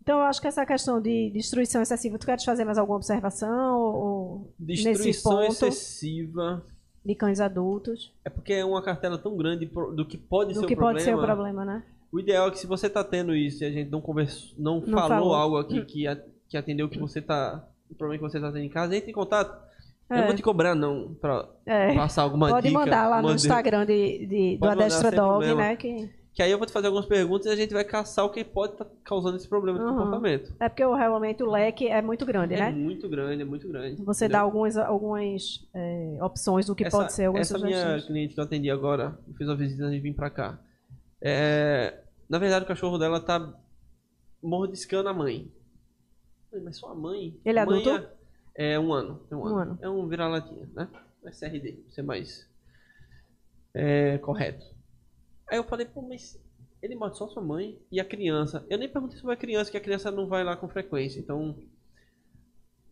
Então, 0.00 0.20
eu 0.20 0.24
acho 0.24 0.40
que 0.40 0.46
essa 0.46 0.64
questão 0.64 1.00
de 1.00 1.30
destruição 1.30 1.82
excessiva, 1.82 2.16
tu 2.16 2.26
queres 2.26 2.44
fazer 2.44 2.64
mais 2.64 2.78
alguma 2.78 2.96
observação? 2.96 3.80
Ou 3.80 4.54
Destruição 4.56 5.42
excessiva. 5.42 6.64
De 7.06 7.14
cães 7.14 7.40
adultos? 7.40 8.12
É 8.24 8.28
porque 8.30 8.52
é 8.52 8.64
uma 8.64 8.82
cartela 8.82 9.16
tão 9.16 9.36
grande 9.36 9.66
do 9.66 10.04
que 10.04 10.16
pode 10.18 10.52
Do 10.54 10.60
ser 10.60 10.66
que 10.66 10.74
o 10.74 10.76
problema. 10.76 10.92
pode 10.98 11.04
ser 11.04 11.14
o 11.14 11.22
problema, 11.22 11.64
né? 11.64 11.82
O 12.12 12.20
ideal 12.20 12.48
é 12.48 12.50
que 12.50 12.58
se 12.58 12.66
você 12.66 12.88
tá 12.90 13.04
tendo 13.04 13.34
isso 13.34 13.62
e 13.62 13.66
a 13.66 13.70
gente 13.70 13.90
não 13.90 14.00
conversou, 14.00 14.54
não, 14.58 14.80
Não 14.80 14.86
falou, 14.92 15.08
falou. 15.08 15.34
algo 15.34 15.58
aqui 15.58 15.82
que, 15.86 16.04
que 16.48 16.56
atendeu 16.56 16.88
que 16.88 16.98
você 16.98 17.20
tá. 17.22 17.64
O 17.90 17.94
problema 17.94 18.22
que 18.24 18.30
você 18.32 18.40
tá 18.40 18.50
tendo 18.50 18.64
em 18.64 18.68
casa, 18.68 18.96
entre 18.96 19.10
em 19.10 19.14
contato. 19.14 19.64
Eu 20.08 20.16
É. 20.16 20.20
não 20.20 20.26
vou 20.26 20.36
te 20.36 20.42
cobrar, 20.42 20.74
não, 20.74 21.14
pra 21.20 21.48
É. 21.64 21.94
passar 21.94 22.22
alguma 22.22 22.48
Pode 22.48 22.68
dica. 22.68 22.78
mandar 22.78 23.08
lá 23.08 23.20
no 23.22 23.32
Instagram 23.32 23.84
de, 23.86 24.26
de- 24.26 24.52
do 24.54 24.60
Pode 24.60 24.72
Adestra 24.82 25.10
Dog, 25.10 25.54
né? 25.54 25.74
Que, 25.76 26.08
Que 26.36 26.42
aí 26.42 26.50
eu 26.50 26.58
vou 26.58 26.66
te 26.66 26.72
fazer 26.72 26.88
algumas 26.88 27.06
perguntas 27.06 27.46
e 27.46 27.48
a 27.48 27.56
gente 27.56 27.72
vai 27.72 27.82
caçar 27.82 28.22
o 28.26 28.28
que 28.30 28.44
pode 28.44 28.74
estar 28.74 28.84
causando 29.02 29.36
esse 29.38 29.48
problema 29.48 29.78
de 29.78 29.84
Uhum. 29.86 29.92
comportamento. 29.96 30.54
é 30.60 30.68
porque 30.68 30.84
realmente 30.84 31.42
o 31.42 31.50
leque 31.50 31.88
é 31.88 32.02
muito 32.02 32.26
grande, 32.26 32.52
É 32.54 32.58
né? 32.58 32.70
muito 32.72 33.08
grande, 33.08 33.40
é 33.40 33.44
muito 33.46 33.66
grande. 33.66 33.96
Você 34.04 34.26
entendeu? 34.26 34.38
dá 34.38 34.44
algumas, 34.44 34.76
algumas 34.76 35.66
é, 35.74 36.18
opções 36.20 36.66
do 36.66 36.74
que 36.74 36.84
essa, 36.84 36.98
pode 36.98 37.12
ser, 37.14 37.24
algumas 37.24 37.50
Essa 37.50 37.58
minha 37.64 37.78
sugestões. 37.80 38.04
cliente 38.04 38.34
que 38.34 38.40
eu 38.40 38.44
atendi 38.44 38.70
agora, 38.70 39.18
eu 39.26 39.32
fiz 39.34 39.48
uma 39.48 39.56
visita 39.56 39.84
antes 39.84 39.94
de 39.94 40.00
vir 40.00 40.14
pra 40.14 40.28
cá. 40.28 40.58
É, 41.22 42.00
na 42.28 42.38
verdade, 42.38 42.66
o 42.66 42.68
cachorro 42.68 42.98
dela 42.98 43.18
tá 43.18 43.54
mordiscando 44.42 45.08
a 45.08 45.14
mãe. 45.14 45.50
Mas 46.62 46.76
sua 46.76 46.94
mãe. 46.94 47.34
Ele 47.46 47.58
é 47.58 47.64
mãe 47.64 47.80
adulto? 47.80 48.08
É, 48.54 48.72
é 48.74 48.78
um 48.78 48.92
ano. 48.92 49.22
É 49.30 49.34
um, 49.34 49.38
Um 49.40 49.46
ano. 49.46 49.58
ano. 49.58 49.78
É 49.80 49.88
um 49.88 50.06
vira-latinha, 50.06 50.68
né? 50.74 50.86
É 51.24 51.30
CRD, 51.30 51.72
pra 51.72 51.92
ser 51.92 52.02
mais 52.02 52.46
é, 53.72 54.18
correto. 54.18 54.75
Aí 55.48 55.58
eu 55.58 55.64
falei, 55.64 55.86
pô, 55.86 56.02
mas 56.02 56.40
ele 56.82 56.94
morde 56.94 57.18
só 57.18 57.28
sua 57.28 57.42
mãe 57.42 57.78
e 57.90 58.00
a 58.00 58.04
criança. 58.04 58.64
Eu 58.68 58.78
nem 58.78 58.88
perguntei 58.88 59.18
sobre 59.18 59.34
a 59.34 59.38
criança, 59.38 59.70
que 59.70 59.76
a 59.76 59.80
criança 59.80 60.10
não 60.10 60.26
vai 60.26 60.44
lá 60.44 60.56
com 60.56 60.68
frequência. 60.68 61.20
Então, 61.20 61.56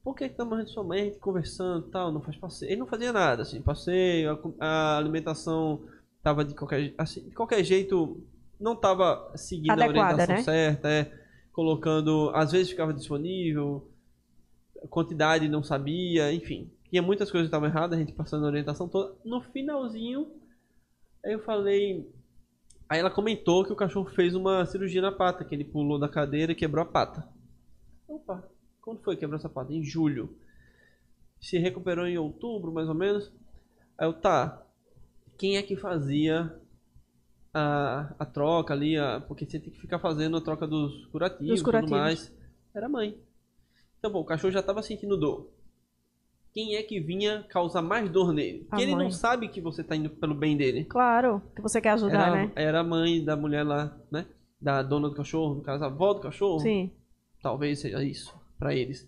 por 0.03 0.15
que 0.15 0.29
tá 0.29 0.45
mordendo 0.45 0.71
sua 0.71 0.85
mãe? 0.85 1.01
A 1.01 1.05
gente 1.05 1.19
conversando 1.19 1.89
e 1.89 1.91
tal, 1.91 2.13
não 2.13 2.23
faz 2.23 2.37
passeio. 2.37 2.71
Ele 2.71 2.81
não 2.81 2.87
fazia 2.87 3.13
nada, 3.13 3.43
assim, 3.43 3.63
passeio, 3.63 4.39
a, 4.61 4.99
alimentação 4.99 5.83
tava 6.23 6.45
de 6.45 6.55
qualquer, 6.55 6.95
assim, 6.97 7.29
de 7.29 7.35
qualquer 7.35 7.63
jeito, 7.63 8.23
não 8.59 8.75
tava 8.75 9.33
seguindo 9.37 9.73
Adequada, 9.73 9.99
a 9.99 10.13
orientação 10.13 10.37
né? 10.37 10.43
certa, 10.43 10.89
é, 10.89 11.13
colocando, 11.53 12.31
às 12.35 12.53
vezes 12.53 12.71
ficava 12.71 12.95
disponível, 12.95 13.91
quantidade 14.89 15.49
não 15.49 15.63
sabia, 15.63 16.33
enfim. 16.33 16.71
Tinha 16.91 17.03
muitas 17.03 17.31
coisas 17.31 17.49
que 17.49 17.57
estavam 17.57 17.69
erradas, 17.69 17.99
a 17.99 18.01
gente 18.01 18.13
passando 18.13 18.45
a 18.45 18.49
orientação 18.49 18.89
toda. 18.89 19.17
No 19.25 19.41
finalzinho, 19.41 20.31
aí 21.25 21.33
eu 21.33 21.43
falei. 21.43 22.09
Aí 22.89 23.01
ela 23.01 23.11
comentou 23.11 23.65
que 23.65 23.73
o 23.73 23.77
cachorro 23.77 24.11
fez 24.11 24.35
uma 24.35 24.67
cirurgia 24.67 25.01
na 25.01 25.11
pata, 25.11 25.45
que 25.45 25.55
ele 25.55 25.65
pulou 25.65 25.99
da 25.99 26.09
cadeira 26.09 26.53
e 26.53 26.55
quebrou 26.55 26.83
a 26.83 26.87
pata. 26.87 27.27
Opa, 28.07 28.47
quando 28.81 29.03
foi 29.03 29.15
que 29.15 29.21
quebrou 29.21 29.39
essa 29.39 29.49
pata? 29.49 29.73
Em 29.73 29.83
julho. 29.83 30.37
Se 31.41 31.59
recuperou 31.59 32.07
em 32.07 32.19
outubro, 32.19 32.73
mais 32.73 32.89
ou 32.89 32.95
menos. 32.95 33.33
Aí 33.97 34.07
eu, 34.07 34.13
tá. 34.13 34.63
Quem 35.39 35.57
é 35.57 35.63
que 35.63 35.77
fazia 35.77 36.55
a, 37.53 38.15
a 38.19 38.27
troca 38.27 38.75
ali? 38.75 38.97
A, 38.97 39.21
porque 39.21 39.47
você 39.47 39.59
tem 39.59 39.73
que 39.73 39.81
ficar 39.81 39.99
fazendo 39.99 40.37
a 40.37 40.41
troca 40.41 40.67
dos 40.67 41.07
curativos 41.07 41.61
e 41.61 41.65
tudo 41.65 41.89
mais. 41.89 42.33
Era 42.75 42.87
a 42.87 42.89
mãe. 42.89 43.19
Então, 43.99 44.11
bom, 44.13 44.21
o 44.21 44.25
cachorro 44.25 44.53
já 44.53 44.63
tava 44.63 44.83
sentindo 44.83 45.17
dor. 45.17 45.51
Quem 46.55 46.77
é 46.77 46.83
que 46.85 47.01
vinha 47.01 47.45
causar 47.51 47.83
mais 47.83 48.09
dor 48.09 48.33
nele? 48.33 48.65
Porque 48.71 48.81
ele 48.83 48.95
mãe. 48.95 49.05
não 49.05 49.11
sabe 49.11 49.49
que 49.49 49.61
você 49.61 49.83
tá 49.83 49.97
indo 49.97 50.09
pelo 50.09 50.35
bem 50.37 50.57
dele. 50.57 50.85
Claro, 50.85 51.43
que 51.55 51.61
você 51.61 51.81
quer 51.81 51.91
ajudar, 51.91 52.29
Era, 52.29 52.37
né? 52.37 52.53
era 52.55 52.81
a 52.81 52.85
mãe 52.85 53.25
da 53.25 53.37
mulher 53.37 53.65
lá, 53.65 53.99
né? 54.11 54.25
Da 54.61 54.81
dona 54.81 55.09
do 55.09 55.17
cachorro, 55.17 55.57
no 55.57 55.63
caso, 55.63 55.83
a 55.83 55.89
avó 55.89 56.15
do 56.15 56.21
cachorro. 56.21 56.61
Sim. 56.61 56.93
Talvez 57.43 57.81
seja 57.81 58.03
isso 58.05 58.33
pra 58.57 58.73
eles. 58.73 59.07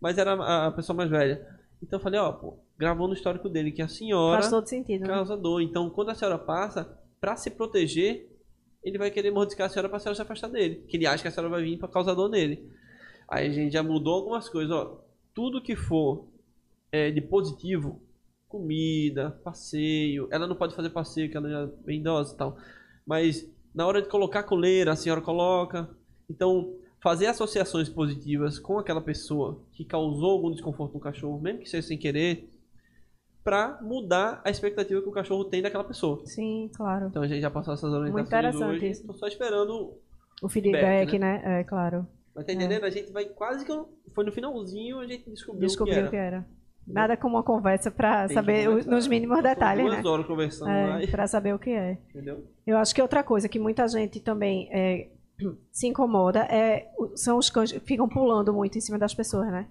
Mas 0.00 0.18
era 0.18 0.34
a, 0.34 0.66
a 0.66 0.70
pessoa 0.72 0.94
mais 0.94 1.08
velha. 1.10 1.44
Então 1.82 1.98
eu 1.98 2.02
falei, 2.02 2.20
ó, 2.20 2.30
pô, 2.30 2.58
gravou 2.78 3.08
no 3.08 3.14
histórico 3.14 3.48
dele 3.48 3.72
que 3.72 3.80
a 3.80 3.88
senhora 3.88 4.42
Faz 4.42 4.50
todo 4.50 4.68
sentido, 4.68 5.00
né? 5.00 5.06
causa 5.08 5.34
dor. 5.36 5.62
Então, 5.62 5.88
quando 5.88 6.10
a 6.10 6.14
senhora 6.14 6.38
passa, 6.38 6.96
pra 7.18 7.36
se 7.36 7.50
proteger, 7.50 8.28
ele 8.84 8.98
vai 8.98 9.10
querer 9.10 9.30
mordiscar 9.30 9.66
a 9.66 9.70
senhora 9.70 9.88
pra 9.88 9.98
senhora 9.98 10.14
se 10.14 10.22
afastar 10.22 10.48
dele. 10.48 10.84
Que 10.88 10.98
ele 10.98 11.06
acha 11.06 11.22
que 11.22 11.28
a 11.28 11.30
senhora 11.30 11.48
vai 11.50 11.62
vir 11.62 11.78
pra 11.78 11.88
causar 11.88 12.12
dor 12.14 12.28
nele. 12.28 12.70
Aí 13.28 13.46
a 13.48 13.50
gente 13.50 13.72
já 13.72 13.82
mudou 13.82 14.14
algumas 14.14 14.46
coisas, 14.48 14.70
ó. 14.70 15.00
Tudo 15.34 15.62
que 15.62 15.74
for 15.74 16.28
é, 16.92 17.10
de 17.10 17.20
positivo, 17.22 18.00
comida, 18.46 19.30
passeio. 19.42 20.28
Ela 20.30 20.46
não 20.46 20.54
pode 20.54 20.76
fazer 20.76 20.90
passeio, 20.90 21.30
que 21.30 21.36
ela 21.36 21.48
já 21.48 21.60
é 21.62 21.66
bem 21.84 22.00
idosa 22.00 22.34
e 22.34 22.36
tal. 22.36 22.56
Mas 23.06 23.50
na 23.74 23.86
hora 23.86 24.02
de 24.02 24.08
colocar 24.08 24.42
coleira, 24.42 24.92
a 24.92 24.96
senhora 24.96 25.22
coloca. 25.22 25.88
Então, 26.28 26.76
fazer 27.00 27.26
associações 27.26 27.88
positivas 27.88 28.58
com 28.58 28.78
aquela 28.78 29.00
pessoa 29.00 29.60
que 29.72 29.84
causou 29.84 30.30
algum 30.32 30.52
desconforto 30.52 30.94
no 30.94 31.00
cachorro, 31.00 31.40
mesmo 31.40 31.60
que 31.60 31.68
seja 31.68 31.88
sem 31.88 31.98
querer, 31.98 32.48
pra 33.42 33.78
mudar 33.82 34.40
a 34.44 34.50
expectativa 34.50 35.00
que 35.02 35.08
o 35.08 35.12
cachorro 35.12 35.46
tem 35.46 35.62
daquela 35.62 35.84
pessoa. 35.84 36.24
Sim, 36.26 36.70
claro. 36.74 37.06
Então 37.08 37.22
a 37.22 37.26
gente 37.26 37.40
já 37.40 37.50
passou 37.50 37.74
essas 37.74 37.92
orientações 37.92 38.26
interessante 38.26 38.76
hoje. 38.76 38.90
isso. 38.90 39.06
Tô 39.06 39.14
só 39.14 39.26
esperando. 39.26 39.94
O 40.42 40.48
feedback, 40.48 41.10
Feedback, 41.10 41.18
né? 41.18 41.60
É, 41.60 41.64
claro. 41.64 42.06
Mas 42.34 42.46
tá 42.46 42.52
entendendo? 42.52 42.84
A 42.84 42.90
gente 42.90 43.10
vai 43.12 43.24
quase 43.24 43.64
que. 43.64 43.72
Foi 44.14 44.24
no 44.24 44.32
finalzinho 44.32 44.98
a 44.98 45.06
gente 45.06 45.28
descobriu, 45.30 45.66
Descobriu 45.66 46.00
o 46.00 46.04
que 46.04 46.10
que 46.10 46.16
era. 46.16 46.46
Nada 46.86 47.16
como 47.16 47.36
uma 47.36 47.42
conversa 47.42 47.90
que 47.90 48.34
saber 48.34 48.66
conversar. 48.66 48.90
nos 48.90 49.06
mínimos 49.06 49.42
detalhes, 49.42 49.84
duas 49.86 50.02
né? 50.02 50.10
horas 50.10 50.26
conversando 50.26 50.68
lá, 50.68 51.00
É, 51.00 51.04
e- 51.04 51.10
pra 51.10 51.26
saber 51.26 51.54
o 51.54 51.58
que 51.58 51.70
é. 51.70 51.98
entendeu? 52.10 52.44
Eu 52.66 52.76
acho 52.78 52.94
que 52.94 53.00
outra 53.00 53.22
coisa 53.22 53.48
que 53.48 53.58
muita 53.58 53.86
gente 53.88 54.18
também 54.20 54.68
é, 54.72 55.08
se 55.70 55.86
incomoda 55.86 56.40
é, 56.40 56.88
são 57.14 57.38
os 57.38 57.48
cães 57.48 57.70
que 57.72 57.80
ficam 57.80 58.08
pulando 58.08 58.52
muito 58.52 58.76
em 58.76 58.80
cima 58.80 58.98
das 58.98 59.14
pessoas, 59.14 59.46
né? 59.50 59.66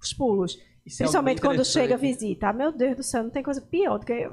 Os 0.00 0.12
pulos. 0.12 0.58
Isso 0.84 1.00
é 1.00 1.04
Principalmente 1.04 1.40
quando 1.40 1.52
interessante. 1.54 1.82
chega 1.84 1.96
visita. 1.96 2.48
Ah, 2.48 2.52
meu 2.52 2.72
Deus 2.72 2.96
do 2.96 3.02
céu, 3.04 3.22
não 3.22 3.30
tem 3.30 3.42
coisa 3.42 3.60
pior 3.60 3.98
do 3.98 4.04
que. 4.06 4.28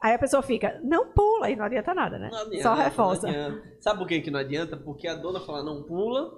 Aí 0.00 0.14
a 0.14 0.18
pessoa 0.18 0.40
fica, 0.42 0.80
não 0.84 1.08
pula, 1.12 1.50
e 1.50 1.56
não 1.56 1.64
adianta 1.64 1.92
nada, 1.92 2.16
né? 2.16 2.28
Não 2.30 2.38
adianta, 2.42 2.62
Só 2.62 2.74
reforça. 2.74 3.28
Sabe 3.80 3.98
por 3.98 4.06
que, 4.06 4.20
que 4.20 4.30
não 4.30 4.38
adianta? 4.38 4.76
Porque 4.76 5.08
a 5.08 5.14
dona 5.16 5.40
fala, 5.40 5.64
não 5.64 5.82
pula, 5.82 6.30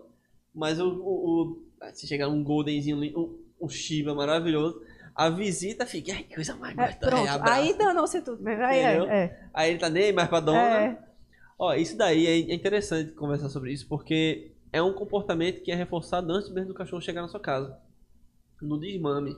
mas 0.55 0.81
o. 0.81 0.89
o, 0.89 1.43
o- 1.43 1.63
se 1.93 2.07
chegar 2.07 2.29
um 2.29 2.43
goldenzinho 2.43 2.97
um, 3.17 3.39
um 3.61 3.69
Shiba 3.69 4.15
maravilhoso, 4.15 4.81
a 5.15 5.29
visita 5.31 5.87
fica, 5.87 6.13
ai, 6.13 6.23
que 6.25 6.35
coisa 6.35 6.55
mais 6.57 6.77
É, 6.77 6.87
gostosa", 6.87 7.11
pronto, 7.11 7.29
abraça. 7.29 7.55
aí 7.61 7.77
danou-se 7.79 8.21
tudo 8.23 8.43
mesmo. 8.43 8.65
Aí 8.65 8.79
é, 8.79 8.97
é. 8.97 9.49
Aí 9.53 9.71
ele 9.71 9.79
tá 9.79 9.89
nem 9.89 10.13
mais 10.13 10.29
pra 10.29 10.41
dona. 10.41 10.59
É. 10.59 10.99
Ó, 11.59 11.75
isso 11.75 11.97
daí 11.97 12.27
é 12.27 12.51
é 12.51 12.55
interessante 12.55 13.13
conversar 13.13 13.49
sobre 13.49 13.73
isso, 13.73 13.87
porque 13.89 14.53
é 14.73 14.83
um 14.83 14.93
comportamento 14.93 15.63
que 15.63 15.71
é 15.71 15.75
reforçado 15.75 16.33
antes 16.33 16.51
mesmo 16.51 16.69
do 16.69 16.75
cachorro 16.75 17.03
chegar 17.03 17.23
na 17.23 17.29
sua 17.29 17.41
casa. 17.41 17.79
No 18.61 18.79
desmame. 18.79 19.37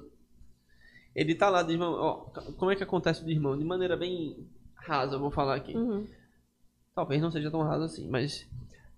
Ele 1.14 1.34
tá 1.34 1.48
lá 1.48 1.62
desmame. 1.62 1.94
Ó, 1.96 2.14
como 2.58 2.70
é 2.70 2.76
que 2.76 2.82
acontece 2.82 3.22
o 3.22 3.26
desmame? 3.26 3.58
De 3.58 3.64
maneira 3.64 3.96
bem 3.96 4.46
rasa, 4.76 5.14
eu 5.16 5.20
vou 5.20 5.30
falar 5.30 5.54
aqui. 5.56 5.76
Uhum. 5.76 6.06
Talvez 6.94 7.20
não 7.20 7.30
seja 7.30 7.50
tão 7.50 7.62
rasa 7.62 7.86
assim, 7.86 8.08
mas 8.08 8.46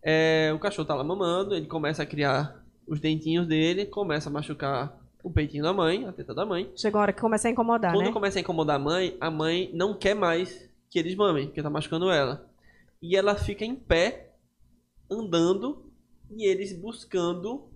é, 0.02 0.52
o 0.54 0.58
cachorro 0.58 0.86
tá 0.86 0.94
lá 0.94 1.02
mamando, 1.04 1.54
ele 1.54 1.66
começa 1.66 2.02
a 2.02 2.06
criar 2.06 2.62
os 2.86 3.00
dentinhos 3.00 3.46
dele, 3.46 3.86
começa 3.86 4.28
a 4.28 4.32
machucar 4.32 4.98
o 5.26 5.30
peitinho 5.32 5.64
da 5.64 5.72
mãe, 5.72 6.04
a 6.06 6.12
teta 6.12 6.32
da 6.32 6.46
mãe. 6.46 6.70
Chegou 6.76 7.00
a 7.00 7.02
hora 7.02 7.12
que 7.12 7.20
começa 7.20 7.48
a 7.48 7.50
incomodar, 7.50 7.92
Quando 7.92 8.06
né? 8.06 8.12
começa 8.12 8.38
a 8.38 8.40
incomodar 8.40 8.76
a 8.76 8.78
mãe, 8.78 9.16
a 9.20 9.28
mãe 9.30 9.70
não 9.74 9.92
quer 9.98 10.14
mais 10.14 10.70
que 10.88 10.98
eles 11.00 11.16
mamem, 11.16 11.46
porque 11.46 11.62
tá 11.62 11.68
machucando 11.68 12.08
ela. 12.10 12.48
E 13.02 13.16
ela 13.16 13.34
fica 13.34 13.64
em 13.64 13.74
pé, 13.74 14.34
andando, 15.10 15.90
e 16.30 16.46
eles 16.48 16.72
buscando 16.72 17.68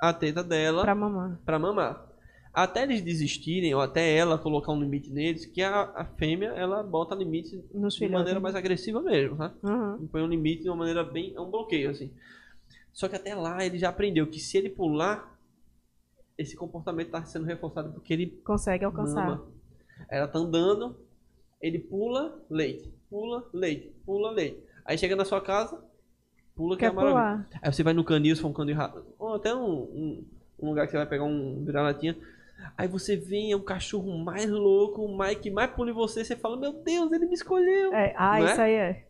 a 0.00 0.12
teta 0.12 0.42
dela 0.42 0.82
Pra 0.82 0.94
mamar. 0.94 1.38
pra 1.44 1.58
mamar. 1.58 2.10
Até 2.52 2.84
eles 2.84 3.02
desistirem, 3.02 3.74
ou 3.74 3.80
até 3.80 4.14
ela 4.16 4.38
colocar 4.38 4.72
um 4.72 4.80
limite 4.80 5.10
neles, 5.10 5.44
que 5.44 5.60
a, 5.60 5.82
a 5.94 6.04
fêmea, 6.04 6.50
ela 6.50 6.82
bota 6.82 7.14
limite 7.14 7.62
Nos 7.74 7.94
de 7.94 7.98
filhotes. 8.00 8.18
maneira 8.18 8.40
mais 8.40 8.54
agressiva 8.54 9.02
mesmo, 9.02 9.36
tá? 9.36 9.52
Uhum. 9.62 10.06
Põe 10.06 10.22
um 10.22 10.28
limite 10.28 10.62
de 10.62 10.68
uma 10.70 10.76
maneira 10.76 11.02
bem. 11.02 11.34
É 11.34 11.40
um 11.40 11.50
bloqueio, 11.50 11.90
assim. 11.90 12.12
Só 12.92 13.08
que 13.08 13.16
até 13.16 13.34
lá 13.34 13.64
ele 13.66 13.76
já 13.76 13.88
aprendeu 13.88 14.26
que 14.28 14.38
se 14.38 14.56
ele 14.56 14.70
pular, 14.70 15.33
esse 16.36 16.56
comportamento 16.56 17.10
tá 17.10 17.24
sendo 17.24 17.44
reforçado 17.46 17.92
porque 17.92 18.12
ele 18.12 18.26
Consegue 18.44 18.84
alcançar. 18.84 19.26
mama. 19.26 19.46
Ela 20.10 20.26
tá 20.28 20.38
andando, 20.38 20.96
ele 21.60 21.78
pula, 21.78 22.42
leite. 22.50 22.92
Pula, 23.08 23.48
leite. 23.52 23.94
Pula, 24.04 24.30
leite. 24.32 24.62
Aí 24.84 24.98
chega 24.98 25.14
na 25.16 25.24
sua 25.24 25.40
casa, 25.40 25.82
pula 26.54 26.76
que 26.76 26.80
Quer 26.80 26.86
é 26.86 26.90
uma 26.90 27.02
maravilha. 27.02 27.46
pular. 27.46 27.60
Aí 27.62 27.72
você 27.72 27.82
vai 27.82 27.92
no 27.94 28.04
canil, 28.04 28.34
se 28.34 28.42
for 28.42 28.48
um 28.48 28.52
canil. 28.52 28.76
Ou 29.18 29.34
até 29.34 29.54
um, 29.54 29.72
um, 29.72 30.24
um 30.60 30.68
lugar 30.68 30.86
que 30.86 30.90
você 30.90 30.98
vai 30.98 31.06
pegar 31.08 31.24
um 31.24 31.64
vira-latinha. 31.64 32.16
Aí 32.76 32.88
você 32.88 33.16
vê 33.16 33.50
é 33.50 33.56
um 33.56 33.62
cachorro 33.62 34.16
mais 34.18 34.48
louco, 34.50 35.06
mais, 35.08 35.38
que 35.38 35.50
mais 35.50 35.70
pula 35.70 35.90
em 35.90 35.94
você. 35.94 36.24
Você 36.24 36.36
fala, 36.36 36.56
meu 36.56 36.72
Deus, 36.72 37.12
ele 37.12 37.26
me 37.26 37.34
escolheu. 37.34 37.92
É, 37.94 38.14
ah, 38.16 38.38
Não 38.38 38.46
é? 38.46 38.50
isso 38.52 38.60
aí 38.60 38.72
é. 38.74 39.08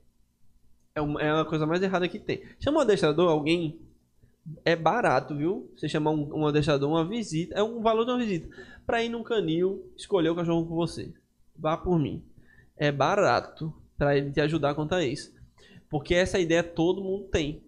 É, 0.96 1.00
uma, 1.00 1.20
é 1.20 1.40
a 1.40 1.44
coisa 1.44 1.66
mais 1.66 1.82
errada 1.82 2.08
que 2.08 2.18
tem. 2.18 2.42
Chama 2.60 2.78
um 2.78 2.82
adestrador, 2.82 3.30
alguém. 3.30 3.80
É 4.64 4.76
barato, 4.76 5.34
viu? 5.36 5.70
Você 5.76 5.88
chamar 5.88 6.10
um, 6.10 6.40
um 6.40 6.46
adestrador, 6.46 6.88
uma 6.90 7.04
visita. 7.06 7.54
É 7.54 7.62
um 7.62 7.80
valor 7.80 8.04
de 8.04 8.10
uma 8.10 8.18
visita. 8.18 8.48
Pra 8.86 9.02
ir 9.02 9.08
num 9.08 9.22
canil, 9.22 9.90
escolher 9.96 10.28
o 10.30 10.34
cachorro 10.36 10.66
por 10.66 10.74
você. 10.74 11.12
Vá 11.56 11.76
por 11.76 11.98
mim. 11.98 12.22
é 12.76 12.90
barato 12.92 13.72
para 13.96 14.16
ele 14.16 14.30
te 14.32 14.40
ajudar 14.40 14.74
quanto 14.74 14.94
a 14.94 15.04
isso. 15.04 15.32
Porque 15.88 16.14
essa 16.14 16.38
ideia 16.38 16.62
todo 16.62 17.02
mundo 17.02 17.24
tem. 17.24 17.62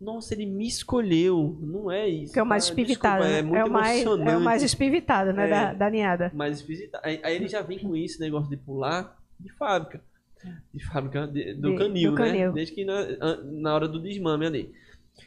Nossa, 0.00 0.34
ele 0.34 0.46
me 0.46 0.66
escolheu. 0.66 1.56
Não 1.60 1.90
é 1.90 2.08
isso. 2.08 2.32
Que 2.32 2.38
é 2.38 2.42
o 2.42 2.46
mais 2.46 2.64
espivitado. 2.64 3.24
Né? 3.24 3.38
é 3.38 3.42
muito 3.42 3.56
é, 3.58 3.64
o 3.64 3.70
mais, 3.70 4.04
é 4.04 4.36
o 4.36 4.40
mais 4.40 4.62
espivitado, 4.62 5.32
né? 5.32 5.46
É. 5.46 5.50
Da, 5.50 5.72
da 5.74 5.90
ninhada. 5.90 6.30
mais 6.34 6.58
espivitado. 6.58 7.04
Aí, 7.06 7.20
aí 7.22 7.34
ele 7.36 7.48
já 7.48 7.62
vem 7.62 7.78
com 7.78 7.96
isso, 7.96 8.20
negócio 8.20 8.50
de 8.50 8.56
pular 8.56 9.16
de 9.40 9.50
fábrica. 9.52 10.00
De 10.74 10.84
fábrica 10.84 11.26
de- 11.26 11.54
do 11.54 11.70
De- 11.70 11.78
canil, 11.78 12.10
do 12.12 12.18
né? 12.18 12.26
canil. 12.26 12.52
Desde 12.52 12.74
que 12.74 12.84
na, 12.84 13.06
na 13.44 13.74
hora 13.74 13.88
do 13.88 14.00
desmame 14.00 14.44
ali. 14.44 14.74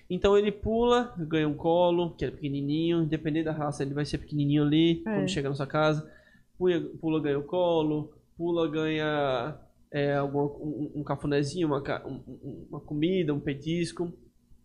Então 0.10 0.38
ele 0.38 0.52
pula, 0.52 1.14
ganha 1.18 1.48
um 1.48 1.56
colo, 1.56 2.12
que 2.16 2.26
é 2.26 2.32
pequenininho, 2.32 3.04
independente 3.04 3.46
da 3.46 3.52
raça, 3.52 3.84
ele 3.84 3.94
vai 3.94 4.06
ser 4.06 4.20
pequenininho 4.20 4.64
ali, 4.64 5.00
É. 5.00 5.16
quando 5.16 5.30
chega 5.30 5.50
na 5.50 5.56
sua 5.56 5.66
casa. 5.68 6.10
Pula, 6.58 6.80
pula 7.02 7.20
ganha 7.22 7.40
o 7.40 7.44
colo, 7.44 8.14
pula, 8.38 8.68
ganha 8.70 9.58
é, 9.92 10.16
alguma, 10.16 10.44
um, 10.46 10.92
um 10.96 11.04
cafunézinho, 11.04 11.68
uma, 11.68 11.80
um- 12.06 12.22
um- 12.28 12.68
uma 12.70 12.80
comida, 12.82 13.34
um 13.34 13.40
petisco, 13.40 14.12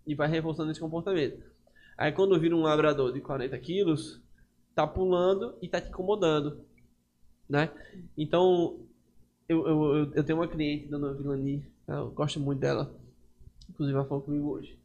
e 0.06 0.14
vai 0.14 0.28
reforçando 0.28 0.70
esse 0.72 0.80
comportamento. 0.80 1.40
Aí 1.96 2.10
quando 2.12 2.38
vira 2.40 2.56
um 2.56 2.62
labrador 2.62 3.12
de 3.12 3.20
40 3.20 3.56
quilos, 3.58 4.20
tá 4.74 4.86
pulando 4.86 5.54
e 5.62 5.68
tá 5.68 5.80
te 5.80 5.88
incomodando, 5.88 6.60
né? 7.48 7.70
Então, 8.16 8.80
eu, 9.48 9.66
eu, 9.68 9.82
eu, 9.96 10.12
eu 10.14 10.24
tenho 10.24 10.38
uma 10.38 10.48
cliente, 10.48 10.88
Dona 10.88 11.12
Vilani, 11.14 11.64
eu 11.86 12.10
gosto 12.10 12.40
muito 12.40 12.58
dela, 12.60 12.92
inclusive 13.68 13.96
ela 13.96 14.06
falou 14.08 14.24
comigo 14.24 14.48
hoje. 14.50 14.79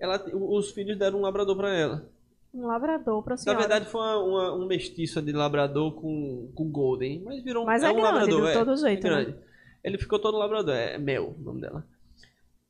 Ela, 0.00 0.20
os 0.34 0.70
filhos 0.72 0.98
deram 0.98 1.18
um 1.18 1.22
labrador 1.22 1.56
pra 1.56 1.72
ela. 1.72 2.08
Um 2.52 2.66
labrador 2.66 3.22
pra 3.22 3.34
Na 3.34 3.36
senhora. 3.36 3.60
verdade 3.60 3.84
foi 3.86 4.00
uma, 4.00 4.18
uma- 4.24 4.54
um 4.54 4.66
mestiço 4.66 5.22
de 5.22 5.30
labrador 5.30 5.92
com, 5.94 6.50
com 6.54 6.68
golden, 6.70 7.20
mas 7.22 7.44
virou 7.44 7.62
um, 7.62 7.66
Mas 7.66 7.82
é 7.82 7.90
um 7.90 7.94
grande, 7.94 8.06
labrador, 8.12 8.42
de 8.42 8.48
é, 8.48 8.52
todo 8.54 8.72
é 8.72 8.76
jeito, 8.76 9.04
né? 9.04 9.10
grande. 9.24 9.38
Ele 9.84 9.98
ficou 9.98 10.18
todo 10.18 10.36
labrador, 10.36 10.74
é 10.74 10.98
Mel 10.98 11.34
o 11.38 11.42
nome 11.42 11.60
dela. 11.60 11.86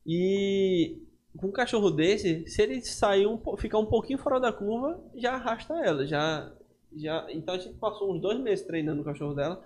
E 0.06 0.98
com 1.36 1.46
um 1.48 1.52
cachorro 1.52 1.90
desse, 1.90 2.46
se 2.48 2.60
ele 2.62 2.80
sair 2.82 3.26
um, 3.26 3.38
ficar 3.56 3.78
um 3.78 3.86
pouquinho 3.86 4.18
fora 4.18 4.40
da 4.40 4.52
curva, 4.52 5.00
já 5.14 5.34
arrasta 5.34 5.74
ela, 5.84 6.06
já 6.06 6.52
já 6.96 7.24
então 7.30 7.54
a 7.54 7.58
gente 7.58 7.76
passou 7.76 8.12
uns 8.12 8.20
dois 8.20 8.38
meses 8.40 8.66
treinando 8.66 9.02
o 9.02 9.04
cachorro 9.04 9.32
dela 9.34 9.62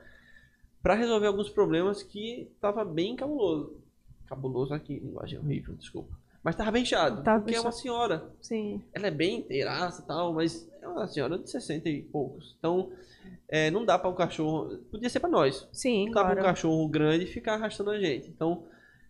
pra 0.83 0.95
resolver 0.95 1.27
alguns 1.27 1.49
problemas 1.49 2.03
que 2.03 2.51
tava 2.61 2.85
bem 2.85 3.17
cabuloso. 3.17 3.79
Cabuloso 4.27 4.75
aqui, 4.75 4.99
linguagem 4.99 5.39
horrível, 5.39 5.75
desculpa. 5.75 6.15
Mas 6.45 6.55
tava 6.55 6.71
bem 6.71 6.85
chato, 6.85 7.23
Tava 7.23 7.41
porque 7.41 7.55
é 7.55 7.59
uma 7.61 7.71
bichado. 7.71 7.83
senhora 7.83 8.31
Sim. 8.43 8.83
ela 8.93 9.07
é 9.07 9.11
bem 9.11 9.39
inteiraça 9.39 10.03
e 10.03 10.07
tal, 10.07 10.35
mas 10.35 10.71
é 10.83 10.87
uma 10.87 11.09
senhora 11.09 11.39
de 11.39 11.49
60 11.51 11.89
e 11.89 12.03
poucos. 12.03 12.55
Então, 12.59 12.93
é, 13.49 13.71
não 13.71 13.83
dá 13.85 13.99
para 13.99 14.11
o 14.11 14.15
cachorro. 14.15 14.77
Podia 14.91 15.09
ser 15.09 15.21
para 15.21 15.31
nós. 15.31 15.67
Sim, 15.73 16.07
Não 16.07 16.13
dá 16.13 16.21
para 16.23 16.35
claro. 16.35 16.41
um 16.49 16.51
cachorro 16.51 16.89
grande 16.89 17.25
ficar 17.27 17.55
arrastando 17.55 17.91
a 17.91 17.99
gente. 17.99 18.29
Então, 18.29 18.65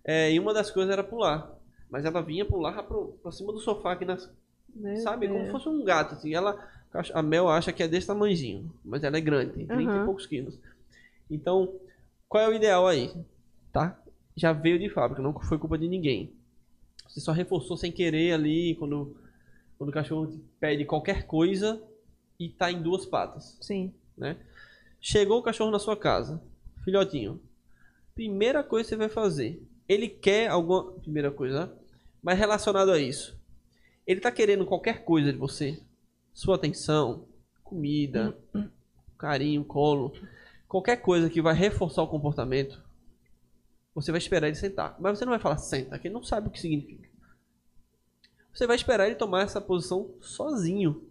é, 0.05 0.31
e 0.33 0.39
uma 0.39 0.55
das 0.55 0.71
coisas 0.71 0.93
era 0.93 1.03
pular. 1.03 1.53
Mas 1.91 2.05
ela 2.05 2.23
vinha 2.23 2.45
pular 2.45 2.81
pro, 2.85 3.19
pra 3.23 3.33
cima 3.33 3.53
do 3.53 3.59
sofá 3.59 3.93
aqui 3.93 4.05
nas. 4.05 4.33
Meu 4.73 4.97
sabe? 4.99 5.27
Como 5.29 5.47
fosse 5.51 5.69
um 5.69 5.83
gato. 5.85 6.15
Assim. 6.15 6.33
Ela, 6.33 6.57
a 7.13 7.23
Mel 7.23 7.49
acha 7.49 7.73
que 7.73 7.83
é 7.83 7.89
desse 7.89 8.07
tamanhozinho. 8.07 8.73
Mas 8.85 9.03
ela 9.03 9.17
é 9.17 9.21
grande, 9.21 9.55
tem 9.55 9.67
30 9.67 9.83
e 9.83 9.87
Aham. 9.87 10.05
poucos 10.05 10.27
quilos. 10.27 10.57
Então, 11.29 11.75
qual 12.29 12.45
é 12.45 12.49
o 12.49 12.55
ideal 12.55 12.87
aí? 12.87 13.13
Tá? 13.73 14.01
Já 14.37 14.53
veio 14.53 14.79
de 14.79 14.89
fábrica, 14.89 15.21
não 15.23 15.33
foi 15.41 15.59
culpa 15.59 15.77
de 15.79 15.89
ninguém. 15.89 16.33
Você 17.15 17.21
só 17.21 17.31
reforçou 17.31 17.77
sem 17.77 17.93
querer 17.93 18.33
ali 18.33 18.75
quando, 18.75 19.17
quando 19.79 19.91
o 19.91 19.93
cachorro 19.93 20.27
te 20.27 20.37
pede 20.59 20.85
qualquer 20.85 21.29
coisa 21.29 21.81
e 22.41 22.49
tá 22.49 22.73
em 22.73 22.83
duas 22.83 23.07
patas, 23.07 23.57
Sim. 23.61 23.95
né? 24.19 24.37
Chegou 25.01 25.39
o 25.39 25.43
cachorro 25.43 25.71
na 25.71 25.79
sua 25.79 25.97
casa, 25.97 26.43
filhotinho. 26.83 27.41
Primeira 28.17 28.65
coisa 28.65 28.85
que 28.85 28.89
você 28.89 28.97
vai 28.97 29.09
fazer, 29.09 29.63
ele 29.89 30.09
quer 30.09 30.49
alguma 30.49 30.91
primeira 30.95 31.31
coisa, 31.31 31.67
né? 31.67 31.73
mas 32.21 32.37
relacionado 32.37 32.91
a 32.91 32.99
isso, 32.99 33.41
ele 34.05 34.21
tá 34.21 34.33
querendo 34.33 34.67
qualquer 34.67 35.05
coisa 35.05 35.33
de 35.33 35.39
você, 35.39 35.81
sua 36.33 36.57
atenção, 36.57 37.29
comida, 37.63 38.37
carinho, 39.17 39.65
colo, 39.65 40.13
qualquer 40.67 40.97
coisa 40.97 41.31
que 41.31 41.41
vai 41.41 41.55
reforçar 41.55 42.03
o 42.03 42.09
comportamento, 42.09 42.84
você 43.95 44.11
vai 44.11 44.19
esperar 44.19 44.47
ele 44.49 44.57
sentar. 44.57 44.97
Mas 45.01 45.19
você 45.19 45.25
não 45.25 45.31
vai 45.31 45.39
falar 45.39 45.59
senta, 45.59 45.99
que 45.99 46.09
ele 46.09 46.15
não 46.15 46.23
sabe 46.23 46.49
o 46.49 46.51
que 46.51 46.61
significa. 46.61 47.09
Você 48.53 48.67
vai 48.67 48.77
esperar 48.77 49.07
ele 49.07 49.17
tomar 49.17 49.43
essa 49.43 49.61
posição 49.61 50.15
sozinho. 50.21 51.09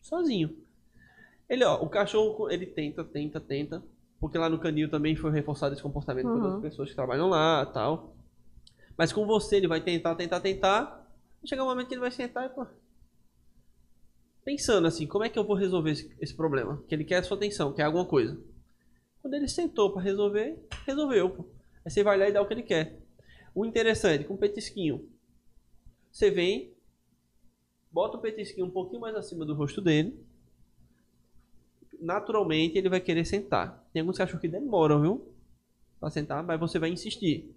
Sozinho. 0.00 0.56
Ele, 1.48 1.64
ó, 1.64 1.82
o 1.82 1.88
cachorro, 1.88 2.50
ele 2.50 2.66
tenta, 2.66 3.04
tenta, 3.04 3.40
tenta. 3.40 3.82
Porque 4.18 4.38
lá 4.38 4.48
no 4.48 4.58
canil 4.58 4.88
também 4.90 5.14
foi 5.14 5.30
reforçado 5.30 5.74
esse 5.74 5.82
comportamento 5.82 6.26
por 6.26 6.36
Uhum. 6.36 6.44
outras 6.44 6.62
pessoas 6.62 6.88
que 6.88 6.94
trabalham 6.94 7.28
lá 7.28 7.66
tal. 7.66 8.16
Mas 8.96 9.12
com 9.12 9.26
você, 9.26 9.56
ele 9.56 9.68
vai 9.68 9.80
tentar, 9.80 10.14
tentar, 10.14 10.40
tentar. 10.40 10.84
Vai 10.84 11.46
chegar 11.46 11.64
um 11.64 11.66
momento 11.66 11.88
que 11.88 11.94
ele 11.94 12.00
vai 12.00 12.10
sentar 12.10 12.46
e, 12.46 12.48
pô. 12.48 12.66
Pensando 14.44 14.86
assim, 14.86 15.06
como 15.06 15.24
é 15.24 15.28
que 15.28 15.38
eu 15.38 15.44
vou 15.44 15.56
resolver 15.56 15.90
esse, 15.90 16.16
esse 16.20 16.34
problema? 16.34 16.82
Que 16.88 16.94
ele 16.94 17.04
quer 17.04 17.16
a 17.16 17.22
sua 17.22 17.36
atenção, 17.36 17.72
quer 17.72 17.82
alguma 17.82 18.04
coisa. 18.06 18.40
Quando 19.20 19.34
ele 19.34 19.48
sentou 19.48 19.92
pra 19.92 20.00
resolver, 20.00 20.64
resolveu, 20.86 21.30
pô. 21.30 21.44
Aí 21.86 21.90
você 21.90 22.02
vai 22.02 22.18
lá 22.18 22.28
e 22.28 22.32
dá 22.32 22.42
o 22.42 22.46
que 22.46 22.52
ele 22.52 22.64
quer. 22.64 22.98
O 23.54 23.64
interessante, 23.64 24.24
com 24.24 24.36
petisquinho. 24.36 25.08
Você 26.10 26.32
vem, 26.32 26.74
bota 27.92 28.16
o 28.16 28.20
petisquinho 28.20 28.66
um 28.66 28.70
pouquinho 28.70 29.00
mais 29.00 29.14
acima 29.14 29.46
do 29.46 29.54
rosto 29.54 29.80
dele. 29.80 30.20
Naturalmente 32.00 32.76
ele 32.76 32.88
vai 32.88 32.98
querer 32.98 33.24
sentar. 33.24 33.88
Tem 33.92 34.00
alguns 34.00 34.18
cachorros 34.18 34.40
que 34.40 34.48
demoram, 34.48 35.00
viu? 35.00 35.32
Pra 36.00 36.10
sentar, 36.10 36.42
mas 36.42 36.58
você 36.58 36.76
vai 36.76 36.90
insistir. 36.90 37.54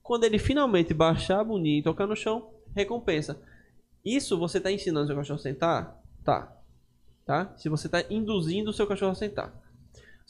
Quando 0.00 0.22
ele 0.22 0.38
finalmente 0.38 0.94
baixar 0.94 1.40
a 1.40 1.44
boninha 1.44 1.80
e 1.80 1.82
tocar 1.82 2.06
no 2.06 2.14
chão, 2.14 2.54
recompensa. 2.72 3.42
Isso 4.04 4.38
você 4.38 4.58
está 4.58 4.70
ensinando 4.70 5.08
seu 5.08 5.16
cachorro 5.16 5.40
a 5.40 5.42
sentar? 5.42 6.02
Tá. 6.22 6.56
Tá? 7.24 7.52
Se 7.56 7.68
você 7.68 7.88
está 7.88 8.00
induzindo 8.08 8.70
o 8.70 8.72
seu 8.72 8.86
cachorro 8.86 9.10
a 9.10 9.16
sentar. 9.16 9.59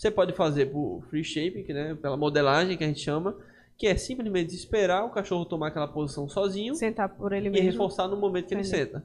Você 0.01 0.11
pode 0.11 0.33
fazer 0.33 0.73
por 0.73 1.05
free 1.11 1.23
shaping, 1.23 1.75
né, 1.75 1.95
pela 1.95 2.17
modelagem 2.17 2.75
que 2.75 2.83
a 2.83 2.87
gente 2.87 3.01
chama, 3.01 3.37
que 3.77 3.87
é 3.87 3.95
simplesmente 3.99 4.55
esperar 4.55 5.05
o 5.05 5.11
cachorro 5.11 5.45
tomar 5.45 5.69
aquela 5.69 5.87
posição 5.87 6.27
sozinho 6.27 6.75
Sentar 6.75 7.15
por 7.15 7.35
ele 7.35 7.49
e 7.49 7.51
mesmo. 7.51 7.67
reforçar 7.67 8.09
no 8.09 8.17
momento 8.17 8.47
que 8.47 8.55
ele 8.55 8.63
Entendi. 8.63 8.79
senta. 8.79 9.05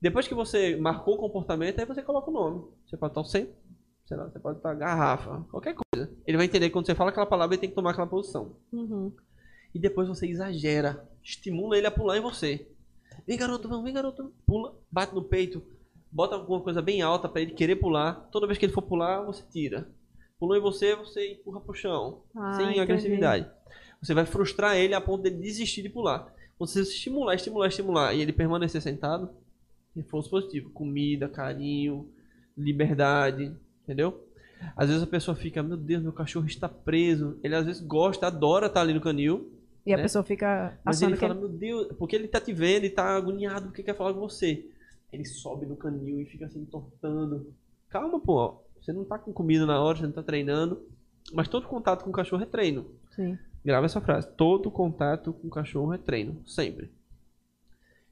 Depois 0.00 0.26
que 0.26 0.34
você 0.34 0.74
marcou 0.74 1.14
o 1.14 1.18
comportamento, 1.18 1.78
aí 1.78 1.86
você 1.86 2.02
coloca 2.02 2.28
o 2.28 2.34
nome. 2.34 2.64
Você 2.84 2.96
pode 2.96 3.12
estar 3.12 3.20
o 3.20 3.24
centro, 3.24 3.54
sei 4.04 4.16
lá, 4.16 4.24
você 4.24 4.40
pode 4.40 4.56
estar 4.58 4.74
garrafa, 4.74 5.46
qualquer 5.48 5.76
coisa. 5.76 6.12
Ele 6.26 6.38
vai 6.38 6.46
entender 6.46 6.66
que 6.66 6.72
quando 6.72 6.86
você 6.86 6.94
fala 6.96 7.10
aquela 7.10 7.24
palavra, 7.26 7.54
ele 7.54 7.60
tem 7.60 7.70
que 7.70 7.76
tomar 7.76 7.92
aquela 7.92 8.08
posição. 8.08 8.56
Uhum. 8.72 9.12
E 9.72 9.78
depois 9.78 10.08
você 10.08 10.26
exagera, 10.26 11.08
estimula 11.22 11.78
ele 11.78 11.86
a 11.86 11.92
pular 11.92 12.18
em 12.18 12.20
você. 12.20 12.66
Vem 13.28 13.38
garoto, 13.38 13.68
vem 13.80 13.94
garoto, 13.94 14.34
pula, 14.44 14.74
bate 14.90 15.14
no 15.14 15.22
peito, 15.22 15.62
bota 16.14 16.36
alguma 16.36 16.60
coisa 16.60 16.80
bem 16.80 17.02
alta 17.02 17.28
para 17.28 17.42
ele 17.42 17.50
querer 17.52 17.76
pular. 17.76 18.28
Toda 18.30 18.46
vez 18.46 18.56
que 18.58 18.64
ele 18.64 18.72
for 18.72 18.82
pular, 18.82 19.22
você 19.22 19.42
tira. 19.50 19.88
Pulou 20.38 20.56
em 20.56 20.60
você, 20.60 20.94
você 20.94 21.32
empurra 21.32 21.60
pro 21.60 21.74
chão, 21.74 22.22
Ah, 22.36 22.52
sem 22.54 22.64
entendi. 22.66 22.80
agressividade. 22.80 23.50
Você 24.00 24.14
vai 24.14 24.24
frustrar 24.24 24.76
ele 24.76 24.94
a 24.94 25.00
ponto 25.00 25.22
de 25.24 25.30
desistir 25.30 25.82
de 25.82 25.88
pular. 25.88 26.32
Quando 26.56 26.70
você 26.70 26.82
estimular, 26.82 27.34
estimular, 27.34 27.66
estimular 27.68 28.14
e 28.14 28.20
ele 28.20 28.32
permanecer 28.32 28.80
sentado, 28.80 29.30
reforço 29.96 30.30
positivo, 30.30 30.70
comida, 30.70 31.28
carinho, 31.28 32.08
liberdade, 32.56 33.52
entendeu? 33.82 34.24
Às 34.76 34.88
vezes 34.88 35.02
a 35.02 35.06
pessoa 35.06 35.34
fica, 35.34 35.62
meu 35.62 35.76
Deus, 35.76 36.02
meu 36.02 36.12
cachorro 36.12 36.46
está 36.46 36.68
preso. 36.68 37.38
Ele 37.42 37.54
às 37.54 37.66
vezes 37.66 37.82
gosta, 37.82 38.26
adora 38.26 38.66
estar 38.66 38.80
ali 38.82 38.94
no 38.94 39.00
canil, 39.00 39.52
E 39.84 39.92
a 39.92 39.96
né? 39.96 40.02
pessoa 40.04 40.22
fica 40.24 40.78
mas 40.84 41.02
ele 41.02 41.14
que 41.14 41.18
fala, 41.20 41.34
meu 41.34 41.48
Deus, 41.48 41.88
porque 41.98 42.16
ele 42.16 42.28
tá 42.28 42.40
te 42.40 42.52
vendo, 42.52 42.84
ele 42.84 42.90
tá 42.90 43.16
agoniado 43.16 43.66
porque 43.66 43.82
quer 43.82 43.94
falar 43.96 44.14
com 44.14 44.20
você. 44.20 44.64
Ele 45.14 45.24
sobe 45.24 45.64
no 45.64 45.76
canil 45.76 46.20
e 46.20 46.26
fica 46.26 46.46
assim, 46.46 46.60
entortando. 46.60 47.54
Calma, 47.88 48.18
pô. 48.18 48.60
Você 48.80 48.92
não 48.92 49.04
tá 49.04 49.16
com 49.16 49.32
comida 49.32 49.64
na 49.64 49.80
hora, 49.80 49.96
você 49.96 50.04
não 50.04 50.12
tá 50.12 50.22
treinando. 50.22 50.82
Mas 51.32 51.48
todo 51.48 51.68
contato 51.68 52.02
com 52.02 52.10
o 52.10 52.12
cachorro 52.12 52.42
é 52.42 52.46
treino. 52.46 52.90
Sim. 53.14 53.38
Grava 53.64 53.86
essa 53.86 54.00
frase. 54.00 54.28
Todo 54.36 54.70
contato 54.70 55.32
com 55.32 55.46
o 55.46 55.50
cachorro 55.50 55.94
é 55.94 55.98
treino. 55.98 56.42
Sempre. 56.46 56.92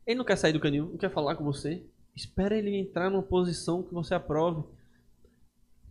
Ele 0.06 0.16
não 0.16 0.24
quer 0.24 0.36
sair 0.36 0.52
do 0.52 0.60
canil, 0.60 0.86
não 0.86 0.96
quer 0.96 1.10
falar 1.10 1.34
com 1.34 1.44
você. 1.44 1.84
Espera 2.14 2.56
ele 2.56 2.76
entrar 2.76 3.10
numa 3.10 3.22
posição 3.22 3.82
que 3.82 3.92
você 3.92 4.14
aprove. 4.14 4.62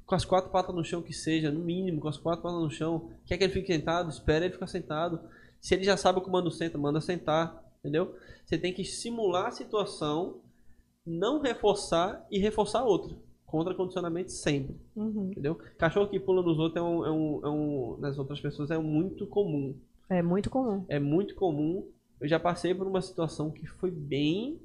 Com 0.05 0.15
as 0.15 0.25
quatro 0.25 0.49
patas 0.49 0.73
no 0.73 0.83
chão 0.83 1.01
que 1.01 1.13
seja, 1.13 1.51
no 1.51 1.59
mínimo, 1.59 1.99
com 1.99 2.07
as 2.07 2.17
quatro 2.17 2.41
patas 2.41 2.61
no 2.61 2.71
chão. 2.71 3.11
Quer 3.25 3.37
que 3.37 3.43
ele 3.43 3.53
fique 3.53 3.67
sentado? 3.67 4.09
Espera 4.09 4.45
ele 4.45 4.53
ficar 4.53 4.67
sentado. 4.67 5.19
Se 5.59 5.75
ele 5.75 5.83
já 5.83 5.97
sabe 5.97 6.19
o 6.19 6.21
comando 6.21 6.49
senta, 6.49 6.77
manda 6.77 7.01
sentar. 7.01 7.61
Entendeu? 7.79 8.15
Você 8.45 8.57
tem 8.57 8.73
que 8.73 8.83
simular 8.83 9.47
a 9.47 9.51
situação, 9.51 10.41
não 11.05 11.41
reforçar 11.41 12.25
e 12.29 12.37
reforçar 12.39 12.83
outra. 12.83 13.15
Contra 13.45 13.75
condicionamento 13.75 14.31
sempre. 14.31 14.75
Uhum. 14.95 15.31
Entendeu? 15.31 15.55
Cachorro 15.77 16.07
que 16.09 16.19
pula 16.19 16.41
nos 16.41 16.57
outros 16.57 16.77
é 16.77 16.81
um, 16.87 17.05
é 17.05 17.11
um, 17.11 17.41
é 17.45 17.49
um- 17.49 17.97
nas 17.99 18.17
outras 18.17 18.39
pessoas 18.39 18.71
é 18.71 18.77
muito 18.77 19.27
comum. 19.27 19.75
É 20.09 20.21
muito 20.21 20.49
comum. 20.49 20.85
É 20.87 20.99
muito 20.99 21.35
comum. 21.35 21.87
Eu 22.19 22.27
já 22.27 22.39
passei 22.39 22.73
por 22.73 22.87
uma 22.87 23.01
situação 23.01 23.51
que 23.51 23.65
foi 23.65 23.91
bem. 23.91 24.59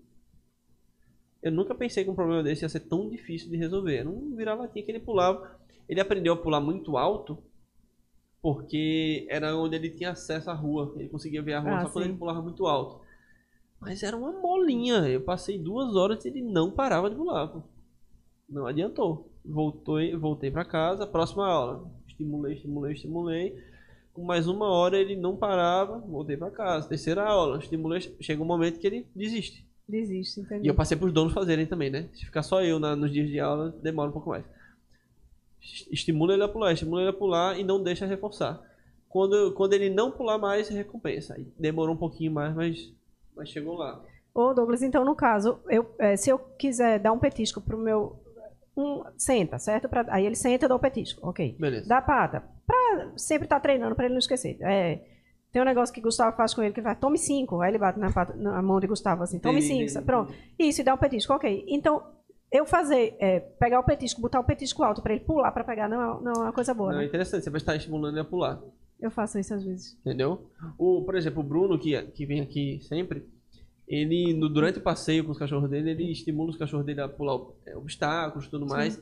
Eu 1.43 1.51
nunca 1.53 1.75
pensei 1.75 2.05
que 2.05 2.11
um 2.11 2.15
problema 2.15 2.43
desse 2.43 2.65
ia 2.65 2.69
ser 2.69 2.81
tão 2.81 3.09
difícil 3.09 3.51
de 3.51 3.57
resolver. 3.57 3.97
Era 3.97 4.09
um 4.09 4.35
vira-latinha 4.37 4.85
que 4.85 4.91
ele 4.91 5.01
pulava. 5.01 5.57
Ele 5.89 6.01
aprendeu 6.01 6.33
a 6.35 6.37
pular 6.37 6.61
muito 6.61 6.97
alto. 6.97 7.39
porque 8.43 9.27
era 9.29 9.57
onde 9.57 9.75
ele 9.75 9.91
tinha 9.91 10.11
acesso 10.11 10.49
à 10.51 10.55
rua. 10.55 10.93
Ele 10.97 11.09
conseguia 11.09 11.43
ver 11.43 11.55
a 11.55 11.61
rua 11.61 11.79
Ah, 11.79 11.83
só 11.87 11.91
quando 11.91 12.05
sim. 12.05 12.11
ele 12.11 12.19
pulava 12.19 12.41
muito 12.41 12.65
alto. 12.67 13.01
Mas 13.81 14.03
era 14.03 14.17
uma 14.17 14.33
molinha. 14.33 15.07
Eu 15.09 15.21
passei 15.23 15.59
duas 15.59 15.95
horas 15.97 16.25
e 16.25 16.29
ele 16.29 16.43
não 16.43 16.71
parava 16.71 17.09
de 17.11 17.17
pular. 17.17 17.49
pô. 17.49 17.63
Não 18.49 18.67
adiantou. 18.67 19.31
Voltei, 19.45 20.17
voltei 20.17 20.51
para 20.51 20.65
casa, 20.65 21.07
próxima 21.07 21.47
aula. 21.47 21.91
Estimulei, 22.09 22.55
estimulei, 22.55 22.93
estimulei. 22.95 23.57
Com 24.13 24.25
mais 24.25 24.49
uma 24.49 24.67
hora 24.69 24.97
ele 24.99 25.15
não 25.15 25.37
parava, 25.37 25.99
voltei 25.99 26.37
para 26.37 26.51
casa. 26.51 26.89
Terceira 26.89 27.25
aula, 27.25 27.59
estimulei. 27.59 28.01
Chega 28.21 28.43
um 28.43 28.47
momento 28.47 28.79
que 28.79 28.87
ele 28.87 29.07
desiste. 29.15 29.67
Desiste, 29.89 30.41
E 30.41 30.43
entendeu? 30.43 30.73
eu 30.73 30.75
passei 30.75 30.97
para 30.97 31.07
os 31.07 31.13
donos 31.13 31.33
fazerem 31.33 31.65
também, 31.67 31.91
né? 31.91 32.09
Se 32.13 32.25
ficar 32.25 32.43
só 32.43 32.61
eu 32.65 32.81
na- 32.81 32.97
nos 32.97 33.13
dias 33.13 33.29
de 33.29 33.39
aula, 33.39 33.71
demora 33.83 34.09
um 34.11 34.13
pouco 34.13 34.31
mais. 34.31 34.45
Es- 35.63 35.87
Estimula 35.93 36.33
ele 36.35 36.43
a 36.43 36.49
pular, 36.49 36.73
estimula 36.73 37.03
ele 37.03 37.11
a 37.11 37.13
pular 37.13 37.59
e 37.61 37.63
não 37.63 37.81
deixa 37.83 38.05
reforçar. 38.07 38.61
Quando, 39.09 39.53
quando 39.53 39.75
ele 39.75 39.89
não 39.89 40.11
pular 40.11 40.39
mais, 40.39 40.69
recompensa. 40.69 41.37
Demorou 41.59 41.95
um 41.95 41.99
pouquinho 41.99 42.33
mais, 42.33 42.55
mas, 42.55 42.93
mas 43.37 43.49
chegou 43.49 43.75
lá. 43.75 44.03
Ô, 44.35 44.53
Douglas, 44.53 44.83
então, 44.83 45.05
no 45.05 45.15
caso, 45.15 45.61
eu, 45.69 45.95
eh, 45.99 46.17
se 46.17 46.29
eu 46.31 46.39
quiser 46.39 46.99
dar 46.99 47.13
um 47.13 47.19
petisco 47.19 47.61
pro 47.61 47.79
meu. 47.79 48.23
Um, 48.77 49.03
senta, 49.17 49.59
certo? 49.59 49.89
Pra- 49.89 50.05
aí 50.11 50.27
ele 50.27 50.35
senta 50.35 50.67
e 50.67 50.69
dá 50.69 50.75
o 50.75 50.79
petisco, 50.79 51.27
ok. 51.27 51.57
Beleza. 51.59 51.89
Dá 51.89 52.03
pata. 52.03 52.43
Pra 52.67 53.13
sempre 53.17 53.47
estar 53.47 53.59
treinando, 53.61 53.95
pra 53.95 54.05
ele 54.05 54.13
não 54.13 54.19
esquecer. 54.19 54.59
É, 54.61 55.01
tem 55.51 55.63
um 55.63 55.65
negócio 55.65 55.95
que 55.95 56.01
Gustavo 56.03 56.37
faz 56.37 56.53
com 56.53 56.63
ele 56.63 56.75
que 56.75 56.83
vai, 56.83 56.95
tome 56.95 57.17
cinco. 57.17 57.63
Aí 57.63 57.71
ele 57.71 57.79
bate 57.79 57.99
na, 57.99 58.13
pata- 58.13 58.35
na 58.37 58.61
mão 58.61 58.79
de 58.79 58.87
Gustavo 58.87 59.23
assim, 59.23 59.39
tome 59.39 59.61
Entendi, 59.61 59.67
cinco. 59.89 59.91
entendi, 59.91 60.05
Pronto. 60.05 60.35
Isso, 60.59 60.83
e 60.83 60.85
dá 60.85 60.93
o 60.93 60.99
petisco, 60.99 61.33
ok. 61.33 61.65
Então, 61.69 62.03
eu 62.53 62.67
fazer, 62.67 63.17
é, 63.19 63.41
pegar 63.41 63.81
o 63.81 63.85
petisco, 63.85 64.21
botar 64.21 64.41
o 64.41 64.45
petisco 64.45 64.83
alto 64.83 65.01
pra 65.01 65.15
ele 65.15 65.25
pular 65.25 65.53
pra 65.53 65.65
pegar, 65.65 65.89
não 65.89 66.19
é, 66.19 66.23
não 66.23 66.33
é 66.33 66.39
uma 66.45 66.53
coisa 66.53 66.75
boa, 66.75 66.91
Não, 66.93 66.99
é 66.99 67.03
né? 67.03 67.09
interessante, 67.09 67.45
você 67.45 67.51
vai 67.51 67.57
estar 67.59 67.75
estimulando 67.77 68.13
ele 68.13 68.21
a 68.21 68.25
pular. 68.25 68.61
Eu 69.01 69.11
faço 69.11 69.39
isso 69.39 69.53
às 69.55 69.63
vezes. 69.65 69.97
Entendeu? 70.01 70.49
O, 70.79 71.03
por 71.03 71.15
exemplo, 71.17 71.41
o 71.41 71.45
Bruno, 71.47 71.79
que, 71.79 72.01
que 72.03 72.25
vem 72.27 72.41
aqui 72.41 72.81
sempre, 72.83 73.25
ele, 73.87 74.33
no- 74.35 74.49
durante 74.49 74.79
o 74.79 74.83
passeio 74.83 75.25
com 75.25 75.33
os 75.33 75.39
cachorros 75.39 75.69
dele, 75.69 75.91
ele 75.91 76.11
estimula 76.11 76.51
os 76.51 76.57
cachorros 76.57 76.87
dele 76.87 77.01
a 77.03 77.09
pular 77.09 77.39
é, 77.67 77.77
obstáculos 77.77 78.47
e 78.47 78.51
tudo 78.51 78.67
mais. 78.67 79.01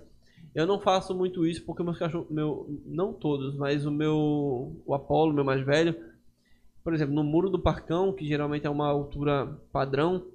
Eu 0.55 0.66
não 0.66 0.81
faço 0.81 1.15
muito 1.15 1.47
isso 1.47 1.65
porque 1.65 1.83
meus 1.83 1.99
cachorros, 1.99 2.29
meu, 2.31 2.69
não 2.85 3.12
todos, 3.12 3.57
mas 3.57 3.87
o 3.87 3.91
meu, 3.91 4.77
o 4.85 4.95
Apolo, 4.95 5.33
meu 5.33 5.45
mais 5.45 5.65
velho, 5.65 5.97
por 6.83 6.93
exemplo, 6.93 7.15
no 7.15 7.25
muro 7.25 7.49
do 7.49 7.59
parcão, 7.59 8.12
que 8.12 8.27
geralmente 8.27 8.66
é 8.66 8.71
uma 8.71 8.87
altura 8.89 9.59
padrão, 9.73 10.27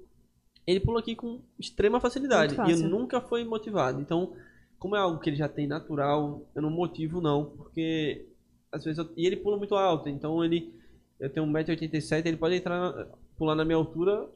ele 0.66 0.80
pula 0.80 1.00
aqui 1.00 1.14
com 1.14 1.40
extrema 1.58 2.00
facilidade. 2.00 2.54
E 2.54 2.56
fácil. 2.56 2.88
nunca 2.88 3.20
foi 3.20 3.44
motivado. 3.44 4.00
Então, 4.00 4.32
como 4.78 4.96
é 4.96 4.98
algo 4.98 5.20
que 5.20 5.30
ele 5.30 5.36
já 5.36 5.48
tem 5.48 5.66
natural, 5.66 6.42
eu 6.54 6.60
não 6.62 6.70
motivo 6.70 7.20
não, 7.20 7.44
porque 7.46 8.26
às 8.72 8.84
vezes 8.84 8.98
eu- 8.98 9.10
e 9.16 9.26
ele 9.26 9.36
pula 9.36 9.56
muito 9.56 9.74
alto, 9.74 10.08
então 10.08 10.44
ele 10.44 10.72
eu 11.18 11.28
tenho 11.30 11.44
1,87m, 11.46 12.26
ele 12.28 12.36
pode 12.38 12.54
entrar 12.54 12.92
pular 13.36 13.54
na 13.54 13.64
minha 13.64 13.76
altura 13.76 14.28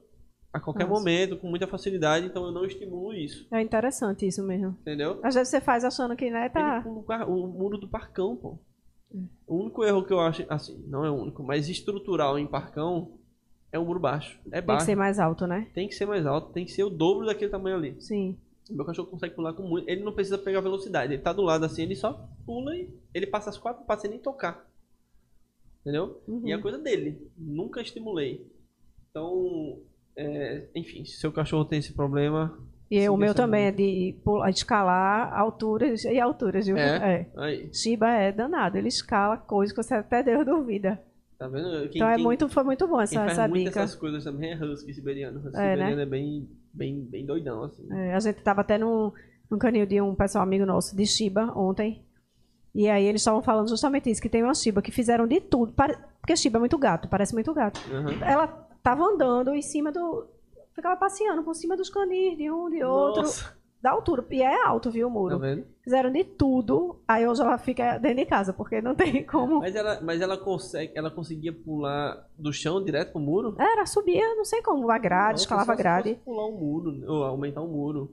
a 0.53 0.61
qualquer 0.61 0.87
Nossa. 0.87 1.01
momento, 1.01 1.37
com 1.39 1.49
muita 1.49 1.67
facilidade, 1.67 2.27
então 2.27 2.45
eu 2.45 2.53
não 2.53 2.65
estimulo 2.65 3.13
isso, 3.15 3.47
É 3.51 3.61
interessante 3.61 4.27
isso 4.27 4.43
mesmo. 4.43 4.77
entendeu? 4.83 5.19
Às 5.23 5.35
vezes 5.35 5.49
você 5.49 5.61
faz 5.61 5.85
achando 5.85 6.15
que, 6.15 6.31
né, 6.31 6.49
tá. 6.49 6.77
Ele 6.77 6.83
pula 7.03 7.27
o, 7.27 7.45
o 7.45 7.49
muro 7.49 7.79
do 7.79 7.89
parcão, 7.89 8.37
pô. 8.37 8.59
O 9.47 9.57
único 9.63 9.85
erro 9.85 10.05
que 10.05 10.13
eu 10.13 10.21
acho, 10.21 10.45
assim, 10.49 10.83
não 10.89 11.05
é 11.05 11.11
o 11.11 11.15
único, 11.15 11.43
mas 11.43 11.69
estrutural 11.69 12.39
em 12.39 12.47
parcão 12.47 13.13
é 13.73 13.79
o 13.79 13.85
muro 13.85 14.01
baixo. 14.01 14.39
É 14.47 14.51
Tem 14.53 14.61
que 14.63 14.67
baixo. 14.67 14.87
ser 14.87 14.97
mais 14.97 15.19
alto, 15.19 15.47
né? 15.47 15.69
Tem 15.75 15.89
que 15.89 15.95
ser 15.95 16.07
mais 16.07 16.27
alto, 16.27 16.53
tem 16.53 16.65
que 16.65 16.73
ser 16.73 16.83
o 16.85 16.91
dobro 16.91 17.25
daquele 17.27 17.51
tamanho 17.51 17.77
ali. 17.77 17.97
Sim. 18.01 18.37
Meu 18.71 18.85
cachorro 18.85 19.09
consegue 19.09 19.35
pular 19.35 19.53
com 19.53 19.63
muito. 19.63 19.89
Ele 19.89 20.03
não 20.03 20.13
precisa 20.13 20.39
pegar 20.39 20.61
velocidade. 20.61 21.13
Ele 21.13 21.23
tá 21.23 21.33
do 21.33 21.43
lado 21.43 21.65
assim, 21.65 21.83
ele 21.83 21.95
só 21.95 22.29
pula 22.47 22.75
e 22.77 22.89
ele 23.13 23.27
passa 23.27 23.51
as 23.51 23.59
quatro 23.59 23.85
passos 23.85 24.03
sem 24.03 24.11
nem 24.11 24.21
tocar. 24.21 24.67
Entendeu? 25.83 26.23
Uhum. 26.27 26.47
E 26.49 26.53
é 26.53 26.59
coisa 26.59 26.79
dele. 26.79 27.31
Nunca 27.37 27.83
estimulei. 27.83 28.51
Então, 29.11 29.79
é, 30.17 30.67
enfim, 30.75 31.05
se 31.05 31.19
seu 31.19 31.31
cachorro 31.31 31.65
tem 31.67 31.79
esse 31.79 31.93
problema. 31.93 32.59
E 32.91 33.09
o 33.09 33.17
meu 33.17 33.35
também 33.35 33.67
é 33.67 33.73
de 33.73 34.15
pular, 34.25 34.49
escalar 34.51 35.33
alturas 35.39 36.05
e 36.05 36.19
alturas, 36.21 36.67
viu? 36.67 36.77
É? 36.77 37.29
Aí, 37.37 37.69
Shiba 37.75 38.09
é 38.09 38.31
danado, 38.31 38.79
ele 38.79 38.89
escala 38.89 39.37
coisas 39.37 39.75
que 39.77 39.83
você 39.83 39.95
até 39.95 40.23
Deus 40.23 40.45
duvida. 40.47 41.03
tá 41.39 41.49
vendo? 41.49 41.89
Quem, 41.89 41.97
então 41.97 42.09
é 42.09 42.15
quem- 42.15 42.25
muito, 42.25 42.49
foi 42.49 42.63
muito 42.63 42.87
bom 42.87 42.95
quem 42.97 43.03
essa, 43.05 43.15
faz 43.21 43.33
essa 43.33 43.49
muito 43.49 43.65
dica. 43.69 43.81
essas 43.81 43.97
coisas 43.97 44.23
também 44.25 44.53
é 44.53 44.57
husky 44.65 44.95
siberiano. 44.95 45.41
Husky 45.41 45.57
É, 45.57 45.61
né? 45.61 45.73
siberiano 45.75 46.01
é 46.03 46.07
bem, 46.07 46.49
bem, 46.75 47.01
bem 47.05 47.25
doidão, 47.25 47.65
assim. 47.65 47.87
É, 47.93 48.15
a 48.15 48.21
gente 48.21 48.43
tava 48.43 48.61
até 48.63 48.77
num, 48.77 49.13
num 49.51 49.59
canil 49.59 49.87
de 49.87 50.01
um 50.01 50.15
pessoal 50.15 50.43
amigo 50.45 50.67
nosso 50.67 50.95
de 50.97 51.07
Shiba 51.07 51.53
ontem. 51.57 52.05
E 52.75 52.89
aí 52.89 53.05
eles 53.05 53.21
estavam 53.21 53.41
falando 53.43 53.69
justamente 53.69 54.11
isso, 54.11 54.21
que 54.21 54.29
tem 54.29 54.43
uma 54.43 54.55
Shiba 54.55 54.83
que 54.83 54.91
fizeram 54.91 55.27
de 55.27 55.41
tudo. 55.41 55.73
pare- 55.73 55.97
Porque 56.21 56.37
Shiba 56.37 56.59
é 56.59 56.61
muito 56.61 56.77
gato, 56.77 57.09
parece 57.09 57.33
muito 57.33 57.55
gato. 57.55 57.81
Aham. 57.93 58.13
Ela 58.25 58.47
tava 58.83 59.05
andando 59.05 59.55
em 59.55 59.63
cima 59.63 59.93
do. 59.93 60.27
Ficava 60.75 60.97
passeando 60.97 61.45
por 61.45 61.55
cima 61.55 61.77
dos 61.77 61.89
canis, 61.89 62.37
de 62.37 62.51
um, 62.51 62.69
de 62.69 62.83
outro. 62.83 63.23
Nossa, 63.23 63.57
Da 63.85 63.91
altura. 63.91 64.25
E 64.31 64.41
é 64.41 64.65
alto, 64.65 64.91
viu, 64.91 65.09
o 65.09 65.11
tá 65.11 65.15
muro? 65.15 65.39
vendo? 65.39 65.67
Fizeram 65.83 66.11
de 66.11 66.25
tudo. 66.25 67.03
Aí 67.07 67.29
hoje 67.29 67.43
ela 67.43 67.59
fica 67.59 67.99
dentro 67.99 68.17
de 68.17 68.25
casa, 68.25 68.51
porque 68.51 68.81
não 68.81 68.95
tem 68.97 69.23
como. 69.27 69.59
Mas 69.59 69.77
ela, 69.77 70.01
mas 70.01 70.23
ela 70.23 70.39
consegue, 70.39 70.93
ela 70.95 71.11
conseguia 71.11 71.53
pular 71.53 72.27
do 72.39 72.51
chão 72.51 72.83
direto 72.83 73.13
pro 73.13 73.21
muro? 73.21 73.55
Era, 73.59 73.85
subia, 73.85 74.23
não 74.37 74.45
sei 74.47 74.63
como, 74.63 74.91
a 74.91 74.97
grade, 74.97 75.33
Nossa, 75.33 75.43
escalava 75.43 75.75
a 75.75 75.77
grade. 75.77 76.19
pular 76.25 76.47
um 76.47 76.59
muro, 76.59 77.05
ou 77.07 77.25
aumentar 77.25 77.61
um 77.61 77.69
muro. 77.69 78.11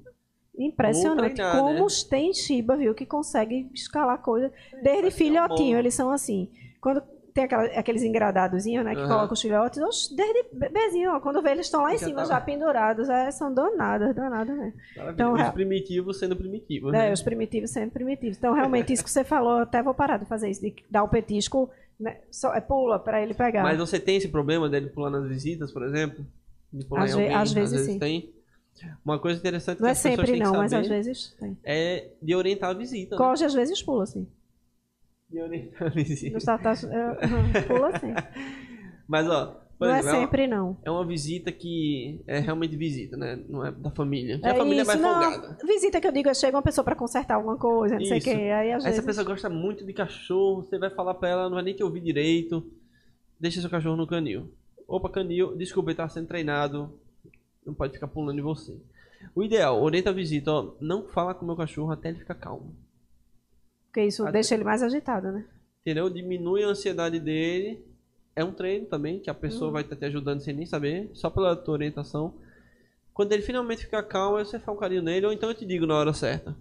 Impressionante. 0.60 1.36
treinar, 1.36 1.58
como 1.58 1.86
né? 1.86 1.88
tem 2.10 2.34
Shiba, 2.34 2.76
viu, 2.76 2.94
que 2.94 3.06
consegue 3.06 3.70
escalar 3.74 4.22
coisa. 4.22 4.52
Desde 4.84 5.06
é 5.06 5.08
um 5.08 5.12
filhotinho, 5.12 5.78
eles 5.78 5.94
são 5.94 6.12
assim. 6.12 6.52
Quando 6.82 7.02
tem 7.34 7.44
aquela- 7.46 7.64
aqueles 7.66 8.04
engradadozinhos, 8.04 8.84
né, 8.86 8.94
que 8.94 9.02
Aham. 9.02 9.08
colocam 9.10 9.34
os 9.34 9.42
filhotes, 9.42 9.82
oxe, 9.82 10.16
desde 10.16 10.46
bebezinho, 10.54 11.12
ó, 11.16 11.20
quando 11.20 11.42
vê 11.42 11.52
eles 11.52 11.66
estão 11.68 11.82
lá 11.84 11.94
em 11.94 11.98
Já 11.98 12.06
cima, 12.06 12.22
tava- 12.24 12.30
já 12.34 12.42
pendurados, 12.42 13.10
é, 13.10 13.32
são 13.32 13.54
danadas, 13.54 14.14
danadas, 14.16 14.58
né? 14.58 14.74
Maravilha. 14.96 15.14
Então, 15.14 15.34
os 15.34 15.42
é- 15.42 15.52
primitivos 15.52 16.20
sendo 16.20 16.36
primitivos, 16.36 16.94
É, 16.94 16.98
né? 16.98 17.14
os 17.14 17.22
primitivos 17.22 17.70
sendo 17.72 17.92
primitivos. 17.92 18.38
Então, 18.38 18.54
realmente, 18.54 18.92
isso 18.94 19.04
que 19.04 19.10
você 19.12 19.24
falou, 19.24 19.60
até 19.60 19.82
vou 19.82 19.94
parar 19.94 20.18
de 20.18 20.26
fazer 20.26 20.50
isso, 20.50 20.62
de 20.62 20.74
dar 20.90 21.04
o 21.04 21.08
petisco, 21.08 21.70
né, 22.00 22.18
só, 22.32 22.54
é, 22.54 22.60
pula 22.62 22.98
para 23.00 23.22
ele 23.22 23.34
pegar. 23.34 23.64
Mas 23.64 23.78
você 23.78 24.00
tem 24.00 24.18
esse 24.18 24.28
problema 24.28 24.68
dele 24.70 24.88
pular 24.88 25.10
nas 25.10 25.28
visitas, 25.28 25.72
por 25.72 25.84
exemplo? 25.84 26.26
De 26.74 26.86
pular 26.86 27.04
Às 27.04 27.12
em 27.12 27.14
alguém? 27.14 27.34
às 27.36 27.52
vezes 27.54 27.86
sim. 27.86 28.00
tem. 28.00 28.34
Uma 29.06 29.20
coisa 29.20 29.38
interessante 29.38 29.80
não 29.80 29.86
que 29.88 29.92
é 29.92 29.94
sempre 29.94 30.40
não, 30.40 30.54
mas 30.54 30.74
às 30.74 30.88
vezes 30.88 31.36
tem. 31.40 31.56
é 31.64 32.08
de 32.22 32.34
orientar 32.34 32.72
a 32.72 32.74
visita. 32.74 33.16
Né? 33.16 33.18
Coge 33.18 33.46
às 33.46 33.54
vezes 33.54 33.82
pula, 33.84 34.04
assim. 34.04 34.26
De 35.32 35.40
orientar 35.42 35.88
a 35.88 35.90
visita. 35.90 36.34
Gustavo 36.34 36.62
tá, 36.64 36.72
é, 36.72 37.28
uhum, 37.28 37.52
pula 37.68 37.88
assim. 37.96 38.14
Mas, 39.08 39.28
ó, 39.30 39.62
por 39.78 39.88
Não 39.88 39.96
é 39.96 40.00
exemplo, 40.00 40.18
é 40.18 40.22
sempre 40.22 40.48
não. 40.48 40.78
é 40.84 40.92
uma 40.92 41.06
visita 41.06 41.52
que 41.52 42.22
é 42.28 42.40
realmente 42.40 42.76
visita, 42.76 43.16
né? 43.18 43.40
Não 43.50 43.66
é 43.66 43.72
da 43.72 43.90
família. 43.92 44.38
Que 44.40 44.46
É 44.46 44.52
a 44.52 44.56
família 44.56 44.82
isso, 44.82 44.92
é 44.92 44.96
mais 44.98 45.02
não. 45.02 45.22
folgada. 45.22 45.58
Visita 45.66 46.02
que 46.02 46.08
eu 46.08 46.12
digo, 46.12 46.30
é 46.30 46.34
chega 46.34 46.56
uma 46.58 46.62
pessoa 46.64 46.84
pra 46.86 46.96
consertar 46.96 47.36
alguma 47.36 47.58
coisa, 47.58 47.96
não 47.96 48.06
sei 48.06 48.14
o 48.14 48.18
Isso. 48.18 48.26
quê. 48.30 48.36
Aí 48.36 48.52
às 48.52 48.84
Aí 48.86 48.92
essa 48.92 49.02
vezes. 49.02 49.06
pessoa 49.06 49.26
gosta 49.26 49.50
muito 49.50 49.86
de 49.86 49.94
cachorro, 49.94 50.64
você 50.64 50.78
vai 50.78 50.90
falar 50.90 51.14
pra 51.16 51.30
ela, 51.30 51.44
não 51.50 51.56
vai 51.56 51.64
nem 51.64 51.74
te 51.74 51.84
ouvir 51.84 52.02
direito. 52.02 52.64
Deixa 53.40 53.60
seu 53.62 53.70
cachorro 53.70 53.96
no 53.96 54.06
canil. 54.06 54.52
Opa, 54.88 55.10
canil, 55.10 55.56
desculpa, 55.58 55.90
ele 55.92 55.98
tá 55.98 56.08
sendo 56.10 56.28
treinado. 56.28 56.94
Não 57.66 57.74
pode 57.74 57.94
ficar 57.94 58.08
pulando 58.08 58.38
em 58.40 58.44
você. 58.44 58.76
O 59.34 59.44
ideal, 59.44 59.82
orienta 59.82 60.10
a 60.10 60.14
visita, 60.14 60.52
ó. 60.52 60.74
Não 60.82 61.08
fala 61.08 61.34
com 61.34 61.44
o 61.44 61.48
meu 61.48 61.56
cachorro 61.56 61.92
até 61.92 62.10
ele 62.10 62.20
ficar 62.20 62.36
calmo. 62.36 62.76
Porque 63.92 64.06
isso 64.06 64.24
Até- 64.24 64.32
deixa 64.34 64.56
ele 64.56 64.64
mais 64.64 64.82
agitado, 64.82 65.32
né? 65.34 65.46
Entendeu? 65.82 66.10
Diminui 66.10 66.64
a 66.64 66.68
ansiedade 66.68 67.20
dele. 67.20 67.84
É 68.34 68.44
um 68.44 68.54
treino 68.54 68.86
também, 68.86 69.20
que 69.20 69.30
a 69.30 69.34
pessoa 69.34 69.68
Uhum. 69.68 69.74
vai 69.74 69.82
estar 69.84 69.98
te 69.98 70.06
ajudando 70.06 70.40
sem 70.40 70.56
nem 70.56 70.66
saber, 70.66 71.10
só 71.14 71.30
pela 71.30 71.56
tua 71.56 71.74
orientação. 71.74 72.34
Quando 73.14 73.34
ele 73.34 73.42
finalmente 73.42 73.84
ficar 73.84 74.04
calmo, 74.04 74.38
você 74.38 74.58
faz 74.58 74.78
um 74.78 74.80
carinho 74.80 75.02
nele, 75.02 75.26
ou 75.26 75.34
então 75.34 75.50
eu 75.50 75.56
te 75.56 75.66
digo 75.66 75.86
na 75.86 75.96
hora 75.98 76.14
certa. 76.14 76.56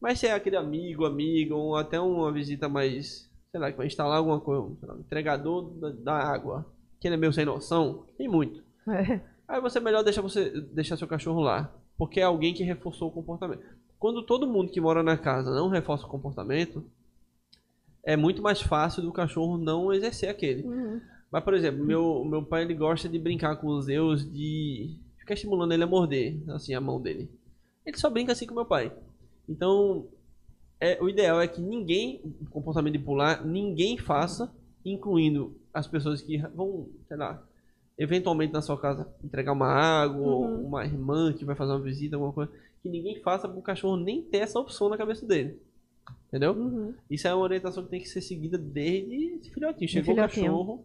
Mas 0.00 0.18
se 0.18 0.26
é 0.26 0.32
aquele 0.32 0.56
amigo, 0.56 1.04
amiga, 1.04 1.54
ou 1.54 1.76
até 1.76 2.00
uma 2.00 2.32
visita 2.32 2.68
mais, 2.70 3.30
sei 3.50 3.60
lá, 3.60 3.70
que 3.70 3.76
vai 3.76 3.86
instalar 3.86 4.16
alguma 4.16 4.40
coisa, 4.40 4.74
lá, 4.82 4.94
um 4.94 5.00
entregador 5.00 5.70
da, 5.78 5.90
da 5.90 6.14
água, 6.14 6.64
que 6.98 7.06
ele 7.06 7.16
é 7.16 7.18
meio 7.18 7.32
sem 7.34 7.44
noção, 7.44 8.06
tem 8.16 8.26
muito. 8.28 8.62
É. 8.88 9.20
Aí 9.46 9.60
você 9.60 9.78
melhor 9.80 10.02
deixar 10.02 10.22
você 10.22 10.50
deixar 10.72 10.96
seu 10.96 11.06
cachorro 11.06 11.40
lá, 11.40 11.70
porque 11.98 12.18
é 12.20 12.22
alguém 12.22 12.54
que 12.54 12.62
reforçou 12.62 13.08
o 13.08 13.12
comportamento. 13.12 13.62
Quando 14.04 14.22
todo 14.22 14.46
mundo 14.46 14.70
que 14.70 14.82
mora 14.82 15.02
na 15.02 15.16
casa 15.16 15.50
não 15.54 15.70
reforça 15.70 16.04
o 16.04 16.10
comportamento, 16.10 16.84
é 18.02 18.18
muito 18.18 18.42
mais 18.42 18.60
fácil 18.60 19.02
do 19.02 19.10
cachorro 19.10 19.56
não 19.56 19.94
exercer 19.94 20.28
aquele. 20.28 20.62
Uhum. 20.62 21.00
Mas, 21.32 21.42
por 21.42 21.54
exemplo, 21.54 21.82
meu, 21.82 22.22
meu 22.22 22.44
pai 22.44 22.64
ele 22.64 22.74
gosta 22.74 23.08
de 23.08 23.18
brincar 23.18 23.56
com 23.56 23.68
os 23.68 23.86
Zeus, 23.86 24.30
de 24.30 24.94
ficar 25.16 25.32
estimulando 25.32 25.72
ele 25.72 25.84
a 25.84 25.86
morder, 25.86 26.36
assim, 26.50 26.74
a 26.74 26.82
mão 26.82 27.00
dele. 27.00 27.30
Ele 27.86 27.96
só 27.96 28.10
brinca 28.10 28.32
assim 28.32 28.46
com 28.46 28.54
meu 28.54 28.66
pai. 28.66 28.92
Então, 29.48 30.06
é, 30.78 31.02
o 31.02 31.08
ideal 31.08 31.40
é 31.40 31.48
que 31.48 31.62
ninguém, 31.62 32.20
o 32.42 32.50
comportamento 32.50 32.92
de 32.92 33.02
pular, 33.02 33.42
ninguém 33.42 33.96
faça, 33.96 34.52
incluindo 34.84 35.56
as 35.72 35.86
pessoas 35.86 36.20
que 36.20 36.36
vão, 36.54 36.90
sei 37.08 37.16
lá, 37.16 37.42
eventualmente 37.96 38.52
na 38.52 38.60
sua 38.60 38.76
casa 38.78 39.08
entregar 39.24 39.52
uma 39.52 39.68
água, 39.68 40.26
ou 40.26 40.44
Uhum. 40.44 40.66
uma 40.66 40.84
irmã 40.84 41.32
que 41.32 41.42
vai 41.42 41.56
fazer 41.56 41.72
uma 41.72 41.80
visita, 41.80 42.16
alguma 42.16 42.34
coisa, 42.34 42.52
que 42.84 42.90
ninguém 42.90 43.18
faça 43.22 43.48
para 43.48 43.58
o 43.58 43.62
cachorro 43.62 43.96
nem 43.96 44.22
ter 44.22 44.38
essa 44.38 44.60
opção 44.60 44.90
na 44.90 44.98
cabeça 44.98 45.26
dele. 45.26 45.58
Entendeu? 46.28 46.52
Uhum. 46.52 46.94
Isso 47.10 47.26
é 47.26 47.34
uma 47.34 47.42
orientação 47.42 47.82
que 47.82 47.88
tem 47.88 48.00
que 48.00 48.08
ser 48.08 48.20
seguida 48.20 48.58
desde 48.58 49.50
filhotinho. 49.50 49.88
Chegou 49.88 50.12
o 50.12 50.16
cachorro, 50.18 50.84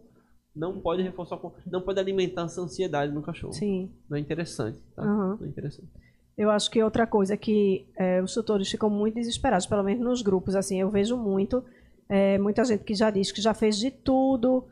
não 0.56 0.80
pode 0.80 1.04
reforçar, 1.04 1.38
não 1.70 1.82
pode 1.82 2.00
alimentar 2.00 2.44
essa 2.44 2.62
ansiedade 2.62 3.14
no 3.14 3.22
cachorro. 3.22 3.52
Sim. 3.52 3.92
Não 4.10 4.18
é 4.18 4.22
interessante, 4.22 4.80
tá? 4.96 5.04
Uhum. 5.04 5.36
Não 5.36 5.46
é 5.46 5.50
interessante. 5.50 5.90
Eu 6.38 6.50
acho 6.50 6.72
que 6.72 6.82
outra 6.82 7.06
coisa 7.06 7.36
que 7.36 7.86
é, 7.98 8.22
os 8.22 8.34
tutores 8.34 8.70
ficam 8.72 8.90
muito 8.90 9.16
desesperados, 9.16 9.66
pelo 9.66 9.84
menos 9.84 10.02
nos 10.02 10.22
grupos, 10.22 10.56
assim, 10.56 10.80
eu 10.80 10.90
vejo 10.90 11.18
muito, 11.18 11.62
é, 12.08 12.38
muita 12.38 12.64
gente 12.64 12.86
que 12.86 12.96
já 12.96 13.12
diz 13.12 13.30
que 13.30 13.42
já 13.42 13.54
fez 13.54 13.78
de 13.78 13.92
tudo, 13.92 14.64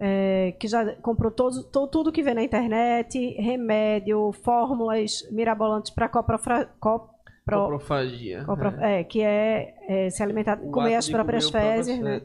é, 0.00 0.52
que 0.58 0.66
já 0.66 0.94
comprou 0.96 1.30
todos, 1.30 1.62
to- 1.66 1.86
tudo 1.86 2.10
que 2.10 2.22
vê 2.22 2.32
na 2.34 2.42
internet, 2.42 3.18
remédio, 3.38 4.32
fórmulas 4.42 5.28
mirabolantes 5.30 5.90
para 5.90 6.08
coprofra, 6.08 6.64
copro, 6.80 7.10
Coprofagia. 7.46 8.44
copro- 8.44 8.80
é. 8.80 9.00
é, 9.00 9.04
que 9.04 9.20
é, 9.22 9.74
é, 9.88 10.10
se 10.10 10.22
alimentar, 10.22 10.58
O 10.62 10.70
comer 10.70 10.94
as 10.94 11.08
próprias 11.08 11.46
comer 11.46 11.58
o 11.58 11.62
próprio 11.62 11.84
fezes, 11.84 11.98
né? 12.00 12.22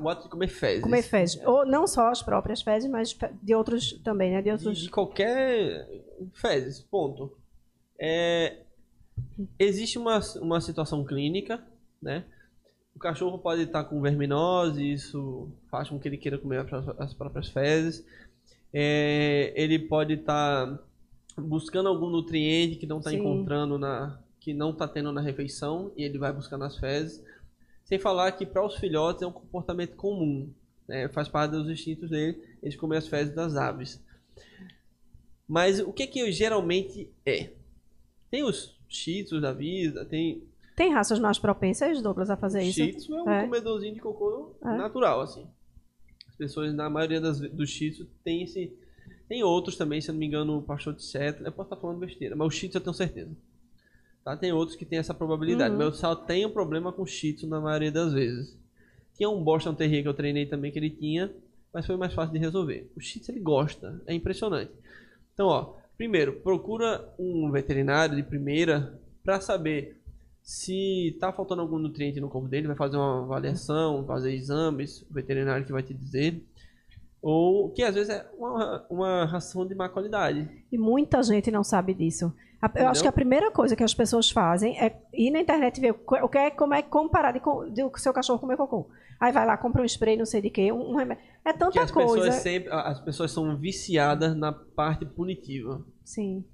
O 0.00 0.08
ato 0.08 0.22
de 0.24 0.28
comer 0.30 0.48
fezes. 0.48 0.82
Comer 0.82 1.02
fezes. 1.02 1.40
Ou 1.46 1.64
não 1.66 1.86
só 1.86 2.08
as 2.08 2.22
próprias 2.22 2.62
fezes, 2.62 2.90
mas 2.90 3.16
de 3.42 3.54
outros 3.54 3.92
também, 4.02 4.30
né? 4.32 4.38
De 4.38 4.44
De, 4.44 4.50
outros. 4.52 4.78
de 4.78 4.90
qualquer 4.90 5.86
fezes, 6.32 6.80
ponto. 6.80 7.36
É, 8.00 8.56
existe 9.58 9.98
uma, 9.98 10.18
uma 10.40 10.60
situação 10.60 11.04
clínica, 11.04 11.62
né? 12.02 12.24
O 12.94 12.98
cachorro 12.98 13.38
pode 13.38 13.62
estar 13.62 13.84
com 13.84 14.00
verminose, 14.00 14.92
isso 14.92 15.48
faz 15.70 15.88
com 15.88 15.98
que 15.98 16.06
ele 16.08 16.16
queira 16.16 16.38
comer 16.38 16.60
as- 16.60 16.88
as 17.00 17.14
próprias 17.14 17.48
fezes. 17.48 18.04
É, 18.72 19.52
ele 19.56 19.78
pode 19.78 20.14
estar 20.14 20.78
buscando 21.36 21.88
algum 21.88 22.08
nutriente 22.08 22.76
que 22.76 22.86
não 22.86 22.98
está 22.98 23.10
encontrando 23.20 23.78
na 23.78 24.18
que 24.40 24.52
não 24.52 24.70
está 24.70 24.86
tendo 24.86 25.10
na 25.10 25.22
refeição 25.22 25.90
e 25.96 26.02
ele 26.04 26.18
vai 26.18 26.30
buscar 26.30 26.58
nas 26.58 26.76
fezes. 26.76 27.22
Sem 27.82 27.98
falar 27.98 28.30
que 28.32 28.44
para 28.44 28.64
os 28.64 28.76
filhotes 28.76 29.22
é 29.22 29.26
um 29.26 29.32
comportamento 29.32 29.96
comum, 29.96 30.50
né? 30.86 31.08
faz 31.08 31.28
parte 31.28 31.52
dos 31.52 31.68
instintos 31.70 32.10
dele, 32.10 32.38
eles 32.62 32.76
comem 32.76 32.98
as 32.98 33.08
fezes 33.08 33.34
das 33.34 33.56
aves. 33.56 34.02
Mas 35.48 35.80
o 35.80 35.92
que 35.94 36.06
que 36.06 36.30
geralmente 36.30 37.10
é? 37.24 37.50
Tem 38.30 38.42
os 38.44 38.76
shih 38.86 39.24
tzus 39.24 39.40
da 39.40 39.52
vida, 39.52 40.04
tem 40.04 40.42
Tem 40.76 40.92
raças 40.92 41.18
mais 41.20 41.38
propensas, 41.38 42.02
Douglas, 42.02 42.30
a 42.30 42.36
fazer 42.36 42.62
isso? 42.62 42.74
shih 42.74 42.92
tzu 42.94 43.14
é 43.14 43.22
um 43.22 43.30
É. 43.30 43.44
comedorzinho 43.44 43.94
de 43.94 44.00
cocô 44.00 44.56
É. 44.62 44.76
natural, 44.76 45.20
assim. 45.20 45.46
As 46.28 46.34
pessoas, 46.36 46.74
na 46.74 46.90
maioria 46.90 47.20
das, 47.20 47.38
dos 47.40 47.70
shih 47.70 47.90
tzu, 47.92 48.06
tem 48.24 48.42
esse... 48.42 48.72
Tem 49.28 49.42
outros 49.42 49.76
também, 49.76 50.00
se 50.00 50.10
eu 50.10 50.12
não 50.12 50.18
me 50.18 50.26
engano, 50.26 50.58
o 50.58 50.62
pastor 50.62 50.92
de 50.94 51.02
seta. 51.02 51.42
Eu 51.44 51.52
posso 51.52 51.68
estar 51.68 51.80
falando 51.80 51.98
besteira, 51.98 52.34
mas 52.36 52.46
o 52.46 52.50
shih 52.50 52.68
tzu 52.68 52.78
eu 52.78 52.82
tenho 52.82 52.94
certeza. 52.94 53.30
Tá? 54.24 54.36
Tem 54.36 54.52
outros 54.52 54.76
que 54.76 54.84
tem 54.84 54.98
essa 54.98 55.14
probabilidade, 55.14 55.70
Uhum. 55.72 55.78
mas 55.78 55.86
eu 55.86 55.92
só 55.94 56.14
tenho 56.16 56.50
problema 56.50 56.92
com 56.92 57.06
shih 57.06 57.32
tzu 57.34 57.46
na 57.46 57.60
maioria 57.60 57.92
das 57.92 58.12
vezes. 58.12 58.58
Tinha 59.16 59.30
um 59.30 59.42
Boston 59.42 59.74
Terrier 59.74 60.02
que 60.02 60.08
eu 60.08 60.14
treinei 60.14 60.44
também 60.46 60.72
que 60.72 60.78
ele 60.78 60.90
tinha, 60.90 61.32
mas 61.72 61.86
foi 61.86 61.96
mais 61.96 62.12
fácil 62.12 62.32
de 62.32 62.38
resolver. 62.40 62.90
O 62.96 63.00
shih 63.00 63.20
tzu 63.20 63.30
ele 63.32 63.40
gosta, 63.40 64.02
é 64.06 64.12
impressionante. 64.14 64.72
Então, 65.32 65.46
ó, 65.46 65.74
primeiro, 65.96 66.40
procura 66.40 67.08
um 67.18 67.50
veterinário 67.50 68.16
de 68.16 68.22
primeira 68.24 68.98
para 69.24 69.40
saber 69.40 70.00
se 70.44 71.16
tá 71.18 71.32
faltando 71.32 71.62
algum 71.62 71.78
nutriente 71.78 72.20
no 72.20 72.28
corpo 72.28 72.46
dele, 72.46 72.66
vai 72.66 72.76
fazer 72.76 72.98
uma 72.98 73.22
avaliação, 73.22 74.04
fazer 74.06 74.34
exames, 74.34 75.00
o 75.10 75.14
veterinário 75.14 75.64
que 75.64 75.72
vai 75.72 75.82
te 75.82 75.94
dizer. 75.94 76.44
Ou 77.22 77.70
que 77.70 77.82
às 77.82 77.94
vezes 77.94 78.10
é 78.10 78.30
uma, 78.36 78.86
uma 78.90 79.24
ração 79.24 79.66
de 79.66 79.74
má 79.74 79.88
qualidade. 79.88 80.46
E 80.70 80.76
muita 80.76 81.22
gente 81.22 81.50
não 81.50 81.64
sabe 81.64 81.94
disso. 81.94 82.26
Eu 82.62 82.68
Entendeu? 82.68 82.88
acho 82.88 83.02
que 83.02 83.08
a 83.08 83.12
primeira 83.12 83.50
coisa 83.50 83.74
que 83.74 83.82
as 83.82 83.94
pessoas 83.94 84.30
fazem 84.30 84.78
é 84.78 85.00
ir 85.14 85.30
na 85.30 85.40
internet 85.40 85.80
ver 85.80 85.92
o 85.92 86.28
que 86.28 86.38
é, 86.38 86.50
como 86.50 86.74
é 86.74 86.82
como 86.82 87.08
parar 87.08 87.32
de, 87.32 87.40
de 87.72 87.82
o 87.82 87.90
seu 87.96 88.12
cachorro 88.12 88.38
comer 88.38 88.58
cocô. 88.58 88.90
Aí 89.18 89.32
vai 89.32 89.46
lá, 89.46 89.56
compra 89.56 89.80
um 89.80 89.86
spray, 89.86 90.18
não 90.18 90.26
sei 90.26 90.42
de 90.42 90.50
quê, 90.50 90.70
um, 90.70 90.90
um 90.90 90.96
remédio. 90.96 91.24
É 91.42 91.54
tanta 91.54 91.80
as 91.80 91.90
coisa. 91.90 92.14
pessoas 92.14 92.34
sempre, 92.34 92.70
as 92.70 93.00
pessoas 93.00 93.30
são 93.30 93.56
viciadas 93.56 94.36
na 94.36 94.52
parte 94.52 95.06
punitiva. 95.06 95.82
Sim. 96.04 96.44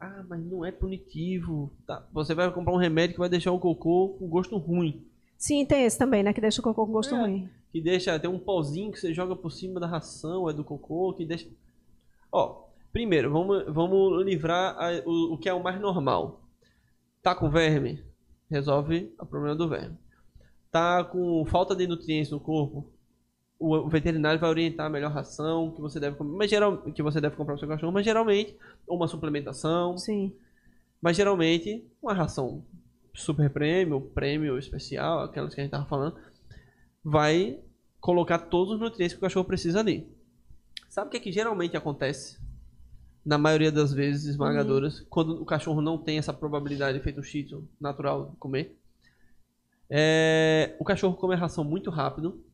Ah, 0.00 0.24
mas 0.28 0.44
não 0.44 0.64
é 0.64 0.70
punitivo. 0.72 1.72
Tá. 1.86 2.06
Você 2.12 2.34
vai 2.34 2.50
comprar 2.52 2.72
um 2.74 2.78
remédio 2.78 3.14
que 3.14 3.20
vai 3.20 3.28
deixar 3.28 3.52
o 3.52 3.58
cocô 3.58 4.16
com 4.18 4.28
gosto 4.28 4.56
ruim. 4.56 5.04
Sim, 5.38 5.64
tem 5.66 5.84
esse 5.84 5.98
também, 5.98 6.22
né? 6.22 6.32
Que 6.32 6.40
deixa 6.40 6.60
o 6.60 6.64
cocô 6.64 6.86
com 6.86 6.92
gosto 6.92 7.14
É. 7.14 7.20
ruim. 7.20 7.48
que 7.72 7.80
deixa 7.82 8.18
tem 8.18 8.30
um 8.30 8.38
pozinho 8.38 8.90
que 8.90 8.98
você 8.98 9.12
joga 9.12 9.36
por 9.36 9.50
cima 9.52 9.78
da 9.78 9.86
ração, 9.86 10.48
é 10.48 10.52
do 10.54 10.64
cocô, 10.64 11.12
que 11.12 11.26
deixa. 11.26 11.46
Ó, 12.32 12.64
primeiro, 12.90 13.30
vamos, 13.30 13.64
vamos 13.68 14.24
livrar 14.24 14.74
a- 14.78 15.02
o, 15.04 15.34
o 15.34 15.38
que 15.38 15.46
é 15.48 15.52
o 15.52 15.62
mais 15.62 15.78
normal. 15.78 16.40
Tá 17.22 17.34
com 17.34 17.50
verme? 17.50 18.02
Resolve 18.50 19.12
o 19.20 19.26
problema 19.26 19.54
do 19.54 19.68
verme. 19.68 19.94
Tá 20.70 21.04
com 21.04 21.44
falta 21.44 21.76
de 21.76 21.86
nutrientes 21.86 22.30
no 22.30 22.40
corpo? 22.40 22.86
O, 23.58 23.88
veterinário 23.88 24.38
vai 24.38 24.50
orientar 24.50 24.86
a 24.86 24.90
melhor 24.90 25.10
ração 25.10 25.72
que 25.72 25.80
você 25.80 25.98
deve 25.98 26.16
comer, 26.16 26.36
mas 26.36 26.50
geral, 26.50 26.78
que 26.78 27.02
você 27.02 27.20
deve 27.20 27.36
comprar 27.36 27.54
pro 27.54 27.60
seu 27.60 27.68
cachorro, 27.68 27.92
mas 27.92 28.04
geralmente 28.04 28.56
ou 28.86 28.96
uma 28.96 29.08
suplementação, 29.08 29.96
Sim. 29.96 30.32
mas 31.00 31.16
geralmente 31.16 31.84
uma 32.02 32.12
ração 32.12 32.62
super 33.14 33.48
prêmio, 33.48 34.00
prêmio 34.00 34.58
especial, 34.58 35.20
aquelas 35.20 35.54
que 35.54 35.60
a 35.60 35.64
gente 35.64 35.70
tava 35.70 35.86
falando, 35.86 36.16
vai 37.02 37.58
colocar 37.98 38.38
todos 38.38 38.74
os 38.74 38.80
nutrientes 38.80 39.14
que 39.14 39.18
o 39.18 39.22
cachorro 39.22 39.46
precisa 39.46 39.80
ali. 39.80 40.06
Sabe 40.88 41.08
o 41.08 41.10
que, 41.10 41.16
é 41.16 41.20
que 41.20 41.32
geralmente 41.32 41.76
acontece? 41.76 42.38
Na 43.24 43.36
maioria 43.36 43.72
das 43.72 43.92
vezes 43.92 44.26
esmagadoras, 44.26 45.00
quando 45.10 45.42
o 45.42 45.44
cachorro 45.44 45.80
não 45.80 45.98
tem 45.98 46.18
essa 46.18 46.32
probabilidade, 46.32 47.00
feito 47.00 47.20
um 47.20 47.22
shih 47.22 47.48
natural 47.80 48.30
de 48.30 48.36
comer, 48.36 48.78
é, 49.90 50.76
o 50.78 50.84
cachorro 50.84 51.16
come 51.16 51.34
a 51.34 51.38
ração 51.38 51.64
muito 51.64 51.90
rápido, 51.90 52.44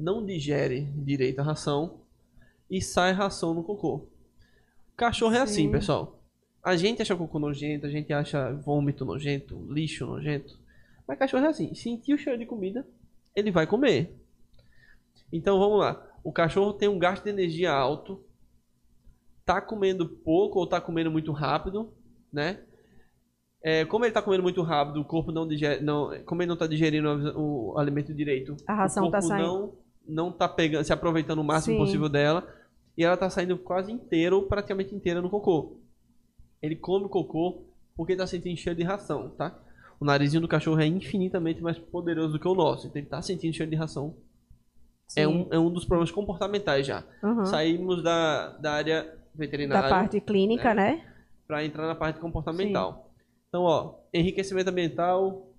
não 0.00 0.24
digere 0.24 0.82
direito 0.96 1.40
a 1.40 1.44
ração 1.44 2.00
e 2.70 2.80
sai 2.80 3.12
ração 3.12 3.54
no 3.54 3.62
cocô. 3.62 4.08
Cachorro 4.96 5.34
é 5.34 5.40
assim, 5.40 5.66
Sim. 5.66 5.70
pessoal. 5.70 6.18
A 6.62 6.76
gente 6.76 7.00
acha 7.00 7.16
cocô 7.16 7.38
nojento, 7.38 7.86
a 7.86 7.90
gente 7.90 8.12
acha 8.12 8.52
vômito 8.52 9.04
nojento, 9.04 9.66
lixo 9.72 10.06
nojento. 10.06 10.58
Mas 11.06 11.18
cachorro 11.18 11.44
é 11.44 11.48
assim. 11.48 11.74
Sentir 11.74 12.14
o 12.14 12.18
cheiro 12.18 12.38
de 12.38 12.46
comida, 12.46 12.86
ele 13.34 13.50
vai 13.50 13.66
comer. 13.66 14.14
Então 15.32 15.58
vamos 15.58 15.78
lá. 15.80 16.06
O 16.22 16.32
cachorro 16.32 16.72
tem 16.72 16.88
um 16.88 16.98
gasto 16.98 17.24
de 17.24 17.30
energia 17.30 17.72
alto. 17.72 18.22
Tá 19.44 19.60
comendo 19.60 20.06
pouco 20.08 20.58
ou 20.58 20.66
tá 20.66 20.80
comendo 20.80 21.10
muito 21.10 21.32
rápido, 21.32 21.92
né? 22.32 22.60
É, 23.62 23.84
como 23.84 24.04
ele 24.04 24.12
tá 24.12 24.22
comendo 24.22 24.42
muito 24.42 24.62
rápido, 24.62 25.00
o 25.00 25.04
corpo 25.04 25.32
não 25.32 25.46
digere, 25.46 25.82
não, 25.82 26.10
como 26.24 26.40
ele 26.40 26.48
não 26.48 26.56
tá 26.56 26.66
digerindo 26.66 27.08
o, 27.38 27.72
o 27.74 27.78
alimento 27.78 28.14
direito, 28.14 28.56
A 28.66 28.74
ração 28.74 29.08
o 29.08 29.10
tá 29.10 29.18
corpo 29.18 29.28
saindo. 29.28 29.46
não 29.46 29.72
não 30.06 30.32
tá 30.32 30.48
pegando, 30.48 30.84
se 30.84 30.92
aproveitando 30.92 31.38
o 31.38 31.44
máximo 31.44 31.76
Sim. 31.76 31.84
possível 31.84 32.08
dela, 32.08 32.46
e 32.96 33.04
ela 33.04 33.16
tá 33.16 33.30
saindo 33.30 33.56
quase 33.56 33.92
inteira 33.92 34.34
ou 34.34 34.42
praticamente 34.42 34.94
inteira 34.94 35.22
no 35.22 35.30
cocô. 35.30 35.78
Ele 36.60 36.76
come 36.76 37.06
o 37.06 37.08
cocô 37.08 37.64
porque 37.96 38.16
tá 38.16 38.26
sentindo 38.26 38.56
cheiro 38.56 38.78
de 38.78 38.84
ração, 38.84 39.30
tá? 39.30 39.58
O 40.00 40.04
narizinho 40.04 40.40
do 40.40 40.48
cachorro 40.48 40.80
é 40.80 40.86
infinitamente 40.86 41.62
mais 41.62 41.78
poderoso 41.78 42.32
do 42.32 42.38
que 42.40 42.48
o 42.48 42.54
nosso, 42.54 42.86
então 42.86 43.00
ele 43.00 43.08
tá 43.08 43.20
sentindo 43.20 43.54
cheiro 43.54 43.70
de 43.70 43.76
ração. 43.76 44.16
É 45.16 45.24
Sim. 45.24 45.26
um, 45.26 45.48
é 45.50 45.58
um 45.58 45.70
dos 45.70 45.84
problemas 45.84 46.10
comportamentais 46.10 46.86
já. 46.86 47.04
Uhum. 47.22 47.44
Saímos 47.44 48.02
da, 48.02 48.50
da 48.58 48.72
área 48.72 49.02
Da 49.02 49.10
veterinária 49.34 49.88
parte 49.88 50.20
clínica, 50.20 50.70
É. 50.70 50.74
né? 50.74 51.06
para 51.46 51.64
entrar 51.64 51.86
na 51.88 51.96
parte 51.96 52.20
comportamental. 52.20 53.10
Então, 53.48 53.62
ó, 53.64 53.94
enriquecimento 54.14 54.70
ambiental 54.70 55.49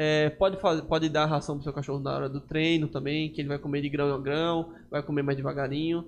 é, 0.00 0.30
pode, 0.30 0.56
fazer, 0.60 0.82
pode 0.82 1.08
dar 1.08 1.26
ração 1.26 1.56
pro 1.56 1.64
seu 1.64 1.72
cachorro 1.72 1.98
na 1.98 2.14
hora 2.14 2.28
do 2.28 2.40
treino 2.40 2.86
também, 2.86 3.30
que 3.30 3.40
ele 3.40 3.48
vai 3.48 3.58
comer 3.58 3.82
de 3.82 3.88
grão 3.88 4.14
a 4.14 4.18
grão, 4.18 4.72
vai 4.88 5.02
comer 5.02 5.22
mais 5.22 5.36
devagarinho, 5.36 6.06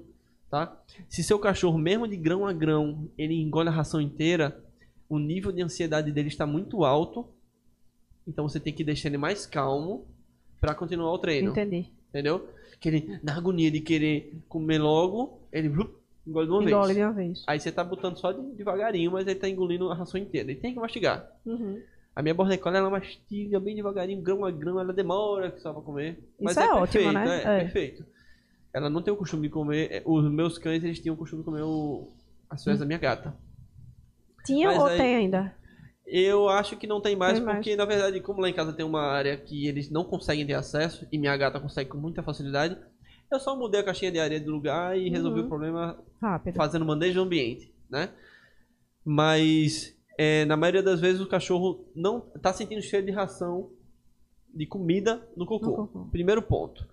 tá? 0.49 0.81
Se 1.09 1.25
seu 1.25 1.39
cachorro, 1.41 1.77
mesmo 1.77 2.07
de 2.07 2.17
grão 2.17 2.47
a 2.47 2.53
grão, 2.53 3.09
ele 3.19 3.35
engole 3.35 3.69
a 3.69 3.73
ração 3.73 4.01
inteira, 4.01 4.63
o 5.09 5.19
nível 5.19 5.51
de 5.51 5.61
ansiedade 5.61 6.13
dele 6.13 6.29
está 6.29 6.47
muito 6.47 6.85
alto, 6.85 7.27
então 8.27 8.49
você 8.49 8.61
tem 8.61 8.73
que 8.73 8.85
deixar 8.85 9.09
ele 9.09 9.19
mais 9.19 9.45
calmo 9.45 10.07
para 10.61 10.73
continuar 10.73 11.13
o 11.13 11.19
treino, 11.19 11.51
Entendi. 11.51 11.91
entendeu? 12.11 12.49
Que 12.79 12.89
ele, 12.89 13.19
na 13.25 13.37
agonia 13.37 13.71
de 13.73 13.81
querer 13.81 14.33
comer 14.49 14.79
logo, 14.79 15.41
ele 15.53 15.69
vup, 15.69 15.91
engole 16.25 16.47
de 16.47 16.53
uma 16.53 16.63
Engole 16.63 16.87
vez. 16.87 16.97
de 16.97 17.03
uma 17.03 17.13
vez. 17.13 17.45
Aí 17.47 17.59
você 17.59 17.73
tá 17.73 17.83
botando 17.83 18.17
só 18.19 18.31
de- 18.31 18.55
devagarinho, 18.55 19.11
mas 19.11 19.27
ele 19.27 19.39
tá 19.41 19.49
engolindo 19.49 19.91
a 19.91 19.95
ração 19.95 20.21
inteira. 20.21 20.51
Ele 20.51 20.61
tem 20.61 20.73
que 20.75 20.79
mastigar. 20.79 21.29
Uhum. 21.45 21.83
A 22.15 22.23
minha 22.23 22.35
border 22.35 22.59
collie, 22.61 22.79
ela 22.79 22.91
mastiga 22.91 23.61
bem 23.61 23.77
devagarinho, 23.77 24.21
grão 24.21 24.45
a 24.45 24.51
grão, 24.51 24.81
ela 24.81 24.93
demora 24.93 25.57
só 25.59 25.73
pra 25.73 25.83
comer. 25.83 26.19
Mas 26.41 26.53
Isso 26.57 26.61
é 26.61 26.73
ótimo, 26.73 26.83
perfeito, 27.05 27.13
né? 27.13 27.43
É, 27.45 27.57
É. 27.57 27.61
perfeito. 27.65 28.05
Ela 28.75 28.91
não 28.91 29.01
tem 29.03 29.13
o 29.13 29.17
costume 29.17 29.43
de 29.49 29.53
comer. 29.53 29.89
é, 29.91 30.03
Os 30.05 30.31
meus 30.31 30.59
cães, 30.59 30.83
eles 30.85 30.99
tinham 31.01 31.15
o 31.15 31.19
costume 31.19 31.43
de 31.43 31.47
comer 31.47 31.63
o... 31.63 32.13
as 32.49 32.63
fezes 32.63 32.81
da 32.81 32.87
minha 32.87 32.99
gata. 32.99 33.35
Tinha 34.45 34.69
Mas 34.69 34.79
ou 34.79 34.87
aí- 34.87 34.97
tem 34.99 35.17
ainda? 35.17 35.55
Eu 36.07 36.49
acho 36.49 36.77
que 36.77 36.87
não 36.89 37.01
tem 37.01 37.15
mais, 37.15 37.35
Tem 37.35 37.43
mais. 37.45 37.59
porque 37.59 37.77
na 37.77 37.85
verdade, 37.85 38.21
como 38.21 38.41
lá 38.41 38.49
em 38.49 38.53
casa 38.53 38.73
tem 38.73 38.85
uma 38.85 39.03
área 39.03 39.37
que 39.37 39.69
eles 39.69 39.89
não 39.91 40.03
conseguem 40.05 40.45
ter 40.45 40.55
acesso, 40.55 41.07
e 41.13 41.17
minha 41.19 41.37
gata 41.37 41.61
consegue 41.61 41.89
com 41.91 41.99
muita 41.99 42.21
facilidade, 42.23 42.77
eu 43.31 43.39
só 43.39 43.57
mudei 43.57 43.81
a 43.81 43.85
caixinha 43.85 44.11
de 44.11 44.19
areia 44.19 44.41
de 44.41 44.49
lugar 44.49 44.99
e 44.99 45.09
resolvi 45.09 45.39
Uhum. 45.41 45.47
o 45.47 45.49
problema 45.49 46.03
Rápido. 46.21 46.57
fazendo 46.57 46.85
manejo 46.85 47.15
do 47.15 47.23
ambiente, 47.23 47.73
né? 47.89 48.09
Mas 49.05 49.97
é, 50.23 50.45
na 50.45 50.55
maioria 50.55 50.83
das 50.83 51.01
vezes 51.01 51.19
o 51.19 51.27
cachorro 51.27 51.83
não 51.97 52.21
tá 52.21 52.53
sentindo 52.53 52.83
cheiro 52.83 53.07
de 53.07 53.11
ração 53.11 53.71
de 54.55 54.67
comida 54.67 55.27
no 55.35 55.47
cocô. 55.47 55.67
No 55.67 55.77
cocô. 55.89 56.05
Primeiro 56.11 56.43
ponto. 56.43 56.87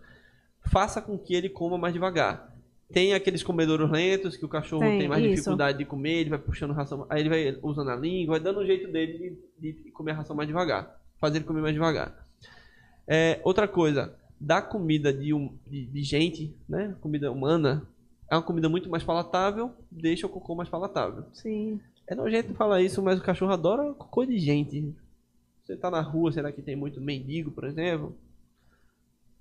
Faça 0.72 1.02
com 1.02 1.18
que 1.18 1.36
ele 1.36 1.50
coma 1.50 1.78
mais 1.78 1.94
devagar. 1.94 2.56
Tem 2.90 3.14
aqueles 3.14 3.44
comedouros 3.44 3.92
lentos 3.92 4.38
que 4.38 4.46
o 4.46 4.48
cachorro 4.48 4.80
tem, 4.80 5.00
Tem, 5.00 5.10
mais 5.10 5.22
isso. 5.22 5.32
dificuldade 5.32 5.78
de 5.78 5.84
comer, 5.84 6.22
ele 6.22 6.30
vai 6.30 6.40
puxando 6.40 6.72
ração, 6.72 7.06
aí 7.10 7.20
ele 7.20 7.28
vai 7.28 7.60
usando 7.62 7.90
a 7.90 7.98
língua, 7.98 8.36
vai 8.36 8.40
dando 8.40 8.62
um 8.62 8.66
jeito 8.66 8.90
dele 8.90 9.38
de, 9.60 9.74
de 9.74 9.92
comer 9.92 10.12
a 10.12 10.16
ração 10.16 10.34
mais 10.34 10.48
devagar. 10.48 10.98
Fazer 11.20 11.40
ele 11.40 11.46
comer 11.46 11.60
mais 11.60 11.74
devagar. 11.74 12.26
É, 13.06 13.42
outra 13.44 13.68
coisa, 13.68 14.16
dar 14.40 14.62
comida 14.62 15.12
de, 15.12 15.34
um, 15.34 15.54
de, 15.68 15.86
de 15.86 16.02
gente, 16.02 16.56
né? 16.70 16.96
Comida 17.02 17.30
humana, 17.30 17.86
é 18.32 18.36
uma 18.38 18.42
comida 18.42 18.70
muito 18.70 18.90
mais 18.90 19.04
palatável, 19.04 19.74
deixa 19.92 20.26
o 20.26 20.30
cocô 20.30 20.56
mais 20.56 20.70
palatável. 20.70 21.26
Sim. 21.34 21.82
É 22.08 22.16
nojento 22.16 22.54
falar 22.54 22.82
isso, 22.82 23.02
mas 23.04 23.20
o 23.20 23.24
cachorro 23.24 23.52
adora 23.52 23.94
cocô 23.94 24.26
de 24.26 24.40
gente. 24.40 24.94
Você 25.66 25.76
tá 25.76 25.92
na 25.92 26.02
rua, 26.02 26.32
será 26.32 26.52
que 26.52 26.62
tem 26.62 26.76
muito 26.76 27.02
mendigo, 27.02 27.52
por 27.52 27.66
exemplo? 27.66 28.16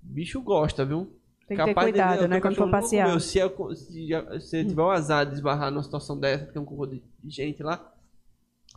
O 0.03 0.07
bicho 0.13 0.41
gosta, 0.41 0.83
viu? 0.85 1.09
Tem 1.47 1.55
que 1.57 1.63
ter 1.63 1.69
Capaz 1.73 1.85
dele- 1.93 2.03
cuidado, 2.03 2.25
o 2.25 2.27
né, 2.27 2.41
quando 2.41 2.55
for 2.55 2.69
passear. 2.69 3.19
Se, 3.21 3.39
se 3.75 4.41
se 4.41 4.65
tiver 4.65 4.81
o 4.81 4.91
azar 4.91 5.25
de 5.25 5.35
esbarrar 5.35 5.71
numa 5.71 5.83
situação 5.83 6.19
dessa, 6.19 6.45
que 6.45 6.51
tem 6.51 6.61
um 6.61 6.65
cocô 6.65 6.85
de 6.85 7.01
de 7.23 7.29
gente 7.33 7.63
lá, 7.63 7.93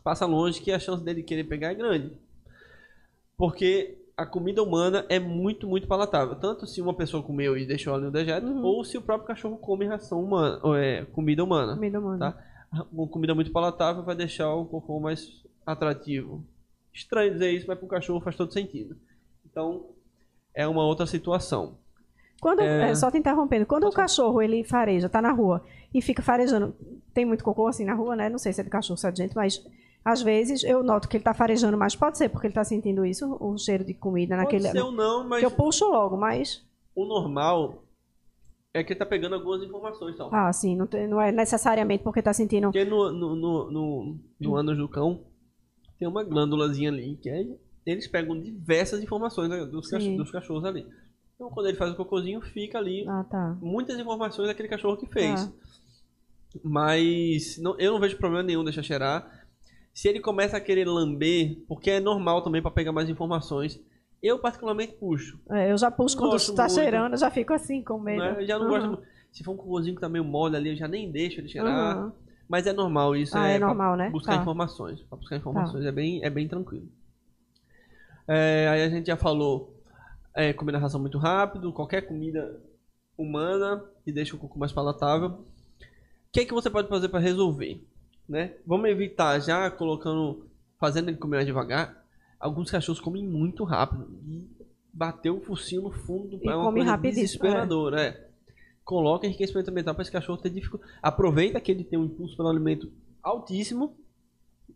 passa 0.05 0.25
longe 0.27 0.61
que 0.61 0.71
a 0.71 0.79
chance 0.79 1.03
dele 1.05 1.23
querer 1.25 1.45
pegar 1.45 1.73
é 1.73 1.75
grande. 1.75 2.13
Porque 3.37 3.99
a 4.17 4.25
comida 4.27 4.63
humana 4.63 5.05
é 5.09 5.19
muito, 5.19 5.67
muito 5.67 5.87
palatável. 5.89 6.35
Tanto 6.37 6.67
se 6.67 6.81
uma 6.81 6.95
pessoa 6.95 7.23
comeu 7.23 7.57
e 7.57 7.67
deixou 7.67 7.95
ela 7.95 8.03
no 8.05 8.11
dejeto, 8.11 8.47
Uhum. 8.47 8.63
ou 8.63 8.85
se 8.85 8.99
o 8.99 9.03
próprio 9.03 9.27
cachorro 9.27 9.57
come 9.57 9.87
ração 9.87 10.23
humana, 10.23 10.61
ou 10.63 10.77
é, 10.77 11.05
comida 11.07 11.43
humana. 11.43 11.75
Comida 11.75 11.99
humana. 11.99 12.33
Tá? 12.33 12.45
Uma 12.93 13.07
comida 13.09 13.35
muito 13.35 13.53
palatável 13.53 14.03
vai 14.03 14.15
deixar 14.15 14.55
o 14.55 14.65
cocô 14.65 15.01
mais 15.01 15.43
atrativo. 15.67 16.45
Estranho 16.93 17.33
dizer 17.33 17.51
isso, 17.53 17.67
mas 17.69 17.79
para 17.79 17.87
o 17.87 17.89
cachorro 17.89 18.21
faz 18.21 18.37
todo 18.37 18.53
sentido. 18.53 18.97
Então, 19.45 19.87
é 20.55 20.67
uma 20.67 20.85
outra 20.85 21.07
situação. 21.07 21.79
Quando, 22.41 22.61
É. 22.61 22.91
é, 22.91 22.95
só 22.95 23.11
te 23.11 23.19
interrompendo, 23.19 23.67
quando 23.67 23.85
o 23.87 23.93
cachorro 23.93 24.41
ele 24.41 24.65
fareja, 24.65 25.09
tá 25.09 25.21
na 25.21 25.31
rua 25.31 25.63
e 25.93 26.01
fica 26.01 26.23
farejando, 26.23 26.75
tem 27.13 27.25
muito 27.25 27.45
cocô 27.45 27.67
assim 27.67 27.85
na 27.85 27.95
rua, 27.95 28.17
né? 28.17 28.29
Não 28.31 28.39
sei 28.39 28.53
se 28.53 28.61
é 28.61 28.65
de 28.65 28.71
cachorro, 28.71 28.97
se 28.97 29.07
é 29.07 29.11
de 29.11 29.19
gente, 29.19 29.37
mas 29.37 29.63
às 30.03 30.23
vezes 30.23 30.65
eu 30.65 30.83
noto 30.83 31.07
que 31.09 31.19
ele 31.19 31.25
tá 31.25 31.35
farejando 31.35 31.77
mais. 31.77 31.95
Pode 31.95 32.17
ser 32.17 32.31
porque 32.31 32.47
ele 32.47 32.55
tá 32.55 32.65
sentindo 32.65 33.05
isso, 33.05 33.37
o 33.39 33.59
cheiro 33.59 33.85
de 33.85 33.93
comida 33.93 34.37
naquele. 34.37 34.63
Pode 34.63 34.73
ser 34.73 34.83
ou 34.83 34.91
não, 34.91 35.29
mas 35.29 35.41
Que 35.41 35.47
eu 35.47 35.51
puxo 35.51 35.87
logo, 35.89 36.17
mas. 36.17 36.65
o 36.95 37.05
normal 37.05 37.83
é 38.73 38.85
que 38.85 38.95
tá 38.95 39.05
pegando 39.05 39.35
algumas 39.35 39.63
informações. 39.63 40.15
Então. 40.15 40.29
Ah, 40.33 40.53
sim, 40.53 40.77
não, 40.77 40.87
tem- 40.87 41.09
não 41.09 41.21
é 41.21 41.33
necessariamente 41.33 42.03
porque 42.05 42.23
tá 42.23 42.33
sentindo. 42.33 42.69
Porque 42.69 42.85
no, 42.85 43.11
no, 43.13 43.35
no, 43.37 43.71
no, 43.71 44.19
no 44.41 44.57
ânus 44.57 44.77
do 44.79 44.89
cão 44.89 45.25
tem 45.99 46.07
uma 46.09 46.23
glândulazinha 46.25 46.89
ali 46.91 47.17
que 47.17 47.29
é, 47.29 47.45
eles 47.85 48.07
pegam 48.07 48.41
diversas 48.41 49.03
informações 49.03 49.49
né, 49.51 49.65
dos, 49.67 49.89
cach- 49.89 50.17
dos 50.17 50.31
cachorros 50.31 50.65
ali. 50.65 50.87
Então, 51.35 51.51
quando 51.51 51.67
ele 51.69 51.77
faz 51.79 51.93
o 51.93 51.97
cocôzinho, 51.97 52.41
fica 52.41 52.79
ali 52.79 53.05
Ah, 53.09 53.25
tá. 53.25 53.57
muitas 53.61 53.99
informações 53.99 54.47
daquele 54.47 54.69
cachorro 54.69 54.97
que 54.97 55.07
fez. 55.07 55.47
Tá. 55.47 55.53
Mas 56.65 57.59
não- 57.59 57.79
eu 57.79 57.93
não 57.93 58.01
vejo 58.01 58.17
problema 58.19 58.43
nenhum 58.43 58.65
deixar 58.65 58.83
cheirar. 58.83 59.41
Se 59.93 60.09
ele 60.09 60.21
começa 60.21 60.57
a 60.57 60.61
querer 60.61 60.85
lamber, 60.87 61.65
porque 61.67 61.91
é 61.91 62.01
normal 62.01 62.43
também 62.43 62.63
para 62.63 62.71
pegar 62.71 62.93
mais 62.93 63.09
informações, 63.09 63.81
eu 64.23 64.39
particularmente 64.39 64.93
puxo. 64.95 65.41
É, 65.51 65.71
eu 65.73 65.79
já 65.79 65.91
puxo 65.91 66.17
Não 66.21 66.29
quando 66.31 66.55
tá 66.55 66.63
muito. 66.65 66.75
cheirando, 66.75 67.13
eu 67.13 67.19
já 67.19 67.31
fico 67.31 67.53
assim 67.53 67.83
com 67.83 67.99
medo. 67.99 68.23
né? 68.23 68.37
Eu 68.43 68.47
já 68.47 68.59
não 68.59 68.67
Aham. 68.67 68.91
gosto. 68.91 69.03
Se 69.33 69.45
for 69.45 69.53
um 69.53 69.57
cocôzinho 69.57 69.95
que 69.95 70.01
tá 70.01 70.09
meio 70.09 70.25
mole 70.25 70.57
ali, 70.57 70.71
eu 70.71 70.77
já 70.77 70.89
nem 70.89 71.11
deixo 71.11 71.41
ele 71.41 71.49
cheirar. 71.49 71.73
Aham. 71.97 72.13
Mas 72.49 72.67
é 72.67 72.73
normal 72.73 73.15
isso. 73.15 73.37
Ah, 73.39 73.47
é 73.47 73.59
pra 73.59 73.69
normal, 73.69 73.97
né? 73.97 74.11
Buscar 74.11 74.35
Tá. 74.35 74.43
informações. 74.43 75.01
Pra 75.03 75.17
buscar 75.17 75.37
informações 75.37 75.85
é, 75.87 75.93
bem, 75.93 76.25
é 76.25 76.29
bem 76.29 76.49
tranquilo. 76.49 76.89
É, 78.27 78.69
aí 78.69 78.83
a 78.83 78.89
gente 78.89 79.07
já 79.07 79.17
falou 79.17 79.81
é, 80.35 80.53
comida 80.53 80.79
ração 80.79 81.01
muito 81.01 81.19
rápido, 81.19 81.73
qualquer 81.73 82.03
comida 82.03 82.61
humana 83.17 83.85
que 84.05 84.13
deixa 84.13 84.35
o 84.35 84.39
cocô 84.39 84.59
mais 84.59 84.73
palatável. 84.73 85.29
O 85.29 85.45
que, 86.33 86.41
é 86.41 86.45
que 86.45 86.55
você 86.55 86.71
pode 86.71 86.89
fazer 86.89 87.09
para 87.09 87.19
resolver? 87.21 87.85
Né? 88.29 88.55
Vamos 88.67 88.89
evitar 88.89 89.39
já 89.41 89.69
colocando, 89.71 90.49
fazendo 90.79 91.09
ele 91.09 91.17
comer 91.19 91.37
mais 91.39 91.47
devagar. 91.47 92.00
Alguns 92.41 92.71
cachorros 92.71 93.01
comem 93.01 93.23
muito 93.25 93.63
rápido 93.65 94.09
e 94.27 94.49
bater 94.93 95.31
o 95.31 95.41
focinho 95.41 95.83
no 95.83 95.91
fundo 95.93 96.41
E 96.43 96.49
é 96.49 96.57
uma 96.57 96.65
come 96.65 96.83
rapidíssimo, 96.83 97.23
desesperadora. 97.27 98.01
É. 98.03 98.31
Coloca 98.83 99.27
enriquecimento 99.27 99.71
ambiental 99.71 99.95
para 99.95 100.03
esse 100.03 100.11
cachorro 100.11 100.39
ter 100.41 100.51
dificuldade. 100.51 100.91
Aproveita 101.03 101.61
que 101.61 101.71
ele 101.71 101.85
tem 101.85 101.99
um 101.99 102.05
impulso 102.07 102.37
pelo 102.37 102.49
alimento 102.49 102.91
altíssimo 103.23 103.95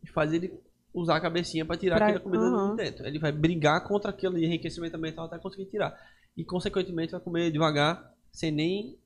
e 0.02 0.08
faz 0.08 0.32
ele 0.32 0.52
usar 0.92 1.16
a 1.16 1.20
cabecinha 1.20 1.64
para 1.64 1.76
tirar 1.76 1.96
Pra- 1.96 2.06
aquela 2.08 2.20
comida 2.20 2.44
Aham. 2.44 2.76
de 2.76 2.84
dentro. 2.84 3.06
Ele 3.06 3.18
vai 3.18 3.32
brigar 3.32 3.82
contra 3.88 4.10
aquele 4.10 4.44
enriquecimento 4.44 4.94
ambiental 4.96 5.24
até 5.24 5.38
conseguir 5.38 5.64
tirar. 5.66 5.98
E, 6.36 6.44
consequentemente, 6.44 7.12
vai 7.12 7.20
comer 7.20 7.50
devagar, 7.50 8.12
sem 8.30 8.50
nem 8.52 8.96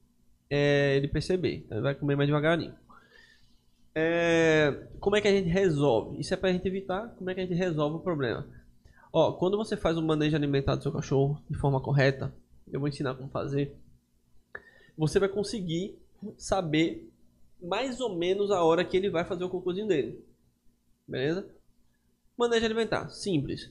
é, 0.51 0.97
ele 0.97 1.09
perceber. 1.09 1.62
Então, 1.64 1.78
ele 1.78 1.85
vai 1.85 1.94
comer 1.94 2.16
mais 2.16 2.28
devagarinho. 2.28 2.74
É, 4.01 4.87
como 5.01 5.16
é 5.16 5.20
que 5.20 5.27
a 5.27 5.33
gente 5.33 5.49
resolve? 5.49 6.20
Isso 6.20 6.33
é 6.33 6.37
pra 6.37 6.53
gente 6.53 6.69
evitar. 6.69 7.09
Como 7.16 7.29
é 7.29 7.35
que 7.35 7.41
a 7.41 7.43
gente 7.45 7.57
resolve 7.57 7.97
o 7.97 8.01
problema? 8.01 8.47
Ó, 9.12 9.33
quando 9.33 9.57
você 9.57 9.77
faz 9.77 9.99
o 9.99 10.03
manejo 10.03 10.37
alimentar 10.37 10.77
do 10.77 10.85
seu 10.85 10.93
cachorro 10.93 11.43
de 11.51 11.59
forma 11.59 11.81
correta, 11.81 12.33
eu 12.70 12.79
vou 12.79 12.89
ensinar 12.89 13.16
como 13.16 13.29
fazer. 13.29 13.75
Você 14.97 15.19
vai 15.19 15.29
conseguir 15.29 15.99
saber 16.37 17.11
mais 17.61 18.01
ou 18.01 18.16
menos 18.16 18.53
a 18.53 18.62
hora 18.62 18.85
que 18.85 18.97
ele 18.97 19.11
vai 19.11 19.25
fazer 19.25 19.43
o 19.43 19.51
cocôzinho 19.51 19.89
dele. 19.89 20.25
Beleza? 21.07 21.49
Manejo 22.37 22.66
alimentar, 22.66 23.09
simples. 23.09 23.69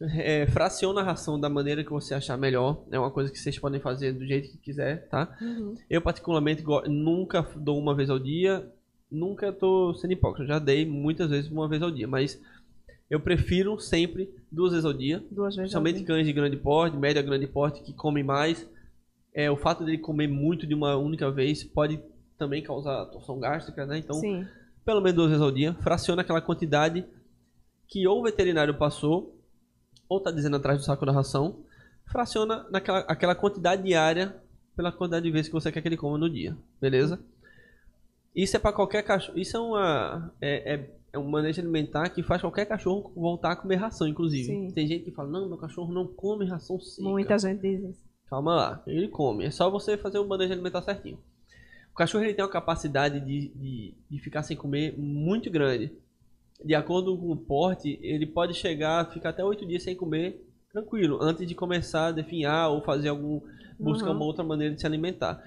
É, 0.00 0.46
fraciona 0.46 1.00
a 1.00 1.04
ração 1.04 1.40
da 1.40 1.48
maneira 1.48 1.82
que 1.82 1.90
você 1.90 2.14
achar 2.14 2.36
melhor. 2.36 2.84
É 2.92 2.98
uma 3.00 3.10
coisa 3.10 3.32
que 3.32 3.38
vocês 3.38 3.58
podem 3.58 3.80
fazer 3.80 4.12
do 4.12 4.24
jeito 4.24 4.48
que 4.48 4.58
quiser, 4.58 5.08
tá? 5.08 5.36
Uhum. 5.40 5.74
Eu, 5.90 6.00
particularmente, 6.00 6.62
nunca 6.86 7.42
dou 7.56 7.76
uma 7.76 7.96
vez 7.96 8.08
ao 8.10 8.18
dia. 8.20 8.72
Nunca 9.10 9.52
tô 9.52 9.94
sendo 9.94 10.12
hipócrita. 10.12 10.46
Já 10.46 10.58
dei 10.58 10.84
muitas 10.84 11.30
vezes 11.30 11.50
uma 11.50 11.68
vez 11.68 11.82
ao 11.82 11.90
dia. 11.90 12.06
Mas 12.06 12.40
eu 13.10 13.20
prefiro 13.20 13.78
sempre 13.78 14.30
duas 14.50 14.72
vezes 14.72 14.84
ao 14.84 14.92
dia. 14.92 15.24
Duas 15.30 15.56
vezes. 15.56 15.72
Principalmente 15.72 16.04
cães 16.04 16.26
de 16.26 16.32
grande 16.32 16.56
porte, 16.56 16.96
média 16.96 17.22
grande 17.22 17.46
porte, 17.46 17.82
que 17.82 17.92
comem 17.92 18.22
mais. 18.22 18.68
É, 19.34 19.50
o 19.50 19.56
fato 19.56 19.84
dele 19.84 19.98
comer 19.98 20.26
muito 20.26 20.66
de 20.66 20.74
uma 20.74 20.96
única 20.96 21.30
vez 21.30 21.64
pode 21.64 22.00
também 22.36 22.62
causar 22.62 23.06
torção 23.06 23.40
gástrica, 23.40 23.86
né? 23.86 23.98
Então, 23.98 24.16
Sim. 24.16 24.46
pelo 24.84 25.00
menos 25.00 25.16
duas 25.16 25.28
vezes 25.28 25.42
ao 25.42 25.50
dia. 25.50 25.74
Fraciona 25.80 26.22
aquela 26.22 26.40
quantidade 26.40 27.04
que 27.88 28.06
ou 28.06 28.20
o 28.20 28.22
veterinário 28.22 28.74
passou, 28.74 29.34
ou 30.08 30.20
tá 30.20 30.30
dizendo 30.30 30.56
atrás 30.56 30.78
do 30.78 30.84
saco 30.84 31.06
da 31.06 31.12
ração. 31.12 31.64
Fraciona 32.06 32.66
naquela 32.70 33.00
aquela 33.00 33.34
quantidade 33.34 33.82
diária 33.82 34.36
pela 34.76 34.92
quantidade 34.92 35.24
de 35.24 35.30
vezes 35.30 35.48
que 35.48 35.54
você 35.54 35.72
quer 35.72 35.82
que 35.82 35.88
ele 35.88 35.96
coma 35.96 36.18
no 36.18 36.30
dia. 36.30 36.56
Beleza? 36.80 37.18
Isso 38.40 38.56
é 38.56 38.60
para 38.60 38.72
qualquer 38.72 39.02
cachorro. 39.02 39.36
Isso 39.38 39.56
é 39.56 39.60
uma. 39.60 40.32
É, 40.40 40.74
é, 40.74 40.90
é 41.14 41.18
um 41.18 41.28
manejo 41.28 41.60
alimentar 41.60 42.08
que 42.10 42.22
faz 42.22 42.40
qualquer 42.40 42.66
cachorro 42.66 43.10
voltar 43.16 43.52
a 43.52 43.56
comer 43.56 43.76
ração, 43.76 44.06
inclusive. 44.06 44.44
Sim. 44.44 44.70
Tem 44.72 44.86
gente 44.86 45.04
que 45.06 45.10
fala, 45.10 45.28
não, 45.28 45.48
meu 45.48 45.58
cachorro 45.58 45.92
não 45.92 46.06
come 46.06 46.46
ração 46.46 46.78
seca. 46.78 47.08
Muita 47.08 47.36
gente 47.38 47.60
diz 47.60 47.82
isso. 47.82 48.08
Calma 48.30 48.54
lá, 48.54 48.82
ele 48.86 49.08
come. 49.08 49.44
É 49.44 49.50
só 49.50 49.68
você 49.70 49.96
fazer 49.96 50.18
o 50.18 50.28
manejo 50.28 50.52
alimentar 50.52 50.82
certinho. 50.82 51.18
O 51.90 51.94
cachorro 51.94 52.22
ele 52.22 52.34
tem 52.34 52.44
uma 52.44 52.50
capacidade 52.50 53.18
de, 53.20 53.48
de, 53.48 53.94
de 54.08 54.18
ficar 54.20 54.44
sem 54.44 54.56
comer 54.56 54.94
muito 54.96 55.50
grande. 55.50 55.90
De 56.64 56.74
acordo 56.74 57.16
com 57.18 57.32
o 57.32 57.36
porte, 57.36 57.98
ele 58.02 58.26
pode 58.26 58.54
chegar 58.54 59.00
a 59.00 59.04
ficar 59.04 59.30
até 59.30 59.42
8 59.44 59.66
dias 59.66 59.82
sem 59.82 59.96
comer 59.96 60.44
tranquilo, 60.72 61.18
antes 61.20 61.46
de 61.46 61.54
começar 61.54 62.08
a 62.08 62.12
definhar 62.12 62.70
ou 62.70 62.82
fazer 62.82 63.08
algum. 63.08 63.40
buscar 63.80 64.10
Uhum. 64.10 64.16
uma 64.16 64.24
outra 64.26 64.44
maneira 64.44 64.74
de 64.74 64.80
se 64.80 64.86
alimentar. 64.86 65.42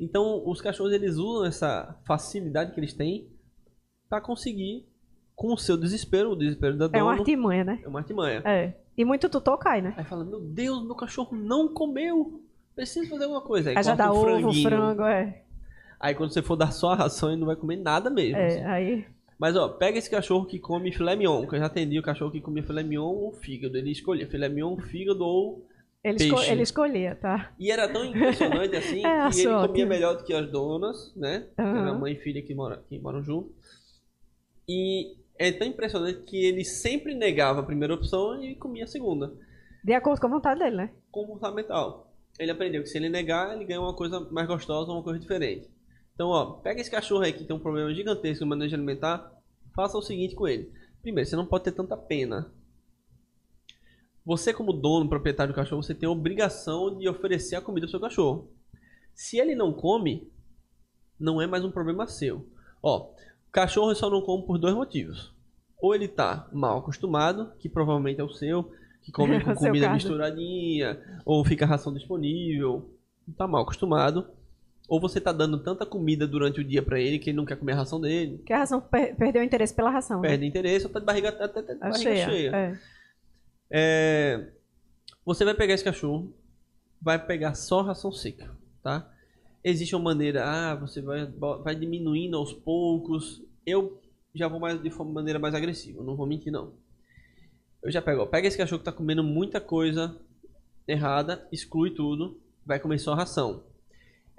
Então, 0.00 0.42
os 0.46 0.60
cachorros 0.60 0.92
eles 0.92 1.16
usam 1.16 1.44
essa 1.46 1.98
facilidade 2.06 2.72
que 2.72 2.80
eles 2.80 2.92
têm 2.94 3.28
para 4.08 4.20
conseguir, 4.20 4.86
com 5.34 5.52
o 5.52 5.58
seu 5.58 5.76
desespero, 5.76 6.30
o 6.30 6.36
desespero 6.36 6.76
da 6.76 6.86
É 6.86 6.88
dona, 6.88 7.04
uma 7.04 7.12
artimanha, 7.12 7.64
né? 7.64 7.80
é 7.82 7.88
uma 7.88 7.98
artimanha. 8.00 8.42
É. 8.44 8.74
E 8.96 9.04
muito 9.04 9.28
tutor 9.28 9.58
cai, 9.58 9.80
né? 9.82 9.94
Aí 9.96 10.04
fala, 10.04 10.24
meu 10.24 10.40
Deus, 10.40 10.84
meu 10.84 10.94
cachorro 10.94 11.36
não 11.36 11.68
comeu. 11.68 12.42
Preciso 12.74 13.08
fazer 13.10 13.24
alguma 13.24 13.40
coisa. 13.42 13.70
Aí, 13.70 13.76
Aí 13.76 13.82
já 13.82 13.94
dá 13.94 14.12
um 14.12 14.16
ovo, 14.16 14.24
franguinho. 14.24 14.68
frango, 14.68 15.02
é. 15.02 15.42
Aí 16.00 16.14
quando 16.14 16.32
você 16.32 16.42
for 16.42 16.56
dar 16.56 16.72
só 16.72 16.92
a 16.92 16.96
ração, 16.96 17.30
ele 17.30 17.40
não 17.40 17.46
vai 17.46 17.56
comer 17.56 17.76
nada 17.76 18.08
mesmo. 18.08 18.36
É, 18.38 18.64
aí. 18.66 19.04
Mas 19.38 19.56
ó, 19.56 19.68
pega 19.68 19.98
esse 19.98 20.10
cachorro 20.10 20.46
que 20.46 20.58
come 20.58 20.92
filé 20.92 21.14
mignon, 21.14 21.46
que 21.46 21.54
eu 21.54 21.58
já 21.60 21.66
atendi 21.66 21.98
o 21.98 22.02
cachorro 22.02 22.30
que 22.30 22.40
comia 22.40 22.62
filé 22.62 22.82
mignon 22.82 23.04
ou 23.14 23.32
fígado. 23.32 23.76
Ele 23.76 23.90
escolhia 23.90 24.28
filé 24.28 24.48
mignon, 24.48 24.76
fígado 24.78 25.24
ou... 25.24 25.64
Ele, 26.04 26.16
esco- 26.16 26.42
ele 26.42 26.62
escolhia, 26.62 27.14
tá? 27.16 27.52
E 27.58 27.70
era 27.70 27.88
tão 27.88 28.04
impressionante 28.04 28.74
assim, 28.76 29.02
É, 29.04 29.30
que 29.30 29.40
ele 29.40 29.66
comia 29.66 29.86
melhor 29.86 30.16
do 30.16 30.24
que 30.24 30.32
as 30.32 30.50
donas, 30.50 31.12
né? 31.16 31.48
Que 31.56 31.60
era 31.62 31.90
Aham. 31.90 31.98
mãe 31.98 32.12
e 32.14 32.16
filha 32.20 32.40
que, 32.42 32.54
mora, 32.54 32.82
que 32.88 32.98
moram 32.98 33.22
junto. 33.22 33.52
E 34.68 35.16
é 35.38 35.50
tão 35.52 35.66
impressionante 35.66 36.22
que 36.22 36.44
ele 36.44 36.64
sempre 36.64 37.14
negava 37.14 37.60
a 37.60 37.64
primeira 37.64 37.94
opção 37.94 38.42
e 38.42 38.54
comia 38.54 38.84
a 38.84 38.88
segunda. 38.88 39.32
De 39.82 39.92
acordo 39.94 40.20
com 40.20 40.26
a 40.26 40.30
vontade 40.30 40.60
dele, 40.60 40.76
né? 40.76 40.90
comportamental. 41.10 42.12
Ele 42.38 42.50
aprendeu 42.50 42.82
que 42.82 42.88
se 42.88 42.96
ele 42.98 43.08
negar, 43.08 43.54
ele 43.54 43.64
ganha 43.64 43.80
uma 43.80 43.94
coisa 43.94 44.20
mais 44.30 44.46
gostosa, 44.46 44.92
uma 44.92 45.02
coisa 45.02 45.18
diferente. 45.18 45.68
Então, 46.14 46.28
ó, 46.28 46.52
pega 46.60 46.80
esse 46.80 46.90
cachorro 46.90 47.22
aí 47.22 47.32
que 47.32 47.44
tem 47.44 47.56
um 47.56 47.60
problema 47.60 47.92
gigantesco 47.92 48.44
no 48.44 48.50
manejo 48.50 48.74
alimentar, 48.76 49.32
faça 49.74 49.96
o 49.98 50.02
seguinte 50.02 50.34
com 50.34 50.46
ele. 50.46 50.70
Primeiro, 51.02 51.28
você 51.28 51.34
não 51.36 51.46
pode 51.46 51.64
ter 51.64 51.72
tanta 51.72 51.96
pena. 51.96 52.52
Você, 54.28 54.52
como 54.52 54.74
dono, 54.74 55.08
proprietário 55.08 55.54
do 55.54 55.56
cachorro, 55.56 55.82
você 55.82 55.94
tem 55.94 56.06
a 56.06 56.12
obrigação 56.12 56.98
de 56.98 57.08
oferecer 57.08 57.56
a 57.56 57.62
comida 57.62 57.86
pro 57.86 57.92
seu 57.92 58.00
cachorro. 58.00 58.50
Se 59.14 59.38
ele 59.38 59.54
não 59.54 59.72
come, 59.72 60.30
não 61.18 61.40
é 61.40 61.46
mais 61.46 61.64
um 61.64 61.70
problema 61.70 62.06
seu. 62.06 62.46
Ó, 62.82 63.06
o 63.06 63.50
cachorro 63.50 63.94
só 63.94 64.10
não 64.10 64.20
come 64.20 64.44
por 64.44 64.58
dois 64.58 64.74
motivos. 64.74 65.34
Ou 65.80 65.94
ele 65.94 66.06
tá 66.08 66.46
mal 66.52 66.76
acostumado, 66.78 67.52
que 67.58 67.70
provavelmente 67.70 68.20
é 68.20 68.24
o 68.24 68.28
seu, 68.28 68.70
que 69.00 69.10
come 69.10 69.40
com 69.42 69.52
O 69.52 69.56
seu 69.56 69.68
comida 69.68 69.86
caso. 69.86 69.94
misturadinha, 69.94 71.00
ou 71.24 71.42
fica 71.42 71.64
ração 71.64 71.94
disponível, 71.94 72.94
tá 73.34 73.46
mal 73.48 73.62
acostumado. 73.62 74.28
Ou 74.86 75.00
você 75.00 75.20
tá 75.22 75.32
dando 75.32 75.62
tanta 75.62 75.86
comida 75.86 76.26
durante 76.28 76.60
o 76.60 76.64
dia 76.64 76.82
pra 76.82 77.00
ele 77.00 77.18
que 77.18 77.30
ele 77.30 77.36
não 77.38 77.46
quer 77.46 77.56
comer 77.56 77.72
a 77.72 77.76
ração 77.76 77.98
dele, 77.98 78.42
Que 78.44 78.52
a 78.52 78.58
ração 78.58 78.78
per- 78.78 79.16
perdeu 79.16 79.40
o 79.40 79.44
interesse 79.44 79.74
pela 79.74 79.88
ração. 79.90 80.20
né? 80.20 80.28
perde 80.28 80.44
interesse, 80.44 80.86
ou 80.86 80.92
tá 80.92 80.98
de 81.00 81.06
barriga, 81.06 81.30
até, 81.30 81.44
até 81.44 81.62
de 81.62 81.72
A 81.72 81.88
barriga 81.88 81.98
cheia. 81.98 82.24
cheia. 82.28 82.50
É. 82.56 82.78
É, 83.70 84.48
você 85.24 85.44
vai 85.44 85.54
pegar 85.54 85.74
esse 85.74 85.84
cachorro, 85.84 86.32
vai 87.00 87.18
pegar 87.24 87.54
só 87.54 87.82
ração 87.82 88.10
seca, 88.10 88.50
tá? 88.82 89.10
Existe 89.62 89.94
uma 89.94 90.04
maneira, 90.04 90.44
ah, 90.46 90.74
você 90.74 91.00
vai, 91.02 91.26
vai 91.26 91.74
diminuindo 91.74 92.36
aos 92.36 92.52
poucos. 92.52 93.42
Eu 93.66 94.00
já 94.34 94.48
vou 94.48 94.60
mais 94.60 94.80
de 94.82 94.90
forma 94.90 95.12
maneira 95.12 95.38
mais 95.38 95.54
agressiva, 95.54 96.02
não 96.02 96.16
vou 96.16 96.26
mentir 96.26 96.52
não. 96.52 96.72
Eu 97.82 97.90
já 97.90 98.00
pego, 98.00 98.22
ó, 98.22 98.26
pega 98.26 98.48
esse 98.48 98.56
cachorro 98.58 98.78
que 98.78 98.84
tá 98.84 98.92
comendo 98.92 99.22
muita 99.22 99.60
coisa 99.60 100.18
errada, 100.86 101.46
exclui 101.52 101.90
tudo, 101.90 102.40
vai 102.64 102.80
comer 102.80 102.98
só 102.98 103.14
ração. 103.14 103.62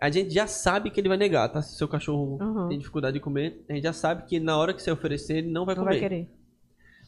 A 0.02 0.10
gente 0.10 0.34
já 0.34 0.48
sabe 0.48 0.90
que 0.90 1.00
ele 1.00 1.10
vai 1.10 1.18
negar, 1.18 1.50
tá? 1.50 1.62
Se 1.62 1.76
seu 1.76 1.88
cachorro 1.88 2.38
Uhum. 2.42 2.70
tem 2.70 2.78
dificuldade 2.80 3.16
de 3.16 3.20
comer, 3.20 3.64
a 3.70 3.74
gente 3.74 3.84
já 3.84 3.94
sabe 3.94 4.24
que 4.26 4.40
na 4.40 4.58
hora 4.58 4.74
que 4.74 4.82
você 4.82 4.90
oferecer, 4.92 5.38
ele 5.40 5.52
não 5.52 5.66
vai 5.66 5.76
Não 5.76 5.84
comer 5.84 6.00
vai 6.00 6.10
querer. 6.10 6.30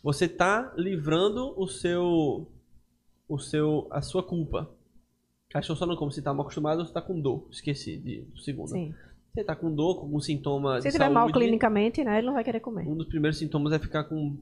Você 0.04 0.28
tá 0.28 0.74
livrando 0.78 1.54
o 1.60 1.68
seu 1.68 2.48
o 3.28 3.38
seu 3.38 3.88
a 3.92 4.02
sua 4.02 4.24
culpa. 4.24 4.70
Cachorro 5.50 5.78
só 5.78 5.86
não 5.86 5.96
come 5.98 6.12
se 6.14 6.22
tá 6.22 6.34
mal 6.34 6.42
acostumado 6.44 6.80
ou 6.80 6.86
se 6.86 6.94
tá 6.94 7.02
com 7.02 7.20
dor. 7.20 7.48
Esqueci 7.52 7.98
de 7.98 8.22
do 8.22 8.40
segundo. 8.40 8.70
Sim. 8.70 8.94
Você 9.34 9.44
tá 9.44 9.56
com 9.56 9.74
dor, 9.74 9.96
com 9.96 10.02
algum 10.04 10.20
sintoma 10.20 10.82
Se 10.82 10.88
de 10.88 10.92
tiver 10.94 11.10
mal 11.10 11.24
saúde, 11.28 11.40
clinicamente, 11.40 12.04
né, 12.04 12.18
ele 12.18 12.28
não 12.28 12.34
vai 12.34 12.44
querer 12.44 12.60
comer. 12.60 12.86
um 12.88 12.96
dos 12.98 13.08
primeiros 13.08 13.38
sintomas 13.38 13.72
é 13.72 13.80
ficar 13.80 14.04
com 14.06 14.38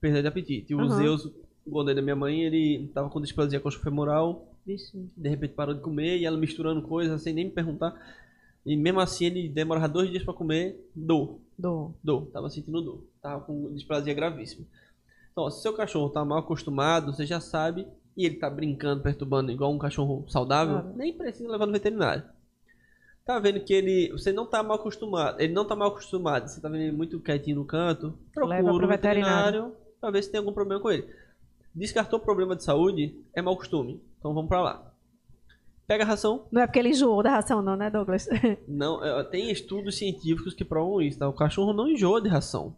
perda 0.00 0.22
de 0.22 0.28
apetite. 0.28 0.72
E 0.72 0.74
o 0.74 0.80
Uhum. 0.80 0.88
Zeus, 0.88 1.24
o 1.26 1.70
goleiro 1.70 1.96
da 2.00 2.02
minha 2.02 2.16
mãe, 2.16 2.42
ele 2.44 2.90
tava 2.94 3.10
com 3.10 3.20
displasia 3.20 3.60
coxofemoral, 3.60 4.54
Vixe. 4.66 5.10
de 5.14 5.28
repente 5.28 5.52
parou 5.52 5.74
de 5.74 5.82
comer 5.82 6.18
e 6.18 6.24
ela 6.24 6.38
misturando 6.38 6.80
coisas 6.82 7.20
sem 7.22 7.34
nem 7.34 7.46
me 7.46 7.50
perguntar. 7.50 7.94
E 8.64 8.76
mesmo 8.76 9.00
assim 9.00 9.26
ele 9.26 9.48
demorava 9.48 9.88
dois 9.88 10.10
dias 10.10 10.22
pra 10.24 10.32
comer, 10.32 10.88
dor. 10.94 11.38
Dor. 11.58 11.94
Dor, 12.02 12.26
tava 12.30 12.48
sentindo 12.48 12.80
dor. 12.80 13.04
Tava 13.20 13.44
com 13.44 13.72
displasia 13.74 14.14
gravíssima. 14.14 14.66
Então, 15.40 15.50
se 15.50 15.62
seu 15.62 15.72
cachorro 15.72 16.10
tá 16.10 16.22
mal 16.22 16.40
acostumado, 16.40 17.14
você 17.14 17.24
já 17.24 17.40
sabe, 17.40 17.86
e 18.14 18.26
ele 18.26 18.36
tá 18.36 18.50
brincando, 18.50 19.02
perturbando 19.02 19.50
igual 19.50 19.72
um 19.72 19.78
cachorro 19.78 20.26
saudável, 20.28 20.92
nem 20.94 21.16
precisa 21.16 21.50
levar 21.50 21.64
no 21.64 21.72
veterinário. 21.72 22.24
Tá 23.24 23.38
vendo 23.38 23.60
que 23.60 23.72
ele. 23.72 24.10
Você 24.12 24.32
não 24.32 24.44
tá 24.44 24.62
mal 24.62 24.76
acostumado. 24.76 25.40
Ele 25.40 25.52
não 25.52 25.64
tá 25.64 25.76
mal 25.76 25.88
acostumado. 25.88 26.48
Você 26.48 26.60
tá 26.60 26.68
vendo 26.68 26.82
ele 26.82 26.96
muito 26.96 27.20
quietinho 27.20 27.56
no 27.56 27.64
canto. 27.64 28.18
Procura 28.34 28.58
o 28.58 28.88
veterinário, 28.88 28.88
veterinário. 28.88 29.76
pra 30.00 30.10
ver 30.10 30.22
se 30.22 30.30
tem 30.30 30.38
algum 30.38 30.52
problema 30.52 30.80
com 30.80 30.90
ele. 30.90 31.08
Descartou 31.74 32.18
problema 32.18 32.56
de 32.56 32.64
saúde, 32.64 33.16
é 33.32 33.40
mau 33.40 33.56
costume. 33.56 34.02
Então 34.18 34.34
vamos 34.34 34.48
pra 34.48 34.60
lá. 34.60 34.92
Pega 35.86 36.04
a 36.04 36.06
ração, 36.06 36.46
Não 36.52 36.62
é 36.62 36.66
porque 36.66 36.78
ele 36.78 36.90
enjoou 36.90 37.22
da 37.22 37.30
ração, 37.30 37.62
não, 37.62 37.76
né, 37.76 37.90
Douglas? 37.90 38.28
não, 38.68 39.04
é, 39.04 39.24
tem 39.24 39.50
estudos 39.50 39.96
científicos 39.96 40.54
que 40.54 40.64
provam 40.64 41.02
isso, 41.02 41.18
tá? 41.18 41.28
O 41.28 41.32
cachorro 41.32 41.72
não 41.72 41.88
enjoa 41.88 42.20
de 42.20 42.28
ração. 42.28 42.76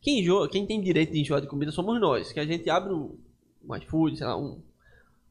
Quem 0.00 0.20
enjoa, 0.20 0.48
quem 0.48 0.66
tem 0.66 0.80
direito 0.80 1.12
de 1.12 1.20
enjoar 1.20 1.40
de 1.40 1.46
comida 1.46 1.72
somos 1.72 2.00
nós, 2.00 2.32
que 2.32 2.40
a 2.40 2.46
gente 2.46 2.68
abre 2.70 2.92
um, 2.92 3.16
um 3.66 3.74
iFood, 3.76 4.16
sei 4.18 4.26
lá, 4.26 4.36
um, 4.38 4.60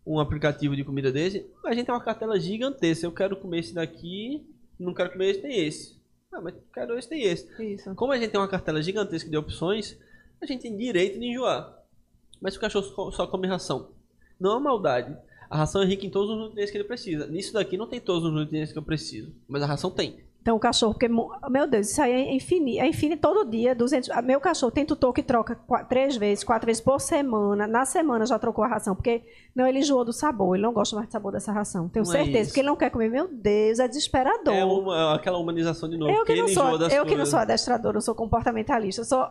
um 0.06 0.20
aplicativo 0.20 0.76
de 0.76 0.84
comida 0.84 1.12
desse, 1.12 1.46
a 1.66 1.74
gente 1.74 1.86
tem 1.86 1.96
uma 1.96 2.04
cartela 2.04 2.40
gigantesca. 2.40 3.06
Eu 3.06 3.12
quero 3.12 3.38
comer 3.38 3.60
esse 3.60 3.74
daqui, 3.74 4.46
não 4.80 4.94
quero 4.94 5.12
comer 5.12 5.32
esse, 5.32 5.42
tem 5.42 5.66
esse. 5.66 5.96
Ah, 6.32 6.42
mas 6.42 6.54
quero 6.74 6.98
esse, 6.98 7.08
tem 7.08 7.22
esse. 7.24 7.48
Isso. 7.64 7.96
Como 7.96 8.12
a 8.12 8.18
gente 8.18 8.32
tem 8.32 8.40
uma 8.40 8.48
cartela 8.48 8.82
gigantesca 8.82 9.30
de 9.30 9.38
opções, 9.38 9.98
a 10.42 10.46
gente 10.46 10.62
tem 10.64 10.76
direito 10.76 11.18
de 11.20 11.26
enjoar. 11.26 11.82
Mas 12.42 12.54
se 12.54 12.58
o 12.58 12.62
cachorro 12.62 12.86
só- 12.86 13.12
só 13.12 13.28
come 13.28 13.48
ração, 13.48 13.92
não 14.38 14.52
é 14.52 14.54
uma 14.56 14.60
maldade. 14.60 15.16
A 15.50 15.58
ração 15.58 15.82
é 15.82 15.86
rica 15.86 16.06
em 16.06 16.10
todos 16.10 16.30
os 16.32 16.38
nutrientes 16.38 16.72
que 16.72 16.78
ele 16.78 16.84
precisa. 16.84 17.28
Nisso 17.28 17.54
daqui 17.54 17.78
não 17.78 17.88
tem 17.88 18.02
todos 18.02 18.26
os 18.26 18.34
nutrientes 18.34 18.74
que 18.74 18.78
eu 18.78 18.84
preciso, 18.84 19.34
mas 19.48 19.64
a 19.64 19.66
ração 19.66 19.90
tem. 19.90 20.25
Então 20.46 20.56
o 20.58 20.60
cachorro, 20.60 20.94
porque, 20.94 21.08
meu 21.50 21.66
Deus, 21.66 21.90
isso 21.90 22.00
aí 22.00 22.12
é 22.12 22.32
infinito, 22.36 22.80
é 22.80 22.88
infinito 22.88 23.20
todo 23.20 23.50
dia, 23.50 23.74
200, 23.74 24.12
ah, 24.12 24.22
meu 24.22 24.40
cachorro 24.40 24.72
tem 24.72 24.86
tutor 24.86 25.12
que 25.12 25.24
troca 25.24 25.56
qua- 25.56 25.84
três 25.84 26.16
vezes, 26.18 26.44
quatro 26.44 26.68
vezes 26.68 26.80
por 26.84 27.02
semana, 27.02 27.66
na 27.66 27.84
semana 27.84 28.28
já 28.28 28.38
trocou 28.38 28.64
a 28.64 28.68
ração, 28.68 28.94
porque 28.96 29.24
não, 29.56 29.66
ele 29.66 29.80
enjoou 29.80 30.06
do 30.06 30.14
sabor, 30.14 30.54
ele 30.56 30.62
não 30.62 30.72
gosta 30.72 30.96
mais 30.96 31.08
do 31.10 31.12
sabor 31.12 31.32
dessa 31.32 31.52
ração, 31.52 31.90
tenho 31.90 32.06
Não 32.06 32.14
é 32.14 32.18
certeza, 32.18 32.40
isso. 32.42 32.50
porque 32.52 32.60
ele 32.60 32.68
não 32.68 32.76
quer 32.76 32.92
comer, 32.92 33.10
meu 33.10 33.28
Deus, 33.28 33.80
é 33.80 33.88
desesperador. 33.88 34.54
É 34.54 34.64
uma- 34.64 35.16
aquela 35.16 35.40
humanização 35.40 35.90
de 35.90 35.98
novo. 35.98 36.12
eu 36.12 36.24
que, 36.24 36.36
não 36.36 36.48
sou, 36.48 36.74
eu 36.74 36.78
que 36.90 36.96
não 36.98 37.06
coisas. 37.08 37.30
sou 37.30 37.40
adestradora, 37.40 37.98
eu 37.98 38.02
sou 38.02 38.14
comportamentalista, 38.14 39.02
eu 39.02 39.06
sou 39.06 39.28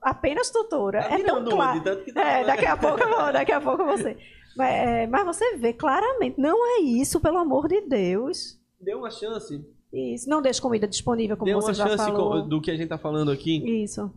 apenas 0.00 0.50
tutora, 0.50 1.00
é 1.00 1.08
tão 1.08 1.16
virando 1.16 1.50
claro. 1.50 1.78
de 1.80 1.84
tanto 1.84 2.04
que 2.04 2.12
tá- 2.12 2.22
É, 2.22 2.44
daqui 2.44 2.66
a 2.66 2.76
pouco 2.76 3.00
eu 3.02 3.08
vou, 3.08 3.32
daqui 3.32 3.50
a 3.50 3.60
pouco 3.60 3.84
você. 3.84 4.16
Mas, 4.56 4.72
é, 4.72 5.06
mas 5.08 5.24
você 5.26 5.56
vê 5.56 5.72
claramente, 5.72 6.40
não 6.40 6.64
é 6.78 6.80
isso, 6.82 7.18
pelo 7.18 7.38
amor 7.38 7.66
de 7.66 7.80
Deus. 7.80 8.56
Dê 8.80 8.94
uma 8.94 9.10
chance. 9.10 9.60
Isso, 9.94 10.28
não 10.28 10.42
deixe 10.42 10.60
comida 10.60 10.88
disponível, 10.88 11.36
como 11.36 11.46
Dê 11.48 11.54
você 11.54 11.68
uma 11.68 11.74
já 11.74 11.86
chance 11.88 12.04
falou. 12.04 12.42
do 12.42 12.60
que 12.60 12.70
a 12.70 12.76
gente 12.76 12.88
tá 12.88 12.98
falando 12.98 13.30
aqui. 13.30 13.82
Isso. 13.82 14.10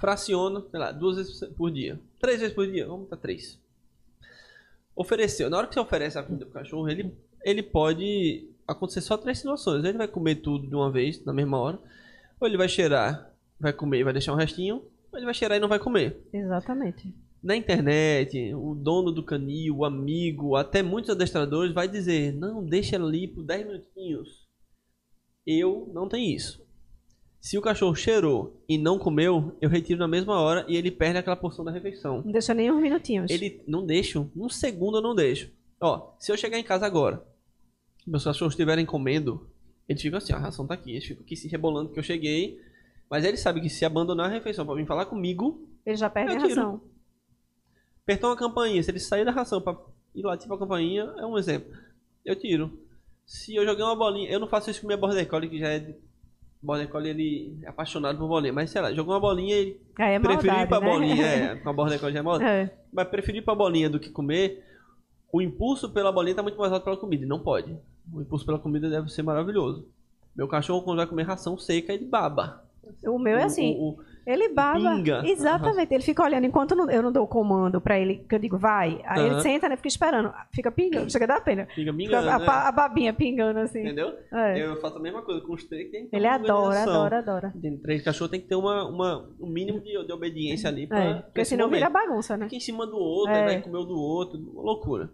Fraciona, 0.00 0.62
sei 0.70 0.80
lá, 0.80 0.90
duas 0.90 1.16
vezes 1.16 1.40
por 1.56 1.70
dia. 1.70 2.00
Três 2.18 2.40
vezes 2.40 2.54
por 2.54 2.66
dia, 2.66 2.86
vamos 2.86 3.02
botar 3.02 3.16
três. 3.16 3.58
Ofereceu. 4.96 5.48
Na 5.48 5.58
hora 5.58 5.66
que 5.66 5.74
você 5.74 5.80
oferece 5.80 6.18
a 6.18 6.22
comida 6.22 6.44
pro 6.44 6.54
cachorro, 6.54 6.88
ele, 6.88 7.14
ele 7.44 7.62
pode 7.62 8.48
acontecer 8.66 9.00
só 9.00 9.16
três 9.16 9.38
situações. 9.38 9.84
Ele 9.84 9.98
vai 9.98 10.08
comer 10.08 10.36
tudo 10.36 10.66
de 10.66 10.74
uma 10.74 10.90
vez, 10.90 11.24
na 11.24 11.32
mesma 11.32 11.58
hora. 11.58 11.78
Ou 12.40 12.48
ele 12.48 12.56
vai 12.56 12.68
cheirar, 12.68 13.30
vai 13.58 13.72
comer 13.72 14.00
e 14.00 14.04
vai 14.04 14.12
deixar 14.12 14.32
um 14.32 14.36
restinho. 14.36 14.82
Ou 15.12 15.18
ele 15.18 15.24
vai 15.24 15.34
cheirar 15.34 15.58
e 15.58 15.60
não 15.60 15.68
vai 15.68 15.78
comer. 15.78 16.20
Exatamente. 16.32 17.14
Na 17.42 17.56
internet, 17.56 18.52
o 18.54 18.74
dono 18.74 19.10
do 19.10 19.22
canil, 19.22 19.78
o 19.78 19.84
amigo, 19.84 20.56
até 20.56 20.82
muitos 20.82 21.10
adestradores 21.10 21.72
vai 21.72 21.88
dizer, 21.88 22.34
não, 22.34 22.62
deixa 22.62 22.96
ali 22.96 23.26
por 23.26 23.42
10 23.42 23.66
minutinhos. 23.66 24.39
Eu 25.52 25.90
não 25.92 26.08
tenho 26.08 26.36
isso. 26.36 26.64
Se 27.40 27.56
o 27.58 27.62
cachorro 27.62 27.94
cheirou 27.94 28.62
e 28.68 28.76
não 28.76 28.98
comeu, 28.98 29.56
eu 29.60 29.68
retiro 29.68 29.98
na 29.98 30.06
mesma 30.06 30.38
hora 30.38 30.64
e 30.68 30.76
ele 30.76 30.90
perde 30.90 31.18
aquela 31.18 31.34
porção 31.36 31.64
da 31.64 31.70
refeição. 31.72 32.22
Não 32.22 32.30
deixa 32.30 32.52
nem 32.54 32.70
uns 32.70 32.80
minutinhos. 32.80 33.30
Ele 33.30 33.62
não 33.66 33.84
deixo, 33.84 34.30
um 34.36 34.48
segundo 34.48 34.98
eu 34.98 35.02
não 35.02 35.14
deixo. 35.14 35.50
Ó, 35.80 36.12
se 36.18 36.30
eu 36.30 36.36
chegar 36.36 36.58
em 36.58 36.62
casa 36.62 36.84
agora, 36.86 37.26
meus 38.06 38.24
cachorros 38.24 38.52
estiverem 38.52 38.84
comendo, 38.84 39.50
eles 39.88 40.02
ficam 40.02 40.18
assim, 40.18 40.32
ó, 40.34 40.36
a 40.36 40.40
ração 40.40 40.66
tá 40.66 40.74
aqui, 40.74 40.92
eles 40.92 41.04
ficam 41.04 41.24
aqui 41.24 41.34
se 41.34 41.48
rebolando 41.48 41.90
que 41.90 41.98
eu 41.98 42.02
cheguei. 42.02 42.60
Mas 43.10 43.24
eles 43.24 43.40
sabem 43.40 43.62
que 43.62 43.70
se 43.70 43.84
abandonar 43.84 44.26
a 44.26 44.32
refeição 44.32 44.64
pra 44.64 44.74
vir 44.76 44.86
falar 44.86 45.06
comigo, 45.06 45.66
Ele 45.84 45.96
já 45.96 46.08
perde 46.08 46.36
a 46.36 46.38
razão. 46.38 46.80
apertou 48.02 48.30
uma 48.30 48.36
campainha, 48.36 48.82
se 48.82 48.90
ele 48.90 49.00
sair 49.00 49.24
da 49.24 49.32
ração 49.32 49.60
pra 49.60 49.76
ir 50.14 50.22
latir 50.22 50.46
pra 50.46 50.58
campainha, 50.58 51.12
é 51.18 51.26
um 51.26 51.36
exemplo. 51.38 51.72
Eu 52.24 52.36
tiro. 52.36 52.78
Se 53.32 53.54
eu 53.54 53.64
joguei 53.64 53.84
uma 53.84 53.94
bolinha, 53.94 54.28
eu 54.28 54.40
não 54.40 54.48
faço 54.48 54.68
isso 54.72 54.80
com 54.80 54.88
minha 54.88 54.96
border 54.96 55.28
collie, 55.28 55.48
que 55.48 55.58
já 55.60 55.68
é 55.68 55.78
de... 55.78 55.94
Border 56.60 56.88
collie, 56.88 57.10
ele 57.10 57.58
é 57.62 57.68
apaixonado 57.68 58.18
por 58.18 58.26
bolinha. 58.26 58.52
Mas, 58.52 58.70
sei 58.70 58.82
lá, 58.82 58.92
jogou 58.92 59.14
uma 59.14 59.20
bolinha, 59.20 59.54
ele 59.54 59.80
é 59.96 60.18
preferiu 60.18 60.52
ir 60.52 60.56
maldade, 60.56 60.68
pra 60.68 60.80
né? 60.80 60.86
bolinha. 60.86 61.26
É, 61.54 61.54
com 61.56 61.70
a 61.70 61.72
border 61.72 62.00
collie 62.00 62.12
já 62.14 62.18
é 62.18 62.22
maldade. 62.22 62.50
É. 62.50 62.74
Mas 62.92 63.06
preferir 63.08 63.40
ir 63.40 63.44
pra 63.44 63.54
bolinha 63.54 63.88
do 63.88 64.00
que 64.00 64.10
comer, 64.10 64.64
o 65.32 65.40
impulso 65.40 65.88
pela 65.90 66.10
bolinha 66.10 66.34
tá 66.34 66.42
muito 66.42 66.58
mais 66.58 66.72
alto 66.72 66.82
pela 66.82 66.96
comida. 66.96 67.24
E 67.24 67.28
não 67.28 67.38
pode. 67.38 67.74
O 68.12 68.20
impulso 68.20 68.44
pela 68.44 68.58
comida 68.58 68.90
deve 68.90 69.08
ser 69.10 69.22
maravilhoso. 69.22 69.86
Meu 70.34 70.48
cachorro, 70.48 70.82
quando 70.82 70.96
vai 70.98 71.06
comer 71.06 71.22
ração 71.22 71.56
seca, 71.56 71.92
ele 71.92 72.06
baba. 72.06 72.64
O 73.06 73.16
meu 73.16 73.38
é 73.38 73.44
assim. 73.44 73.76
o- 73.78 73.90
o- 73.90 74.09
Ele 74.30 74.48
baba. 74.48 74.78
Pinga. 74.96 75.22
Exatamente. 75.26 75.92
Ele 75.94 76.02
fica 76.02 76.22
olhando. 76.22 76.44
Enquanto 76.46 76.72
eu 76.90 77.02
não 77.02 77.12
dou 77.12 77.24
o 77.24 77.28
comando 77.28 77.80
pra 77.80 77.98
ele, 77.98 78.24
que 78.28 78.34
eu 78.34 78.38
digo, 78.38 78.56
vai. 78.58 79.00
Aí 79.04 79.20
ele 79.24 79.34
Aham. 79.34 79.40
senta, 79.40 79.68
né? 79.68 79.76
Fica 79.76 79.88
esperando. 79.88 80.32
Fica 80.52 80.70
pingando. 80.70 81.10
Chega 81.10 81.24
a 81.24 81.28
dar 81.28 81.40
pena. 81.44 81.66
fica 81.74 81.92
me 81.92 82.04
Fica 82.04 82.18
a, 82.18 82.38
né? 82.38 82.44
pa- 82.44 82.68
a 82.68 82.72
babinha 82.72 83.12
pingando 83.12 83.58
assim. 83.60 83.80
Entendeu? 83.80 84.12
É. 84.32 84.62
Eu 84.64 84.80
faço 84.80 84.96
a 84.96 85.00
mesma 85.00 85.22
coisa 85.22 85.40
com 85.40 85.52
os 85.54 85.64
três 85.64 85.86
que 85.86 85.92
tem 85.92 86.04
que 86.04 86.10
ter 86.10 86.16
Ele 86.16 86.26
adora, 86.26 86.82
adora, 86.82 87.18
adora. 87.18 87.54
Tem 87.60 87.76
três 87.78 88.02
cachorros 88.02 88.30
tem 88.30 88.40
que 88.40 88.46
ter 88.48 88.54
uma, 88.56 88.88
uma, 88.88 89.30
um 89.40 89.46
mínimo 89.48 89.80
de, 89.80 89.90
de 90.06 90.12
obediência 90.12 90.68
ali 90.68 90.86
pra, 90.86 91.02
É. 91.02 91.14
Porque 91.22 91.44
senão 91.44 91.66
momento. 91.66 91.78
vira 91.80 91.90
bagunça, 91.90 92.36
né? 92.36 92.44
Fica 92.44 92.56
em 92.56 92.60
cima 92.60 92.86
do 92.86 92.96
outro, 92.96 93.34
É. 93.34 93.44
vai 93.44 93.62
comer 93.62 93.78
o 93.78 93.84
do 93.84 93.98
outro, 93.98 94.38
uma 94.38 94.62
loucura. 94.62 95.10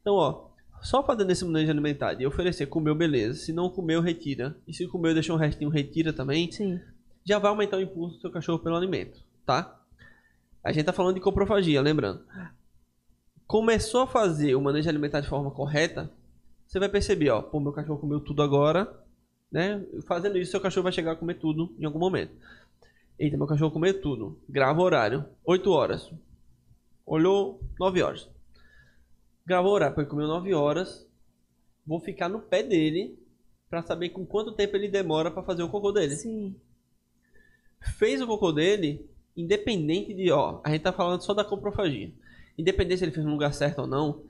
Então, 0.00 0.14
ó, 0.14 0.46
só 0.82 1.02
fazendo 1.02 1.30
esse 1.32 1.44
manejo 1.44 1.70
alimentar 1.70 2.20
e 2.20 2.26
oferecer, 2.26 2.66
comeu, 2.66 2.94
beleza. 2.94 3.34
Se 3.40 3.52
não 3.52 3.68
comeu, 3.68 4.00
retira. 4.00 4.56
E 4.68 4.72
se 4.74 4.86
comeu, 4.86 5.12
deixou 5.14 5.34
um 5.36 5.38
restinho, 5.38 5.70
retira 5.70 6.12
também. 6.12 6.50
Sim. 6.52 6.78
Já 7.26 7.38
vai 7.38 7.50
aumentar 7.50 7.76
o 7.76 7.82
impulso 7.82 8.16
do 8.16 8.20
seu 8.20 8.30
cachorro 8.30 8.60
pelo 8.60 8.76
alimento, 8.76 9.22
tá? 9.44 9.78
A 10.62 10.72
gente 10.72 10.86
tá 10.86 10.92
falando 10.92 11.16
de 11.16 11.20
coprofagia, 11.20 11.82
lembrando. 11.82 12.24
Começou 13.46 14.02
a 14.02 14.06
fazer 14.06 14.54
o 14.54 14.60
manejo 14.60 14.88
alimentar 14.88 15.20
de 15.20 15.28
forma 15.28 15.50
correta, 15.50 16.10
você 16.66 16.78
vai 16.78 16.88
perceber, 16.88 17.30
ó, 17.30 17.42
pô, 17.42 17.60
meu 17.60 17.72
cachorro 17.72 18.00
comeu 18.00 18.20
tudo 18.20 18.42
agora, 18.42 18.92
né? 19.50 19.84
Fazendo 20.06 20.36
isso, 20.36 20.50
seu 20.50 20.60
cachorro 20.60 20.84
vai 20.84 20.92
chegar 20.92 21.12
a 21.12 21.16
comer 21.16 21.34
tudo 21.34 21.74
em 21.78 21.84
algum 21.84 21.98
momento. 21.98 22.34
Eita, 23.18 23.36
meu 23.36 23.46
cachorro 23.46 23.70
comeu 23.70 24.00
tudo. 24.00 24.38
Grava 24.48 24.80
o 24.80 24.84
horário. 24.84 25.24
8 25.44 25.70
horas. 25.70 26.12
Olhou 27.06 27.60
9 27.78 28.02
horas. 28.02 28.28
Gravou 29.46 29.70
o 29.70 29.74
horário, 29.74 29.94
porque 29.94 30.10
comeu 30.10 30.26
9 30.26 30.52
horas. 30.52 31.08
Vou 31.86 32.00
ficar 32.00 32.28
no 32.28 32.40
pé 32.40 32.62
dele 32.64 33.16
pra 33.70 33.82
saber 33.82 34.10
com 34.10 34.26
quanto 34.26 34.52
tempo 34.52 34.76
ele 34.76 34.88
demora 34.88 35.30
pra 35.30 35.44
fazer 35.44 35.62
o 35.62 35.68
cocô 35.68 35.92
dele. 35.92 36.16
Sim. 36.16 36.56
Fez 37.98 38.20
o 38.20 38.26
cocô 38.26 38.52
dele, 38.52 39.08
independente 39.36 40.12
de, 40.14 40.30
ó, 40.30 40.60
a 40.64 40.70
gente 40.70 40.82
tá 40.82 40.92
falando 40.92 41.22
só 41.22 41.32
da 41.32 41.44
coprofagia. 41.44 42.12
Independente 42.58 42.98
se 42.98 43.04
ele 43.04 43.12
fez 43.12 43.24
no 43.24 43.32
lugar 43.32 43.52
certo 43.52 43.80
ou 43.80 43.86
não, 43.86 44.22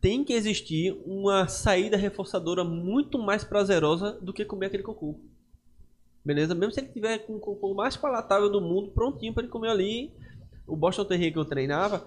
tem 0.00 0.24
que 0.24 0.32
existir 0.32 1.00
uma 1.06 1.46
saída 1.48 1.96
reforçadora 1.96 2.64
muito 2.64 3.18
mais 3.18 3.44
prazerosa 3.44 4.12
do 4.20 4.32
que 4.32 4.44
comer 4.44 4.66
aquele 4.66 4.82
cocô. 4.82 5.18
Beleza? 6.24 6.54
Mesmo 6.54 6.72
se 6.72 6.80
ele 6.80 6.88
tiver 6.88 7.18
com 7.18 7.36
o 7.36 7.40
cocô 7.40 7.74
mais 7.74 7.96
palatável 7.96 8.50
do 8.50 8.60
mundo, 8.60 8.92
prontinho 8.92 9.32
pra 9.32 9.42
ele 9.42 9.50
comer 9.50 9.70
ali. 9.70 10.12
O 10.66 10.76
Boston 10.76 11.04
Terrier 11.04 11.32
que 11.32 11.38
eu 11.38 11.44
treinava, 11.44 12.06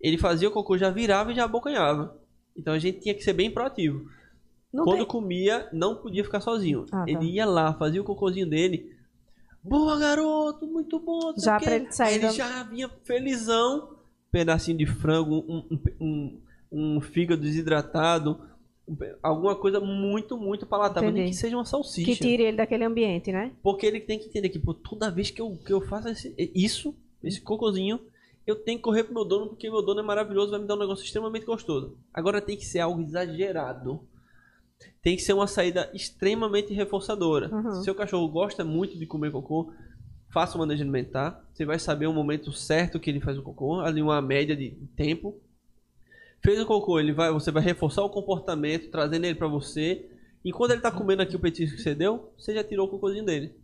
ele 0.00 0.18
fazia 0.18 0.48
o 0.48 0.52
cocô, 0.52 0.76
já 0.76 0.90
virava 0.90 1.32
e 1.32 1.34
já 1.34 1.44
abocanhava. 1.44 2.18
Então 2.56 2.74
a 2.74 2.78
gente 2.78 3.00
tinha 3.00 3.14
que 3.14 3.22
ser 3.22 3.32
bem 3.32 3.50
proativo. 3.50 4.06
Não 4.72 4.84
Quando 4.84 4.98
tem... 4.98 5.06
comia, 5.06 5.68
não 5.72 5.96
podia 5.96 6.24
ficar 6.24 6.40
sozinho. 6.40 6.84
Ah, 6.92 7.04
tá. 7.04 7.10
Ele 7.10 7.32
ia 7.32 7.46
lá, 7.46 7.72
fazia 7.74 8.00
o 8.00 8.04
cocôzinho 8.04 8.48
dele. 8.48 8.95
Boa, 9.68 9.98
garoto, 9.98 10.66
muito 10.66 10.98
bom. 11.00 11.32
Já 11.36 11.58
pra 11.60 11.74
ele 11.74 11.92
sair 11.92 12.14
ele 12.14 12.30
já 12.30 12.62
vinha 12.62 12.88
felizão. 13.04 13.94
Pedacinho 14.30 14.76
de 14.76 14.86
frango, 14.86 15.44
um, 15.48 15.64
um, 15.70 15.80
um, 16.00 16.40
um 16.96 17.00
fígado 17.00 17.40
desidratado. 17.40 18.38
um 18.86 18.96
alguma 19.22 19.54
coisa 19.56 19.80
muito, 19.80 20.36
muito 20.36 20.66
palatável. 20.66 21.10
Nem 21.10 21.26
que 21.30 21.34
seja 21.34 21.56
uma 21.56 21.64
salsicha. 21.64 22.04
Que 22.04 22.16
tire 22.16 22.42
ele 22.42 22.56
daquele 22.56 22.84
ambiente, 22.84 23.32
né? 23.32 23.52
Porque 23.62 23.86
ele 23.86 24.00
tem 24.00 24.18
que 24.18 24.26
entender 24.26 24.48
que 24.50 24.58
pô, 24.58 24.74
toda 24.74 25.10
vez 25.10 25.30
que 25.30 25.40
eu, 25.40 25.56
que 25.64 25.72
eu 25.72 25.80
faço 25.80 26.08
esse- 26.08 26.34
isso, 26.54 26.94
esse 27.22 27.40
cocôzinho, 27.40 27.98
eu 28.46 28.56
tenho 28.56 28.78
que 28.78 28.84
correr 28.84 29.04
pro 29.04 29.14
meu 29.14 29.24
dono, 29.24 29.46
porque 29.48 29.70
meu 29.70 29.80
dono 29.82 30.00
é 30.00 30.02
maravilhoso, 30.02 30.50
vai 30.50 30.60
me 30.60 30.66
dar 30.66 30.74
um 30.74 30.78
negócio 30.80 31.04
extremamente 31.04 31.46
gostoso. 31.46 31.96
Agora 32.12 32.40
tem 32.40 32.56
que 32.56 32.64
ser 32.66 32.80
algo 32.80 33.00
exagerado. 33.00 34.00
Tem 35.02 35.16
que 35.16 35.22
ser 35.22 35.32
uma 35.32 35.46
saída 35.46 35.90
extremamente 35.94 36.74
reforçadora. 36.74 37.54
Uhum. 37.54 37.72
Se 37.74 37.84
seu 37.84 37.94
cachorro 37.94 38.28
gosta 38.28 38.64
muito 38.64 38.98
de 38.98 39.06
comer 39.06 39.30
cocô, 39.30 39.72
faça 40.32 40.56
o 40.56 40.58
manejo 40.58 40.82
alimentar. 40.82 41.44
Você 41.52 41.64
vai 41.64 41.78
saber 41.78 42.06
o 42.06 42.12
momento 42.12 42.52
certo 42.52 43.00
que 43.00 43.08
ele 43.08 43.20
faz 43.20 43.38
o 43.38 43.42
cocô, 43.42 43.80
ali 43.80 44.02
uma 44.02 44.20
média 44.20 44.56
de 44.56 44.70
tempo. 44.96 45.40
Fez 46.42 46.60
o 46.60 46.66
cocô, 46.66 47.00
ele 47.00 47.12
vai, 47.12 47.32
você 47.32 47.50
vai 47.50 47.62
reforçar 47.62 48.02
o 48.02 48.10
comportamento, 48.10 48.90
trazendo 48.90 49.24
ele 49.24 49.34
pra 49.34 49.48
você. 49.48 50.10
Enquanto 50.44 50.72
ele 50.72 50.80
tá 50.80 50.90
comendo 50.90 51.22
aqui 51.22 51.34
o 51.34 51.40
petisco 51.40 51.76
que 51.76 51.82
você 51.82 51.94
deu, 51.94 52.32
você 52.36 52.54
já 52.54 52.62
tirou 52.62 52.86
o 52.86 52.90
cocôzinho 52.90 53.24
dele. 53.24 53.54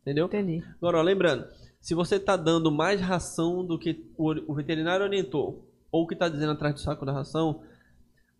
Entendeu? 0.00 0.26
Entendi. 0.26 0.62
Agora, 0.78 0.98
ó, 0.98 1.02
lembrando, 1.02 1.46
se 1.80 1.94
você 1.94 2.18
tá 2.18 2.36
dando 2.36 2.70
mais 2.70 3.00
ração 3.00 3.64
do 3.64 3.78
que 3.78 4.10
o, 4.16 4.54
veterinário 4.54 5.04
orientou, 5.04 5.68
ou 5.90 6.06
que 6.06 6.16
tá 6.16 6.28
dizendo 6.28 6.52
atrás 6.52 6.74
do 6.74 6.80
saco 6.80 7.06
da 7.06 7.12
ração, 7.12 7.62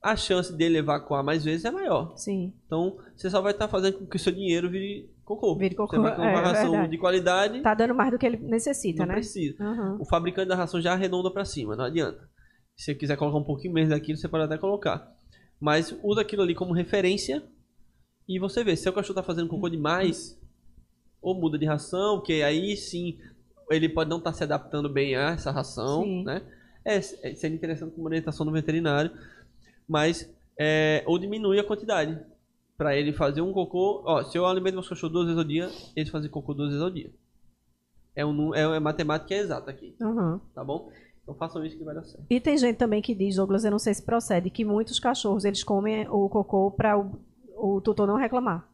a 0.07 0.15
chance 0.15 0.53
dele 0.53 0.79
evacuar 0.79 1.25
mais 1.25 1.45
vezes 1.45 1.65
é 1.65 1.71
maior. 1.71 2.17
Sim. 2.17 2.53
Então, 2.65 2.97
você 3.17 3.29
só 3.29 3.41
vai 3.41 3.53
estar 3.53 3.67
fazendo 3.67 3.99
com 3.99 4.07
que 4.07 4.17
o 4.17 4.19
seu 4.19 4.33
dinheiro 4.33 4.71
vire 4.71 5.11
cocô. 5.25 5.57
Vire 5.57 5.75
cocô, 5.75 5.97
Você 5.97 6.03
vai 6.03 6.15
com 6.15 6.23
uma 6.23 6.31
é, 6.31 6.35
é 6.35 6.41
ração 6.41 6.89
de 6.89 6.97
qualidade, 6.97 7.61
Tá 7.61 7.75
dando 7.75 7.95
mais 7.95 8.13
do 8.13 8.19
que 8.19 8.25
ele 8.25 8.37
necessita, 8.37 9.01
não 9.01 9.09
né? 9.09 9.15
precisa. 9.15 9.61
Uhum. 9.61 9.99
O 10.01 10.05
fabricante 10.05 10.49
da 10.49 10.55
ração 10.55 10.81
já 10.81 10.93
arredonda 10.93 11.29
pra 11.31 11.45
cima, 11.45 11.75
não 11.75 11.85
adianta. 11.85 12.21
Se 12.77 12.85
você 12.85 12.95
quiser 12.95 13.17
colocar 13.17 13.39
um 13.39 13.45
pouquinho 13.45 13.75
menos 13.75 13.91
daquilo, 13.91 14.17
você 14.17 14.29
pode 14.29 14.45
até 14.45 14.57
colocar. 14.57 15.13
Mas 15.61 15.93
usa 16.05 16.21
aquilo 16.21 16.43
ali 16.43 16.55
como 16.55 16.73
referência 16.73 17.43
e 18.29 18.39
você 18.39 18.63
vê. 18.63 18.77
Se 18.77 18.85
seu 18.85 18.93
cachorro 18.93 19.17
tá 19.17 19.23
fazendo 19.25 19.49
cocô 19.49 19.69
demais, 19.69 20.39
ou 21.21 21.35
muda 21.35 21.59
de 21.59 21.67
ração, 21.67 22.23
que 22.23 22.45
aí 22.45 22.77
sim 22.77 23.19
ele 23.69 23.89
pode 23.89 24.09
não 24.09 24.19
estar 24.19 24.33
se 24.33 24.45
adaptando 24.45 24.89
bem 24.89 25.17
a 25.17 25.31
essa 25.31 25.51
ração, 25.51 26.05
Sim. 26.05 26.23
né? 26.23 26.43
É, 26.85 26.99
é 26.99 27.01
seria 27.01 27.57
interessante 27.57 27.93
como 27.93 28.07
orientação 28.07 28.47
do 28.47 28.53
veterinário, 28.53 29.11
mas 29.89 30.31
é, 30.59 31.03
ou 31.07 31.19
diminui 31.19 31.59
a 31.59 31.65
quantidade 31.65 32.19
Pra 32.79 32.95
ele 32.95 33.11
fazer 33.11 33.41
um 33.41 33.55
cocô. 33.55 34.03
Ó, 34.05 34.23
se 34.25 34.37
eu 34.37 34.45
alimento 34.45 34.75
meus 34.75 34.87
cachorros 34.87 35.11
duas 35.13 35.25
vezes 35.25 35.39
ao 35.39 35.45
dia, 35.49 35.71
eles 35.97 36.11
fazem 36.11 36.31
cocô 36.31 36.53
duas 36.53 36.69
vezes 36.69 36.83
ao 36.83 36.91
dia. 36.91 37.11
É, 38.15 38.25
um, 38.27 38.55
é, 38.55 38.77
é 38.77 38.79
matemática 38.79 39.35
exata 39.35 39.71
aqui, 39.71 39.95
Uhum. 39.99 40.39
tá 40.55 40.63
bom? 40.63 40.91
Então 41.23 41.35
façam 41.35 41.65
isso 41.65 41.79
que 41.79 41.85
vai 41.85 41.95
dar 41.95 42.05
certo. 42.05 42.27
E 42.29 42.39
tem 42.39 42.57
gente 42.59 42.77
também 42.77 43.01
que 43.01 43.15
diz, 43.15 43.37
Douglas, 43.37 43.65
eu 43.65 43.71
não 43.71 43.79
sei 43.79 43.95
se 43.95 44.03
procede, 44.05 44.51
que 44.51 44.63
muitos 44.63 45.01
cachorros 45.01 45.47
eles 45.47 45.65
comem 45.65 46.07
o 46.11 46.29
cocô 46.29 46.71
para 46.71 46.99
o, 46.99 47.19
o 47.57 47.81
tutor 47.81 48.07
não 48.07 48.17
reclamar. 48.17 48.69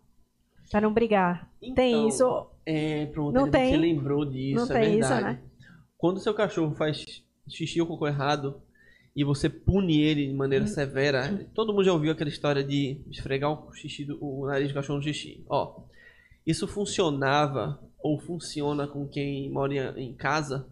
Pra 0.69 0.81
não 0.81 0.93
brigar. 0.93 1.49
tem 1.61 1.71
Então, 1.71 2.09
isso. 2.09 2.47
É, 2.67 3.07
pronto, 3.07 3.33
Não 3.35 3.49
tem- 3.49 3.71
Você 3.71 3.77
lembrou 3.77 4.25
disso, 4.25 4.67
não 4.67 4.77
é 4.77 4.81
tem 4.81 4.99
isso, 4.99 5.09
verdade. 5.11 5.37
né? 5.39 5.43
Quando 5.97 6.19
seu 6.19 6.35
cachorro 6.35 6.75
faz 6.75 7.23
xixi 7.49 7.81
ou 7.81 7.87
cocô 7.87 8.09
errado 8.09 8.61
e 9.15 9.25
você 9.25 9.49
pune 9.49 10.01
ele 10.01 10.27
de 10.27 10.33
Hum. 10.33 10.37
maneira 10.37 10.67
severa, 10.67 11.47
todo 11.55 11.73
mundo 11.73 11.85
já 11.85 11.93
ouviu 11.93 12.13
aquela 12.13 12.31
história 12.31 12.65
de 12.65 13.01
esfregar 13.11 13.51
o 13.53 13.73
xixi 13.75 14.05
do, 14.05 14.19
o 14.25 14.47
nariz 14.47 14.69
do 14.69 14.75
cachorro 14.75 14.99
no 14.99 15.05
xixi. 15.05 15.45
Ó, 15.49 15.83
isso 16.47 16.67
funcionava 16.67 17.79
ou 18.03 18.19
funciona 18.19 18.87
com 18.89 19.07
quem 19.07 19.51
mora 19.51 19.95
em- 20.01 20.15
casa, 20.15 20.67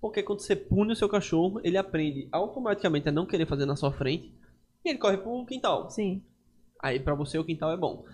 porque 0.00 0.22
quando 0.22 0.40
você 0.40 0.54
pune 0.54 0.92
o 0.92 0.96
seu 0.96 1.08
cachorro, 1.08 1.60
ele 1.64 1.76
aprende 1.76 2.28
automaticamente 2.30 3.08
a 3.08 3.12
não 3.12 3.26
querer 3.26 3.46
fazer 3.46 3.66
na 3.66 3.74
sua 3.76 3.92
frente 3.92 4.32
e 4.84 4.90
ele 4.90 4.98
corre 4.98 5.16
pro 5.18 5.44
quintal. 5.46 5.90
Sim. 5.90 6.22
Aí 6.80 7.00
pra 7.00 7.14
você 7.14 7.38
o 7.38 7.44
quintal 7.44 7.72
é 7.72 7.76
bom. 7.76 8.04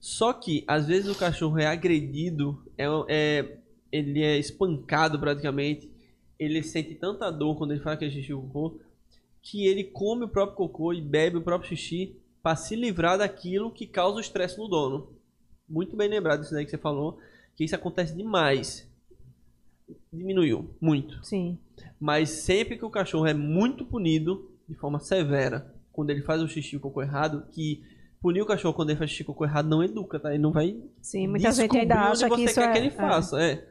Só 0.00 0.32
que 0.32 0.64
às 0.66 0.86
vezes 0.86 1.08
o 1.14 1.18
cachorro 1.18 1.58
é 1.58 1.66
agredido, 1.66 2.64
é, 2.78 2.86
é- 3.08 3.58
ele 3.92 4.22
é 4.22 4.38
espancado 4.38 5.18
praticamente, 5.20 5.91
ele 6.42 6.62
sente 6.62 6.94
tanta 6.94 7.30
dor 7.30 7.56
quando 7.56 7.72
ele 7.72 7.80
faz 7.80 7.96
aquele 7.96 8.10
xixi 8.10 8.32
ou 8.32 8.42
cocô, 8.42 8.80
que 9.40 9.66
ele 9.66 9.84
come 9.84 10.24
o 10.24 10.28
próprio 10.28 10.56
cocô 10.56 10.92
e 10.92 11.00
bebe 11.00 11.36
o 11.36 11.42
próprio 11.42 11.68
xixi 11.68 12.16
para 12.42 12.56
se 12.56 12.74
livrar 12.74 13.18
daquilo 13.18 13.70
que 13.70 13.86
causa 13.86 14.18
o 14.18 14.20
estresse 14.20 14.58
no 14.58 14.68
dono. 14.68 15.08
Muito 15.68 15.96
bem 15.96 16.08
lembrado 16.08 16.40
disso 16.40 16.52
daí 16.52 16.64
que 16.64 16.70
você 16.70 16.78
falou, 16.78 17.18
que 17.56 17.64
isso 17.64 17.74
acontece 17.74 18.14
demais. 18.14 18.88
Diminuiu, 20.12 20.70
muito. 20.80 21.24
Sim. 21.24 21.58
Mas 22.00 22.30
sempre 22.30 22.76
que 22.76 22.84
o 22.84 22.90
cachorro 22.90 23.26
é 23.26 23.34
muito 23.34 23.84
punido, 23.84 24.50
de 24.68 24.74
forma 24.74 24.98
severa, 24.98 25.72
quando 25.92 26.10
ele 26.10 26.22
faz 26.22 26.42
o 26.42 26.48
xixi 26.48 26.74
e 26.74 26.78
o 26.78 26.80
cocô 26.80 27.02
errado, 27.02 27.46
que 27.52 27.82
punir 28.20 28.42
o 28.42 28.46
cachorro 28.46 28.74
quando 28.74 28.90
ele 28.90 28.98
faz 28.98 29.10
xixi 29.10 29.22
e 29.22 29.26
cocô 29.26 29.44
errado 29.44 29.68
não 29.68 29.82
educa, 29.82 30.18
tá? 30.18 30.30
Ele 30.30 30.42
não 30.42 30.52
vai 30.52 30.80
Sim. 31.00 31.28
Muita 31.28 31.52
gente 31.52 31.76
ainda 31.76 32.10
acha 32.10 32.28
que 32.28 32.42
isso 32.42 32.54
quer 32.54 32.68
é. 32.68 32.72
que 32.72 32.78
ele 32.78 32.88
é. 32.88 32.90
faça, 32.90 33.42
é. 33.42 33.68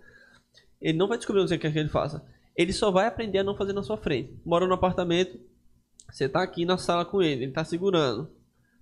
Ele 0.81 0.97
não 0.97 1.07
vai 1.07 1.17
descobrir 1.17 1.41
onde 1.41 1.49
você 1.49 1.57
quer 1.57 1.71
que 1.71 1.79
ele 1.79 1.89
faça. 1.89 2.23
Ele 2.55 2.73
só 2.73 2.91
vai 2.91 3.07
aprender 3.07 3.39
a 3.39 3.43
não 3.43 3.55
fazer 3.55 3.73
na 3.73 3.83
sua 3.83 3.97
frente. 3.97 4.33
Mora 4.45 4.67
no 4.67 4.73
apartamento, 4.73 5.39
você 6.09 6.27
tá 6.27 6.41
aqui 6.41 6.65
na 6.65 6.77
sala 6.77 7.05
com 7.05 7.21
ele, 7.21 7.43
ele 7.43 7.51
tá 7.51 7.63
segurando. 7.63 8.29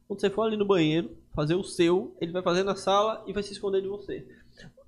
Quando 0.08 0.20
você 0.20 0.30
for 0.30 0.44
ali 0.44 0.58
no 0.58 0.66
banheiro, 0.66 1.12
fazer 1.36 1.54
o 1.54 1.64
seu, 1.64 2.16
ele 2.20 2.32
vai 2.32 2.42
fazer 2.42 2.64
na 2.64 2.76
sala 2.76 3.24
e 3.28 3.34
vai 3.34 3.44
se 3.44 3.54
esconder 3.54 3.82
de 3.82 3.88
você. 3.88 4.26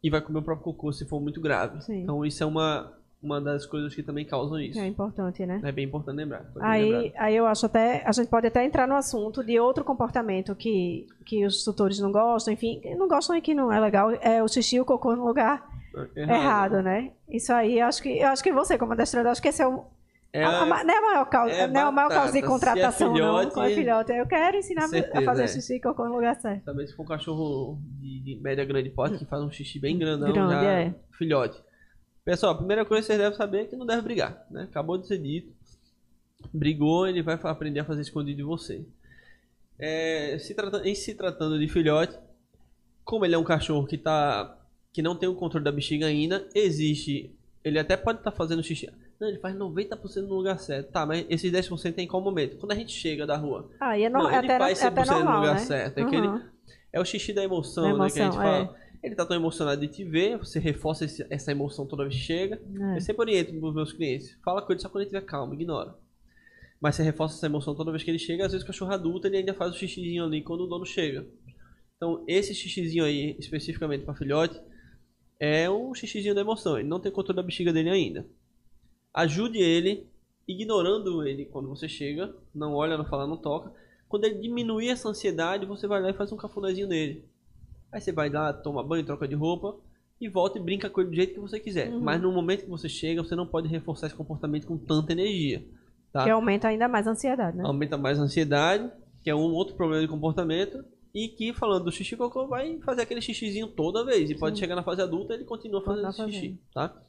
E 0.04 0.10
vai 0.10 0.20
comer 0.20 0.40
o 0.40 0.42
próprio 0.42 0.66
cocô 0.66 0.92
se 0.92 1.06
for 1.06 1.22
muito 1.22 1.40
grave. 1.40 1.82
Sim. 1.84 2.02
Então 2.02 2.26
isso 2.26 2.44
é 2.44 2.46
uma, 2.46 2.92
uma 3.22 3.40
das 3.40 3.68
coisas 3.68 3.94
que 3.94 4.02
também 4.02 4.26
causam 4.26 4.60
isso. 4.60 4.80
É 4.80 4.88
importante, 4.88 5.46
né? 5.46 5.62
É 5.64 5.72
bem 5.72 5.86
importante 5.86 6.18
lembrar. 6.18 6.52
Aí, 6.60 7.14
aí 7.16 7.36
eu 7.36 7.46
acho 7.46 7.68
até. 7.68 8.04
A 8.04 8.12
gente 8.12 8.30
pode 8.30 8.48
até 8.48 8.66
entrar 8.66 8.88
no 8.88 8.96
assunto 8.96 9.44
de 9.44 9.60
outro 9.60 9.84
comportamento 9.84 10.56
que, 10.56 11.08
que 11.24 11.46
os 11.46 11.64
tutores 11.64 12.00
não 12.00 12.12
gostam, 12.12 12.52
enfim, 12.52 12.82
não 12.98 13.08
gostam 13.08 13.36
e 13.36 13.42
que 13.42 13.54
não 13.54 13.72
é 13.72 13.80
legal, 13.80 14.10
é 14.12 14.44
o 14.44 14.48
xixi 14.48 14.78
e 14.78 14.82
o 14.82 14.86
cocô 14.86 15.16
no 15.16 15.26
lugar 15.26 15.71
errado, 16.16 16.82
né? 16.82 17.12
Isso 17.30 17.52
aí, 17.54 17.80
eu 17.80 17.86
acho 17.88 18.02
que, 18.02 18.10
eu 18.20 18.28
acho 18.30 18.44
que 18.44 18.52
você, 18.52 18.78
como 18.78 18.94
adestrador, 18.94 19.32
acho 19.32 19.42
que 19.42 19.48
esse 19.50 19.62
é 19.62 19.68
o. 19.68 19.86
É, 20.34 20.44
a- 20.46 20.62
a 20.62 20.66
não 20.86 20.94
é 20.94 20.98
a 20.98 21.02
maior 21.02 21.26
causa, 21.30 21.54
é 21.54 21.68
não 21.68 21.82
é 21.82 21.84
a 21.84 21.92
maior 21.92 22.08
causa 22.10 22.32
de 22.32 22.40
batata. 22.40 22.54
contratação, 22.54 23.08
é 23.08 23.10
não. 23.10 23.16
filhote, 23.16 23.54
Com 23.54 23.64
é 23.64 23.70
filhote. 23.76 24.12
Eu 24.14 24.26
quero 24.26 24.58
ensinar 24.58 24.86
a 24.86 24.88
certeza, 24.88 25.26
fazer 25.26 25.44
é. 25.44 25.48
xixi 25.48 25.76
e 25.76 25.82
cocô 25.82 26.06
no 26.08 26.16
lugar 26.16 26.36
certo. 26.40 26.64
Talvez 26.64 26.90
se 26.90 26.96
for 26.96 27.04
um 27.04 27.08
cachorro 27.08 27.78
de, 28.00 28.20
de 28.22 28.36
média 28.42 28.64
grande 28.64 28.90
porte 28.92 29.18
que 29.18 29.26
faz 29.26 29.44
um 29.44 29.52
xixi 29.52 29.78
bem 29.78 29.98
grandão, 30.00 30.32
Grande, 30.32 30.54
já 30.54 30.64
é. 30.72 30.96
filhote. 31.18 31.62
Pessoal, 32.24 32.54
a 32.54 32.58
primeira 32.58 32.86
coisa 32.86 33.02
que 33.02 33.08
vocês 33.08 33.20
devem 33.20 33.38
saber 33.38 33.62
é 33.62 33.66
que 33.66 33.76
não 33.76 33.86
deve 33.86 34.04
brigar, 34.04 34.46
né? 34.50 34.64
Acabou 34.70 34.98
de 34.98 35.06
ser 35.08 35.18
dito. 35.18 35.52
Brigou, 36.54 37.08
ele 37.08 37.22
vai 37.22 37.38
aprender 37.44 37.82
a 37.82 37.86
fazer 37.86 38.02
escondido 38.02 38.38
de 38.38 38.44
você. 38.44 38.86
É, 39.78 40.38
se 40.40 40.54
trata- 40.56 40.88
em 40.88 40.96
se 40.96 41.14
tratando 41.14 41.60
de 41.60 41.68
filhote, 41.68 42.18
como 43.04 43.26
ele 43.26 43.36
é 43.36 43.38
um 43.38 43.44
cachorro 43.44 43.86
que 43.86 43.98
tá 43.98 44.56
que 44.94 45.02
não 45.02 45.16
tem 45.16 45.28
o 45.30 45.36
controle 45.36 45.64
da 45.64 45.72
bexiga 45.72 46.06
ainda, 46.06 46.48
existe. 46.54 47.34
Ele 47.64 47.80
até 47.80 47.96
pode 47.96 48.20
estar 48.20 48.32
fazendo 48.32 48.64
xixi. 48.64 48.90
Não, 49.20 49.28
ele 49.30 49.38
faz 49.40 49.56
90% 49.56 50.22
no 50.28 50.36
lugar 50.36 50.58
certo. 50.60 50.92
Tá, 50.92 51.06
mas 51.06 51.26
esses 51.30 51.52
10% 51.52 51.94
tem 51.94 52.08
qual 52.08 52.22
momento? 52.22 52.58
Quando 52.58 52.72
a 52.72 52.76
gente 52.76 52.92
chega 52.92 53.26
da 53.28 53.38
rua. 53.38 53.70
Ah, 53.80 53.98
e 53.98 54.04
é, 54.04 54.10
no, 54.10 54.20
Não, 54.20 54.28
ele 54.28 54.36
até, 54.38 54.58
faz 54.58 54.82
é 54.82 54.88
até 54.88 55.02
100% 55.04 55.06
no 55.08 55.14
normal, 55.14 55.40
lugar 55.42 55.54
né? 55.56 55.60
certo. 55.62 55.98
É 56.00 56.06
que 56.06 56.16
ele- 56.16 56.28
Uhum. 56.28 56.42
É 56.94 57.00
o 57.00 57.06
xixi 57.06 57.32
da 57.32 57.44
emoção, 57.44 57.84
Da 57.98 58.04
né? 58.06 58.10
Que 58.12 58.20
a 58.20 58.24
gente 58.26 58.36
emoção, 58.36 58.42
é. 58.44 58.66
fala. 58.66 58.76
Ele 59.04 59.16
tá 59.16 59.26
tão 59.26 59.36
emocionado 59.38 59.80
de 59.82 59.88
te 59.88 60.04
ver, 60.04 60.38
você 60.38 60.60
reforça 60.60 61.06
esse- 61.06 61.26
essa 61.30 61.52
emoção 61.52 61.86
toda 61.86 62.04
vez 62.04 62.16
que 62.16 62.22
chega. 62.22 62.60
É. 62.94 62.98
Eu 62.98 63.02
sempre 63.02 63.22
oriento 63.22 63.66
os 63.66 63.74
meus 63.74 63.94
clientes. 63.94 64.38
Fala 64.44 64.62
com 64.62 64.72
ele 64.74 64.82
só 64.82 64.90
quando 64.90 65.04
ele 65.04 65.06
estiver 65.10 65.26
calmo, 65.26 65.54
ignora. 65.54 65.96
Mas 66.82 66.96
você 66.96 67.04
reforça 67.04 67.36
essa 67.38 67.46
emoção 67.46 67.76
toda 67.76 67.92
vez 67.92 68.04
que 68.04 68.10
ele 68.12 68.20
chega. 68.20 68.46
Às 68.46 68.52
vezes 68.52 68.64
o 68.64 68.68
cachorro 68.68 68.92
adulto 68.92 69.28
ele 69.28 69.38
ainda 69.38 69.54
faz 69.54 69.72
o 69.72 69.78
xixizinho 69.78 70.26
ali 70.26 70.42
quando 70.42 70.62
o 70.62 70.68
dono 70.68 70.86
chega. 70.86 71.26
Então, 71.96 72.24
esse 72.28 72.54
xixizinho 72.56 73.06
aí, 73.06 73.36
especificamente 73.40 74.04
para 74.04 74.16
filhote, 74.16 74.60
é 75.42 75.68
um 75.68 75.92
xixizinho 75.96 76.36
da 76.36 76.42
emoção. 76.42 76.78
Ele 76.78 76.88
não 76.88 77.00
tem 77.00 77.12
controle 77.12 77.36
da 77.36 77.42
bexiga 77.42 77.74
dele 77.74 77.90
ainda. 77.90 78.28
Ajude 79.12 79.58
ele, 79.58 80.08
ignorando 80.48 81.28
ele 81.28 81.46
quando 81.46 81.68
você 81.68 81.90
chega. 81.90 82.32
Não 82.54 82.76
olha, 82.76 82.96
não 82.96 83.06
fala, 83.06 83.26
não 83.26 83.38
toca. 83.38 83.74
Quando 84.08 84.26
ele 84.26 84.36
diminuir 84.36 84.90
essa 84.90 85.10
ansiedade, 85.10 85.66
você 85.66 85.88
vai 85.88 86.00
lá 86.00 86.12
e 86.12 86.14
faz 86.14 86.32
um 86.32 86.38
cafunézinho 86.38 86.88
nele. 86.88 87.26
Aí 87.92 88.00
você 88.00 88.12
vai 88.12 88.30
lá, 88.30 88.54
toma 88.54 88.84
banho, 88.84 89.04
troca 89.04 89.28
de 89.28 89.34
roupa 89.34 89.76
e 90.20 90.30
volta 90.30 90.60
e 90.60 90.62
brinca 90.62 90.92
com 90.92 91.02
ele 91.02 91.10
do 91.10 91.16
jeito 91.16 91.34
que 91.34 91.40
você 91.40 91.60
quiser. 91.60 91.90
Uhum. 91.90 92.02
Mas 92.02 92.22
no 92.22 92.32
momento 92.32 92.64
que 92.64 92.70
você 92.70 92.88
chega, 92.88 93.24
você 93.24 93.36
não 93.36 93.48
pode 93.48 93.68
reforçar 93.68 94.08
esse 94.08 94.16
comportamento 94.16 94.68
com 94.68 94.78
tanta 94.78 95.12
energia. 95.12 95.66
Tá? 96.14 96.24
Que 96.24 96.30
aumenta 96.30 96.68
ainda 96.68 96.88
mais 96.88 97.08
a 97.08 97.12
ansiedade, 97.12 97.58
né? 97.58 97.64
Aumenta 97.66 97.98
mais 97.98 98.20
a 98.20 98.22
ansiedade, 98.22 98.92
que 99.24 99.30
é 99.30 99.36
um 99.36 99.54
outro 99.54 99.76
problema 99.76 100.04
de 100.04 100.08
comportamento. 100.08 100.86
E 101.14 101.28
que, 101.28 101.54
falando 101.54 101.86
do 101.86 101.92
xixi 101.92 102.16
cocô, 102.16 102.48
vai 102.48 102.80
fazer 102.80 103.02
aquele 103.02 103.22
xixizinho 103.22 103.68
toda 103.68 104.06
vez. 104.06 104.30
E 104.30 104.36
pode 104.36 104.58
chegar 104.60 104.76
na 104.76 104.84
fase 104.84 105.02
adulta 105.02 105.34
ele 105.34 105.44
continua 105.44 105.82
fazendo 105.84 106.04
xixi, 106.32 106.58
tá? 106.74 107.02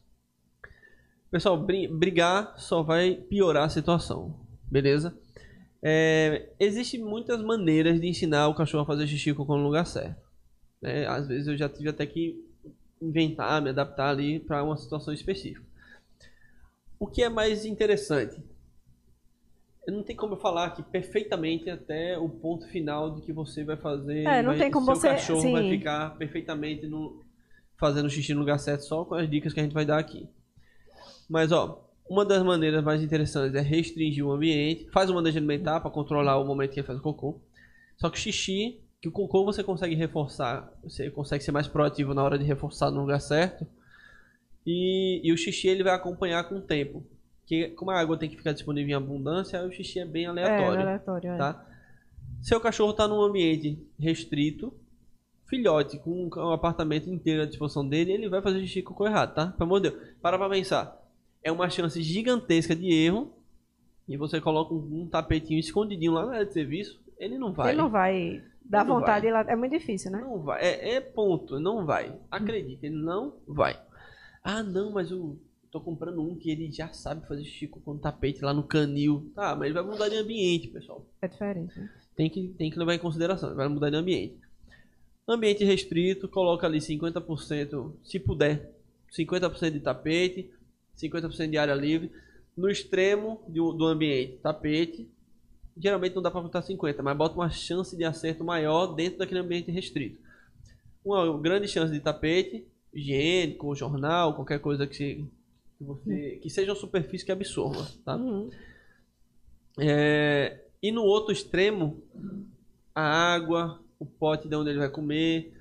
Pessoal, 1.31 1.57
bri- 1.57 1.89
brigar 1.89 2.55
só 2.59 2.83
vai 2.83 3.15
piorar 3.15 3.65
a 3.65 3.69
situação, 3.69 4.35
beleza? 4.71 5.17
É, 5.83 6.51
Existem 6.61 7.01
muitas 7.01 7.41
maneiras 7.43 8.01
de 8.01 8.07
ensinar 8.07 8.49
o 8.49 8.55
cachorro 8.55 8.83
a 8.83 8.87
fazer 8.87 9.07
xixi 9.07 9.33
cocô 9.33 9.57
no 9.57 9.65
lugar 9.65 9.87
certo. 9.87 10.21
né? 10.81 11.07
Às 11.07 11.27
vezes 11.29 11.47
eu 11.47 11.57
já 11.57 11.69
tive 11.69 11.89
até 11.89 12.05
que 12.05 12.45
inventar, 13.01 13.63
me 13.63 13.71
adaptar 13.71 14.11
ali 14.11 14.41
para 14.41 14.63
uma 14.63 14.77
situação 14.77 15.13
específica. 15.15 15.65
O 16.99 17.07
que 17.07 17.23
é 17.23 17.29
mais 17.29 17.65
interessante? 17.65 18.41
Não 19.89 20.03
tem 20.05 20.15
como 20.15 20.35
eu 20.35 20.39
falar 20.39 20.67
aqui 20.67 20.83
perfeitamente 20.83 21.69
até 21.69 22.17
o 22.17 22.29
ponto 22.29 22.69
final 22.69 23.15
de 23.17 23.23
que 23.23 23.33
você 23.33 23.65
vai 23.65 23.77
fazer. 23.77 24.23
É, 24.25 24.41
não 24.43 24.51
vai- 24.51 24.59
tem 24.59 24.71
como 24.71 24.87
seu 24.87 24.95
você- 24.97 25.09
cachorro 25.09 25.51
vai 25.53 25.63
sim. 25.65 25.71
ficar 25.71 26.17
perfeitamente 26.17 26.87
no, 26.87 27.21
fazendo 27.77 28.09
xixi 28.09 28.33
no 28.33 28.41
lugar 28.41 28.59
certo 28.59 28.83
só 28.83 29.05
com 29.05 29.15
as 29.17 29.29
dicas 29.29 29.53
que 29.53 29.59
a 29.59 29.63
gente 29.65 29.73
vai 29.75 29.85
dar 29.85 29.99
aqui. 29.99 30.29
Mas 31.29 31.51
ó, 31.51 31.89
uma 32.09 32.25
das 32.25 32.43
maneiras 32.45 32.85
mais 32.85 33.03
interessantes 33.03 33.55
é 33.57 33.61
restringir 33.61 34.25
o 34.25 34.31
ambiente. 34.31 34.89
Faz 34.91 35.11
uma 35.11 35.17
manejo 35.17 35.39
alimentar 35.39 35.81
para 35.81 35.91
controlar 35.91 36.39
o 36.39 36.45
momento 36.45 36.71
que 36.73 36.79
ele 36.81 36.87
faz 36.87 36.99
o 36.99 37.03
cocô. 37.03 37.41
Só 37.97 38.09
que 38.09 38.17
o 38.19 38.21
xixi, 38.21 38.81
que 39.01 39.09
o 39.09 39.13
cocô 39.13 39.45
você 39.45 39.65
consegue 39.65 39.97
reforçar, 39.97 40.73
você 40.85 41.11
consegue 41.11 41.43
ser 41.43 41.51
mais 41.51 41.67
proativo 41.67 42.15
na 42.15 42.23
hora 42.23 42.39
de 42.39 42.45
reforçar 42.45 42.91
no 42.93 43.01
lugar 43.01 43.21
certo. 43.21 43.67
E, 44.65 45.21
e 45.25 45.33
o 45.33 45.37
xixi 45.37 45.67
ele 45.67 45.83
vai 45.83 45.93
acompanhar 45.95 46.45
com 46.49 46.57
o 46.57 46.61
tempo. 46.61 47.05
Que 47.53 47.69
como 47.73 47.91
a 47.91 48.01
água 48.01 48.17
tem 48.17 48.31
que 48.31 48.37
ficar 48.39 48.53
disponível 48.53 48.89
em 48.93 48.95
abundância, 48.95 49.63
o 49.63 49.71
xixi 49.71 50.01
é 50.01 50.07
bem 50.07 50.25
É, 50.25 50.29
aleatório 50.29 50.81
aleatório, 50.81 51.31
é. 51.33 51.37
tá? 51.37 51.67
Seu 52.41 52.59
cachorro 52.59 52.93
está 52.93 53.07
num 53.07 53.21
ambiente 53.21 53.79
restrito, 53.99 54.73
filhote 55.47 55.99
com 55.99 56.31
um 56.35 56.51
apartamento 56.51 57.11
inteiro 57.11 57.43
à 57.43 57.45
disposição 57.45 57.87
dele, 57.87 58.11
ele 58.13 58.31
vai 58.31 58.41
fazer 58.41 58.61
xixi 58.61 58.81
cocô 58.81 59.07
errado, 59.07 59.35
tá? 59.35 59.49
Pelo 59.49 59.65
amor 59.65 59.81
de 59.83 59.91
Deus. 59.91 60.03
Para 60.23 60.39
pra 60.39 60.49
pensar. 60.49 60.99
É 61.45 61.53
uma 61.53 61.69
chance 61.69 62.01
gigantesca 62.03 62.75
de 62.75 62.91
erro. 62.91 63.31
E 64.09 64.17
você 64.17 64.41
coloca 64.41 64.73
um, 64.73 65.03
um 65.03 65.07
tapetinho 65.07 65.61
escondidinho 65.61 66.13
lá 66.13 66.25
na 66.25 66.33
área 66.37 66.47
de 66.47 66.55
serviço, 66.55 67.03
ele 67.19 67.37
não 67.37 67.53
vai. 67.53 67.73
Ele 67.73 67.79
não 67.83 67.91
vai 67.91 68.43
não 68.71 68.87
vontade, 68.87 69.31
lá- 69.31 69.45
é 69.47 69.55
muito 69.55 69.73
difícil, 69.73 70.11
né? 70.11 70.23
Não 70.23 70.39
vai. 70.41 70.63
É, 70.63 70.95
é 70.95 71.01
ponto, 71.03 71.61
não 71.61 71.85
vai. 71.85 72.19
Acredite, 72.31 72.87
ele 72.87 72.97
não 72.97 73.35
vai. 73.47 73.79
Ah, 74.43 74.63
não, 74.63 74.91
mas 74.91 75.11
eu 75.11 75.39
tô 75.73 75.81
comprando 75.81 76.23
um 76.23 76.37
que 76.37 76.51
ele 76.51 76.71
já 76.71 76.93
sabe 76.93 77.27
fazer 77.27 77.45
xixi 77.45 77.67
com 77.67 77.97
tapete 77.97 78.45
lá 78.45 78.53
no 78.53 78.63
canil. 78.63 79.33
Tá, 79.35 79.57
mas 79.57 79.65
ele 79.65 79.75
vai 79.75 79.83
mudar 79.83 80.11
de 80.11 80.17
ambiente, 80.17 80.69
pessoal 80.69 81.05
É 81.21 81.27
diferente. 81.27 81.77
né? 81.81 81.91
tem 82.15 82.29
que, 82.29 82.49
tem 82.49 82.71
que 82.71 82.79
levar 82.79 82.95
em 82.95 82.99
consideração. 82.99 83.55
Vai 83.55 83.67
mudar 83.69 83.89
de 83.89 83.97
ambiente. 83.97 84.37
Ambiente 85.27 85.65
restrito, 85.65 86.29
coloca 86.29 86.67
ali 86.67 86.79
50%, 86.79 87.95
se 88.05 88.21
puder, 88.21 88.71
50% 89.11 89.71
de 89.71 89.81
tapete, 89.81 90.51
50% 90.97 91.49
de 91.51 91.57
área 91.57 91.75
livre. 91.75 92.13
No 92.55 92.69
extremo 92.69 93.41
do, 93.49 93.73
do 93.73 93.87
ambiente, 93.87 94.39
tapete. 94.43 95.09
Geralmente 95.75 96.15
não 96.15 96.21
dá 96.21 96.31
para 96.31 96.43
botar 96.43 96.61
50, 96.61 97.03
mas 97.03 97.17
bota 97.17 97.35
uma 97.35 97.49
chance 97.49 97.97
de 97.97 98.05
acerto 98.05 98.45
maior 98.45 98.89
dentro 98.89 99.21
daquele 99.21 99.41
ambiente 99.41 99.71
restrito. 99.71 100.21
Uma 101.03 101.39
grande 101.41 101.67
chance 101.67 101.91
de 101.91 101.99
tapete, 101.99 102.67
higiênico, 102.93 103.75
jornal, 103.75 104.35
qualquer 104.35 104.61
coisa 104.61 104.87
que, 104.87 104.95
se, 104.95 105.25
que, 105.83 105.85
você, 105.85 106.39
que 106.43 106.51
seja 106.51 106.71
uma 106.71 106.79
superfície 106.79 107.25
que 107.25 107.33
absorva, 107.33 107.87
tá? 108.05 108.17
Uhum. 108.17 108.51
É, 109.79 110.61
e 110.83 110.93
no 110.93 111.03
outro 111.03 111.33
extremo, 111.33 112.03
a 112.95 113.35
água, 113.35 113.81
o 113.99 114.07
pote 114.07 114.49
de 114.49 114.55
onde 114.55 114.71
ele 114.71 114.79
vai 114.79 114.91
comer, 114.91 115.53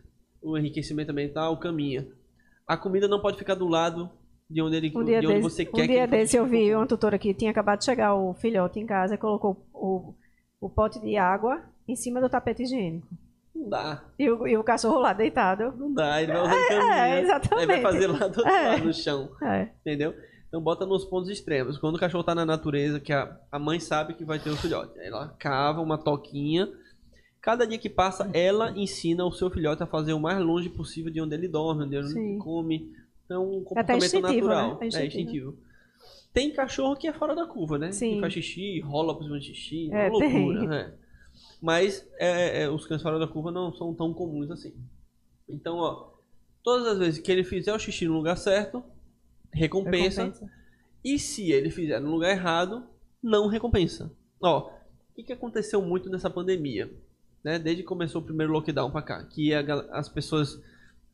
o 0.42 0.58
enriquecimento 0.58 1.12
ambiental, 1.12 1.58
caminha. 1.58 2.08
A 2.68 2.78
comida 2.78 3.08
não 3.08 3.20
pode 3.20 3.38
ficar 3.38 3.56
do 3.56 3.68
lado 3.68 4.10
de 4.50 4.62
onde, 4.62 4.76
ele, 4.76 4.92
Um 4.94 5.04
dia 5.04 5.22
de 5.22 5.28
onde 5.28 5.36
desse, 5.36 5.50
você 5.50 5.64
um 5.64 5.72
quer 5.72 5.82
que 5.82 5.88
dia 5.88 6.04
ele 6.04 6.08
faça 6.08 6.22
desse 6.22 6.38
eu 6.38 6.46
vi 6.46 6.76
uma 6.76 6.86
tutora 6.86 7.18
que 7.18 7.34
tinha 7.34 7.52
acabado 7.52 7.80
de 7.80 7.86
chegar 7.86 8.16
o 8.16 8.34
filhote 8.34 8.80
em 8.80 8.86
casa 8.86 9.16
e 9.16 9.18
colocou 9.18 9.66
o, 9.74 10.14
o 10.60 10.70
pote 10.70 11.00
de 11.00 11.16
água 11.16 11.64
em 11.88 11.96
cima 11.96 12.20
do 12.20 12.30
tapete 12.30 12.64
higiênico. 12.64 13.08
Não 13.62 13.70
dá, 13.70 14.04
E 14.18 14.30
o, 14.30 14.48
e 14.48 14.58
o 14.58 14.64
cachorro 14.64 15.00
lá 15.00 15.14
deitado. 15.14 15.74
não 15.78 15.94
dá. 15.94 16.22
Ele 16.22 16.32
vai 16.34 16.42
usar 16.42 16.68
caminha. 16.68 17.20
exatamente. 17.22 17.72
Aí 17.72 17.82
vai 17.82 17.82
fazer 17.94 18.08
lá 18.08 18.18
do 18.20 18.24
outro 18.26 18.48
É. 18.48 18.68
lado 18.70 18.86
no 18.86 18.94
chão. 18.94 19.30
É, 19.44 19.70
Entendeu? 19.82 20.14
Então 20.48 20.62
bota 20.62 20.86
nos 20.86 21.06
pontos 21.06 21.30
extremos. 21.30 21.78
Quando 21.78 21.96
o 21.96 22.00
cachorro 22.00 22.24
tá 22.24 22.36
na 22.36 22.46
natureza, 22.46 23.00
que 23.00 23.14
a, 23.14 23.38
a 23.52 23.58
mãe 23.60 23.80
sabe 23.80 24.14
que 24.16 24.26
vai 24.26 24.38
ter 24.40 24.50
um 24.50 24.58
filhote. 24.58 25.00
Aí 25.00 25.08
ela 25.08 25.30
cava 25.40 25.80
uma 25.80 25.98
toquinha. 25.98 26.68
Cada 27.42 27.66
dia 27.66 27.78
que 27.78 27.90
passa, 27.90 28.30
ela 28.34 28.72
ensina 28.76 29.26
o 29.26 29.32
seu 29.32 29.50
filhote 29.50 29.82
a 29.82 29.88
fazer 29.88 30.14
o 30.14 30.20
mais 30.20 30.40
longe 30.40 30.70
possível 30.70 31.12
de 31.12 31.22
onde 31.22 31.34
ele 31.36 31.48
dorme, 31.48 31.86
onde 31.86 31.96
ele 31.96 32.08
Sim. 32.08 32.38
come. 32.38 32.92
Então, 33.26 33.44
um 33.46 33.60
até 33.78 33.94
comportamento 33.94 34.20
natural. 34.22 34.70
né? 34.72 34.78
É 34.82 34.84
É 34.84 34.88
instintivo. 34.88 35.08
instintivo. 35.22 35.58
Tem 36.34 36.52
cachorro 36.54 36.96
que 36.96 37.08
é 37.08 37.14
fora 37.14 37.34
da 37.36 37.46
curva, 37.46 37.78
né? 37.78 37.92
Sim. 37.92 38.16
Que 38.16 38.20
faz 38.22 38.34
xixi, 38.34 38.80
rola 38.82 39.16
por 39.16 39.24
cima 39.24 39.40
de 39.40 39.46
xixi. 39.54 39.90
É, 39.94 40.08
É 40.08 40.10
uma 40.10 40.20
tem. 40.20 40.34
loucura, 40.46 40.68
né? 40.68 40.94
Mas 41.62 42.08
é, 42.18 42.64
é, 42.64 42.70
os 42.70 42.88
cães 42.88 43.02
fora 43.02 43.20
da 43.20 43.28
curva 43.28 43.52
não 43.52 43.74
são 43.74 43.94
tão 43.94 44.14
comuns 44.14 44.50
assim. 44.50 44.74
Então, 45.48 45.78
ó, 45.78 46.12
todas 46.64 46.88
as 46.88 46.98
vezes 46.98 47.20
que 47.20 47.32
ele 47.32 47.44
fizer 47.44 47.74
o 47.74 47.80
xixi 47.80 48.08
no 48.08 48.14
lugar 48.14 48.38
certo, 48.38 48.84
recompensa. 49.54 50.24
recompensa. 50.24 50.52
E 51.04 51.20
se 51.20 51.52
ele 51.52 51.70
fizer 51.70 52.00
no 52.00 52.12
lugar 52.12 52.32
errado, 52.32 52.88
não 53.22 53.48
recompensa. 53.48 54.12
Ó, 54.42 54.70
o 54.70 55.14
que, 55.14 55.24
que 55.24 55.34
aconteceu 55.34 55.82
muito 55.82 56.10
nessa 56.10 56.30
pandemia? 56.30 56.92
Né? 57.44 57.60
Desde 57.60 57.84
que 57.84 57.88
começou 57.88 58.22
o 58.22 58.26
primeiro 58.26 58.52
lockdown 58.52 58.92
pra 58.92 59.02
cá. 59.02 59.24
Que 59.24 59.54
a 59.54 59.62
as 59.92 60.10
pessoas. 60.10 60.62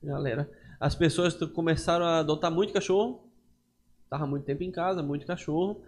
Galera. 0.02 0.50
As 0.80 0.94
pessoas 0.94 1.34
começaram 1.54 2.06
a 2.06 2.20
adotar 2.20 2.52
muito 2.52 2.74
cachorro. 2.74 3.24
Tava 4.10 4.28
muito 4.28 4.46
tempo 4.46 4.64
em 4.64 4.72
casa, 4.72 5.02
muito 5.02 5.26
cachorro. 5.26 5.82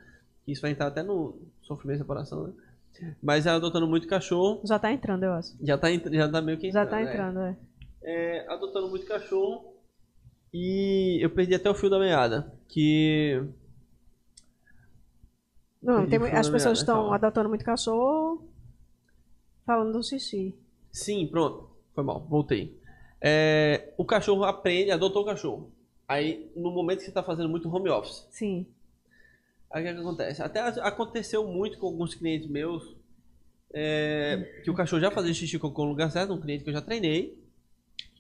Isso 0.48 0.62
vai 0.62 0.72
entrar 0.72 0.88
até 0.88 1.04
no 1.04 1.40
sofrimento 1.62 1.98
e 1.98 2.00
separação, 2.00 2.48
né? 2.48 2.54
Mas 3.22 3.46
ela 3.46 3.58
adotando 3.58 3.88
muito 3.88 4.08
cachorro. 4.08 4.62
Já 4.66 4.78
tá 4.78 4.92
entrando, 4.92 5.24
eu 5.24 5.34
acho. 5.34 5.56
Já 5.62 5.78
tá, 5.78 5.88
já 5.92 6.30
tá 6.30 6.42
meio 6.42 6.58
que 6.58 6.72
Já 6.72 6.86
tá 6.86 6.98
né? 6.98 7.04
entrando, 7.04 7.40
é. 7.40 7.58
é, 8.04 8.48
adotando 8.50 8.90
muito 8.90 9.06
cachorro 9.06 9.74
e 10.54 11.20
eu 11.22 11.30
perdi 11.30 11.56
até 11.56 11.70
o 11.70 11.76
fio 11.76 11.90
da 11.90 12.00
meada. 12.00 12.52
Que. 12.68 13.44
Não, 15.82 16.08
tem 16.08 16.20
as 16.34 16.50
pessoas 16.50 16.80
estão 16.80 16.96
calma. 16.96 17.16
adotando 17.16 17.50
muito 17.50 17.64
cachorro 17.64 18.50
falando 19.66 19.94
do 19.94 20.04
xixi. 20.04 20.56
Sim, 20.92 21.28
pronto. 21.28 21.70
Foi 21.94 22.04
mal, 22.04 22.26
voltei. 22.28 22.78
É, 23.22 23.94
o 23.98 24.04
cachorro 24.04 24.44
aprende, 24.44 24.92
adotou 24.92 25.22
o 25.22 25.26
cachorro. 25.26 25.72
Aí, 26.08 26.52
no 26.56 26.72
momento 26.72 27.00
que 27.00 27.04
você 27.04 27.12
está 27.12 27.22
fazendo 27.22 27.50
muito 27.50 27.74
home 27.74 27.90
office, 27.90 28.28
Sim. 28.32 28.66
Aí 29.72 29.84
o 29.84 29.88
que, 29.88 29.94
que 29.94 30.00
acontece? 30.00 30.42
Até 30.42 30.60
aconteceu 30.60 31.48
muito 31.48 31.78
com 31.78 31.88
alguns 31.88 32.16
clientes 32.16 32.50
meus 32.50 32.96
é, 33.74 34.62
que 34.64 34.72
o 34.72 34.74
cachorro 34.74 35.02
já 35.02 35.12
fazia 35.12 35.34
xixi 35.34 35.60
cocô 35.60 35.84
no 35.84 35.90
lugar 35.90 36.12
certo, 36.12 36.34
um 36.34 36.42
cliente 36.42 36.64
que 36.64 36.70
eu 36.70 36.74
já 36.74 36.82
treinei. 36.82 37.40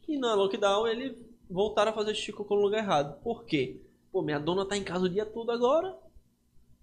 E 0.07 0.17
na 0.17 0.33
lockdown 0.33 0.87
ele 0.87 1.15
voltaram 1.49 1.91
a 1.91 1.95
fazer 1.95 2.13
xixi 2.13 2.31
cocô 2.31 2.55
no 2.55 2.61
lugar 2.61 2.79
errado. 2.79 3.21
Por 3.21 3.45
quê? 3.45 3.81
Pô, 4.11 4.21
minha 4.21 4.39
dona 4.39 4.65
tá 4.65 4.77
em 4.77 4.83
casa 4.83 5.05
o 5.05 5.09
dia 5.09 5.25
todo 5.25 5.51
agora. 5.51 5.95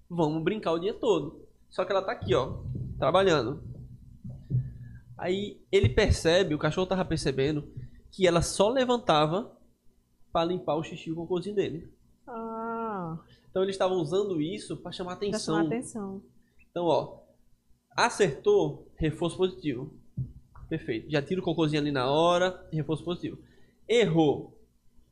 Vamos 0.08 0.42
brincar 0.42 0.72
o 0.72 0.78
dia 0.78 0.94
todo. 0.94 1.46
Só 1.68 1.84
que 1.84 1.92
ela 1.92 2.02
tá 2.02 2.12
aqui, 2.12 2.34
ó, 2.34 2.60
trabalhando. 2.98 3.62
Aí 5.18 5.60
ele 5.72 5.88
percebe, 5.88 6.54
o 6.54 6.58
cachorro 6.58 6.86
tava 6.86 7.04
percebendo, 7.04 7.68
que 8.10 8.26
ela 8.26 8.42
só 8.42 8.68
levantava 8.68 9.56
para 10.32 10.44
limpar 10.44 10.76
o 10.76 10.84
xixi 10.84 11.08
e 11.08 11.12
o 11.12 11.16
cocôzinho 11.16 11.56
dele. 11.56 11.92
Então 13.56 13.64
eles 13.64 13.74
estavam 13.74 13.96
usando 13.96 14.38
isso 14.38 14.76
para 14.76 14.92
chamar 14.92 15.16
pra 15.16 15.28
atenção. 15.28 15.54
chamar 15.54 15.66
atenção. 15.66 16.22
Então, 16.70 16.84
ó, 16.84 17.20
acertou, 17.96 18.86
reforço 18.98 19.34
positivo. 19.38 19.94
Perfeito. 20.68 21.10
Já 21.10 21.22
tira 21.22 21.40
o 21.40 21.42
cocôzinho 21.42 21.80
ali 21.80 21.90
na 21.90 22.10
hora, 22.10 22.68
reforço 22.70 23.02
positivo. 23.02 23.38
Errou, 23.88 24.60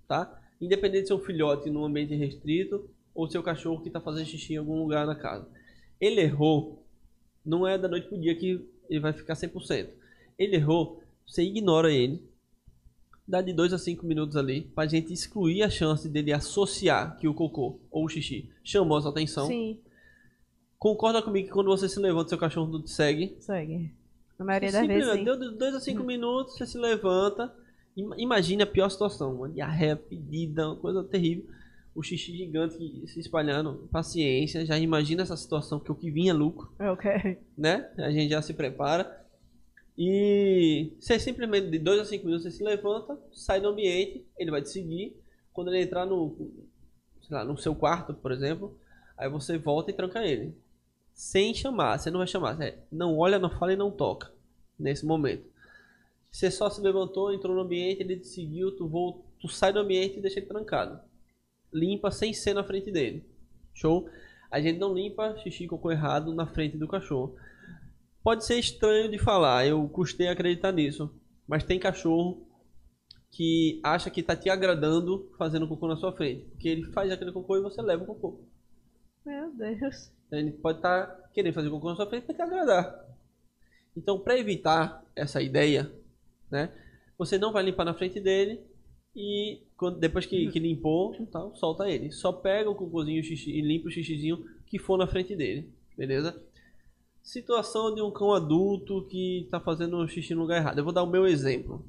tá? 0.06 0.42
Independente 0.60 1.06
se 1.06 1.12
é 1.14 1.16
um 1.16 1.24
filhote 1.24 1.70
num 1.70 1.86
ambiente 1.86 2.14
restrito 2.14 2.86
ou 3.14 3.30
seu 3.30 3.42
cachorro 3.42 3.82
que 3.82 3.88
tá 3.88 3.98
fazendo 3.98 4.26
xixi 4.26 4.52
em 4.52 4.58
algum 4.58 4.78
lugar 4.78 5.06
na 5.06 5.14
casa. 5.14 5.48
Ele 5.98 6.20
errou, 6.20 6.84
não 7.42 7.66
é 7.66 7.78
da 7.78 7.88
noite 7.88 8.08
pro 8.08 8.20
dia 8.20 8.36
que 8.36 8.62
ele 8.90 9.00
vai 9.00 9.14
ficar 9.14 9.32
100%. 9.32 9.88
Ele 10.38 10.56
errou, 10.56 11.02
você 11.26 11.42
ignora 11.42 11.90
ele. 11.90 12.22
Dá 13.26 13.40
de 13.40 13.52
2 13.52 13.72
a 13.72 13.78
5 13.78 14.04
minutos 14.06 14.36
ali 14.36 14.62
pra 14.74 14.86
gente 14.86 15.12
excluir 15.12 15.62
a 15.62 15.70
chance 15.70 16.08
dele 16.08 16.32
associar 16.32 17.16
que 17.18 17.26
o 17.28 17.34
cocô 17.34 17.78
ou 17.90 18.04
o 18.04 18.08
xixi 18.08 18.50
chamou 18.62 18.98
a 18.98 19.02
sua 19.02 19.10
atenção. 19.10 19.46
Sim, 19.46 19.78
Concorda 20.78 21.22
comigo 21.22 21.46
que 21.48 21.52
quando 21.54 21.68
você 21.68 21.88
se 21.88 21.98
levanta, 21.98 22.28
seu 22.28 22.38
cachorro 22.38 22.70
não 22.70 22.82
te 22.82 22.90
segue? 22.90 23.34
segue. 23.40 23.90
Na 24.38 24.44
maioria 24.44 24.70
das 24.72 24.86
vezes, 24.86 25.12
sim. 25.12 25.24
deu 25.24 25.38
de 25.38 25.56
2 25.56 25.74
a 25.76 25.80
5 25.80 26.02
minutos, 26.04 26.54
você 26.56 26.66
se 26.66 26.76
levanta. 26.76 27.54
Im- 27.96 28.12
Imagine 28.18 28.64
a 28.64 28.66
pior 28.66 28.90
situação, 28.90 29.34
uma 29.34 29.48
diarreia 29.48 29.96
pedida, 29.96 30.66
uma 30.66 30.76
coisa 30.76 31.02
terrível. 31.04 31.44
O 31.94 32.02
xixi 32.02 32.36
gigante 32.36 32.76
se 33.06 33.20
espalhando, 33.20 33.88
paciência, 33.90 34.66
já 34.66 34.76
imagina 34.76 35.22
essa 35.22 35.36
situação, 35.36 35.78
que 35.78 35.92
o 35.92 35.94
que 35.94 36.10
vinha 36.10 36.32
é 36.32 36.34
lucro, 36.34 36.70
Ok. 36.80 37.38
né? 37.56 37.88
A 37.98 38.10
gente 38.10 38.30
já 38.30 38.42
se 38.42 38.52
prepara. 38.52 39.23
E 39.96 40.92
você 40.98 41.18
simplesmente, 41.20 41.70
de 41.70 41.78
2 41.78 42.00
a 42.00 42.04
5 42.04 42.24
minutos, 42.24 42.44
você 42.44 42.50
se 42.50 42.64
levanta, 42.64 43.18
sai 43.32 43.60
do 43.60 43.68
ambiente, 43.68 44.26
ele 44.36 44.50
vai 44.50 44.60
te 44.60 44.70
seguir. 44.70 45.16
Quando 45.52 45.68
ele 45.68 45.84
entrar 45.84 46.04
no, 46.04 46.36
lá, 47.30 47.44
no 47.44 47.56
seu 47.56 47.74
quarto, 47.74 48.12
por 48.12 48.32
exemplo, 48.32 48.76
aí 49.16 49.28
você 49.28 49.56
volta 49.56 49.90
e 49.90 49.94
tranca 49.94 50.24
ele. 50.24 50.56
Sem 51.12 51.54
chamar, 51.54 51.98
você 51.98 52.10
não 52.10 52.18
vai 52.18 52.26
chamar. 52.26 52.56
Você 52.56 52.76
não 52.90 53.16
olha, 53.16 53.38
não 53.38 53.50
fala 53.50 53.72
e 53.72 53.76
não 53.76 53.90
toca. 53.90 54.32
Nesse 54.76 55.06
momento. 55.06 55.48
Você 56.28 56.50
só 56.50 56.68
se 56.68 56.80
levantou, 56.80 57.32
entrou 57.32 57.54
no 57.54 57.62
ambiente, 57.62 58.02
ele 58.02 58.16
te 58.16 58.26
seguiu, 58.26 58.76
tu, 58.76 59.22
tu 59.38 59.46
sai 59.46 59.72
do 59.72 59.78
ambiente 59.78 60.18
e 60.18 60.20
deixa 60.20 60.40
ele 60.40 60.46
trancado. 60.46 61.00
Limpa 61.72 62.10
sem 62.10 62.32
ser 62.32 62.54
na 62.54 62.64
frente 62.64 62.90
dele. 62.90 63.24
Show? 63.72 64.08
A 64.50 64.60
gente 64.60 64.80
não 64.80 64.92
limpa 64.92 65.36
xixi 65.38 65.64
e 65.64 65.68
cocô 65.68 65.92
errado 65.92 66.34
na 66.34 66.46
frente 66.46 66.76
do 66.76 66.88
cachorro. 66.88 67.36
Pode 68.24 68.44
ser 68.44 68.58
estranho 68.58 69.08
de 69.10 69.18
falar, 69.18 69.66
eu 69.68 69.88
custei 69.88 70.26
acreditar 70.28 70.72
nisso. 70.72 71.14
Mas 71.46 71.62
tem 71.62 71.78
cachorro 71.78 72.48
que 73.30 73.80
acha 73.84 74.10
que 74.10 74.22
tá 74.22 74.34
te 74.34 74.50
agradando 74.50 75.30
fazendo 75.38 75.68
cocô 75.68 75.86
na 75.88 75.96
sua 75.96 76.12
frente. 76.12 76.46
Porque 76.50 76.68
ele 76.68 76.84
faz 76.92 77.12
aquele 77.12 77.32
cocô 77.32 77.56
e 77.56 77.62
você 77.62 77.82
leva 77.82 78.02
o 78.04 78.06
cocô. 78.06 78.40
Meu 79.26 79.52
Deus. 79.54 80.10
Então, 80.26 80.38
Ele 80.38 80.52
pode 80.52 80.78
estar 80.78 81.06
querendo 81.32 81.54
fazer 81.54 81.70
cocô 81.70 81.90
na 81.90 81.96
sua 81.96 82.06
frente 82.06 82.24
para 82.24 82.34
te 82.34 82.42
agradar. 82.42 83.04
Então, 83.96 84.18
para 84.18 84.38
evitar 84.38 85.04
essa 85.14 85.40
ideia, 85.42 85.92
né, 86.50 86.72
você 87.16 87.38
não 87.38 87.52
vai 87.52 87.62
limpar 87.62 87.84
na 87.84 87.94
frente 87.94 88.20
dele 88.20 88.60
e 89.14 89.62
quando- 89.76 89.98
depois 90.00 90.26
que, 90.26 90.48
que 90.48 90.58
limpou, 90.58 91.14
tal, 91.30 91.54
solta 91.56 91.88
ele. 91.88 92.10
Só 92.10 92.32
pega 92.32 92.70
o 92.70 92.74
cocôzinho 92.74 93.20
o 93.20 93.24
xixi, 93.24 93.50
e 93.52 93.60
limpa 93.60 93.88
o 93.88 93.90
xixizinho 93.90 94.44
que 94.66 94.78
for 94.78 94.96
na 94.98 95.06
frente 95.06 95.36
dele, 95.36 95.72
beleza? 95.96 96.42
Situação 97.24 97.94
de 97.94 98.02
um 98.02 98.10
cão 98.10 98.34
adulto 98.34 99.06
que 99.08 99.44
está 99.44 99.58
fazendo 99.58 100.06
xixi 100.06 100.34
no 100.34 100.42
lugar 100.42 100.58
errado. 100.58 100.78
Eu 100.78 100.84
vou 100.84 100.92
dar 100.92 101.02
o 101.02 101.06
meu 101.10 101.26
exemplo. 101.26 101.82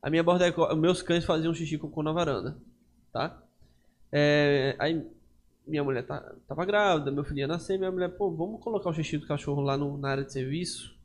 A 0.00 0.08
minha 0.08 0.22
border 0.22 0.52
collie- 0.54 0.76
meus 0.80 1.02
cães 1.02 1.24
faziam 1.24 1.52
xixi 1.52 1.74
e 1.74 1.78
cocô 1.78 2.00
na 2.00 2.12
varanda, 2.12 2.56
tá? 3.12 3.42
É, 4.12 4.76
aí 4.78 5.04
minha 5.66 5.82
mulher 5.82 6.06
tá, 6.06 6.32
tava 6.48 6.64
grávida, 6.64 7.10
meu 7.10 7.24
filho 7.24 7.40
ia 7.40 7.46
nascer, 7.48 7.76
minha 7.76 7.90
mulher, 7.90 8.08
pô, 8.16 8.30
vamos 8.30 8.62
colocar 8.62 8.88
o 8.90 8.94
xixi 8.94 9.18
do 9.18 9.26
cachorro 9.26 9.60
lá 9.62 9.76
no- 9.76 9.98
na 9.98 10.10
área 10.10 10.24
de 10.24 10.32
serviço, 10.32 10.96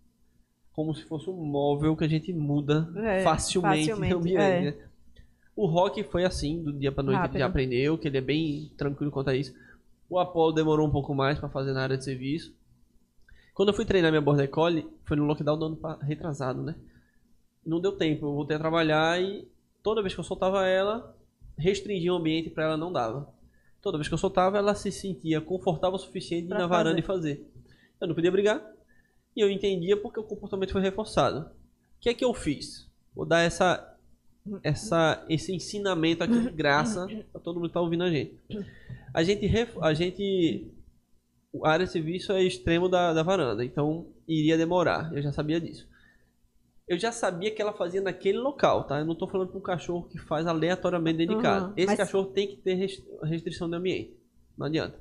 como 0.72 0.94
se 0.96 1.04
fosse 1.04 1.28
um 1.30 1.34
móvel 1.34 1.96
que 1.98 2.06
a 2.06 2.08
gente 2.08 2.32
muda 2.32 2.88
É, 2.96 3.24
facilmente, 3.24 3.88
facilmente, 3.90 4.14
no 4.14 4.20
ambiente. 4.20 4.40
é. 4.40 4.62
né? 4.62 4.78
O 5.56 5.66
Rock 5.66 6.04
foi 6.04 6.26
assim, 6.26 6.62
do 6.62 6.72
dia 6.72 6.92
pra 6.92 7.02
noite 7.04 7.16
ele 7.18 7.22
Rápido. 7.24 7.40
já 7.40 7.46
aprendeu, 7.48 7.98
que 7.98 8.08
ele 8.08 8.18
é 8.18 8.22
bem 8.22 8.72
tranquilo 8.78 9.12
quanto 9.12 9.30
a 9.32 9.36
isso. 9.36 9.54
O 10.10 10.20
Apollo 10.20 10.54
demorou 10.54 10.88
um 10.88 10.92
pouco 10.92 11.14
mais 11.16 11.40
pra 11.40 11.50
fazer 11.50 11.74
na 11.74 11.82
área 11.82 11.98
de 11.98 12.04
serviço. 12.04 12.54
Quando 13.56 13.70
eu 13.70 13.74
fui 13.74 13.86
treinar 13.86 14.12
minha 14.12 14.22
Border 14.22 14.50
Collie, 14.50 14.86
foi 15.06 15.16
no 15.16 15.24
lockdown 15.24 15.58
do 15.58 15.66
ano 15.66 15.80
retrasado, 16.02 16.62
né? 16.62 16.76
Não 17.66 17.80
deu 17.80 17.94
tempo, 17.94 18.26
eu 18.26 18.34
voltei 18.34 18.58
a 18.58 18.60
trabalhar 18.60 19.20
e 19.20 19.48
toda 19.82 20.02
vez 20.02 20.14
que 20.14 20.20
eu 20.20 20.26
soltava 20.26 20.68
ela, 20.68 21.18
restringir 21.58 22.12
o 22.12 22.18
ambiente 22.18 22.50
pra 22.50 22.66
ela 22.66 22.76
não 22.76 22.92
dava. 22.92 23.34
Toda 23.82 23.98
vez 23.98 24.10
que 24.10 24.14
eu 24.14 24.18
soltava, 24.18 24.58
ela 24.58 24.76
se 24.76 24.92
sentia 24.92 25.40
confortável 25.40 25.96
o 25.96 26.00
suficiente 26.00 26.48
de 26.48 26.48
ir 26.48 26.50
Pra 26.50 26.60
na 26.60 26.68
varanda 26.68 27.00
e 27.00 27.02
fazer. 27.02 27.50
Eu 28.02 28.10
não 28.10 28.14
podia 28.14 28.30
brigar 28.30 28.62
e 29.34 29.40
eu 29.40 29.50
entendia 29.50 29.96
porque 29.96 30.20
o 30.20 30.24
comportamento 30.24 30.74
foi 30.74 30.82
reforçado. 30.82 31.40
O 31.40 32.00
que 32.02 32.10
é 32.10 32.14
que 32.14 32.26
eu 32.26 32.34
fiz? 32.34 32.92
Vou 33.16 33.26
dar 33.26 33.40
essa, 33.40 33.98
essa, 34.64 35.26
esse 35.30 35.56
ensinamento 35.56 36.26
aqui 36.26 36.38
de 36.38 36.50
graça 36.50 37.08
pra 37.32 37.40
todo 37.40 37.56
mundo 37.56 37.70
que 37.70 37.74
tá 37.74 37.80
ouvindo 37.80 38.04
a 38.04 38.10
gente. 38.10 38.38
A 39.14 39.24
gente, 39.24 39.50
a 39.82 39.94
gente 39.94 40.75
a 41.64 41.70
área 41.72 41.86
de 41.86 41.92
serviço 41.92 42.32
é 42.34 42.44
extremo 42.44 42.90
da, 42.90 43.14
da 43.14 43.24
varanda, 43.24 43.64
então 43.64 44.08
iria 44.28 44.58
demorar. 44.58 45.12
Eu 45.16 45.22
já 45.22 45.32
sabia 45.32 45.60
disso. 45.62 45.88
Eu 46.88 47.00
já 47.00 47.12
sabia 47.12 47.50
que 47.54 47.62
ela 47.62 47.74
fazia 47.74 48.00
naquele 48.02 48.38
local, 48.38 48.84
tá? 48.86 49.00
Eu 49.00 49.06
não 49.06 49.16
tô 49.16 49.28
falando 49.28 49.50
para 49.50 49.58
um 49.58 49.62
cachorro 49.62 50.08
que 50.08 50.20
faz 50.20 50.46
aleatoriamente 50.46 51.18
dentro 51.18 51.34
de 51.34 51.38
Uhum, 51.38 51.42
casa. 51.44 51.74
Esse 51.76 51.88
mas- 51.88 51.98
cachorro 51.98 52.28
tem 52.28 52.48
que 52.48 52.58
ter 52.58 52.76
rest- 52.76 53.04
restrição 53.24 53.70
de 53.70 53.76
ambiente. 53.76 54.16
Não 54.58 54.68
adianta. 54.68 55.00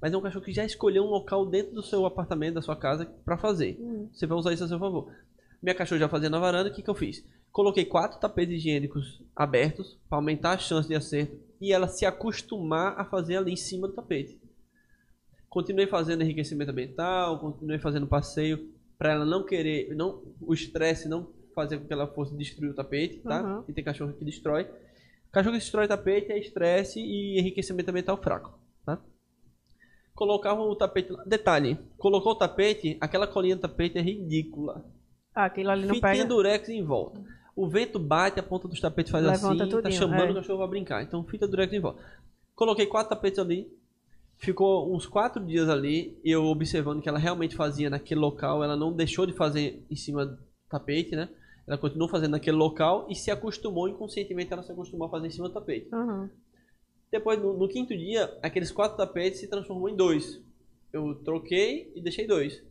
Mas 0.00 0.12
é 0.12 0.16
um 0.16 0.20
cachorro 0.20 0.44
que 0.44 0.52
já 0.52 0.64
escolheu 0.64 1.04
um 1.04 1.10
local 1.10 1.46
dentro 1.46 1.72
do 1.74 1.82
seu 1.82 2.04
apartamento, 2.04 2.54
da 2.54 2.62
sua 2.62 2.74
casa, 2.74 3.06
para 3.24 3.38
fazer. 3.38 3.76
Hum. 3.80 4.08
Você 4.12 4.26
vai 4.26 4.36
usar 4.36 4.52
isso 4.52 4.64
a 4.64 4.68
seu 4.68 4.78
favor. 4.80 5.12
Minha 5.62 5.76
cachorra 5.76 6.00
já 6.00 6.08
fazia 6.08 6.28
na 6.28 6.40
varanda, 6.40 6.70
o 6.70 6.72
que, 6.72 6.82
que 6.82 6.90
eu 6.90 6.94
fiz? 6.94 7.24
Coloquei 7.52 7.84
quatro 7.84 8.18
tapetes 8.18 8.56
higiênicos 8.56 9.22
abertos 9.36 9.96
para 10.08 10.18
aumentar 10.18 10.52
a 10.52 10.58
chance 10.58 10.88
de 10.88 10.94
acerto 10.96 11.38
e 11.60 11.72
ela 11.72 11.86
se 11.86 12.04
acostumar 12.04 12.98
a 12.98 13.04
fazer 13.04 13.36
ali 13.36 13.52
em 13.52 13.56
cima 13.56 13.86
do 13.86 13.94
tapete. 13.94 14.40
Continuei 15.52 15.86
fazendo 15.86 16.22
enriquecimento 16.22 16.70
ambiental, 16.70 17.38
continuei 17.38 17.78
fazendo 17.78 18.06
passeio 18.06 18.72
para 18.96 19.12
ela 19.12 19.26
não 19.26 19.44
querer, 19.44 19.94
não 19.94 20.22
o 20.40 20.54
estresse 20.54 21.06
não 21.06 21.30
fazer 21.54 21.76
com 21.76 21.86
que 21.86 21.92
ela 21.92 22.06
fosse 22.06 22.34
destruir 22.34 22.70
o 22.70 22.74
tapete, 22.74 23.18
tá? 23.18 23.42
Uhum. 23.42 23.64
E 23.68 23.72
tem 23.74 23.84
cachorro 23.84 24.14
que 24.14 24.24
destrói. 24.24 24.66
Cachorro 25.30 25.52
que 25.52 25.58
destrói 25.58 25.86
tapete 25.86 26.32
é 26.32 26.38
estresse 26.38 27.00
e 27.00 27.38
enriquecimento 27.38 27.90
ambiental 27.90 28.16
fraco, 28.16 28.58
tá? 28.86 28.98
Colocava 30.14 30.62
o 30.62 30.74
tapete. 30.74 31.12
Detalhe, 31.26 31.78
colocou 31.98 32.32
o 32.32 32.38
tapete, 32.38 32.96
aquela 32.98 33.26
colinha 33.26 33.54
do 33.54 33.60
tapete 33.60 33.98
é 33.98 34.00
ridícula. 34.00 34.82
Ah, 35.34 35.44
aquilo 35.44 35.68
ali 35.68 35.84
não 35.84 35.96
Fitinha 35.96 36.12
pega. 36.12 36.24
durex 36.24 36.66
em 36.70 36.82
volta. 36.82 37.22
O 37.54 37.68
vento 37.68 37.98
bate, 37.98 38.40
a 38.40 38.42
ponta 38.42 38.66
dos 38.66 38.80
tapetes 38.80 39.12
faz 39.12 39.22
Levanta 39.22 39.48
assim, 39.48 39.58
tá 39.58 39.66
tudinho, 39.66 39.92
chamando 39.92 40.28
é. 40.28 40.30
o 40.30 40.34
cachorro 40.36 40.60
pra 40.60 40.66
brincar. 40.66 41.02
Então 41.02 41.22
fita 41.24 41.46
durex 41.46 41.70
em 41.74 41.80
volta. 41.80 42.02
Coloquei 42.54 42.86
quatro 42.86 43.10
tapetes 43.10 43.38
ali. 43.38 43.81
Ficou 44.42 44.92
uns 44.92 45.06
quatro 45.06 45.44
dias 45.44 45.68
ali, 45.68 46.18
eu 46.24 46.44
observando 46.46 47.00
que 47.00 47.08
ela 47.08 47.18
realmente 47.18 47.54
fazia 47.54 47.88
naquele 47.88 48.18
local. 48.18 48.64
Ela 48.64 48.76
não 48.76 48.92
deixou 48.92 49.24
de 49.24 49.32
fazer 49.32 49.86
em 49.88 49.94
cima 49.94 50.26
do 50.26 50.38
tapete, 50.68 51.14
né? 51.14 51.28
Ela 51.64 51.78
continuou 51.78 52.08
fazendo 52.08 52.32
naquele 52.32 52.56
local 52.56 53.06
e 53.08 53.14
se 53.14 53.30
acostumou, 53.30 53.88
inconscientemente 53.88 54.52
ela 54.52 54.64
se 54.64 54.72
acostumou 54.72 55.06
a 55.06 55.10
fazer 55.10 55.28
em 55.28 55.30
cima 55.30 55.48
do 55.48 55.54
tapete. 55.54 55.88
Uhum. 55.94 56.28
Depois, 57.12 57.38
no, 57.40 57.56
no 57.56 57.68
quinto 57.68 57.96
dia, 57.96 58.36
aqueles 58.42 58.72
quatro 58.72 58.96
tapetes 58.96 59.38
se 59.38 59.46
transformou 59.46 59.88
em 59.88 59.94
dois. 59.94 60.42
Eu 60.92 61.14
troquei 61.22 61.92
e 61.94 62.00
deixei 62.00 62.26
dois. 62.26 62.64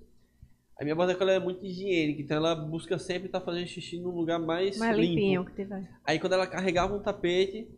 A 0.78 0.84
minha 0.84 0.96
border 0.96 1.18
collie 1.18 1.36
é 1.36 1.40
muito 1.40 1.66
higiênica, 1.66 2.22
então 2.22 2.36
ela 2.36 2.54
busca 2.54 3.00
sempre 3.00 3.28
estar 3.28 3.40
fazendo 3.40 3.68
xixi 3.68 3.98
num 3.98 4.10
lugar 4.10 4.40
mais, 4.40 4.78
Mais 4.78 4.98
limpo. 4.98 5.14
limpinho 5.14 5.46
que 5.46 5.54
tiver. 5.54 5.90
Aí 6.04 6.20
quando 6.20 6.34
ela 6.34 6.48
carregava 6.48 6.94
um 6.94 7.02
tapete, 7.02 7.70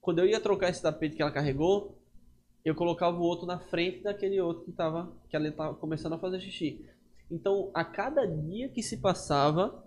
quando 0.00 0.20
eu 0.20 0.26
ia 0.26 0.40
trocar 0.40 0.70
esse 0.70 0.80
tapete 0.80 1.16
que 1.16 1.20
ela 1.20 1.32
carregou, 1.32 1.98
eu 2.64 2.74
colocava 2.74 3.16
o 3.16 3.22
outro 3.22 3.46
na 3.46 3.58
frente 3.58 4.02
daquele 4.02 4.40
outro 4.40 4.64
que 4.64 4.72
tava 4.72 5.12
que 5.28 5.36
ela 5.36 5.48
estava 5.48 5.74
começando 5.74 6.14
a 6.14 6.18
fazer 6.18 6.40
xixi. 6.40 6.84
Então, 7.30 7.70
a 7.74 7.84
cada 7.84 8.26
dia 8.26 8.68
que 8.68 8.82
se 8.82 8.98
passava, 8.98 9.84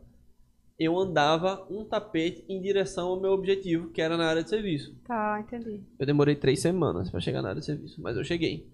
eu 0.80 0.98
andava 0.98 1.66
um 1.72 1.86
tapete 1.86 2.44
em 2.48 2.62
direção 2.62 3.10
ao 3.10 3.20
meu 3.20 3.32
objetivo, 3.32 3.90
que 3.90 4.02
era 4.02 4.16
na 4.18 4.28
área 4.28 4.44
de 4.44 4.50
serviço. 4.50 4.96
Tá, 5.06 5.40
entendi. 5.40 5.82
Eu 5.98 6.06
demorei 6.06 6.36
três 6.36 6.60
semanas 6.62 7.10
pra 7.10 7.20
chegar 7.20 7.42
na 7.42 7.50
área 7.50 7.60
de 7.60 7.66
serviço, 7.66 8.02
mas 8.02 8.16
eu 8.18 8.24
cheguei. 8.24 8.68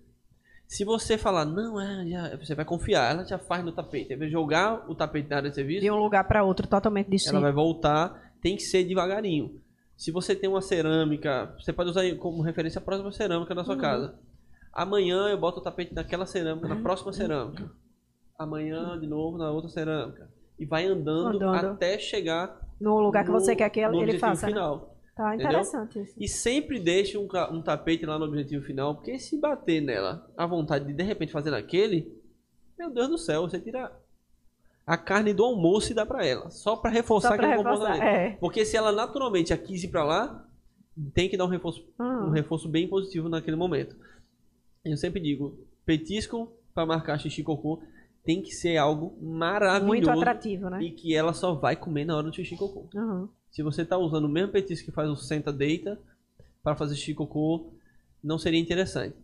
Se 0.67 0.83
você 0.83 1.17
falar, 1.17 1.45
não, 1.45 1.79
é, 1.79 2.07
já- 2.07 2.35
você 2.37 2.55
vai 2.55 2.65
confiar, 2.65 3.11
ela 3.13 3.23
já 3.25 3.37
faz 3.37 3.63
no 3.63 3.71
tapete. 3.71 4.11
Aí 4.11 4.17
vai 4.19 4.29
jogar 4.29 4.89
o 4.89 4.95
tapete 4.95 5.29
na 5.29 5.37
área 5.37 5.49
de 5.49 5.55
serviço, 5.55 5.81
De 5.81 5.91
um 5.91 5.95
lugar 5.97 6.23
pra 6.27 6.43
outro 6.43 6.67
totalmente 6.67 7.05
ela 7.07 7.15
distinto. 7.15 7.41
vai 7.41 7.51
voltar, 7.51 8.33
tem 8.41 8.55
que 8.55 8.63
ser 8.63 8.83
devagarinho. 8.85 9.61
Se 10.03 10.11
você 10.11 10.35
tem 10.35 10.49
uma 10.49 10.59
cerâmica, 10.61 11.55
você 11.57 11.71
pode 11.71 11.89
usar 11.91 12.03
como 12.17 12.41
referência 12.41 12.77
a 12.77 12.81
próxima 12.81 13.09
cerâmica 13.13 13.55
da 13.55 13.63
sua 13.63 13.77
casa. 13.77 14.19
Amanhã 14.73 15.29
eu 15.29 15.37
boto 15.37 15.61
o 15.61 15.63
tapete 15.63 15.93
naquela 15.93 16.25
cerâmica, 16.25 16.67
na 16.67 16.75
próxima 16.75 17.13
cerâmica. 17.13 17.71
Amanhã, 18.37 18.99
de 18.99 19.07
novo, 19.07 19.37
na 19.37 19.49
outra 19.49 19.69
cerâmica. 19.69 20.29
E 20.59 20.65
vai 20.65 20.85
andando, 20.85 21.37
Andando. 21.37 21.67
até 21.67 21.97
chegar 21.97 22.59
No 22.81 22.99
lugar 22.99 23.23
que 23.23 23.31
no- 23.31 23.39
você 23.39 23.55
quer 23.55 23.69
que 23.69 23.79
ele 23.79 24.19
faça. 24.19 24.45
final. 24.45 24.93
Tá 25.15 25.35
Entendeu? 25.35 25.51
interessante 25.51 26.01
isso. 26.01 26.13
E 26.19 26.27
sempre 26.27 26.81
deixe 26.81 27.17
um, 27.17 27.25
um 27.53 27.61
tapete 27.61 28.05
lá 28.05 28.19
no 28.19 28.25
objetivo 28.25 28.65
final, 28.65 28.95
porque 28.95 29.17
se 29.17 29.39
bater 29.39 29.79
nela 29.79 30.29
a 30.35 30.45
vontade 30.45 30.83
de 30.85 30.93
de 30.93 31.03
repente 31.03 31.31
fazer 31.31 31.49
naquele, 31.51 32.13
meu 32.77 32.89
Deus 32.89 33.07
do 33.07 33.17
céu, 33.17 33.43
você 33.43 33.57
tira 33.57 33.89
a 34.85 34.97
carne 34.97 35.33
do 35.33 35.43
almoço 35.43 35.91
e 35.91 35.95
dá 35.95 36.05
pra 36.05 36.25
ela, 36.25 36.49
só 36.49 36.75
pra 36.75 36.89
reforçar 36.91 37.29
Só 37.29 37.35
pra 37.37 37.45
aquele 37.47 37.57
reforçar. 37.57 37.85
comportamento. 37.93 38.15
É. 38.15 38.37
Porque 38.39 38.65
se 38.65 38.75
ela 38.75 38.91
naturalmente 38.91 39.49
já 39.49 39.57
quis 39.57 39.83
ir 39.83 39.87
pra 39.89 40.03
lá, 40.03 40.45
tem 41.13 41.29
que 41.29 41.37
dar 41.37 41.45
um 41.45 41.49
reforço, 41.49 41.85
um 41.99 42.03
Uhum. 42.03 42.29
reforço 42.29 42.67
bem 42.67 42.87
positivo 42.87 43.29
naquele 43.29 43.55
momento. 43.55 43.95
Eu 44.83 44.97
sempre 44.97 45.21
digo, 45.21 45.57
petisco 45.85 46.51
pra 46.73 46.85
marcar 46.85 47.17
xixi 47.19 47.43
cocô 47.43 47.81
tem 48.25 48.41
que 48.41 48.51
ser 48.51 48.77
algo 48.77 49.17
maravilhoso 49.21 49.85
Muito 49.85 50.09
atrativo, 50.09 50.69
né? 50.69 50.81
e 50.81 50.91
que 50.91 51.13
ela 51.15 51.33
só 51.33 51.53
vai 51.55 51.75
comer 51.75 52.05
na 52.05 52.15
hora 52.15 52.27
do 52.29 52.33
xixi 52.35 52.55
cocô. 52.55 52.87
Uhum. 52.95 53.27
Se 53.51 53.61
você 53.61 53.85
tá 53.85 53.97
usando 53.97 54.25
o 54.25 54.29
mesmo 54.29 54.51
petisco 54.51 54.85
que 54.85 54.91
faz 54.91 55.09
o 55.09 55.15
senta-deita 55.15 55.99
para 56.63 56.75
fazer 56.75 56.95
xixi 56.95 57.13
cocô, 57.13 57.71
não 58.23 58.37
seria 58.39 58.59
interessante. 58.59 59.15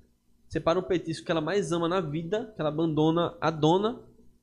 Separa 0.49 0.79
um 0.79 0.83
petisco 0.83 1.25
que 1.25 1.31
ela 1.31 1.39
mais 1.41 1.71
ama 1.71 1.87
na 1.87 2.01
vida, 2.01 2.51
que 2.55 2.61
ela 2.61 2.69
abandona 2.69 3.35
a 3.39 3.49
dona 3.51 3.99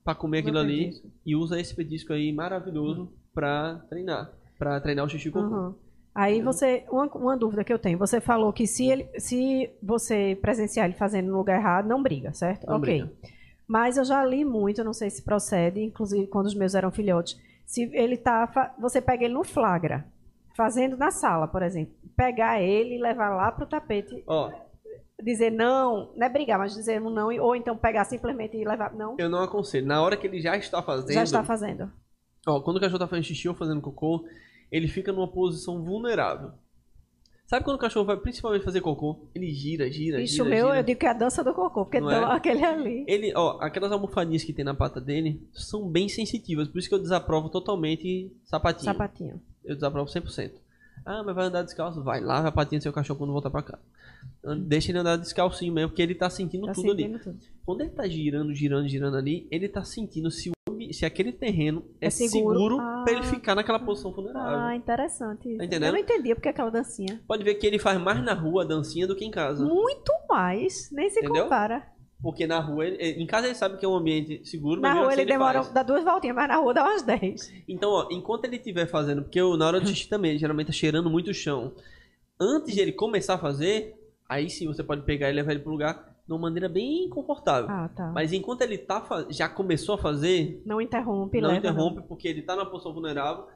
para 0.06 0.14
comer 0.14 0.38
aquilo 0.38 0.60
ali 0.60 0.92
e 1.26 1.34
usa 1.34 1.60
esse 1.60 1.74
petisco 1.74 2.12
aí 2.12 2.32
maravilhoso 2.32 3.12
para 3.34 3.84
treinar, 3.90 4.30
para 4.56 4.80
treinar 4.80 5.04
o 5.04 5.08
xixi 5.08 5.32
cocô. 5.32 5.52
Uhum. 5.52 5.74
Aí 6.14 6.40
você, 6.40 6.84
uma, 6.88 7.06
uma 7.06 7.36
dúvida 7.36 7.64
que 7.64 7.72
eu 7.72 7.78
tenho, 7.78 7.98
você 7.98 8.20
falou 8.20 8.52
que 8.52 8.68
se, 8.68 8.86
ele, 8.86 9.08
se 9.18 9.68
você 9.82 10.38
presenciar 10.40 10.86
ele 10.86 10.94
fazendo 10.94 11.26
no 11.26 11.36
lugar 11.36 11.58
errado, 11.58 11.88
não 11.88 12.00
briga, 12.00 12.32
certo? 12.32 12.68
Não 12.68 12.76
ok. 12.76 13.02
briga. 13.02 13.12
Mas 13.66 13.96
eu 13.96 14.04
já 14.04 14.24
li 14.24 14.44
muito, 14.44 14.84
não 14.84 14.92
sei 14.92 15.10
se 15.10 15.22
procede, 15.22 15.82
inclusive 15.82 16.28
quando 16.28 16.46
os 16.46 16.54
meus 16.54 16.76
eram 16.76 16.92
filhotes, 16.92 17.36
se 17.66 17.90
ele 17.92 18.16
tá, 18.16 18.74
você 18.78 19.02
pega 19.02 19.24
ele 19.24 19.34
no 19.34 19.42
flagra, 19.42 20.06
fazendo 20.56 20.96
na 20.96 21.10
sala, 21.10 21.48
por 21.48 21.62
exemplo, 21.64 21.92
pegar 22.16 22.62
ele 22.62 22.94
e 22.94 23.02
levar 23.02 23.30
lá 23.30 23.50
pro 23.50 23.66
tapete, 23.66 24.22
Ó, 24.24 24.52
dizer 25.22 25.50
não, 25.50 26.12
não 26.14 26.26
é 26.26 26.28
brigar, 26.28 26.58
mas 26.58 26.74
dizer 26.74 27.00
um 27.00 27.10
não, 27.10 27.28
ou 27.40 27.56
então 27.56 27.76
pegar 27.76 28.04
simplesmente 28.04 28.56
e 28.56 28.64
levar, 28.64 28.92
não, 28.94 29.16
eu 29.18 29.28
não 29.28 29.42
aconselho. 29.42 29.86
Na 29.86 30.02
hora 30.02 30.16
que 30.16 30.26
ele 30.26 30.40
já 30.40 30.56
está 30.56 30.82
fazendo, 30.82 31.12
já 31.12 31.22
está 31.22 31.44
fazendo. 31.44 31.90
Ó, 32.46 32.60
quando 32.60 32.76
o 32.76 32.80
cachorro 32.80 32.98
tá 32.98 33.08
fazendo 33.08 33.24
xixi 33.24 33.48
ou 33.48 33.54
fazendo 33.54 33.80
cocô, 33.80 34.24
ele 34.70 34.88
fica 34.88 35.12
numa 35.12 35.28
posição 35.28 35.82
vulnerável. 35.82 36.52
Sabe 37.46 37.64
quando 37.64 37.76
o 37.76 37.80
cachorro 37.80 38.04
vai 38.04 38.16
principalmente 38.16 38.64
fazer 38.64 38.80
cocô? 38.80 39.28
Ele 39.32 39.52
gira, 39.52 39.88
gira, 39.90 40.24
gira, 40.26 40.42
o 40.42 40.46
meu, 40.46 40.66
gira. 40.66 40.78
eu 40.78 40.82
digo 40.82 40.98
que 40.98 41.06
é 41.06 41.10
a 41.10 41.12
dança 41.12 41.44
do 41.44 41.54
cocô, 41.54 41.84
porque 41.84 42.00
Não 42.00 42.10
é? 42.10 42.34
aquele 42.34 42.64
ali. 42.64 43.04
Ele, 43.06 43.32
ó, 43.36 43.58
aquelas 43.60 43.92
almofadinhas 43.92 44.42
que 44.42 44.52
tem 44.52 44.64
na 44.64 44.74
pata 44.74 45.00
dele 45.00 45.48
são 45.52 45.88
bem 45.88 46.08
sensitivas, 46.08 46.66
por 46.66 46.78
isso 46.78 46.88
que 46.88 46.94
eu 46.94 46.98
desaprovo 46.98 47.48
totalmente 47.48 48.32
sapatinho. 48.44 48.84
Sapatinho. 48.84 49.40
Eu 49.64 49.76
desaprovo 49.76 50.10
100%. 50.10 50.54
Ah, 51.06 51.22
mas 51.24 51.34
vai 51.34 51.46
andar 51.46 51.62
descalço? 51.62 52.02
Vai, 52.02 52.20
lava 52.20 52.48
a 52.48 52.52
patinha 52.52 52.80
do 52.80 52.82
seu 52.82 52.92
cachorro 52.92 53.18
quando 53.18 53.32
voltar 53.32 53.48
pra 53.50 53.62
cá. 53.62 53.78
Deixa 54.66 54.90
ele 54.90 54.98
andar 54.98 55.16
descalcinho 55.16 55.72
mesmo, 55.72 55.90
porque 55.90 56.02
ele 56.02 56.14
tá 56.14 56.28
sentindo 56.28 56.66
Tá 56.66 56.72
tudo 56.72 56.90
ali. 56.90 57.02
sentindo 57.04 57.18
tudo. 57.22 57.38
Quando 57.64 57.80
ele 57.82 57.90
tá 57.90 58.06
girando, 58.08 58.52
girando, 58.54 58.88
girando 58.88 59.16
ali, 59.16 59.46
ele 59.50 59.68
tá 59.68 59.84
sentindo 59.84 60.30
se, 60.30 60.50
o 60.50 60.92
se 60.92 61.04
aquele 61.06 61.32
terreno 61.32 61.84
é, 62.00 62.06
É 62.06 62.10
seguro, 62.10 62.54
seguro. 62.58 62.76
pra 62.76 63.12
ele 63.12 63.20
Ah. 63.20 63.24
ficar 63.24 63.54
naquela 63.54 63.78
posição 63.78 64.12
vulnerável. 64.12 64.58
Ah, 64.58 64.74
interessante. 64.76 65.48
isso. 65.48 65.58
Tá 65.58 65.64
entendendo? 65.64 65.88
Eu 65.88 65.92
não 65.92 66.00
entendia 66.00 66.34
porque 66.34 66.48
aquela 66.48 66.70
dancinha. 66.70 67.20
Pode 67.26 67.42
ver 67.44 67.54
que 67.54 67.66
ele 67.66 67.78
faz 67.78 68.00
mais 68.00 68.22
na 68.22 68.34
rua 68.34 68.62
a 68.62 68.66
dancinha 68.66 69.06
do 69.06 69.14
que 69.16 69.24
em 69.24 69.30
casa. 69.30 69.64
Muito 69.64 70.12
mais, 70.28 70.90
nem 70.92 71.08
se 71.10 71.20
Entendeu? 71.20 71.44
compara. 71.44 71.86
Porque 72.22 72.46
na 72.46 72.58
rua, 72.58 72.86
ele, 72.86 73.22
em 73.22 73.26
casa 73.26 73.46
ele 73.46 73.54
sabe 73.54 73.76
que 73.76 73.84
é 73.84 73.88
um 73.88 73.94
ambiente 73.94 74.40
seguro, 74.48 74.80
mas 74.80 74.94
Na 74.94 75.00
rua 75.00 75.12
assim 75.12 75.20
ele 75.20 75.30
demora, 75.30 75.62
faz. 75.62 75.74
dá 75.74 75.82
duas 75.82 76.02
voltinhas, 76.02 76.34
mas 76.34 76.48
na 76.48 76.56
rua 76.56 76.72
dá 76.74 76.82
umas 76.84 77.02
dez. 77.02 77.52
Então, 77.68 77.90
ó, 77.90 78.08
enquanto 78.10 78.46
ele 78.46 78.56
estiver 78.56 78.86
fazendo, 78.86 79.22
porque 79.22 79.38
eu, 79.40 79.56
na 79.56 79.66
hora 79.66 79.80
do 79.80 79.86
xixi 79.88 80.08
também, 80.08 80.30
ele 80.32 80.38
geralmente 80.40 80.68
tá 80.68 80.72
cheirando 80.72 81.10
muito 81.10 81.30
o 81.30 81.34
chão. 81.34 81.72
Antes 82.40 82.74
de 82.74 82.80
ele 82.80 82.92
começar 82.92 83.34
a 83.34 83.38
fazer, 83.38 83.94
aí 84.28 84.48
sim 84.48 84.66
você 84.66 84.82
pode 84.82 85.02
pegar 85.02 85.28
e 85.30 85.32
levar 85.34 85.52
ele 85.52 85.60
pro 85.60 85.70
lugar 85.70 86.16
de 86.26 86.32
uma 86.32 86.40
maneira 86.40 86.68
bem 86.68 87.08
confortável. 87.10 87.68
Ah, 87.70 87.88
tá. 87.94 88.10
Mas 88.12 88.32
enquanto 88.32 88.62
ele 88.62 88.78
tá 88.78 89.26
já 89.28 89.48
começou 89.48 89.94
a 89.94 89.98
fazer, 89.98 90.62
Não 90.64 90.80
interrompe, 90.80 91.40
não 91.40 91.50
leva. 91.50 91.58
interrompe, 91.60 92.00
porque 92.08 92.26
ele 92.28 92.42
tá 92.42 92.56
na 92.56 92.64
posição 92.66 92.92
vulnerável, 92.94 93.46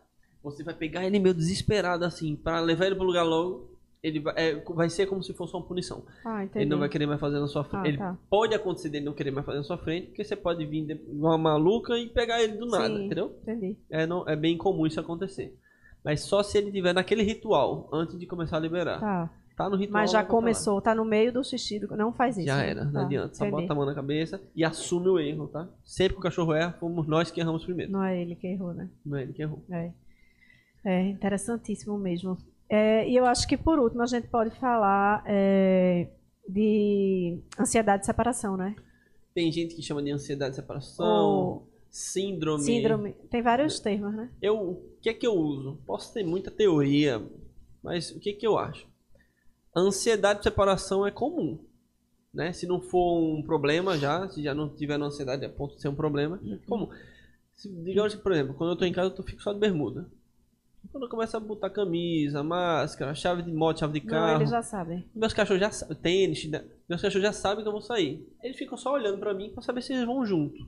você 0.43 0.62
vai 0.62 0.74
pegar 0.74 1.05
ele 1.07 1.19
meio 1.19 1.35
desesperado 1.35 2.05
assim, 2.05 2.37
pra 2.37 2.61
levar 2.61 2.87
ele 2.87 2.95
pro 2.95 3.05
lugar 3.05 3.23
logo. 3.24 3.70
Ele 4.03 4.19
vai, 4.21 4.35
é, 4.37 4.55
vai 4.75 4.89
ser 4.89 5.07
como 5.07 5.23
se 5.23 5.35
fosse 5.35 5.55
uma 5.55 5.63
punição. 5.63 6.05
Ah. 6.25 6.47
Ele 6.55 6.65
não 6.65 6.79
vai 6.79 6.89
querer 6.89 7.07
mais 7.07 7.21
fazer 7.21 7.39
na 7.39 7.47
sua 7.47 7.65
frente. 7.65 7.85
Ah, 7.85 7.89
ele 7.89 7.99
tá. 7.99 8.19
pode 8.31 8.55
acontecer 8.55 8.89
dele 8.89 9.05
não 9.05 9.13
querer 9.13 9.31
mais 9.31 9.45
fazer 9.45 9.59
na 9.59 9.65
sua 9.65 9.77
frente, 9.77 10.07
porque 10.07 10.25
você 10.25 10.35
pode 10.35 10.65
vir 10.65 10.87
de 10.87 11.01
uma 11.11 11.37
maluca 11.37 11.99
e 11.99 12.09
pegar 12.09 12.43
ele 12.43 12.55
do 12.57 12.67
nada, 12.67 12.87
Sim, 12.97 13.05
entendeu? 13.07 13.37
Entendi. 13.43 13.77
É, 13.91 14.07
não, 14.07 14.27
é 14.27 14.35
bem 14.35 14.57
comum 14.57 14.87
isso 14.87 14.99
acontecer. 14.99 15.55
Mas 16.03 16.23
só 16.23 16.43
se 16.43 16.57
ele 16.57 16.73
tiver 16.73 16.95
naquele 16.95 17.23
ritual, 17.23 17.91
antes 17.93 18.19
de 18.19 18.27
começar 18.27 18.57
a 18.57 18.61
liberar. 18.61 19.01
Tá. 19.01 19.31
Tá 19.55 19.69
no 19.69 19.77
ritual. 19.77 20.01
Mas 20.01 20.11
já 20.11 20.25
começou, 20.25 20.81
tá 20.81 20.95
no 20.95 21.05
meio 21.05 21.31
do 21.31 21.45
xixi. 21.45 21.79
do- 21.79 21.95
Não 21.95 22.11
faz 22.11 22.39
isso. 22.39 22.47
Já 22.47 22.57
né? 22.57 22.71
era, 22.71 22.85
não 22.87 22.93
Tá, 22.93 23.03
adianta. 23.03 23.35
Só 23.35 23.45
entendi. 23.45 23.61
bota 23.61 23.73
a 23.75 23.77
mão 23.77 23.85
na 23.85 23.95
cabeça 23.95 24.41
e 24.57 24.65
assume 24.65 25.09
o 25.09 25.19
erro, 25.21 25.49
tá? 25.49 25.69
Sempre 25.85 26.15
que 26.15 26.21
o 26.21 26.23
cachorro 26.23 26.55
erra, 26.55 26.73
fomos 26.81 27.07
nós 27.07 27.31
que 27.31 27.39
erramos 27.39 27.67
primeiro. 27.67 27.93
Não 27.93 28.03
é 28.03 28.19
ele 28.19 28.35
que 28.35 28.47
errou, 28.47 28.73
né? 28.73 28.89
Não 29.05 29.19
é 29.19 29.23
ele 29.25 29.35
que 29.35 29.43
errou. 29.43 29.63
É. 29.71 29.91
É 30.83 31.03
interessantíssimo 31.11 31.99
mesmo. 31.99 32.39
É, 32.71 33.09
e 33.09 33.17
eu 33.17 33.27
acho 33.27 33.49
que 33.49 33.57
por 33.57 33.81
último 33.81 34.01
a 34.01 34.07
gente 34.07 34.29
pode 34.29 34.51
falar 34.61 35.25
é, 35.27 36.09
de 36.49 37.43
ansiedade 37.59 38.03
de 38.03 38.07
separação, 38.07 38.57
né? 38.57 38.77
Tem 39.35 39.51
gente 39.51 39.75
que 39.75 39.83
chama 39.83 40.01
de 40.01 40.13
ansiedade 40.13 40.51
de 40.51 40.57
separação, 40.57 41.29
Ou 41.29 41.69
síndrome. 41.91 42.63
síndrome. 42.63 43.13
Tem 43.29 43.43
vários 43.43 43.81
termos, 43.81 44.15
né? 44.15 44.31
Eu, 44.41 44.57
o 44.57 44.97
que 45.03 45.09
é 45.09 45.15
que 45.15 45.27
eu 45.27 45.35
uso? 45.35 45.81
Posso 45.85 46.15
ter 46.15 46.23
muita 46.23 46.49
teoria, 46.49 47.21
mas 47.83 48.13
o 48.13 48.21
que 48.21 48.31
é 48.31 48.33
que 48.35 48.47
eu 48.47 48.57
acho? 48.57 48.87
A 49.75 49.81
ansiedade 49.81 50.39
de 50.39 50.45
separação 50.45 51.05
é 51.05 51.11
comum, 51.11 51.59
né? 52.33 52.53
Se 52.53 52.69
não 52.69 52.81
for 52.81 53.19
um 53.19 53.43
problema 53.43 53.99
já, 53.99 54.29
se 54.29 54.45
já 54.45 54.55
não 54.55 54.69
tiver 54.69 55.01
ansiedade 55.01 55.45
a 55.45 55.49
ponto 55.49 55.75
de 55.75 55.83
ser 55.83 55.89
um 55.89 55.95
problema, 55.97 56.41
é 56.45 56.57
comum. 56.69 56.89
Se, 57.53 57.69
digamos 57.69 58.15
que, 58.15 58.23
por 58.23 58.31
exemplo, 58.31 58.55
quando 58.55 58.71
eu 58.71 58.77
tô 58.77 58.85
em 58.85 58.93
casa, 58.93 59.13
eu 59.17 59.25
fico 59.25 59.43
só 59.43 59.53
de 59.53 59.59
bermuda. 59.59 60.09
Quando 60.90 61.05
eu 61.05 61.11
começo 61.11 61.36
a 61.36 61.40
botar 61.40 61.70
camisa, 61.70 62.43
máscara, 62.43 63.15
chave 63.15 63.43
de 63.43 63.52
moto, 63.52 63.81
chave 63.81 64.01
de 64.01 64.07
Não, 64.07 64.12
carro, 64.12 64.40
eles 64.40 64.51
já 64.51 64.62
sabem. 64.62 65.05
meus 65.15 65.32
cachorros 65.32 65.61
já 65.61 65.70
sabem, 65.70 65.97
tênis, 65.98 66.39
chinelo, 66.39 66.69
meus 66.89 67.01
cachorros 67.01 67.23
já 67.23 67.32
sabem 67.32 67.62
que 67.62 67.69
eu 67.69 67.73
vou 67.73 67.81
sair. 67.81 68.27
Eles 68.43 68.57
ficam 68.57 68.77
só 68.77 68.93
olhando 68.93 69.19
pra 69.19 69.35
mim 69.35 69.51
pra 69.51 69.62
saber 69.62 69.82
se 69.82 69.93
eles 69.93 70.07
vão 70.07 70.24
junto. 70.24 70.66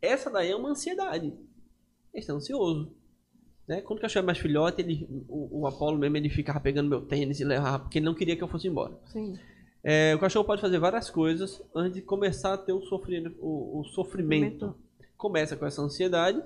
Essa 0.00 0.30
daí 0.30 0.50
é 0.50 0.56
uma 0.56 0.70
ansiedade. 0.70 1.26
Eles 2.12 2.24
estão 2.24 2.36
ansiosos. 2.36 2.88
Né? 3.66 3.80
Quando 3.82 3.98
o 3.98 4.02
cachorro 4.02 4.24
é 4.24 4.26
mais 4.26 4.38
filhote, 4.38 4.80
ele, 4.80 5.06
o, 5.28 5.60
o 5.60 5.66
Apolo 5.66 5.98
mesmo, 5.98 6.16
ele 6.16 6.30
ficava 6.30 6.60
pegando 6.60 6.88
meu 6.88 7.02
tênis 7.02 7.40
e 7.40 7.44
levava, 7.44 7.80
porque 7.80 7.98
ele 7.98 8.06
não 8.06 8.14
queria 8.14 8.36
que 8.36 8.42
eu 8.42 8.48
fosse 8.48 8.68
embora. 8.68 8.94
Sim. 9.06 9.38
É, 9.82 10.14
o 10.14 10.18
cachorro 10.18 10.44
pode 10.44 10.60
fazer 10.60 10.78
várias 10.78 11.10
coisas 11.10 11.62
antes 11.74 11.94
de 11.94 12.02
começar 12.02 12.54
a 12.54 12.58
ter 12.58 12.72
o, 12.72 12.82
sofrimento. 12.82 13.36
O, 13.40 13.80
o 13.80 13.84
sofrimento. 13.84 14.74
Começa 15.16 15.56
com 15.56 15.66
essa 15.66 15.82
ansiedade, 15.82 16.40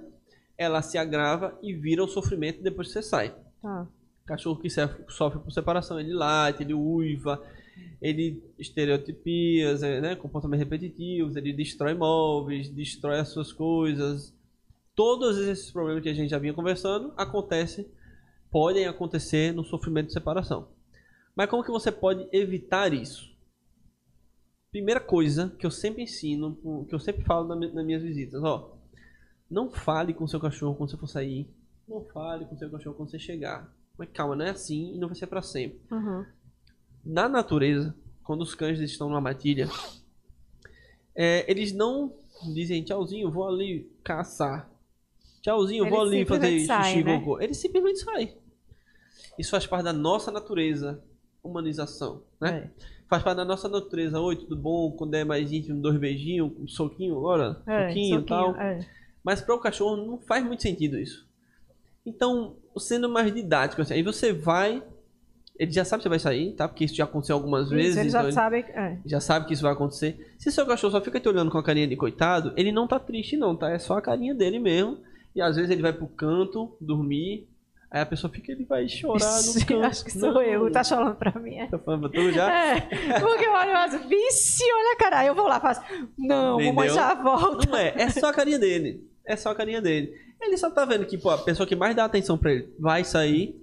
ela 0.63 0.83
se 0.83 0.97
agrava 0.97 1.59
e 1.63 1.73
vira 1.73 2.03
o 2.03 2.09
sofrimento 2.09 2.63
depois 2.63 2.89
que 2.89 2.95
você 2.95 3.03
sai. 3.03 3.35
Tá. 3.61 3.87
Cachorro 4.25 4.61
que 4.61 4.71
sofre, 4.71 5.41
por 5.41 5.51
separação, 5.51 5.99
ele 5.99 6.13
late, 6.13 6.63
ele 6.63 6.75
uiva, 6.75 7.43
ele 8.01 8.43
estereotipias, 8.59 9.83
é, 9.83 10.01
né, 10.01 10.17
comportamentos 10.17 10.65
repetitivos, 10.65 11.37
ele 11.37 11.53
destrói 11.53 11.95
móveis, 11.95 12.69
destrói 12.69 13.19
as 13.19 13.29
suas 13.29 13.53
coisas. 13.53 14.35
Todos 14.95 15.39
esses 15.39 15.71
problemas 15.71 16.03
que 16.03 16.09
a 16.09 16.15
gente 16.15 16.31
já 16.31 16.39
vinha 16.39 16.55
conversando 16.55 17.13
acontecem, 17.17 17.87
podem 18.51 18.87
acontecer 18.87 19.53
no 19.53 19.65
sofrimento 19.65 20.09
de 20.09 20.13
separação. 20.13 20.69
Mas 21.35 21.49
como 21.49 21.65
que 21.65 21.71
você 21.71 21.91
pode 21.91 22.29
evitar 22.31 22.93
isso? 22.93 23.33
Primeira 24.71 25.01
coisa 25.01 25.55
que 25.59 25.67
eu 25.67 25.71
sempre 25.71 26.03
ensino, 26.03 26.87
que 26.89 26.95
eu 26.95 27.01
sempre 27.01 27.25
falo 27.25 27.55
nas 27.55 27.85
minhas 27.85 28.03
visitas, 28.03 28.43
ó, 28.43 28.72
não 29.53 29.71
fale 29.71 30.15
com 30.15 30.27
seu 30.27 30.41
cachorro 30.41 30.75
quando 30.75 30.91
você 30.91 30.97
for 30.97 31.07
sair. 31.07 31.49
Não 31.87 32.03
fale 32.07 32.45
com 32.47 32.57
seu 32.57 32.71
cachorro 32.71 32.95
quando 32.97 33.11
você 33.11 33.19
chegar. 33.19 33.73
Mas 33.99 34.09
calma, 34.13 34.35
não 34.35 34.45
é 34.45 34.51
assim 34.51 34.95
e 34.95 34.99
não 34.99 35.09
vai 35.09 35.17
ser 35.17 35.27
pra 35.27 35.43
sempre. 35.43 35.81
Uhum. 35.91 36.25
Na 37.05 37.29
natureza, 37.29 37.95
quando 38.25 38.43
os 38.43 38.55
cães 38.55 38.81
estão 38.81 39.09
numa 39.09 39.21
matilha, 39.21 39.69
é, 41.15 41.51
eles 41.51 41.73
não 41.73 42.15
dizem 42.55 42.83
tchauzinho, 42.83 43.31
vou 43.31 43.47
ali 43.49 43.91
caçar. 44.03 44.71
Tchauzinho, 45.43 45.89
vou 45.89 46.03
Eles 46.07 46.13
ali 46.13 46.25
fazer 46.25 46.59
xixi, 46.61 47.05
né? 47.05 47.19
cocô. 47.19 47.41
Eles 47.41 47.57
simplesmente 47.59 47.99
saem. 47.99 48.37
Isso 49.39 49.51
faz 49.51 49.67
parte 49.67 49.85
da 49.85 49.93
nossa 49.93 50.31
natureza, 50.31 51.03
humanização, 51.43 52.23
né? 52.41 52.71
Faz 53.09 53.23
parte 53.23 53.37
da 53.37 53.45
nossa 53.45 53.69
natureza. 53.69 54.21
Oi, 54.21 54.37
tudo 54.37 54.57
bom? 54.57 54.93
Quando 54.93 55.15
é 55.15 55.25
mais 55.25 55.51
íntimo, 55.53 55.81
dois 55.83 55.99
beijinhos, 55.99 56.53
um 56.59 56.69
soquinho 56.69 57.19
agora, 57.19 57.61
É, 57.67 57.89
soquinho 57.89 58.21
e 58.21 58.25
tal. 58.25 58.57
é. 58.57 58.87
Mas 59.25 59.41
para 59.41 59.55
o 59.55 59.61
cachorro 59.61 59.97
não 59.97 60.19
faz 60.19 60.45
muito 60.45 60.63
sentido 60.63 60.99
isso. 60.99 61.27
Então, 62.05 62.57
sendo 62.79 63.09
mais 63.09 63.33
didático, 63.33 63.81
assim, 63.83 63.95
aí 63.95 64.03
você 64.03 64.33
vai. 64.33 64.83
Ele 65.59 65.71
já 65.71 65.85
sabe 65.85 66.01
que 66.01 66.05
você 66.05 66.09
vai 66.09 66.19
sair, 66.19 66.53
tá? 66.55 66.67
Porque 66.67 66.85
isso 66.85 66.95
já 66.95 67.05
aconteceu 67.05 67.37
algumas 67.37 67.67
Isso, 67.67 67.75
vezes. 67.75 67.97
eles 67.99 68.09
então 68.13 68.21
já 68.23 68.27
ele 68.27 68.33
sabem. 68.35 68.65
É. 68.75 68.99
já 69.07 69.21
sabe 69.21 69.47
que 69.47 69.53
isso 69.53 69.63
vai 69.63 69.73
acontecer. 69.73 70.35
Se 70.39 70.51
seu 70.51 70.67
cachorro 70.67 70.91
só 70.93 71.01
fica 71.01 71.21
te 71.21 71.29
olhando 71.29 71.51
com 71.51 71.59
a 71.59 71.63
carinha 71.63 71.87
de 71.87 71.95
coitado, 71.95 72.53
ele 72.57 72.73
não 72.73 72.89
tá 72.89 72.99
triste, 72.99 73.37
não, 73.37 73.55
tá? 73.55 73.71
É 73.71 73.79
só 73.79 73.97
a 73.99 74.03
carinha 74.03 74.35
dele 74.35 74.59
mesmo. 74.59 74.99
E 75.37 75.41
às 75.41 75.55
vezes 75.57 75.71
ele 75.71 75.83
vai 75.83 75.93
pro 75.93 76.09
canto 76.09 76.75
dormir. 76.81 77.47
Aí 77.91 78.01
a 78.01 78.07
pessoa 78.07 78.33
fica, 78.33 78.51
ele 78.51 78.65
vai 78.65 78.89
chorar 78.89 79.41
no 79.43 79.67
canto. 79.67 79.85
Acho 79.85 80.05
que 80.07 80.13
sou 80.13 80.33
Não, 80.33 80.43
eu. 80.43 80.73
Tá 80.73 80.83
falando 80.83 81.15
pra 81.15 81.39
mim. 81.39 81.55
É. 81.57 81.67
Tá 81.67 81.79
falando 81.79 82.09
pra 82.11 82.21
tu 82.21 82.33
já? 82.33 82.51
É, 82.51 82.81
porque 83.21 83.45
eu 83.45 83.53
olho 83.53 83.71
e 83.71 83.75
faço, 83.75 84.09
vixe, 84.09 84.65
olha, 84.65 84.97
cara. 84.97 85.19
Aí 85.21 85.27
eu 85.29 85.35
vou 85.35 85.47
lá 85.47 85.59
e 85.59 85.61
faço, 85.61 85.83
não, 86.19 86.53
mamãe 86.55 86.71
Entendeu? 86.71 86.95
já 86.95 87.15
volta. 87.15 87.69
Não 87.71 87.77
é, 87.77 87.95
é 87.99 88.09
só 88.09 88.31
a 88.31 88.33
carinha 88.33 88.59
dele. 88.59 89.07
É 89.27 89.37
só 89.37 89.51
a 89.51 89.55
carinha 89.55 89.81
dele. 89.81 90.13
Ele 90.41 90.57
só 90.57 90.71
tá 90.71 90.85
vendo 90.85 91.07
que, 91.07 91.17
pô, 91.17 91.31
a 91.31 91.39
pessoa 91.39 91.67
que 91.67 91.77
mais 91.77 91.95
dá 91.95 92.05
atenção 92.05 92.37
pra 92.37 92.53
ele 92.53 92.75
vai 92.79 93.05
sair, 93.05 93.61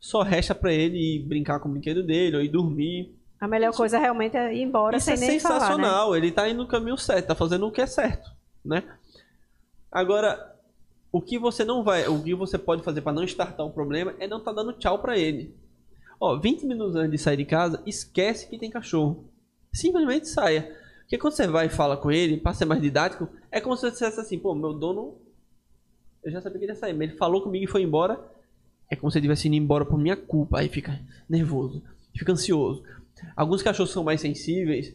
só 0.00 0.22
resta 0.22 0.54
pra 0.54 0.72
ele 0.72 1.16
ir 1.16 1.26
brincar 1.26 1.60
com 1.60 1.68
o 1.68 1.72
brinquedo 1.72 2.02
dele 2.02 2.36
ou 2.36 2.42
ir 2.42 2.48
dormir. 2.48 3.14
A 3.38 3.46
melhor 3.46 3.72
coisa 3.74 3.98
realmente 3.98 4.36
é 4.36 4.54
ir 4.54 4.62
embora 4.62 4.96
Isso 4.96 5.06
sem 5.06 5.14
é 5.14 5.18
nem 5.18 5.40
falar, 5.40 5.54
né? 5.54 5.60
sensacional. 5.60 6.16
Ele 6.16 6.32
tá 6.32 6.48
indo 6.48 6.62
no 6.62 6.68
caminho 6.68 6.96
certo, 6.96 7.26
tá 7.26 7.34
fazendo 7.34 7.66
o 7.66 7.72
que 7.72 7.82
é 7.82 7.86
certo, 7.86 8.30
né? 8.64 8.82
Agora, 9.92 10.56
o 11.12 11.20
que 11.20 11.38
você 11.38 11.64
não 11.64 11.84
vai, 11.84 12.06
o 12.06 12.22
que 12.22 12.34
você 12.34 12.58
pode 12.58 12.82
fazer 12.82 13.02
para 13.02 13.12
não 13.12 13.24
startar 13.24 13.66
o 13.66 13.72
problema 13.72 14.14
é 14.18 14.26
não 14.26 14.38
estar 14.38 14.52
tá 14.52 14.62
dando 14.62 14.78
tchau 14.78 14.98
para 15.00 15.18
ele. 15.18 15.54
Ó, 16.18 16.38
20 16.38 16.66
minutos 16.66 16.96
antes 16.96 17.10
de 17.10 17.18
sair 17.18 17.36
de 17.36 17.44
casa, 17.44 17.82
esquece 17.86 18.48
que 18.48 18.58
tem 18.58 18.70
cachorro. 18.70 19.28
Simplesmente 19.72 20.28
saia. 20.28 20.74
Porque 21.06 21.18
quando 21.18 21.34
você 21.34 21.46
vai 21.46 21.66
e 21.66 21.68
fala 21.68 21.96
com 21.96 22.10
ele, 22.10 22.36
para 22.36 22.52
ser 22.52 22.64
mais 22.64 22.82
didático, 22.82 23.28
é 23.50 23.60
como 23.60 23.76
se 23.76 23.82
você 23.82 23.92
dissesse 23.92 24.18
assim, 24.18 24.38
pô, 24.38 24.54
meu 24.56 24.72
dono. 24.72 25.14
Eu 26.22 26.32
já 26.32 26.40
sabia 26.40 26.58
que 26.58 26.64
ele 26.64 26.72
ia 26.72 26.76
sair, 26.76 26.92
mas 26.92 27.10
ele 27.10 27.16
falou 27.16 27.40
comigo 27.40 27.64
e 27.64 27.68
foi 27.68 27.82
embora. 27.82 28.18
É 28.90 28.96
como 28.96 29.10
se 29.10 29.18
ele 29.18 29.26
estivesse 29.26 29.46
indo 29.46 29.54
embora 29.54 29.84
por 29.84 29.96
minha 29.96 30.16
culpa. 30.16 30.58
Aí 30.58 30.68
fica 30.68 31.00
nervoso, 31.28 31.80
fica 32.12 32.32
ansioso. 32.32 32.82
Alguns 33.36 33.62
cachorros 33.62 33.92
são 33.92 34.02
mais 34.02 34.20
sensíveis, 34.20 34.92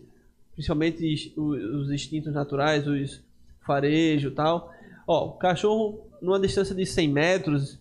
principalmente 0.54 1.34
os 1.38 1.90
instintos 1.90 2.34
naturais, 2.34 2.86
os 2.86 3.24
farejo 3.66 4.28
e 4.28 4.32
tal. 4.32 4.70
Ó, 5.08 5.30
o 5.30 5.32
cachorro, 5.38 6.10
numa 6.22 6.40
distância 6.42 6.76
de 6.76 6.86
100 6.86 7.08
metros, 7.08 7.80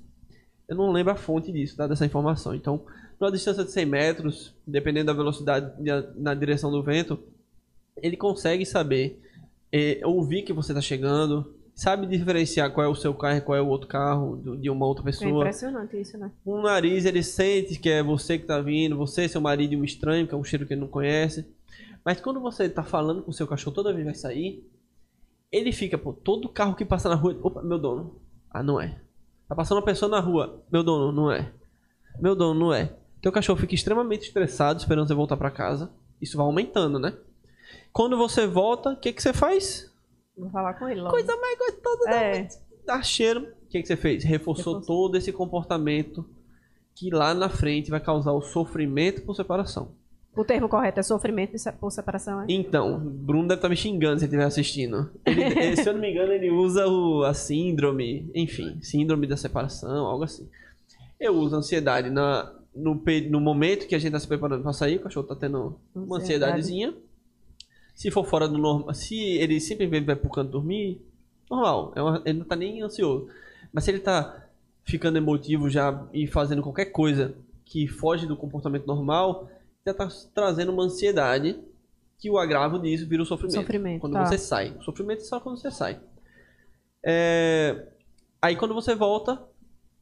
eu 0.69 0.77
não 0.77 0.93
lembro 0.93 1.13
a 1.13 1.17
fonte 1.17 1.51
disso, 1.51 1.77
tá? 1.77 1.89
Dessa 1.89 2.07
informação. 2.07 2.55
Então, 2.55 2.85
numa 3.19 3.33
distância 3.33 3.65
de 3.65 3.73
100 3.73 3.87
metros, 3.87 4.55
dependendo 4.65 5.07
da 5.07 5.13
velocidade 5.13 5.73
na 6.17 6.33
direção 6.33 6.71
do 6.71 6.81
vento, 6.81 7.19
ele 8.03 8.17
consegue 8.17 8.65
saber, 8.67 9.21
é, 9.73 10.01
ouvir 10.05 10.43
que 10.43 10.53
você 10.53 10.73
está 10.73 10.81
chegando, 10.81 11.55
sabe 11.75 12.07
diferenciar 12.07 12.71
qual 12.73 12.87
é 12.87 12.89
o 12.89 12.95
seu 12.95 13.15
carro 13.15 13.39
e 13.39 13.41
qual 13.41 13.57
é 13.57 13.61
o 13.63 13.67
outro 13.67 13.89
carro 13.89 14.37
de 14.59 14.69
uma 14.69 14.85
outra 14.87 15.03
pessoa. 15.03 15.31
É 15.31 15.49
impressionante 15.49 16.01
isso, 16.01 16.19
né? 16.19 16.31
O 16.45 16.61
nariz, 16.61 17.05
ele 17.05 17.23
sente 17.23 17.79
que 17.79 17.89
é 17.89 18.03
você 18.03 18.37
que 18.37 18.45
está 18.45 18.61
vindo, 18.61 18.97
você, 18.97 19.29
seu 19.29 19.41
marido 19.41 19.73
e 19.73 19.77
um 19.77 19.85
estranho, 19.85 20.27
que 20.27 20.35
é 20.35 20.37
um 20.37 20.45
cheiro 20.45 20.67
que 20.67 20.75
ele 20.75 20.81
não 20.83 20.89
conhece. 20.89 21.47
Mas 22.05 22.21
quando 22.21 22.41
você 22.41 22.65
está 22.65 22.83
falando 22.83 23.23
com 23.23 23.31
o 23.31 23.35
seu 23.35 23.47
cachorro 23.47 23.75
toda 23.75 23.93
vez 23.93 24.05
que 24.05 24.13
vai 24.13 24.15
sair, 24.15 24.69
ele 25.51 25.73
fica, 25.73 25.97
pô, 25.97 26.13
todo 26.13 26.49
carro 26.49 26.75
que 26.75 26.85
passa 26.85 27.09
na 27.09 27.15
rua, 27.15 27.39
opa, 27.43 27.63
meu 27.63 27.79
dono. 27.79 28.17
Ah, 28.51 28.63
não 28.63 28.81
é. 28.81 29.01
Tá 29.49 29.55
passando 29.55 29.79
uma 29.79 29.85
pessoa 29.85 30.11
na 30.11 30.21
rua, 30.21 30.63
meu 30.71 30.83
dono, 30.83 31.13
não 31.13 31.33
é. 31.33 31.51
Meu 32.21 32.35
dono, 32.35 32.59
não 32.59 32.75
é. 32.75 32.95
Teu 33.21 33.33
cachorro 33.33 33.59
fica 33.59 33.75
extremamente 33.75 34.27
estressado 34.27 34.79
esperando 34.79 35.09
você 35.09 35.15
voltar 35.15 35.37
para 35.37 35.51
casa. 35.51 35.91
Isso 36.21 36.37
vai 36.37 36.47
aumentando, 36.47 36.99
né? 36.99 37.15
Quando 37.93 38.17
você 38.17 38.47
volta, 38.47 38.91
o 38.91 38.97
que, 38.97 39.13
que 39.13 39.23
você 39.23 39.33
faz? 39.33 39.91
Vou 40.37 40.51
falar 40.51 40.75
com 40.75 40.89
ele 40.89 41.01
logo. 41.01 41.11
Coisa 41.11 41.37
mais 41.37 41.59
gostosa 41.59 42.11
é. 42.11 42.43
da 42.43 42.97
Dá 42.97 43.03
cheiro. 43.03 43.43
O 43.63 43.69
que, 43.69 43.81
que 43.81 43.87
você 43.87 43.97
fez? 43.97 44.25
Reforçou, 44.25 44.75
Reforçou 44.75 44.97
todo 44.97 45.17
esse 45.17 45.33
comportamento 45.33 46.29
que 46.95 47.11
lá 47.11 47.33
na 47.33 47.49
frente 47.49 47.91
vai 47.91 48.01
causar 48.01 48.33
o 48.33 48.43
sofrimento 48.43 49.23
por 49.23 49.35
separação. 49.35 49.93
O 50.37 50.45
termo 50.45 50.69
correto 50.69 51.01
é 51.01 51.03
sofrimento 51.03 51.57
por 51.81 51.91
separação, 51.91 52.43
é? 52.43 52.47
Então, 52.49 52.99
Bruno 52.99 53.49
deve 53.49 53.59
estar 53.59 53.69
tá 53.69 53.71
me 53.71 53.77
xingando 53.77 54.19
se 54.19 54.25
ele 54.25 54.31
estiver 54.31 54.45
assistindo. 54.45 55.11
Ele, 55.27 55.77
se 55.77 55.89
eu 55.89 55.93
não 55.93 56.01
me 56.01 56.11
engano, 56.11 56.33
ele 56.33 56.51
usa 56.51 56.87
o, 56.87 57.25
a 57.25 57.35
síndrome, 57.35 58.31
enfim, 58.35 58.79
síndrome 58.81 59.27
da 59.27 59.37
separação, 59.37 60.07
algo 60.07 60.25
assim. 60.25 60.49
Eu 61.19 61.35
uso 61.35 61.57
ansiedade 61.57 62.11
na, 62.11 62.53
no, 62.75 63.03
no 63.29 63.41
momento 63.41 63.87
que 63.87 63.95
a 63.95 63.99
gente 63.99 64.09
está 64.09 64.21
se 64.21 64.29
preparando 64.29 64.63
para 64.63 64.73
sair, 64.73 64.97
o 64.97 65.01
cachorro 65.01 65.25
está 65.25 65.35
tendo 65.35 65.79
uma 65.95 66.19
ansiedadezinha. 66.19 66.95
Se 68.01 68.11
for 68.11 68.25
fora 68.25 68.49
do 68.49 68.57
normal, 68.57 68.95
se 68.95 69.15
ele 69.15 69.61
simplesmente 69.61 70.07
vai 70.07 70.17
pro 70.17 70.31
canto 70.31 70.53
dormir, 70.53 71.03
normal, 71.51 71.93
é 71.95 72.01
uma, 72.01 72.23
ele 72.25 72.39
não 72.39 72.45
está 72.45 72.57
nem 72.57 72.81
ansioso. 72.81 73.29
Mas 73.71 73.85
se 73.85 73.91
ele 73.91 73.99
está 73.99 74.49
ficando 74.85 75.19
emotivo 75.19 75.69
já 75.69 76.09
e 76.11 76.27
fazendo 76.27 76.63
qualquer 76.63 76.87
coisa 76.87 77.35
que 77.63 77.87
foge 77.87 78.27
do 78.27 78.39
comportamento 78.39 78.87
normal, 78.87 79.51
já 79.85 79.93
está 79.93 80.09
trazendo 80.35 80.73
uma 80.73 80.85
ansiedade 80.85 81.61
que 82.19 82.31
o 82.31 82.39
agravo 82.39 82.79
disso 82.79 83.07
vira 83.07 83.23
o 83.23 83.27
sofrimento. 83.27 83.61
Sofrimento. 83.61 84.01
Quando 84.01 84.15
tá. 84.15 84.25
você 84.25 84.39
sai. 84.39 84.71
O 84.79 84.83
sofrimento 84.83 85.21
é 85.21 85.25
só 85.25 85.39
quando 85.39 85.59
você 85.59 85.71
sai. 85.71 86.01
É... 87.05 87.87
Aí 88.41 88.57
quando 88.57 88.73
você 88.73 88.95
volta, 88.95 89.43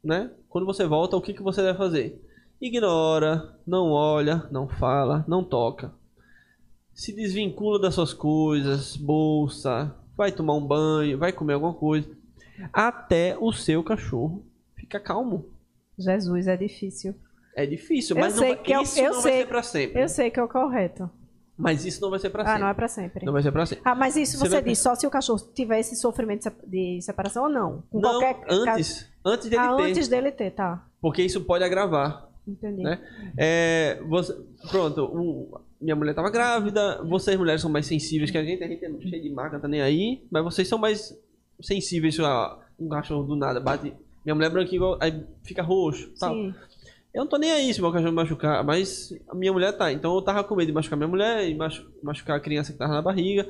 né? 0.04 0.30
Quando 0.48 0.66
você 0.66 0.86
volta, 0.86 1.16
o 1.16 1.20
que, 1.20 1.34
que 1.34 1.42
você 1.42 1.62
deve 1.62 1.76
fazer? 1.76 2.24
Ignora, 2.60 3.58
não 3.66 3.90
olha, 3.90 4.46
não 4.52 4.68
fala, 4.68 5.24
não 5.26 5.42
toca. 5.42 5.97
Se 6.98 7.12
desvincula 7.12 7.78
das 7.78 7.94
suas 7.94 8.12
coisas, 8.12 8.96
bolsa, 8.96 9.94
vai 10.16 10.32
tomar 10.32 10.54
um 10.54 10.66
banho, 10.66 11.16
vai 11.16 11.32
comer 11.32 11.52
alguma 11.52 11.72
coisa. 11.72 12.08
Até 12.72 13.36
o 13.38 13.52
seu 13.52 13.84
cachorro 13.84 14.44
ficar 14.74 14.98
calmo. 14.98 15.48
Jesus, 15.96 16.48
é 16.48 16.56
difícil. 16.56 17.14
É 17.54 17.64
difícil, 17.64 18.16
mas 18.16 18.34
não, 18.34 18.40
vai, 18.42 18.60
eu, 18.66 18.82
isso 18.82 18.98
eu 18.98 19.12
não 19.12 19.20
sei, 19.20 19.30
vai 19.30 19.40
ser 19.40 19.46
pra 19.46 19.62
sempre. 19.62 20.02
Eu 20.02 20.08
sei 20.08 20.28
que 20.28 20.40
é 20.40 20.42
o 20.42 20.48
correto. 20.48 21.08
Mas 21.56 21.84
isso 21.84 22.00
não 22.00 22.10
vai 22.10 22.18
ser 22.18 22.30
pra 22.30 22.44
sempre. 22.44 22.56
Ah, 22.56 22.58
não 22.58 22.68
é 22.68 22.74
pra 22.74 22.88
sempre. 22.88 23.24
Não 23.24 23.32
vai 23.32 23.42
ser 23.44 23.52
pra 23.52 23.64
sempre. 23.64 23.84
Ah, 23.88 23.94
mas 23.94 24.16
isso 24.16 24.36
você, 24.36 24.48
você 24.48 24.62
diz 24.62 24.80
só 24.80 24.96
se 24.96 25.06
o 25.06 25.10
cachorro 25.10 25.38
tiver 25.54 25.78
esse 25.78 25.94
sofrimento 25.94 26.52
de 26.66 27.00
separação 27.00 27.44
ou 27.44 27.48
não? 27.48 27.84
Com 27.90 28.00
não, 28.00 28.18
qualquer 28.18 28.44
antes. 28.50 29.02
Caso... 29.02 29.06
Antes 29.24 29.48
dele 29.48 29.62
ah, 29.62 29.76
ter. 29.76 29.82
antes 29.84 30.08
dele 30.08 30.32
ter, 30.32 30.50
tá. 30.50 30.84
Porque 31.00 31.22
isso 31.22 31.44
pode 31.44 31.62
agravar. 31.62 32.28
Entendi. 32.44 32.82
Né? 32.82 33.00
É, 33.36 34.02
você, 34.08 34.36
pronto, 34.68 35.04
um, 35.04 35.52
minha 35.80 35.94
mulher 35.94 36.14
tava 36.14 36.30
grávida, 36.30 37.02
vocês 37.04 37.36
mulheres 37.36 37.60
são 37.60 37.70
mais 37.70 37.86
sensíveis 37.86 38.30
que 38.30 38.38
a 38.38 38.44
gente, 38.44 38.62
a 38.62 38.68
gente 38.68 38.84
é 38.84 39.00
cheio 39.00 39.22
de 39.22 39.30
marca, 39.30 39.58
tá 39.58 39.68
nem 39.68 39.80
aí, 39.80 40.22
mas 40.30 40.42
vocês 40.42 40.66
são 40.66 40.78
mais 40.78 41.16
sensíveis 41.60 42.18
a 42.20 42.58
um 42.78 42.88
cachorro 42.88 43.24
do 43.24 43.36
nada, 43.36 43.60
bate. 43.60 43.94
Minha 44.24 44.34
mulher 44.34 44.48
é 44.48 44.50
branquinha, 44.50 44.82
aí 45.00 45.24
fica 45.42 45.62
roxo, 45.62 46.12
tal. 46.18 46.34
Sim. 46.34 46.54
Eu 47.14 47.22
não 47.22 47.26
tô 47.26 47.38
nem 47.38 47.50
aí 47.50 47.72
se 47.72 47.80
meu 47.80 47.90
cachorro 47.90 48.10
me 48.10 48.16
machucar, 48.16 48.62
mas 48.62 49.12
a 49.28 49.34
minha 49.34 49.52
mulher 49.52 49.72
tá. 49.72 49.92
Então 49.92 50.14
eu 50.14 50.22
tava 50.22 50.44
com 50.44 50.54
medo 50.54 50.66
de 50.66 50.72
machucar 50.72 50.96
minha 50.96 51.08
mulher 51.08 51.48
e 51.48 51.56
machucar 52.02 52.36
a 52.36 52.40
criança 52.40 52.72
que 52.72 52.78
tava 52.78 52.92
na 52.92 53.02
barriga. 53.02 53.48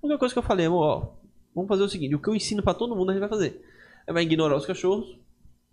A 0.00 0.06
única 0.06 0.18
coisa 0.18 0.32
que 0.32 0.38
eu 0.38 0.42
falei, 0.42 0.66
amor, 0.66 0.82
ó, 0.82 1.12
vamos 1.54 1.68
fazer 1.68 1.82
o 1.82 1.88
seguinte: 1.88 2.14
o 2.14 2.20
que 2.20 2.28
eu 2.28 2.34
ensino 2.34 2.62
para 2.62 2.74
todo 2.74 2.94
mundo 2.94 3.10
a 3.10 3.12
gente 3.12 3.20
vai 3.20 3.28
fazer. 3.28 3.60
É 4.06 4.12
vai 4.12 4.22
ignorar 4.22 4.56
os 4.56 4.64
cachorros, 4.64 5.18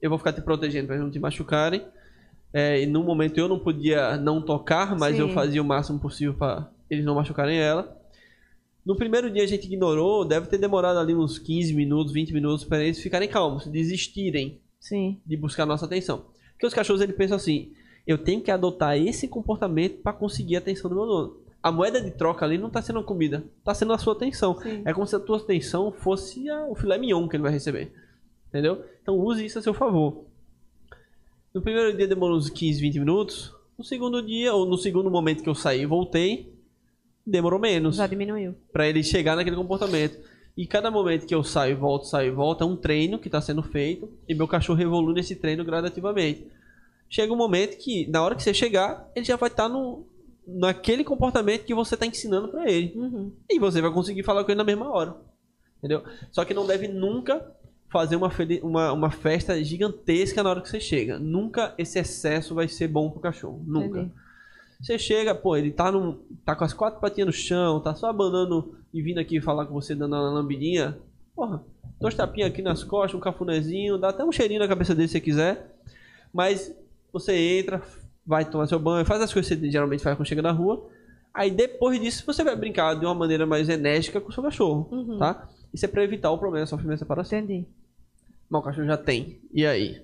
eu 0.02 0.10
vou 0.10 0.18
ficar 0.18 0.34
te 0.34 0.42
protegendo 0.42 0.88
pra 0.88 0.96
eles 0.96 1.06
não 1.06 1.12
te 1.12 1.20
machucarem. 1.20 1.86
É, 2.54 2.84
e 2.84 2.86
no 2.86 3.04
momento 3.04 3.38
eu 3.40 3.48
não 3.48 3.58
podia 3.58 4.16
não 4.16 4.40
tocar, 4.40 4.96
mas 4.96 5.16
Sim. 5.16 5.22
eu 5.24 5.30
fazia 5.30 5.62
o 5.62 5.66
máximo 5.66 6.00
possível 6.00 6.36
para 6.36 6.70
eles 6.90 7.04
não 7.04 7.16
machucarem 7.16 7.58
ela. 7.58 8.00
No 8.86 8.96
primeiro 8.96 9.32
dia 9.32 9.44
a 9.44 9.48
gente 9.48 9.66
ignorou, 9.66 10.24
deve 10.24 10.48
ter 10.48 10.58
demorado 10.58 11.00
ali 11.00 11.16
uns 11.16 11.40
15 11.40 11.74
minutos, 11.74 12.14
20 12.14 12.34
minutos 12.34 12.64
para 12.64 12.84
eles 12.84 13.02
ficarem 13.02 13.28
calmos, 13.28 13.66
desistirem 13.66 14.60
Sim. 14.80 15.20
de 15.26 15.36
buscar 15.36 15.66
nossa 15.66 15.86
atenção. 15.86 16.26
Porque 16.52 16.68
os 16.68 16.74
cachorros 16.74 17.02
ele 17.02 17.14
pensam 17.14 17.38
assim: 17.38 17.72
eu 18.06 18.18
tenho 18.18 18.42
que 18.42 18.52
adotar 18.52 18.98
esse 18.98 19.28
comportamento 19.28 20.02
para 20.02 20.14
conseguir 20.14 20.58
a 20.58 20.60
atenção 20.60 20.90
do 20.90 20.96
meu 20.96 21.06
dono. 21.06 21.38
A 21.62 21.72
moeda 21.72 22.02
de 22.02 22.12
troca 22.12 22.46
ali 22.46 22.58
não 22.58 22.68
está 22.68 22.82
sendo 22.82 23.00
a 23.00 23.04
comida, 23.04 23.46
está 23.60 23.74
sendo 23.74 23.94
a 23.94 23.98
sua 23.98 24.14
atenção. 24.14 24.60
Sim. 24.62 24.82
É 24.84 24.94
como 24.94 25.08
se 25.08 25.16
a 25.16 25.20
tua 25.20 25.38
atenção 25.38 25.92
fosse 25.92 26.50
a, 26.50 26.66
o 26.68 26.76
filé 26.76 26.98
mignon 26.98 27.28
que 27.28 27.38
ele 27.38 27.44
vai 27.44 27.54
receber. 27.54 27.94
Entendeu? 28.50 28.84
Então 29.02 29.18
use 29.18 29.46
isso 29.46 29.58
a 29.58 29.62
seu 29.62 29.74
favor. 29.74 30.26
No 31.54 31.62
primeiro 31.62 31.96
dia 31.96 32.08
demorou 32.08 32.36
uns 32.36 32.50
15, 32.50 32.82
20 32.82 33.00
minutos. 33.00 33.54
No 33.78 33.84
segundo 33.84 34.22
dia, 34.24 34.54
ou 34.54 34.66
no 34.66 34.78
segundo 34.78 35.12
momento 35.12 35.44
que 35.44 35.50
eu 35.50 35.54
saí 35.54 35.82
e 35.82 35.86
voltei, 35.86 36.52
demorou 37.26 37.60
menos. 37.60 37.98
Já 37.98 38.08
diminuiu. 38.08 38.56
Para 38.72 38.88
ele 38.88 39.04
chegar 39.04 39.36
naquele 39.36 39.56
comportamento. 39.56 40.18
E 40.58 40.66
cada 40.66 40.90
momento 40.90 41.28
que 41.28 41.34
eu 41.34 41.44
saio 41.44 41.74
e 41.74 41.76
volto, 41.76 42.08
saio 42.08 42.32
e 42.32 42.36
volto, 42.36 42.64
é 42.64 42.68
um 42.68 42.76
treino 42.76 43.20
que 43.20 43.28
está 43.28 43.40
sendo 43.40 43.62
feito. 43.62 44.12
E 44.28 44.34
meu 44.34 44.48
cachorro 44.48 44.82
evolui 44.82 45.14
nesse 45.14 45.36
treino 45.36 45.64
gradativamente. 45.64 46.48
Chega 47.08 47.32
um 47.32 47.38
momento 47.38 47.78
que, 47.78 48.08
na 48.08 48.24
hora 48.24 48.36
que 48.36 48.42
você 48.42 48.54
chegar, 48.54 49.08
ele 49.16 49.26
já 49.26 49.36
vai 49.36 49.50
estar 49.50 49.64
tá 49.64 49.70
no, 49.70 50.08
naquele 50.48 51.04
comportamento 51.04 51.66
que 51.66 51.74
você 51.74 51.94
está 51.94 52.06
ensinando 52.06 52.48
para 52.48 52.70
ele. 52.70 52.94
Uhum. 52.96 53.32
E 53.50 53.60
você 53.60 53.80
vai 53.80 53.92
conseguir 53.92 54.24
falar 54.24 54.44
com 54.44 54.52
ele 54.52 54.58
na 54.58 54.64
mesma 54.64 54.90
hora. 54.92 55.16
Entendeu? 55.78 56.04
Só 56.32 56.46
que 56.46 56.54
não 56.54 56.66
deve 56.66 56.88
nunca 56.88 57.46
fazer 57.94 58.15
uma, 58.15 58.32
uma, 58.64 58.91
uma 58.91 59.11
festa 59.11 59.64
gigantesca 59.64 60.41
na 60.41 60.49
hora 60.49 60.61
que 60.61 60.68
você 60.68 60.80
chega. 60.80 61.20
Nunca 61.20 61.76
esse 61.78 61.99
excesso 61.99 62.56
vai 62.56 62.68
ser 62.68 62.88
bom 62.88 63.11
pro 63.11 63.20
cachorro. 63.20 63.64
Nunca. 63.64 63.99
Entendi. 63.99 64.11
Você 64.82 64.98
chega, 64.98 65.36
pô, 65.36 65.56
ele 65.56 65.72
tá, 65.72 65.91
no, 65.91 66.15
tá 66.44 66.56
com 66.56 66.64
as 66.64 66.74
quatro 66.74 66.99
patinhas 66.99 67.28
no 67.28 67.32
chão, 67.32 67.80
tá 67.80 67.94
só 67.94 68.10
abanando 68.10 68.76
e 68.91 68.99
vindo 68.99 69.20
aqui 69.20 69.40
falar 69.40 69.68
com 69.68 69.76
você 69.76 69.94
dando 69.94 70.15
uma 70.15 70.32
lambidinha. 70.32 70.98
Porra, 71.36 71.64
dois 72.02 72.15
tapinhas 72.15 72.49
aqui 72.49 72.64
nas 72.64 72.84
costas, 72.84 73.15
um 73.15 73.22
cafunézinho, 73.22 73.99
dá 73.99 74.10
até 74.10 74.26
um 74.26 74.32
cheirinho 74.32 74.60
na 74.60 74.68
cabeça 74.68 74.95
dele 74.95 75.07
se 75.07 75.14
você 75.14 75.22
quiser. 75.22 75.78
Mas 76.34 76.76
você 77.14 77.60
entra, 77.60 77.80
vai 78.26 78.44
tomar 78.44 78.65
seu 78.65 78.80
banho, 78.80 79.06
faz 79.06 79.22
as 79.22 79.32
coisas 79.32 79.48
que 79.48 79.56
você 79.56 79.72
geralmente 79.72 80.02
faz 80.02 80.18
quando 80.18 80.28
chega 80.28 80.41
na 80.41 80.52
rua. 80.52 80.90
Aí 81.32 81.52
depois 81.52 82.02
disso 82.02 82.24
você 82.26 82.44
vai 82.44 82.56
brincar 82.56 82.95
de 82.95 83.06
uma 83.06 83.14
maneira 83.14 83.45
mais 83.45 83.70
enérgica 83.70 84.20
com 84.20 84.30
o 84.30 84.34
seu 84.34 84.41
cachorro, 84.41 84.90
uhum. 84.91 85.20
tá? 85.20 85.48
Isso 85.72 85.86
é 85.86 85.88
pra 85.88 86.03
evitar 86.03 86.32
o 86.32 86.40
problema, 86.40 86.65
sofrimento 86.65 86.98
e 86.98 86.99
separação. 86.99 87.38
Entendi. 87.38 87.68
Mas 88.54 88.62
o 88.62 88.66
cachorro 88.66 88.86
já 88.86 88.98
tem. 88.98 89.42
E 89.52 89.66
aí? 89.66 90.00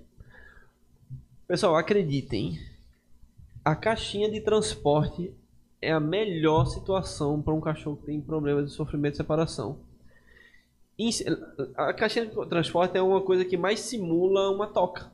Pessoal, 1.47 1.75
acreditem 1.75 2.59
a 3.63 3.75
caixinha 3.75 4.27
de 4.31 4.41
transporte 4.41 5.31
é 5.79 5.91
a 5.91 5.99
melhor 5.99 6.65
situação 6.65 7.39
para 7.39 7.53
um 7.53 7.61
cachorro 7.61 7.97
que 7.97 8.07
tem 8.07 8.19
problemas 8.19 8.65
de 8.65 8.71
sofrimento 8.71 9.13
e 9.13 9.17
separação. 9.17 9.77
A 11.75 11.93
caixinha 11.93 12.25
de 12.25 12.33
transporte 12.47 12.97
é 12.97 13.01
uma 13.03 13.21
coisa 13.21 13.45
que 13.45 13.55
mais 13.55 13.81
simula 13.81 14.49
uma 14.49 14.65
toca. 14.65 15.11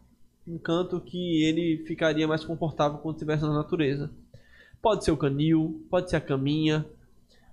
Um 0.47 0.57
canto 0.57 1.01
que 1.01 1.43
ele 1.43 1.83
ficaria 1.85 2.25
mais 2.25 2.45
confortável 2.45 2.99
quando 2.99 3.15
estivesse 3.15 3.43
na 3.43 3.53
natureza. 3.53 4.09
Pode 4.81 5.03
ser 5.03 5.11
o 5.11 5.17
canil, 5.17 5.85
pode 5.89 6.09
ser 6.09 6.15
a 6.15 6.21
caminha. 6.21 6.85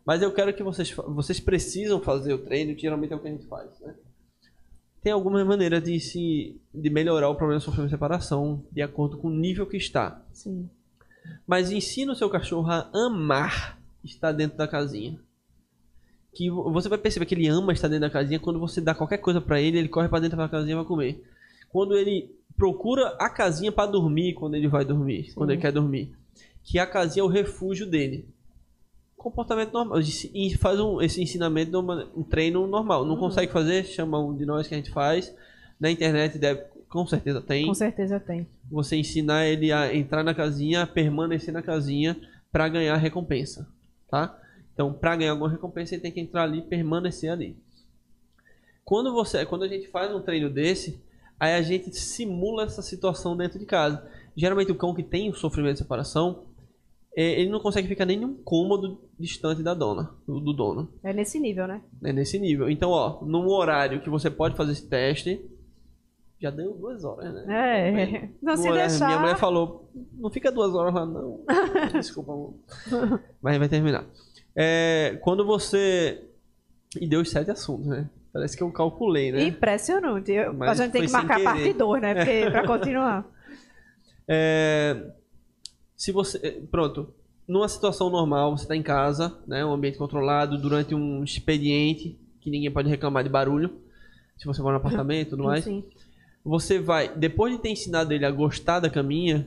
Mas 0.04 0.22
eu 0.22 0.32
quero 0.32 0.54
que 0.54 0.62
vocês, 0.62 0.92
vocês 0.92 1.40
precisam 1.40 2.00
fazer 2.00 2.34
o 2.34 2.38
treino, 2.38 2.76
que 2.76 2.82
geralmente 2.82 3.12
é 3.12 3.16
o 3.16 3.18
que 3.18 3.26
a 3.26 3.32
gente 3.32 3.46
faz. 3.48 3.80
Né? 3.80 3.92
Tem 5.02 5.12
algumas 5.12 5.44
maneiras 5.46 5.82
de 5.82 5.98
se 6.00 6.60
de 6.74 6.90
melhorar 6.90 7.28
o 7.28 7.34
problema 7.34 7.58
de 7.58 7.64
sofrimento 7.64 7.88
de 7.90 7.94
separação 7.96 8.62
de 8.70 8.80
acordo 8.82 9.18
com 9.18 9.28
o 9.28 9.34
nível 9.34 9.66
que 9.66 9.76
está. 9.76 10.22
Sim. 10.32 10.68
Mas 11.46 11.70
ensina 11.70 12.12
o 12.12 12.16
seu 12.16 12.28
cachorro 12.30 12.70
a 12.70 12.88
amar 12.94 13.78
estar 14.04 14.32
dentro 14.32 14.56
da 14.58 14.66
casinha. 14.68 15.18
Que 16.34 16.50
vo- 16.50 16.72
você 16.72 16.88
vai 16.88 16.98
perceber 16.98 17.26
que 17.26 17.34
ele 17.34 17.46
ama 17.48 17.72
estar 17.72 17.88
dentro 17.88 18.02
da 18.02 18.10
casinha 18.10 18.40
quando 18.40 18.58
você 18.58 18.80
dá 18.80 18.94
qualquer 18.94 19.18
coisa 19.18 19.40
pra 19.40 19.60
ele, 19.60 19.78
ele 19.78 19.88
corre 19.88 20.08
pra 20.08 20.18
dentro 20.20 20.36
da 20.38 20.48
casinha 20.48 20.76
vai 20.76 20.84
comer. 20.84 21.22
Quando 21.68 21.96
ele 21.96 22.30
procura 22.56 23.08
a 23.18 23.28
casinha 23.28 23.70
pra 23.72 23.86
dormir, 23.86 24.34
quando 24.34 24.54
ele 24.54 24.68
vai 24.68 24.84
dormir, 24.84 25.32
quando 25.34 25.50
ele 25.50 25.60
quer 25.60 25.72
dormir, 25.72 26.12
que 26.62 26.78
a 26.78 26.86
casinha 26.86 27.22
é 27.22 27.24
o 27.24 27.28
refúgio 27.28 27.86
dele. 27.86 28.26
Comportamento 29.22 29.72
normal. 29.72 30.00
E 30.34 30.56
faz 30.56 30.80
um, 30.80 31.00
esse 31.00 31.22
ensinamento, 31.22 31.78
um 32.16 32.24
treino 32.24 32.66
normal. 32.66 33.04
Não 33.04 33.16
consegue 33.16 33.52
fazer? 33.52 33.84
Chama 33.84 34.18
um 34.18 34.36
de 34.36 34.44
nós 34.44 34.66
que 34.66 34.74
a 34.74 34.76
gente 34.76 34.90
faz. 34.90 35.32
Na 35.78 35.90
internet 35.90 36.38
deve, 36.38 36.62
com 36.88 37.06
certeza 37.06 37.40
tem 37.40 37.66
Com 37.66 37.74
certeza 37.74 38.20
tem. 38.20 38.46
você 38.70 38.96
ensinar 38.96 39.46
ele 39.46 39.72
a 39.72 39.94
entrar 39.94 40.22
na 40.22 40.34
casinha, 40.34 40.86
permanecer 40.86 41.52
na 41.54 41.62
casinha 41.62 42.20
para 42.50 42.68
ganhar 42.68 42.96
recompensa, 42.96 43.68
tá? 44.10 44.38
Então, 44.74 44.92
para 44.92 45.16
ganhar 45.16 45.32
alguma 45.32 45.50
recompensa, 45.50 45.94
ele 45.94 46.02
tem 46.02 46.12
que 46.12 46.20
entrar 46.20 46.42
ali 46.44 46.58
e 46.58 46.62
permanecer 46.62 47.30
ali. 47.30 47.56
Quando 48.84 49.12
você, 49.12 49.44
quando 49.46 49.62
a 49.64 49.68
gente 49.68 49.88
faz 49.88 50.12
um 50.14 50.20
treino 50.20 50.50
desse, 50.50 51.00
aí 51.38 51.54
a 51.54 51.62
gente 51.62 51.94
simula 51.96 52.64
essa 52.64 52.82
situação 52.82 53.36
dentro 53.36 53.58
de 53.58 53.66
casa. 53.66 54.04
Geralmente 54.36 54.72
o 54.72 54.76
cão 54.76 54.94
que 54.94 55.02
tem 55.02 55.30
o 55.30 55.34
sofrimento 55.34 55.74
de 55.74 55.78
separação, 55.78 56.44
ele 57.14 57.50
não 57.50 57.60
consegue 57.60 57.88
ficar 57.88 58.04
nem 58.06 58.18
num 58.18 58.34
cômodo 58.42 59.00
distante 59.18 59.62
da 59.62 59.74
dona, 59.74 60.10
do, 60.26 60.40
do 60.40 60.52
dono. 60.52 60.88
É 61.02 61.12
nesse 61.12 61.38
nível, 61.38 61.66
né? 61.66 61.82
É 62.02 62.12
nesse 62.12 62.38
nível. 62.38 62.70
Então, 62.70 62.90
ó, 62.90 63.22
num 63.24 63.46
horário 63.48 64.00
que 64.00 64.08
você 64.10 64.30
pode 64.30 64.56
fazer 64.56 64.72
esse 64.72 64.88
teste, 64.88 65.44
já 66.40 66.50
deu 66.50 66.72
duas 66.74 67.04
horas, 67.04 67.32
né? 67.34 67.44
É. 67.48 68.28
Não 68.42 68.56
se 68.56 68.68
horas. 68.68 68.92
deixar. 68.92 69.06
Minha 69.08 69.20
mulher 69.20 69.36
falou, 69.36 69.90
não 70.14 70.30
fica 70.30 70.50
duas 70.50 70.74
horas 70.74 70.92
lá, 70.94 71.06
não. 71.06 71.40
Desculpa, 71.92 72.32
amor. 72.32 72.54
Mas 73.40 73.58
vai 73.58 73.68
terminar. 73.68 74.04
É, 74.56 75.18
quando 75.22 75.44
você. 75.46 76.20
E 77.00 77.06
deu 77.06 77.20
os 77.20 77.30
sete 77.30 77.50
assuntos, 77.50 77.86
né? 77.86 78.10
Parece 78.32 78.56
que 78.56 78.62
eu 78.62 78.72
calculei, 78.72 79.30
né? 79.30 79.44
Impressionante. 79.44 80.32
Eu- 80.32 80.52
Mas 80.54 80.80
a 80.80 80.84
gente 80.84 80.92
tem 80.92 81.06
que 81.06 81.12
marcar 81.12 81.40
a 81.40 81.44
parte 81.44 81.72
2, 81.74 82.02
né? 82.02 82.14
Porque, 82.14 82.50
pra 82.50 82.66
continuar. 82.66 83.30
É, 84.26 85.12
se 86.02 86.10
você. 86.10 86.38
é, 86.42 86.50
Pronto. 86.68 87.14
Numa 87.46 87.68
situação 87.68 88.10
normal, 88.10 88.56
você 88.56 88.64
está 88.64 88.74
em 88.74 88.82
casa, 88.82 89.38
né? 89.46 89.64
Um 89.64 89.72
ambiente 89.72 89.98
controlado, 89.98 90.58
durante 90.58 90.94
um 90.96 91.22
expediente, 91.22 92.18
que 92.40 92.50
ninguém 92.50 92.72
pode 92.72 92.88
reclamar 92.88 93.22
de 93.22 93.30
barulho. 93.30 93.70
Se 94.36 94.46
você 94.46 94.60
mora 94.60 94.74
no 94.74 94.80
apartamento 94.80 95.28
e 95.28 95.30
tudo 95.30 95.44
mais. 95.46 95.62
Sim. 95.62 95.84
você 96.44 96.80
vai, 96.80 97.14
depois 97.16 97.52
de 97.52 97.60
ter 97.60 97.68
ensinado 97.68 98.12
ele 98.12 98.24
a 98.24 98.30
gostar 98.32 98.80
da 98.80 98.90
caminha, 98.90 99.46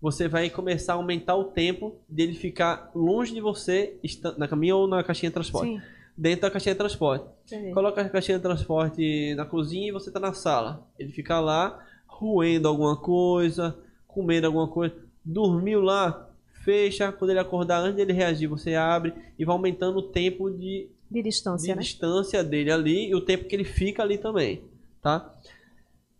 você 0.00 0.28
vai 0.28 0.48
começar 0.48 0.92
a 0.92 0.96
aumentar 0.96 1.34
o 1.34 1.44
tempo 1.44 1.96
dele 2.08 2.34
ficar 2.34 2.92
longe 2.94 3.34
de 3.34 3.40
você, 3.40 3.96
na 4.38 4.46
caminha 4.46 4.76
ou 4.76 4.86
na 4.86 5.02
caixinha 5.02 5.30
de 5.30 5.34
transporte. 5.34 5.74
Sim. 5.74 5.82
Dentro 6.16 6.42
da 6.42 6.50
caixinha 6.52 6.74
de 6.74 6.78
transporte. 6.78 7.26
Entendi. 7.46 7.72
Coloca 7.72 8.00
a 8.00 8.08
caixinha 8.08 8.38
de 8.38 8.42
transporte 8.42 9.34
na 9.34 9.44
cozinha 9.44 9.88
e 9.88 9.92
você 9.92 10.08
tá 10.12 10.20
na 10.20 10.32
sala. 10.32 10.86
Ele 10.98 11.10
fica 11.10 11.40
lá, 11.40 11.84
roendo 12.06 12.68
alguma 12.68 12.96
coisa, 12.96 13.76
comendo 14.06 14.46
alguma 14.46 14.68
coisa. 14.68 14.94
Dormiu 15.24 15.80
lá, 15.80 16.28
fecha. 16.64 17.10
Quando 17.12 17.30
ele 17.30 17.38
acordar, 17.40 17.80
antes 17.80 17.96
dele 17.96 18.12
reagir, 18.12 18.46
você 18.46 18.74
abre 18.74 19.14
e 19.38 19.44
vai 19.44 19.54
aumentando 19.54 19.98
o 19.98 20.02
tempo 20.02 20.50
de 20.50 20.88
De 21.10 21.22
distância, 21.22 21.72
de 21.72 21.74
né? 21.76 21.82
distância 21.82 22.42
dele 22.44 22.70
ali 22.70 23.08
e 23.08 23.14
o 23.14 23.20
tempo 23.20 23.44
que 23.46 23.54
ele 23.54 23.64
fica 23.64 24.02
ali 24.02 24.18
também, 24.18 24.62
tá? 25.02 25.34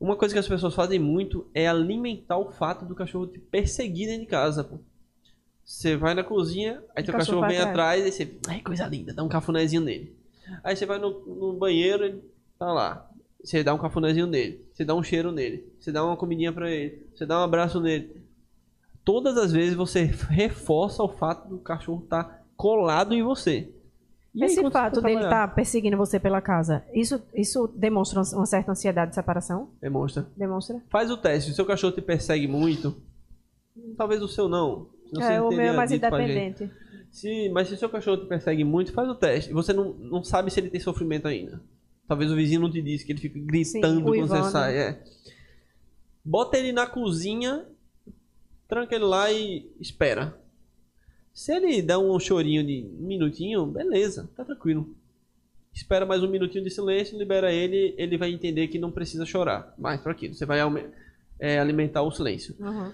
Uma 0.01 0.17
coisa 0.17 0.35
que 0.35 0.39
as 0.39 0.49
pessoas 0.49 0.75
fazem 0.75 0.99
muito 0.99 1.47
é 1.55 1.67
alimentar 1.67 2.37
o 2.37 2.51
fato 2.51 2.85
do 2.85 2.95
cachorro 2.95 3.27
te 3.27 3.39
perseguir 3.39 4.07
dentro 4.09 4.23
de 4.23 4.27
casa, 4.27 4.65
pô. 4.65 4.79
Você 5.65 5.97
vai 5.97 6.13
na 6.13 6.23
cozinha, 6.23 6.83
aí 6.95 7.03
teu 7.03 7.15
cachorro 7.15 7.41
cachorro, 7.41 7.49
vem 7.49 7.57
atrás. 7.59 8.03
atrás, 8.03 8.05
aí 8.05 8.13
você, 8.13 8.37
ai, 8.49 8.61
coisa 8.61 8.87
linda, 8.87 9.15
dá 9.15 9.23
um 9.23 9.29
cafunézinho 9.29 9.81
nele. 9.81 10.15
Aí 10.63 10.77
você 10.77 10.85
vai 10.85 10.99
no, 10.99 11.21
no 11.25 11.53
banheiro, 11.55 12.05
ele 12.05 12.23
tá 12.59 12.71
lá. 12.71 13.11
Você 13.43 13.63
dá 13.65 13.73
um 13.73 13.79
cafunézinho 13.79 14.27
nele, 14.27 14.63
você 14.75 14.85
dá 14.85 14.95
um 14.95 15.03
cheiro 15.03 15.33
nele, 15.33 15.67
você 15.81 15.91
dá 15.91 16.05
uma 16.05 16.17
comidinha 16.19 16.53
pra 16.53 16.71
ele, 16.71 17.07
você 17.15 17.25
dá 17.25 17.41
um 17.41 17.43
abraço 17.45 17.81
nele. 17.81 18.24
Todas 19.05 19.37
as 19.37 19.53
vezes 19.53 19.75
você 19.75 20.05
reforça 20.31 21.03
o 21.03 21.09
fato 21.09 21.49
do 21.49 21.59
cachorro 21.59 22.03
estar 22.05 22.43
colado 22.57 23.15
em 23.15 23.23
você. 23.23 23.71
E 24.35 24.43
aí, 24.43 24.51
Esse 24.51 24.57
quando 24.57 24.73
você 24.73 24.73
fato 24.73 25.01
dele 25.01 25.23
estar 25.23 25.55
perseguindo 25.55 25.97
você 25.97 26.19
pela 26.19 26.41
casa, 26.41 26.85
isso, 26.93 27.23
isso 27.35 27.69
demonstra 27.69 28.21
uma 28.35 28.47
certa 28.47 28.73
ansiedade 28.73 29.11
de 29.11 29.15
separação? 29.15 29.71
Demonstra. 29.81 30.27
Demonstra? 30.37 30.83
Faz 30.89 31.11
o 31.11 31.17
teste. 31.17 31.47
Se 31.47 31.53
o 31.53 31.55
seu 31.55 31.65
cachorro 31.65 31.93
te 31.93 32.03
persegue 32.03 32.49
muito, 32.49 33.01
talvez 33.97 34.21
o 34.23 34.29
seu 34.29 34.49
não. 34.49 34.89
é, 35.21 35.41
o 35.41 35.51
meu 35.51 35.61
é 35.61 35.73
mais 35.73 35.93
independente. 35.93 36.69
Se, 37.13 37.49
mas 37.51 37.69
se 37.69 37.75
o 37.75 37.77
seu 37.77 37.89
cachorro 37.89 38.17
te 38.17 38.27
persegue 38.27 38.65
muito, 38.65 38.93
faz 38.93 39.09
o 39.09 39.15
teste. 39.15 39.53
Você 39.53 39.73
não, 39.73 39.93
não 39.93 40.25
sabe 40.25 40.51
se 40.51 40.59
ele 40.59 40.69
tem 40.69 40.81
sofrimento 40.81 41.29
ainda. 41.29 41.63
Talvez 42.09 42.31
o 42.31 42.35
vizinho 42.35 42.61
não 42.61 42.71
te 42.71 42.83
disse 42.83 43.07
que 43.07 43.13
ele 43.13 43.21
fica 43.21 43.39
gritando 43.39 44.03
quando 44.03 44.11
uivando. 44.11 44.43
você 44.43 44.51
sai. 44.51 44.77
É. 44.77 45.03
Bota 46.25 46.59
ele 46.59 46.73
na 46.73 46.87
cozinha, 46.89 47.65
tranca 48.75 48.93
ele 48.93 49.05
lá 49.05 49.31
e 49.31 49.71
espera. 49.79 50.37
Se 51.33 51.55
ele 51.55 51.81
der 51.81 51.97
um 51.97 52.19
chorinho 52.19 52.67
de 52.67 52.85
um 53.01 53.07
minutinho, 53.07 53.67
beleza, 53.67 54.29
tá 54.37 54.45
tranquilo. 54.45 54.93
Espera 55.73 56.05
mais 56.05 56.25
um 56.25 56.29
minutinho 56.29 56.65
de 56.65 56.71
silêncio, 56.71 57.17
libera 57.17 57.53
ele, 57.53 57.95
ele 57.97 58.19
vai 58.19 58.33
entender 58.33 58.67
que 58.67 58.79
não 58.79 58.91
precisa 58.91 59.25
chorar 59.25 59.73
mais 59.79 60.01
para 60.01 60.11
aquilo. 60.11 60.35
Você 60.35 60.45
vai 60.45 60.59
é, 61.39 61.59
alimentar 61.59 62.03
o 62.03 62.11
silêncio. 62.11 62.57
Uhum. 62.59 62.93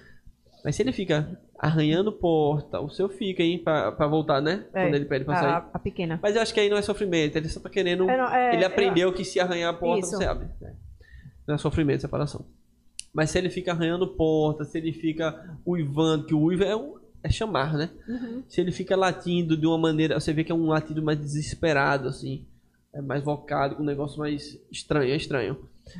Mas 0.62 0.76
se 0.76 0.82
ele 0.82 0.92
fica 0.92 1.40
arranhando 1.58 2.12
porta, 2.12 2.78
o 2.78 2.90
seu 2.90 3.08
fica, 3.08 3.42
hein, 3.42 3.58
pra, 3.58 3.92
pra 3.92 4.06
voltar, 4.06 4.42
né? 4.42 4.66
É, 4.74 4.84
Quando 4.84 4.94
ele 4.96 5.06
pede 5.06 5.24
pra 5.24 5.36
sair. 5.36 5.46
a, 5.46 5.70
a 5.72 5.78
pequena. 5.78 6.20
Mas 6.22 6.36
eu 6.36 6.42
acho 6.42 6.52
que 6.52 6.60
aí 6.60 6.68
não 6.68 6.76
é 6.76 6.82
sofrimento, 6.82 7.36
ele 7.36 7.48
só 7.48 7.58
tá 7.58 7.70
querendo. 7.70 8.08
É, 8.08 8.16
não, 8.18 8.34
é, 8.34 8.54
ele 8.54 8.64
é, 8.64 8.66
aprendeu 8.66 9.12
que 9.14 9.24
se 9.24 9.40
arranhar 9.40 9.70
a 9.70 9.76
porta, 9.76 10.06
Isso. 10.06 10.16
você 10.16 10.26
abre. 10.26 10.48
Não 11.46 11.54
é 11.54 11.58
sofrimento, 11.58 12.02
separação. 12.02 12.44
Mas 13.12 13.30
se 13.30 13.38
ele 13.38 13.50
fica 13.50 13.72
arranhando 13.72 14.06
porta, 14.06 14.64
se 14.64 14.78
ele 14.78 14.92
fica 14.92 15.56
uivando, 15.66 16.26
que 16.26 16.34
o 16.34 16.40
uivo 16.40 16.62
é, 16.62 16.76
um- 16.76 16.94
é 17.22 17.30
chamar, 17.30 17.74
né? 17.74 17.90
Uhum. 18.08 18.42
Se 18.48 18.60
ele 18.60 18.70
fica 18.72 18.94
latindo 18.96 19.56
de 19.56 19.66
uma 19.66 19.76
maneira. 19.78 20.18
Você 20.18 20.32
vê 20.32 20.44
que 20.44 20.52
é 20.52 20.54
um 20.54 20.68
latido 20.68 21.02
mais 21.02 21.18
desesperado, 21.18 22.08
assim. 22.08 22.44
É 22.92 23.00
mais 23.00 23.22
vocálico, 23.22 23.82
um 23.82 23.84
negócio 23.84 24.18
mais 24.18 24.58
estranho, 24.70 25.12
é 25.12 25.16
estranho. 25.16 25.58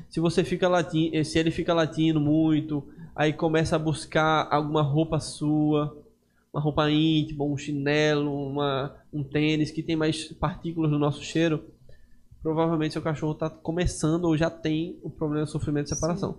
Se 0.09 0.20
você 0.20 0.45
fica 0.45 0.69
latindo. 0.69 1.24
Se 1.24 1.39
ele 1.39 1.51
fica 1.51 1.74
latindo 1.74 2.20
muito, 2.20 2.87
aí 3.15 3.32
começa 3.32 3.77
a 3.77 3.78
buscar 3.78 4.47
alguma 4.51 4.82
roupa 4.82 5.19
sua, 5.20 5.97
uma 6.53 6.61
roupa 6.61 6.91
íntima, 6.91 7.45
um 7.45 7.57
chinelo, 7.57 8.32
uma, 8.49 8.95
um 9.12 9.23
tênis 9.23 9.70
que 9.70 9.82
tem 9.82 9.97
mais 9.97 10.24
partículas 10.32 10.91
no 10.91 10.99
nosso 10.99 11.23
cheiro, 11.23 11.65
provavelmente 12.43 12.93
seu 12.93 13.03
cachorro 13.03 13.32
está 13.32 13.49
começando 13.51 14.24
ou 14.24 14.37
já 14.37 14.51
tem 14.51 14.99
o 15.03 15.11
problema 15.11 15.45
de 15.45 15.51
sofrimento 15.51 15.85
de 15.85 15.95
separação. 15.95 16.39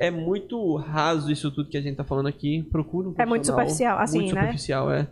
É 0.00 0.10
muito 0.10 0.76
raso 0.76 1.30
isso 1.30 1.50
tudo 1.50 1.68
que 1.68 1.76
a 1.76 1.80
gente 1.80 1.92
está 1.92 2.04
falando 2.04 2.28
aqui. 2.28 2.62
Procure 2.70 3.08
um 3.08 3.14
É 3.18 3.26
muito 3.26 3.52
profissional. 3.52 3.58
superficial, 3.58 3.98
assim, 3.98 4.18
muito 4.20 4.34
né? 4.34 4.40
superficial, 4.42 4.92
é. 4.92 5.08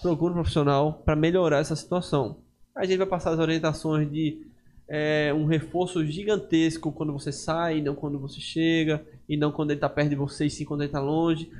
Procure 0.00 0.30
um 0.30 0.34
profissional 0.34 0.92
para 1.04 1.16
melhorar 1.16 1.58
essa 1.58 1.74
situação. 1.74 2.38
A 2.74 2.84
gente 2.84 2.98
vai 2.98 3.06
passar 3.06 3.32
as 3.32 3.38
orientações 3.40 4.10
de 4.10 4.46
é, 4.88 5.34
um 5.34 5.44
reforço 5.44 6.04
gigantesco 6.06 6.92
quando 6.92 7.12
você 7.12 7.32
sai, 7.32 7.82
não 7.82 7.94
quando 7.94 8.18
você 8.18 8.40
chega, 8.40 9.04
e 9.28 9.36
não 9.36 9.50
quando 9.50 9.70
ele 9.70 9.78
está 9.78 9.88
perto 9.88 10.10
de 10.10 10.16
você, 10.16 10.46
e 10.46 10.50
sim 10.50 10.64
quando 10.64 10.82
ele 10.82 10.88
está 10.88 11.00
longe. 11.00 11.50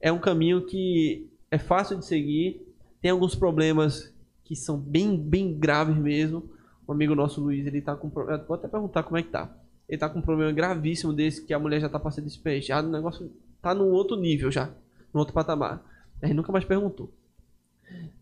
É 0.00 0.12
um 0.12 0.18
caminho 0.18 0.64
que 0.64 1.28
é 1.50 1.58
fácil 1.58 1.98
de 1.98 2.06
seguir, 2.06 2.62
tem 3.00 3.10
alguns 3.10 3.34
problemas 3.34 4.12
que 4.44 4.54
são 4.54 4.78
bem, 4.78 5.16
bem 5.16 5.52
graves 5.52 5.96
mesmo. 5.96 6.48
Um 6.88 6.92
amigo 6.92 7.14
nosso, 7.14 7.40
Luiz, 7.40 7.66
ele 7.66 7.80
tá 7.80 7.94
com 7.96 8.08
problema. 8.08 8.44
Vou 8.46 8.54
até 8.54 8.68
perguntar 8.68 9.02
como 9.02 9.18
é 9.18 9.22
que 9.22 9.30
tá. 9.30 9.50
Ele 9.88 9.98
tá 9.98 10.08
com 10.08 10.18
um 10.18 10.22
problema 10.22 10.52
gravíssimo 10.52 11.12
desse 11.12 11.44
que 11.44 11.52
a 11.52 11.58
mulher 11.58 11.80
já 11.80 11.88
tá 11.88 11.98
passando 11.98 12.24
despejada. 12.24 12.86
O 12.88 12.90
negócio 12.90 13.30
tá 13.60 13.74
num 13.74 13.90
outro 13.90 14.16
nível 14.16 14.50
já. 14.50 14.70
Num 15.12 15.20
outro 15.20 15.34
patamar. 15.34 15.82
A 16.22 16.26
gente 16.26 16.36
nunca 16.36 16.52
mais 16.52 16.64
perguntou. 16.64 17.12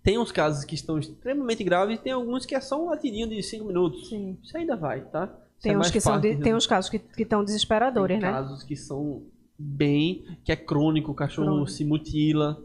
Tem 0.03 0.19
uns 0.19 0.33
casos 0.33 0.65
que 0.65 0.75
estão 0.75 0.99
extremamente 0.99 1.63
graves 1.63 1.99
e 1.99 2.03
tem 2.03 2.13
alguns 2.13 2.45
que 2.45 2.55
é 2.55 2.61
só 2.61 2.83
um 2.83 2.89
latidinho 2.89 3.29
de 3.29 3.41
5 3.43 3.65
minutos. 3.65 4.09
Sim. 4.09 4.37
Isso 4.43 4.57
ainda 4.57 4.75
vai, 4.75 5.03
tá? 5.03 5.25
Isso 5.25 5.63
Tem 5.63 5.73
é 5.73 5.79
uns 5.79 5.91
que 5.91 6.01
são 6.01 6.19
de- 6.19 6.37
tem 6.39 6.55
uns 6.55 6.67
casos 6.67 6.91
que 6.91 7.01
estão 7.23 7.45
desesperadores, 7.45 8.19
tem 8.19 8.27
né? 8.27 8.33
casos 8.33 8.63
que 8.65 8.75
são 8.75 9.23
bem. 9.59 10.25
que 10.43 10.51
é 10.51 10.57
crônico, 10.57 11.13
o 11.13 11.15
cachorro 11.15 11.49
Crônico. 11.49 11.71
se 11.71 11.85
mutila. 11.85 12.61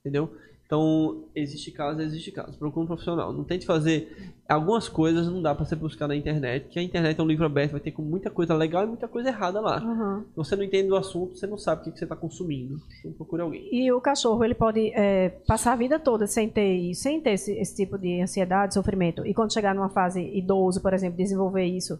Entendeu? 0.00 0.34
Então, 0.66 1.24
existe 1.34 1.70
caso, 1.70 2.00
existe 2.00 2.32
caso. 2.32 2.58
Procura 2.58 2.84
um 2.84 2.86
profissional. 2.86 3.32
Não 3.32 3.44
tente 3.44 3.66
fazer. 3.66 4.34
Algumas 4.48 4.88
coisas 4.88 5.26
não 5.26 5.40
dá 5.40 5.54
pra 5.54 5.64
você 5.64 5.76
buscar 5.76 6.08
na 6.08 6.16
internet, 6.16 6.68
que 6.68 6.78
a 6.78 6.82
internet 6.82 7.18
é 7.18 7.22
um 7.22 7.26
livro 7.26 7.44
aberto, 7.44 7.72
vai 7.72 7.80
ter 7.80 7.92
com 7.92 8.02
muita 8.02 8.30
coisa 8.30 8.54
legal 8.54 8.84
e 8.84 8.86
muita 8.86 9.08
coisa 9.08 9.28
errada 9.28 9.60
lá. 9.60 9.82
Uhum. 9.82 10.24
Você 10.36 10.54
não 10.56 10.62
entende 10.62 10.88
do 10.88 10.96
assunto, 10.96 11.36
você 11.36 11.46
não 11.46 11.56
sabe 11.56 11.80
o 11.80 11.84
que 11.84 11.92
que 11.92 11.98
você 11.98 12.04
está 12.04 12.16
consumindo. 12.16 12.76
Então 12.98 13.12
procure 13.12 13.42
alguém. 13.42 13.68
E 13.72 13.90
o 13.92 14.00
cachorro, 14.00 14.44
ele 14.44 14.54
pode 14.54 14.92
é, 14.94 15.30
passar 15.46 15.72
a 15.72 15.76
vida 15.76 15.98
toda 15.98 16.26
sem 16.26 16.48
ter, 16.48 16.94
sem 16.94 17.20
ter 17.20 17.30
esse, 17.30 17.52
esse 17.52 17.74
tipo 17.76 17.96
de 17.98 18.20
ansiedade, 18.20 18.74
sofrimento. 18.74 19.26
E 19.26 19.32
quando 19.32 19.52
chegar 19.52 19.74
numa 19.74 19.88
fase 19.88 20.20
idoso, 20.36 20.82
por 20.82 20.92
exemplo, 20.92 21.16
desenvolver 21.16 21.64
isso, 21.64 21.98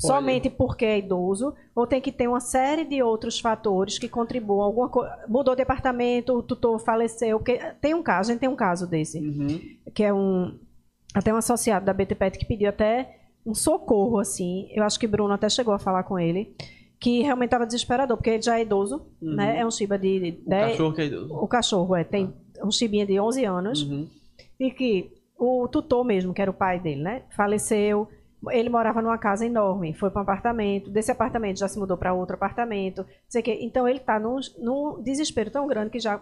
somente 0.00 0.48
porque 0.48 0.84
é 0.84 0.98
idoso, 0.98 1.54
ou 1.74 1.86
tem 1.86 2.00
que 2.00 2.12
ter 2.12 2.28
uma 2.28 2.40
série 2.40 2.84
de 2.84 3.02
outros 3.02 3.40
fatores 3.40 3.98
que 3.98 4.08
contribuam. 4.08 4.62
Alguma 4.62 4.88
co... 4.88 5.04
Mudou 5.28 5.56
de 5.56 5.62
apartamento, 5.62 6.34
o 6.34 6.42
tutor 6.42 6.78
faleceu. 6.78 7.40
Que... 7.40 7.58
Tem 7.80 7.94
um 7.94 8.02
caso, 8.02 8.30
a 8.30 8.32
gente 8.32 8.40
tem 8.40 8.48
um 8.48 8.56
caso 8.56 8.86
desse, 8.86 9.18
Uhum. 9.18 9.60
que 9.94 10.04
é 10.04 10.12
um. 10.12 10.56
Até 11.14 11.32
um 11.32 11.36
associado 11.36 11.84
da 11.86 11.92
BTPET 11.92 12.38
que 12.38 12.44
pediu 12.44 12.68
até 12.68 13.16
um 13.44 13.54
socorro, 13.54 14.18
assim. 14.18 14.68
Eu 14.72 14.84
acho 14.84 15.00
que 15.00 15.06
Bruno 15.06 15.32
até 15.32 15.48
chegou 15.48 15.72
a 15.74 15.78
falar 15.78 16.02
com 16.04 16.18
ele. 16.18 16.54
Que 17.00 17.22
realmente 17.22 17.46
estava 17.48 17.64
desesperador, 17.64 18.16
porque 18.16 18.30
ele 18.30 18.42
já 18.42 18.58
é 18.58 18.62
idoso, 18.62 19.06
Uhum. 19.22 19.34
né? 19.34 19.58
É 19.60 19.66
um 19.66 19.70
Shiba 19.70 19.96
de 19.98 20.40
O 20.44 20.48
10. 20.50 20.70
cachorro 20.72 20.92
que 20.94 21.00
é 21.00 21.06
idoso. 21.06 21.34
O 21.34 21.46
cachorro, 21.48 21.96
é. 21.96 22.04
Tem 22.04 22.34
um 22.62 22.70
Shibinha 22.70 23.06
de 23.06 23.18
11 23.18 23.44
anos. 23.44 23.82
Uhum. 23.82 24.08
E 24.60 24.70
que 24.70 25.12
o 25.38 25.66
tutor 25.68 26.04
mesmo, 26.04 26.34
que 26.34 26.42
era 26.42 26.50
o 26.50 26.54
pai 26.54 26.78
dele, 26.80 27.00
né? 27.02 27.22
Faleceu. 27.36 28.08
Ele 28.50 28.68
morava 28.68 29.02
numa 29.02 29.18
casa 29.18 29.44
enorme, 29.44 29.94
foi 29.94 30.10
para 30.10 30.20
um 30.20 30.22
apartamento. 30.22 30.90
Desse 30.90 31.10
apartamento 31.10 31.58
já 31.58 31.66
se 31.68 31.78
mudou 31.78 31.96
para 31.96 32.14
outro 32.14 32.34
apartamento. 32.36 32.98
não 33.02 33.06
Sei 33.28 33.42
que. 33.42 33.52
Então 33.52 33.86
ele 33.88 33.98
está 33.98 34.18
num, 34.18 34.38
num 34.58 35.02
desespero 35.02 35.50
tão 35.50 35.66
grande 35.66 35.90
que 35.90 35.98
já 35.98 36.20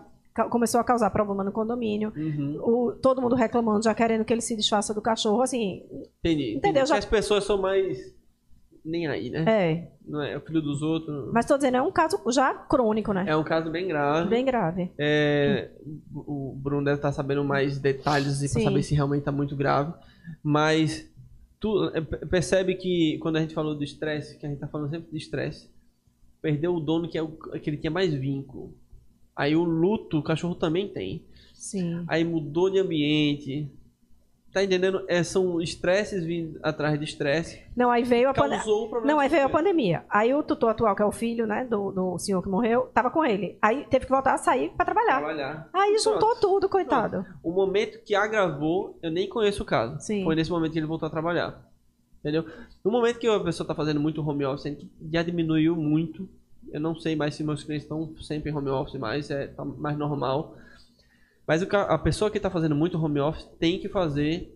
começou 0.51 0.81
a 0.81 0.85
causar 0.85 1.11
problema 1.11 1.43
no 1.45 1.53
condomínio. 1.53 2.13
Uhum. 2.17 2.59
O- 2.63 2.93
todo 2.93 3.21
mundo 3.23 3.35
reclamando, 3.35 3.85
já 3.85 3.95
querendo 3.95 4.25
que 4.25 4.33
ele 4.33 4.41
se 4.41 4.57
desfaça 4.57 4.93
do 4.95 5.01
cachorro. 5.03 5.43
Assim, 5.43 5.83
Entendi. 6.21 6.55
Entendeu? 6.57 6.87
Já- 6.87 6.97
as 6.99 7.05
pessoas 7.05 7.45
são 7.45 7.61
mais. 7.61 8.15
Nem 8.85 9.09
aí, 9.09 9.31
né? 9.31 9.45
é. 9.49 9.89
Não 10.07 10.23
é 10.23 10.37
o 10.37 10.41
filho 10.41 10.63
dos 10.63 10.81
outros. 10.81 11.33
Mas 11.33 11.45
estou 11.45 11.57
dizendo, 11.59 11.77
é 11.79 11.83
um 11.83 11.91
caso 11.91 12.21
já 12.31 12.55
crônico, 12.55 13.13
né? 13.13 13.25
É 13.27 13.35
um 13.37 13.43
caso 13.43 13.69
bem 13.69 13.89
grave. 13.89 14.29
Bem 14.31 14.45
grave. 14.45 14.93
É, 14.97 15.71
o 16.15 16.55
Bruno 16.57 16.85
deve 16.85 16.99
estar 16.99 17.11
sabendo 17.11 17.43
mais 17.45 17.81
detalhes 17.81 18.39
para 18.39 18.49
Sim. 18.49 18.63
saber 18.63 18.83
se 18.85 18.95
realmente 18.95 19.21
está 19.23 19.33
muito 19.33 19.57
grave. 19.57 19.93
Mas 20.41 21.11
tu 21.61 21.85
é, 21.95 22.01
pe- 22.01 22.27
percebe 22.27 22.75
que 22.77 23.19
quando 23.19 23.37
a 23.37 23.41
gente 23.41 23.55
falou 23.55 23.75
do 23.75 23.85
estresse, 23.85 24.39
que 24.39 24.47
a 24.47 24.49
gente 24.49 24.57
está 24.57 24.69
falando 24.69 24.91
sempre 24.91 25.11
de 25.11 25.17
estresse, 25.19 25.69
perdeu 26.41 26.75
o 26.75 26.81
dono 26.81 27.09
que 27.09 27.19
é 27.19 27.23
o 27.23 27.29
que 27.29 27.71
ele 27.71 27.77
tinha 27.77 27.91
mais 27.91 28.13
vínculo. 28.15 28.75
Aí 29.35 29.55
o 29.55 29.65
luto, 29.65 30.19
o 30.19 30.23
cachorro 30.23 30.55
também 30.55 30.89
tem. 30.89 31.23
Sim. 31.55 32.05
Aí 32.07 32.25
mudou 32.25 32.71
de 32.71 32.79
ambiente. 32.79 33.69
Tá 34.57 34.65
entendendo? 34.65 35.05
É, 35.07 35.23
são 35.23 35.61
estresses 35.61 36.25
vindo 36.25 36.59
atrás 36.63 36.99
de 36.99 37.05
estresse. 37.05 37.63
Não, 37.77 37.91
aí 37.91 38.03
veio 38.05 38.31
a 38.31 38.33
pandemia. 38.33 38.65
Não, 39.05 39.21
aí 39.21 39.29
veio 39.29 39.45
a 39.45 39.51
pandemia. 39.51 40.05
Aí 40.09 40.33
o 40.33 40.43
tutor 40.43 40.71
atual, 40.71 40.97
que 40.97 41.03
é 41.03 41.05
o 41.05 41.13
filho, 41.13 41.47
né, 41.47 41.67
do, 41.67 41.93
do 41.93 42.19
senhor 42.19 42.43
que 42.43 42.49
morreu, 42.49 42.89
tava 42.95 43.11
com 43.11 43.23
ele. 43.23 43.59
Aí 43.61 43.85
teve 43.91 44.07
que 44.07 44.11
voltar 44.11 44.33
a 44.33 44.39
sair 44.39 44.71
para 44.71 44.87
trabalhar. 44.87 45.19
Trabalhar. 45.19 45.69
Aí 45.75 45.99
juntou 45.99 46.31
Pronto. 46.31 46.41
tudo, 46.41 46.69
coitado. 46.71 47.27
O 47.43 47.53
momento 47.53 48.03
que 48.03 48.15
agravou, 48.15 48.99
eu 49.03 49.11
nem 49.11 49.29
conheço 49.29 49.63
o 49.63 49.67
caso. 49.67 50.01
Sim. 50.01 50.25
Foi 50.25 50.35
nesse 50.35 50.51
momento 50.51 50.73
que 50.73 50.79
ele 50.79 50.87
voltou 50.87 51.07
a 51.07 51.11
trabalhar. 51.11 51.63
Entendeu? 52.21 52.47
No 52.83 52.91
momento 52.91 53.19
que 53.19 53.29
a 53.29 53.39
pessoa 53.41 53.63
está 53.63 53.75
fazendo 53.75 54.01
muito 54.01 54.27
home 54.27 54.47
office, 54.47 54.75
já 55.13 55.23
diminuiu 55.23 55.77
muito. 55.77 56.27
Eu 56.73 56.81
não 56.81 56.95
sei 56.95 57.15
mais 57.15 57.35
se 57.35 57.45
meus 57.45 57.63
clientes 57.63 57.85
estão 57.85 58.11
sempre 58.23 58.51
em 58.51 58.55
home 58.55 58.71
office 58.71 58.99
mais, 58.99 59.31
é 59.31 59.49
tá 59.49 59.67
mais 59.67 59.99
normal. 59.99 60.57
Mas 61.47 61.63
o 61.63 61.69
a 61.77 61.99
pessoa 61.99 62.31
que 62.31 62.39
está 62.39 62.51
fazendo 62.51 62.75
muito 62.75 63.03
home 63.03 63.21
office 63.21 63.49
tem 63.59 63.79
que 63.79 63.89
fazer. 63.89 64.53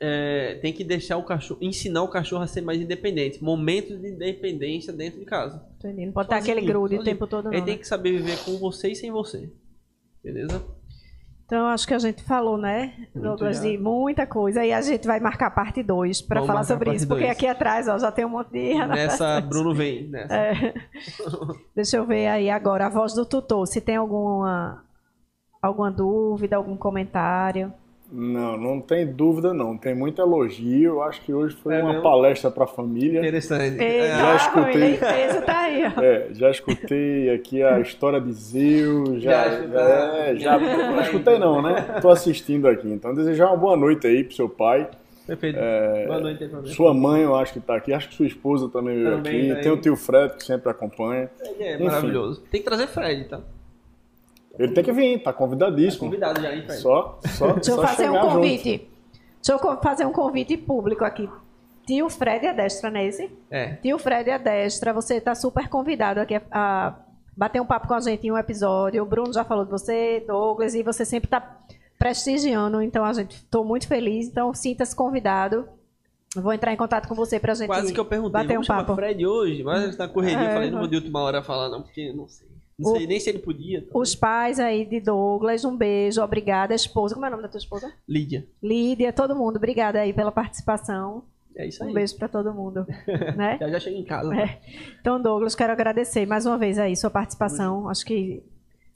é, 0.00 0.58
tem 0.60 0.72
que 0.72 0.82
deixar 0.82 1.16
o 1.16 1.22
cachorro. 1.22 1.60
ensinar 1.62 2.02
o 2.02 2.08
cachorro 2.08 2.42
a 2.42 2.46
ser 2.48 2.60
mais 2.60 2.80
independente. 2.80 3.42
Momentos 3.42 4.00
de 4.00 4.08
independência 4.08 4.92
dentro 4.92 5.20
de 5.20 5.24
casa. 5.24 5.64
Entendi. 5.78 6.06
Não 6.06 6.12
pode 6.12 6.28
Sozinho, 6.28 6.56
aquele 6.56 6.66
grude 6.66 6.98
o 6.98 7.04
tempo 7.04 7.26
todo, 7.26 7.44
não. 7.44 7.52
Ele 7.52 7.62
tem 7.62 7.74
né? 7.74 7.80
que 7.80 7.86
saber 7.86 8.10
viver 8.12 8.36
com 8.44 8.58
você 8.58 8.90
e 8.90 8.96
sem 8.96 9.12
você. 9.12 9.52
Beleza? 10.24 10.64
Então, 11.52 11.66
acho 11.66 11.86
que 11.86 11.92
a 11.92 11.98
gente 11.98 12.22
falou, 12.22 12.56
né, 12.56 13.08
Douglas, 13.14 13.60
de 13.60 13.76
muita 13.76 14.26
coisa. 14.26 14.64
E 14.64 14.72
a 14.72 14.80
gente 14.80 15.06
vai 15.06 15.20
marcar 15.20 15.50
parte 15.50 15.82
2 15.82 16.22
para 16.22 16.42
falar 16.46 16.64
sobre 16.64 16.94
isso. 16.94 17.06
Porque 17.06 17.24
dois. 17.24 17.36
aqui 17.36 17.46
atrás, 17.46 17.88
ó, 17.88 17.98
já 17.98 18.10
tem 18.10 18.24
um 18.24 18.30
monte 18.30 18.50
de 18.52 18.74
Nessa. 18.86 19.38
Bruno 19.42 19.74
vem. 19.74 20.08
Nessa. 20.08 20.34
É. 20.34 20.74
Deixa 21.76 21.98
eu 21.98 22.06
ver 22.06 22.26
aí 22.28 22.48
agora 22.48 22.86
a 22.86 22.88
voz 22.88 23.12
do 23.12 23.26
tutor. 23.26 23.66
Se 23.66 23.82
tem 23.82 23.96
alguma, 23.96 24.82
alguma 25.62 25.90
dúvida, 25.92 26.56
algum 26.56 26.76
comentário. 26.76 27.72
Não, 28.10 28.58
não 28.58 28.78
tem 28.78 29.06
dúvida 29.06 29.54
não. 29.54 29.74
Tem 29.78 29.94
muito 29.94 30.20
elogio. 30.20 30.90
Eu 30.96 31.02
acho 31.02 31.22
que 31.22 31.32
hoje 31.32 31.56
foi 31.56 31.76
É 31.76 31.82
uma 31.82 31.92
mesmo? 31.92 32.02
palestra 32.02 32.50
para 32.50 32.64
a 32.64 32.66
família. 32.66 33.20
Interessante. 33.20 33.82
É, 33.82 34.08
já 34.08 34.36
escutei. 34.36 34.82
ele 34.82 34.96
é 35.00 35.40
tá 35.40 35.58
aí. 35.60 35.82
É, 35.82 36.28
já 36.32 36.50
escutei 36.50 37.30
aqui 37.30 37.62
a 37.62 37.80
história 37.80 38.20
de 38.20 38.30
Zil, 38.32 39.18
Já 39.18 39.48
já, 39.66 39.80
é, 40.26 40.36
já, 40.36 40.58
não 40.58 41.00
escutei 41.00 41.38
não, 41.38 41.62
né? 41.62 42.00
Tô 42.02 42.10
assistindo 42.10 42.68
aqui. 42.68 42.86
Então 42.92 43.14
desejar 43.14 43.46
uma 43.46 43.56
boa 43.56 43.78
noite 43.78 44.06
aí 44.06 44.22
pro 44.24 44.34
seu 44.34 44.48
pai, 44.48 44.90
perfeito. 45.26 45.58
Boa 46.06 46.20
noite, 46.20 46.38
problema. 46.48 46.66
sua 46.74 46.92
mãe, 46.92 47.22
eu 47.22 47.34
acho 47.34 47.54
que 47.54 47.60
tá 47.60 47.76
aqui, 47.76 47.94
acho 47.94 48.10
que 48.10 48.14
sua 48.14 48.26
esposa 48.26 48.68
também 48.68 48.96
veio 48.96 49.16
Também 49.16 49.40
aqui. 49.40 49.48
tá 49.52 49.56
aí. 49.56 49.62
Tem 49.62 49.72
o 49.72 49.76
tio 49.78 49.96
Fred 49.96 50.34
que 50.34 50.44
sempre 50.44 50.70
acompanha. 50.70 51.30
É 51.58 51.76
Enfim. 51.76 51.84
maravilhoso. 51.84 52.42
Tem 52.50 52.60
que 52.60 52.66
trazer 52.68 52.88
Fred, 52.88 53.24
tá? 53.24 53.40
Ele 54.62 54.72
tem 54.72 54.84
que 54.84 54.92
vir, 54.92 55.22
tá 55.22 55.32
convidadíssimo. 55.32 56.04
Convidado 56.04 56.40
já, 56.40 56.54
hein, 56.54 56.62
Fred? 56.62 56.80
Só, 56.80 57.18
só, 57.26 57.52
Deixa 57.54 57.70
eu 57.70 57.76
só 57.76 57.82
fazer 57.82 58.08
um 58.10 58.12
chegar 58.12 58.22
junto. 58.22 58.34
convite. 58.34 58.88
Deixa 59.42 59.52
eu 59.52 59.82
fazer 59.82 60.06
um 60.06 60.12
convite 60.12 60.56
público 60.56 61.04
aqui. 61.04 61.28
Tio 61.86 62.08
Fred 62.08 62.46
é 62.46 62.54
destra, 62.54 62.90
não 62.90 63.00
é 63.00 63.06
esse? 63.06 63.30
É. 63.50 63.74
Tio 63.76 63.98
Fred 63.98 64.30
é 64.30 64.38
destra, 64.38 64.92
você 64.92 65.16
está 65.16 65.34
super 65.34 65.68
convidado 65.68 66.20
aqui 66.20 66.36
a, 66.36 66.42
a 66.52 66.94
bater 67.36 67.60
um 67.60 67.66
papo 67.66 67.88
com 67.88 67.94
a 67.94 68.00
gente 68.00 68.26
em 68.26 68.30
um 68.30 68.38
episódio. 68.38 69.02
O 69.02 69.06
Bruno 69.06 69.32
já 69.32 69.44
falou 69.44 69.64
de 69.64 69.70
você, 69.70 70.22
Douglas, 70.26 70.74
e 70.74 70.82
você 70.82 71.04
sempre 71.04 71.26
está 71.26 71.58
prestigiando, 71.98 72.80
então 72.82 73.04
a 73.04 73.12
gente 73.12 73.36
estou 73.36 73.64
muito 73.64 73.88
feliz. 73.88 74.28
Então 74.28 74.54
sinta-se 74.54 74.94
convidado. 74.94 75.68
Eu 76.36 76.40
Vou 76.40 76.52
entrar 76.52 76.72
em 76.72 76.76
contato 76.76 77.08
com 77.08 77.14
você 77.14 77.38
para 77.38 77.52
a 77.52 77.54
gente 77.54 77.66
Quase 77.66 77.92
que 77.92 78.00
eu 78.00 78.04
perguntei, 78.04 78.32
bater 78.42 78.58
um 78.58 78.64
papo. 78.64 78.94
Fred 78.94 79.26
hoje, 79.26 79.62
mas 79.62 79.82
ele 79.84 79.96
tá 79.96 80.08
correria. 80.08 80.38
É, 80.38 80.46
eu 80.46 80.54
falei, 80.54 80.70
não 80.70 80.78
vou 80.78 80.88
de 80.88 80.96
última 80.96 81.20
hora 81.20 81.42
falar 81.42 81.68
não, 81.68 81.82
porque 81.82 82.12
não 82.12 82.28
sei. 82.28 82.51
Não 82.78 82.92
O- 82.92 82.96
sei 82.96 83.06
nem 83.06 83.20
se 83.20 83.28
ele 83.30 83.38
podia. 83.38 83.82
tá? 83.82 83.98
Os 83.98 84.14
pais 84.14 84.58
aí 84.58 84.84
de 84.84 85.00
Douglas, 85.00 85.64
um 85.64 85.76
beijo, 85.76 86.22
obrigada. 86.22 86.74
A 86.74 86.76
esposa, 86.76 87.14
como 87.14 87.24
é 87.26 87.28
o 87.28 87.32
nome 87.32 87.42
da 87.42 87.48
tua 87.48 87.58
esposa? 87.58 87.92
Lídia. 88.08 88.46
Lídia, 88.62 89.12
todo 89.12 89.36
mundo, 89.36 89.56
obrigada 89.56 90.00
aí 90.00 90.12
pela 90.12 90.32
participação. 90.32 91.24
É 91.54 91.66
isso 91.66 91.84
aí. 91.84 91.90
Um 91.90 91.92
beijo 91.92 92.16
para 92.16 92.28
todo 92.28 92.52
mundo. 92.54 92.86
né? 93.36 93.58
Já 93.60 93.68
já 93.68 93.78
chega 93.80 93.96
em 93.98 94.04
casa. 94.04 94.34
É. 94.34 94.58
Então, 95.00 95.20
Douglas, 95.20 95.54
quero 95.54 95.72
agradecer 95.72 96.24
mais 96.26 96.46
uma 96.46 96.56
vez 96.56 96.78
aí 96.78 96.96
sua 96.96 97.10
participação. 97.10 97.88
Acho 97.90 98.04
que 98.06 98.42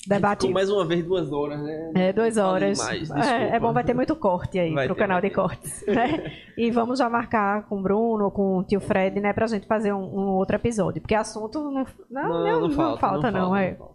debate. 0.06 0.48
Mais 0.48 0.70
uma 0.70 0.84
vez 0.84 1.04
duas 1.04 1.32
horas, 1.32 1.60
né? 1.60 1.92
É, 1.94 2.12
duas 2.12 2.36
horas. 2.36 2.78
demais, 2.78 3.10
é, 3.10 3.56
é 3.56 3.60
bom, 3.60 3.72
vai 3.72 3.84
ter 3.84 3.94
muito 3.94 4.14
corte 4.14 4.58
aí 4.58 4.72
Vai 4.72 4.86
pro 4.86 4.94
ter, 4.94 5.00
canal 5.00 5.20
de 5.20 5.30
cortes. 5.30 5.84
Né? 5.96 6.32
E 6.56 6.70
vamos 6.70 6.98
já 6.98 7.08
marcar 7.08 7.66
com 7.68 7.78
o 7.78 7.82
Bruno, 7.82 8.30
com 8.30 8.58
o 8.58 8.64
tio 8.64 8.80
Fred, 8.80 9.18
né, 9.20 9.32
pra 9.32 9.46
gente 9.46 9.66
fazer 9.66 9.92
um, 9.92 10.02
um 10.02 10.28
outro 10.36 10.56
episódio. 10.56 11.00
Porque 11.00 11.14
assunto 11.14 11.60
não, 11.60 11.86
não, 12.10 12.44
não, 12.44 12.68
não 12.68 12.98
falta, 12.98 13.30
não. 13.30 13.56
é. 13.56 13.74
falta. 13.74 13.94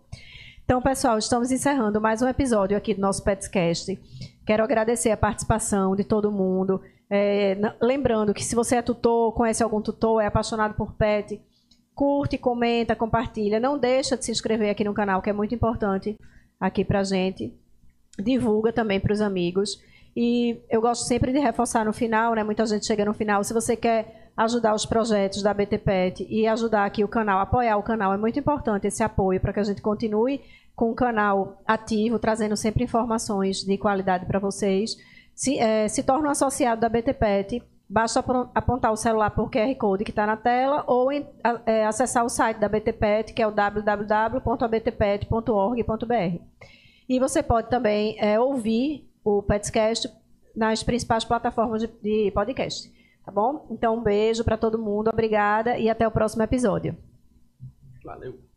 Então, 0.63 0.81
pessoal, 0.81 1.17
estamos 1.17 1.51
encerrando 1.51 1.99
mais 1.99 2.21
um 2.21 2.27
episódio 2.27 2.77
aqui 2.77 2.93
do 2.93 3.01
nosso 3.01 3.23
Petscast. 3.23 3.99
Quero 4.45 4.63
agradecer 4.63 5.11
a 5.11 5.17
participação 5.17 5.95
de 5.95 6.03
todo 6.03 6.31
mundo. 6.31 6.81
É, 7.09 7.57
lembrando 7.81 8.33
que 8.33 8.43
se 8.43 8.55
você 8.55 8.77
é 8.77 8.81
tutor, 8.81 9.33
conhece 9.33 9.61
algum 9.61 9.81
tutor, 9.81 10.21
é 10.21 10.27
apaixonado 10.27 10.73
por 10.75 10.93
pet, 10.93 11.41
curte, 12.01 12.35
comenta, 12.35 12.95
compartilha. 12.95 13.59
Não 13.59 13.77
deixa 13.77 14.17
de 14.17 14.25
se 14.25 14.31
inscrever 14.31 14.71
aqui 14.71 14.83
no 14.83 14.91
canal, 14.91 15.21
que 15.21 15.29
é 15.29 15.33
muito 15.33 15.53
importante 15.53 16.17
aqui 16.59 16.83
pra 16.83 17.03
gente. 17.03 17.53
Divulga 18.17 18.73
também 18.73 18.99
para 18.99 19.13
os 19.13 19.21
amigos. 19.21 19.79
E 20.15 20.57
eu 20.67 20.81
gosto 20.81 21.05
sempre 21.05 21.31
de 21.31 21.37
reforçar 21.37 21.85
no 21.85 21.93
final, 21.93 22.33
né? 22.33 22.43
Muita 22.43 22.65
gente 22.65 22.87
chega 22.87 23.05
no 23.05 23.13
final. 23.13 23.43
Se 23.43 23.53
você 23.53 23.75
quer 23.75 24.31
ajudar 24.35 24.73
os 24.73 24.83
projetos 24.83 25.43
da 25.43 25.53
BT 25.53 25.77
Pet 25.77 26.27
e 26.27 26.47
ajudar 26.47 26.85
aqui 26.85 27.03
o 27.03 27.07
canal, 27.07 27.39
apoiar 27.39 27.77
o 27.77 27.83
canal, 27.83 28.11
é 28.11 28.17
muito 28.17 28.39
importante 28.39 28.87
esse 28.87 29.03
apoio 29.03 29.39
para 29.39 29.53
que 29.53 29.59
a 29.59 29.63
gente 29.63 29.83
continue 29.83 30.41
com 30.75 30.89
o 30.89 30.95
canal 30.95 31.61
ativo, 31.67 32.17
trazendo 32.17 32.57
sempre 32.57 32.83
informações 32.83 33.57
de 33.57 33.77
qualidade 33.77 34.25
para 34.25 34.39
vocês. 34.39 34.97
Se, 35.35 35.59
eh, 35.59 35.87
se 35.87 36.01
torna 36.01 36.29
um 36.29 36.31
associado 36.31 36.81
da 36.81 36.89
BT 36.89 37.13
Pet, 37.13 37.63
basta 37.91 38.23
apontar 38.55 38.91
o 38.91 38.95
celular 38.95 39.29
por 39.31 39.49
QR 39.51 39.75
Code 39.75 40.03
que 40.05 40.11
está 40.11 40.25
na 40.25 40.37
tela 40.37 40.83
ou 40.87 41.11
em- 41.11 41.27
eh, 41.65 41.85
acessar 41.85 42.23
o 42.25 42.29
site 42.29 42.57
da 42.57 42.69
BT 42.69 42.93
Pet, 42.93 43.33
que 43.33 43.41
é 43.41 43.47
o 43.47 43.51
www.abtpet.org.br. 43.51 46.39
E 47.09 47.19
você 47.19 47.43
pode 47.43 47.69
também 47.69 48.15
eh, 48.19 48.39
ouvir 48.39 49.07
o 49.23 49.41
Petscast 49.43 50.09
nas 50.55 50.81
principais 50.83 51.25
plataformas 51.25 51.81
de, 51.81 51.87
de 52.01 52.31
podcast. 52.31 52.89
Tá 53.25 53.31
bom? 53.31 53.67
Então, 53.69 53.95
um 53.97 54.01
beijo 54.01 54.43
para 54.43 54.57
todo 54.57 54.79
mundo, 54.79 55.09
obrigada 55.09 55.77
e 55.77 55.89
até 55.89 56.07
o 56.07 56.11
próximo 56.11 56.43
episódio. 56.43 56.95
Valeu. 58.03 58.50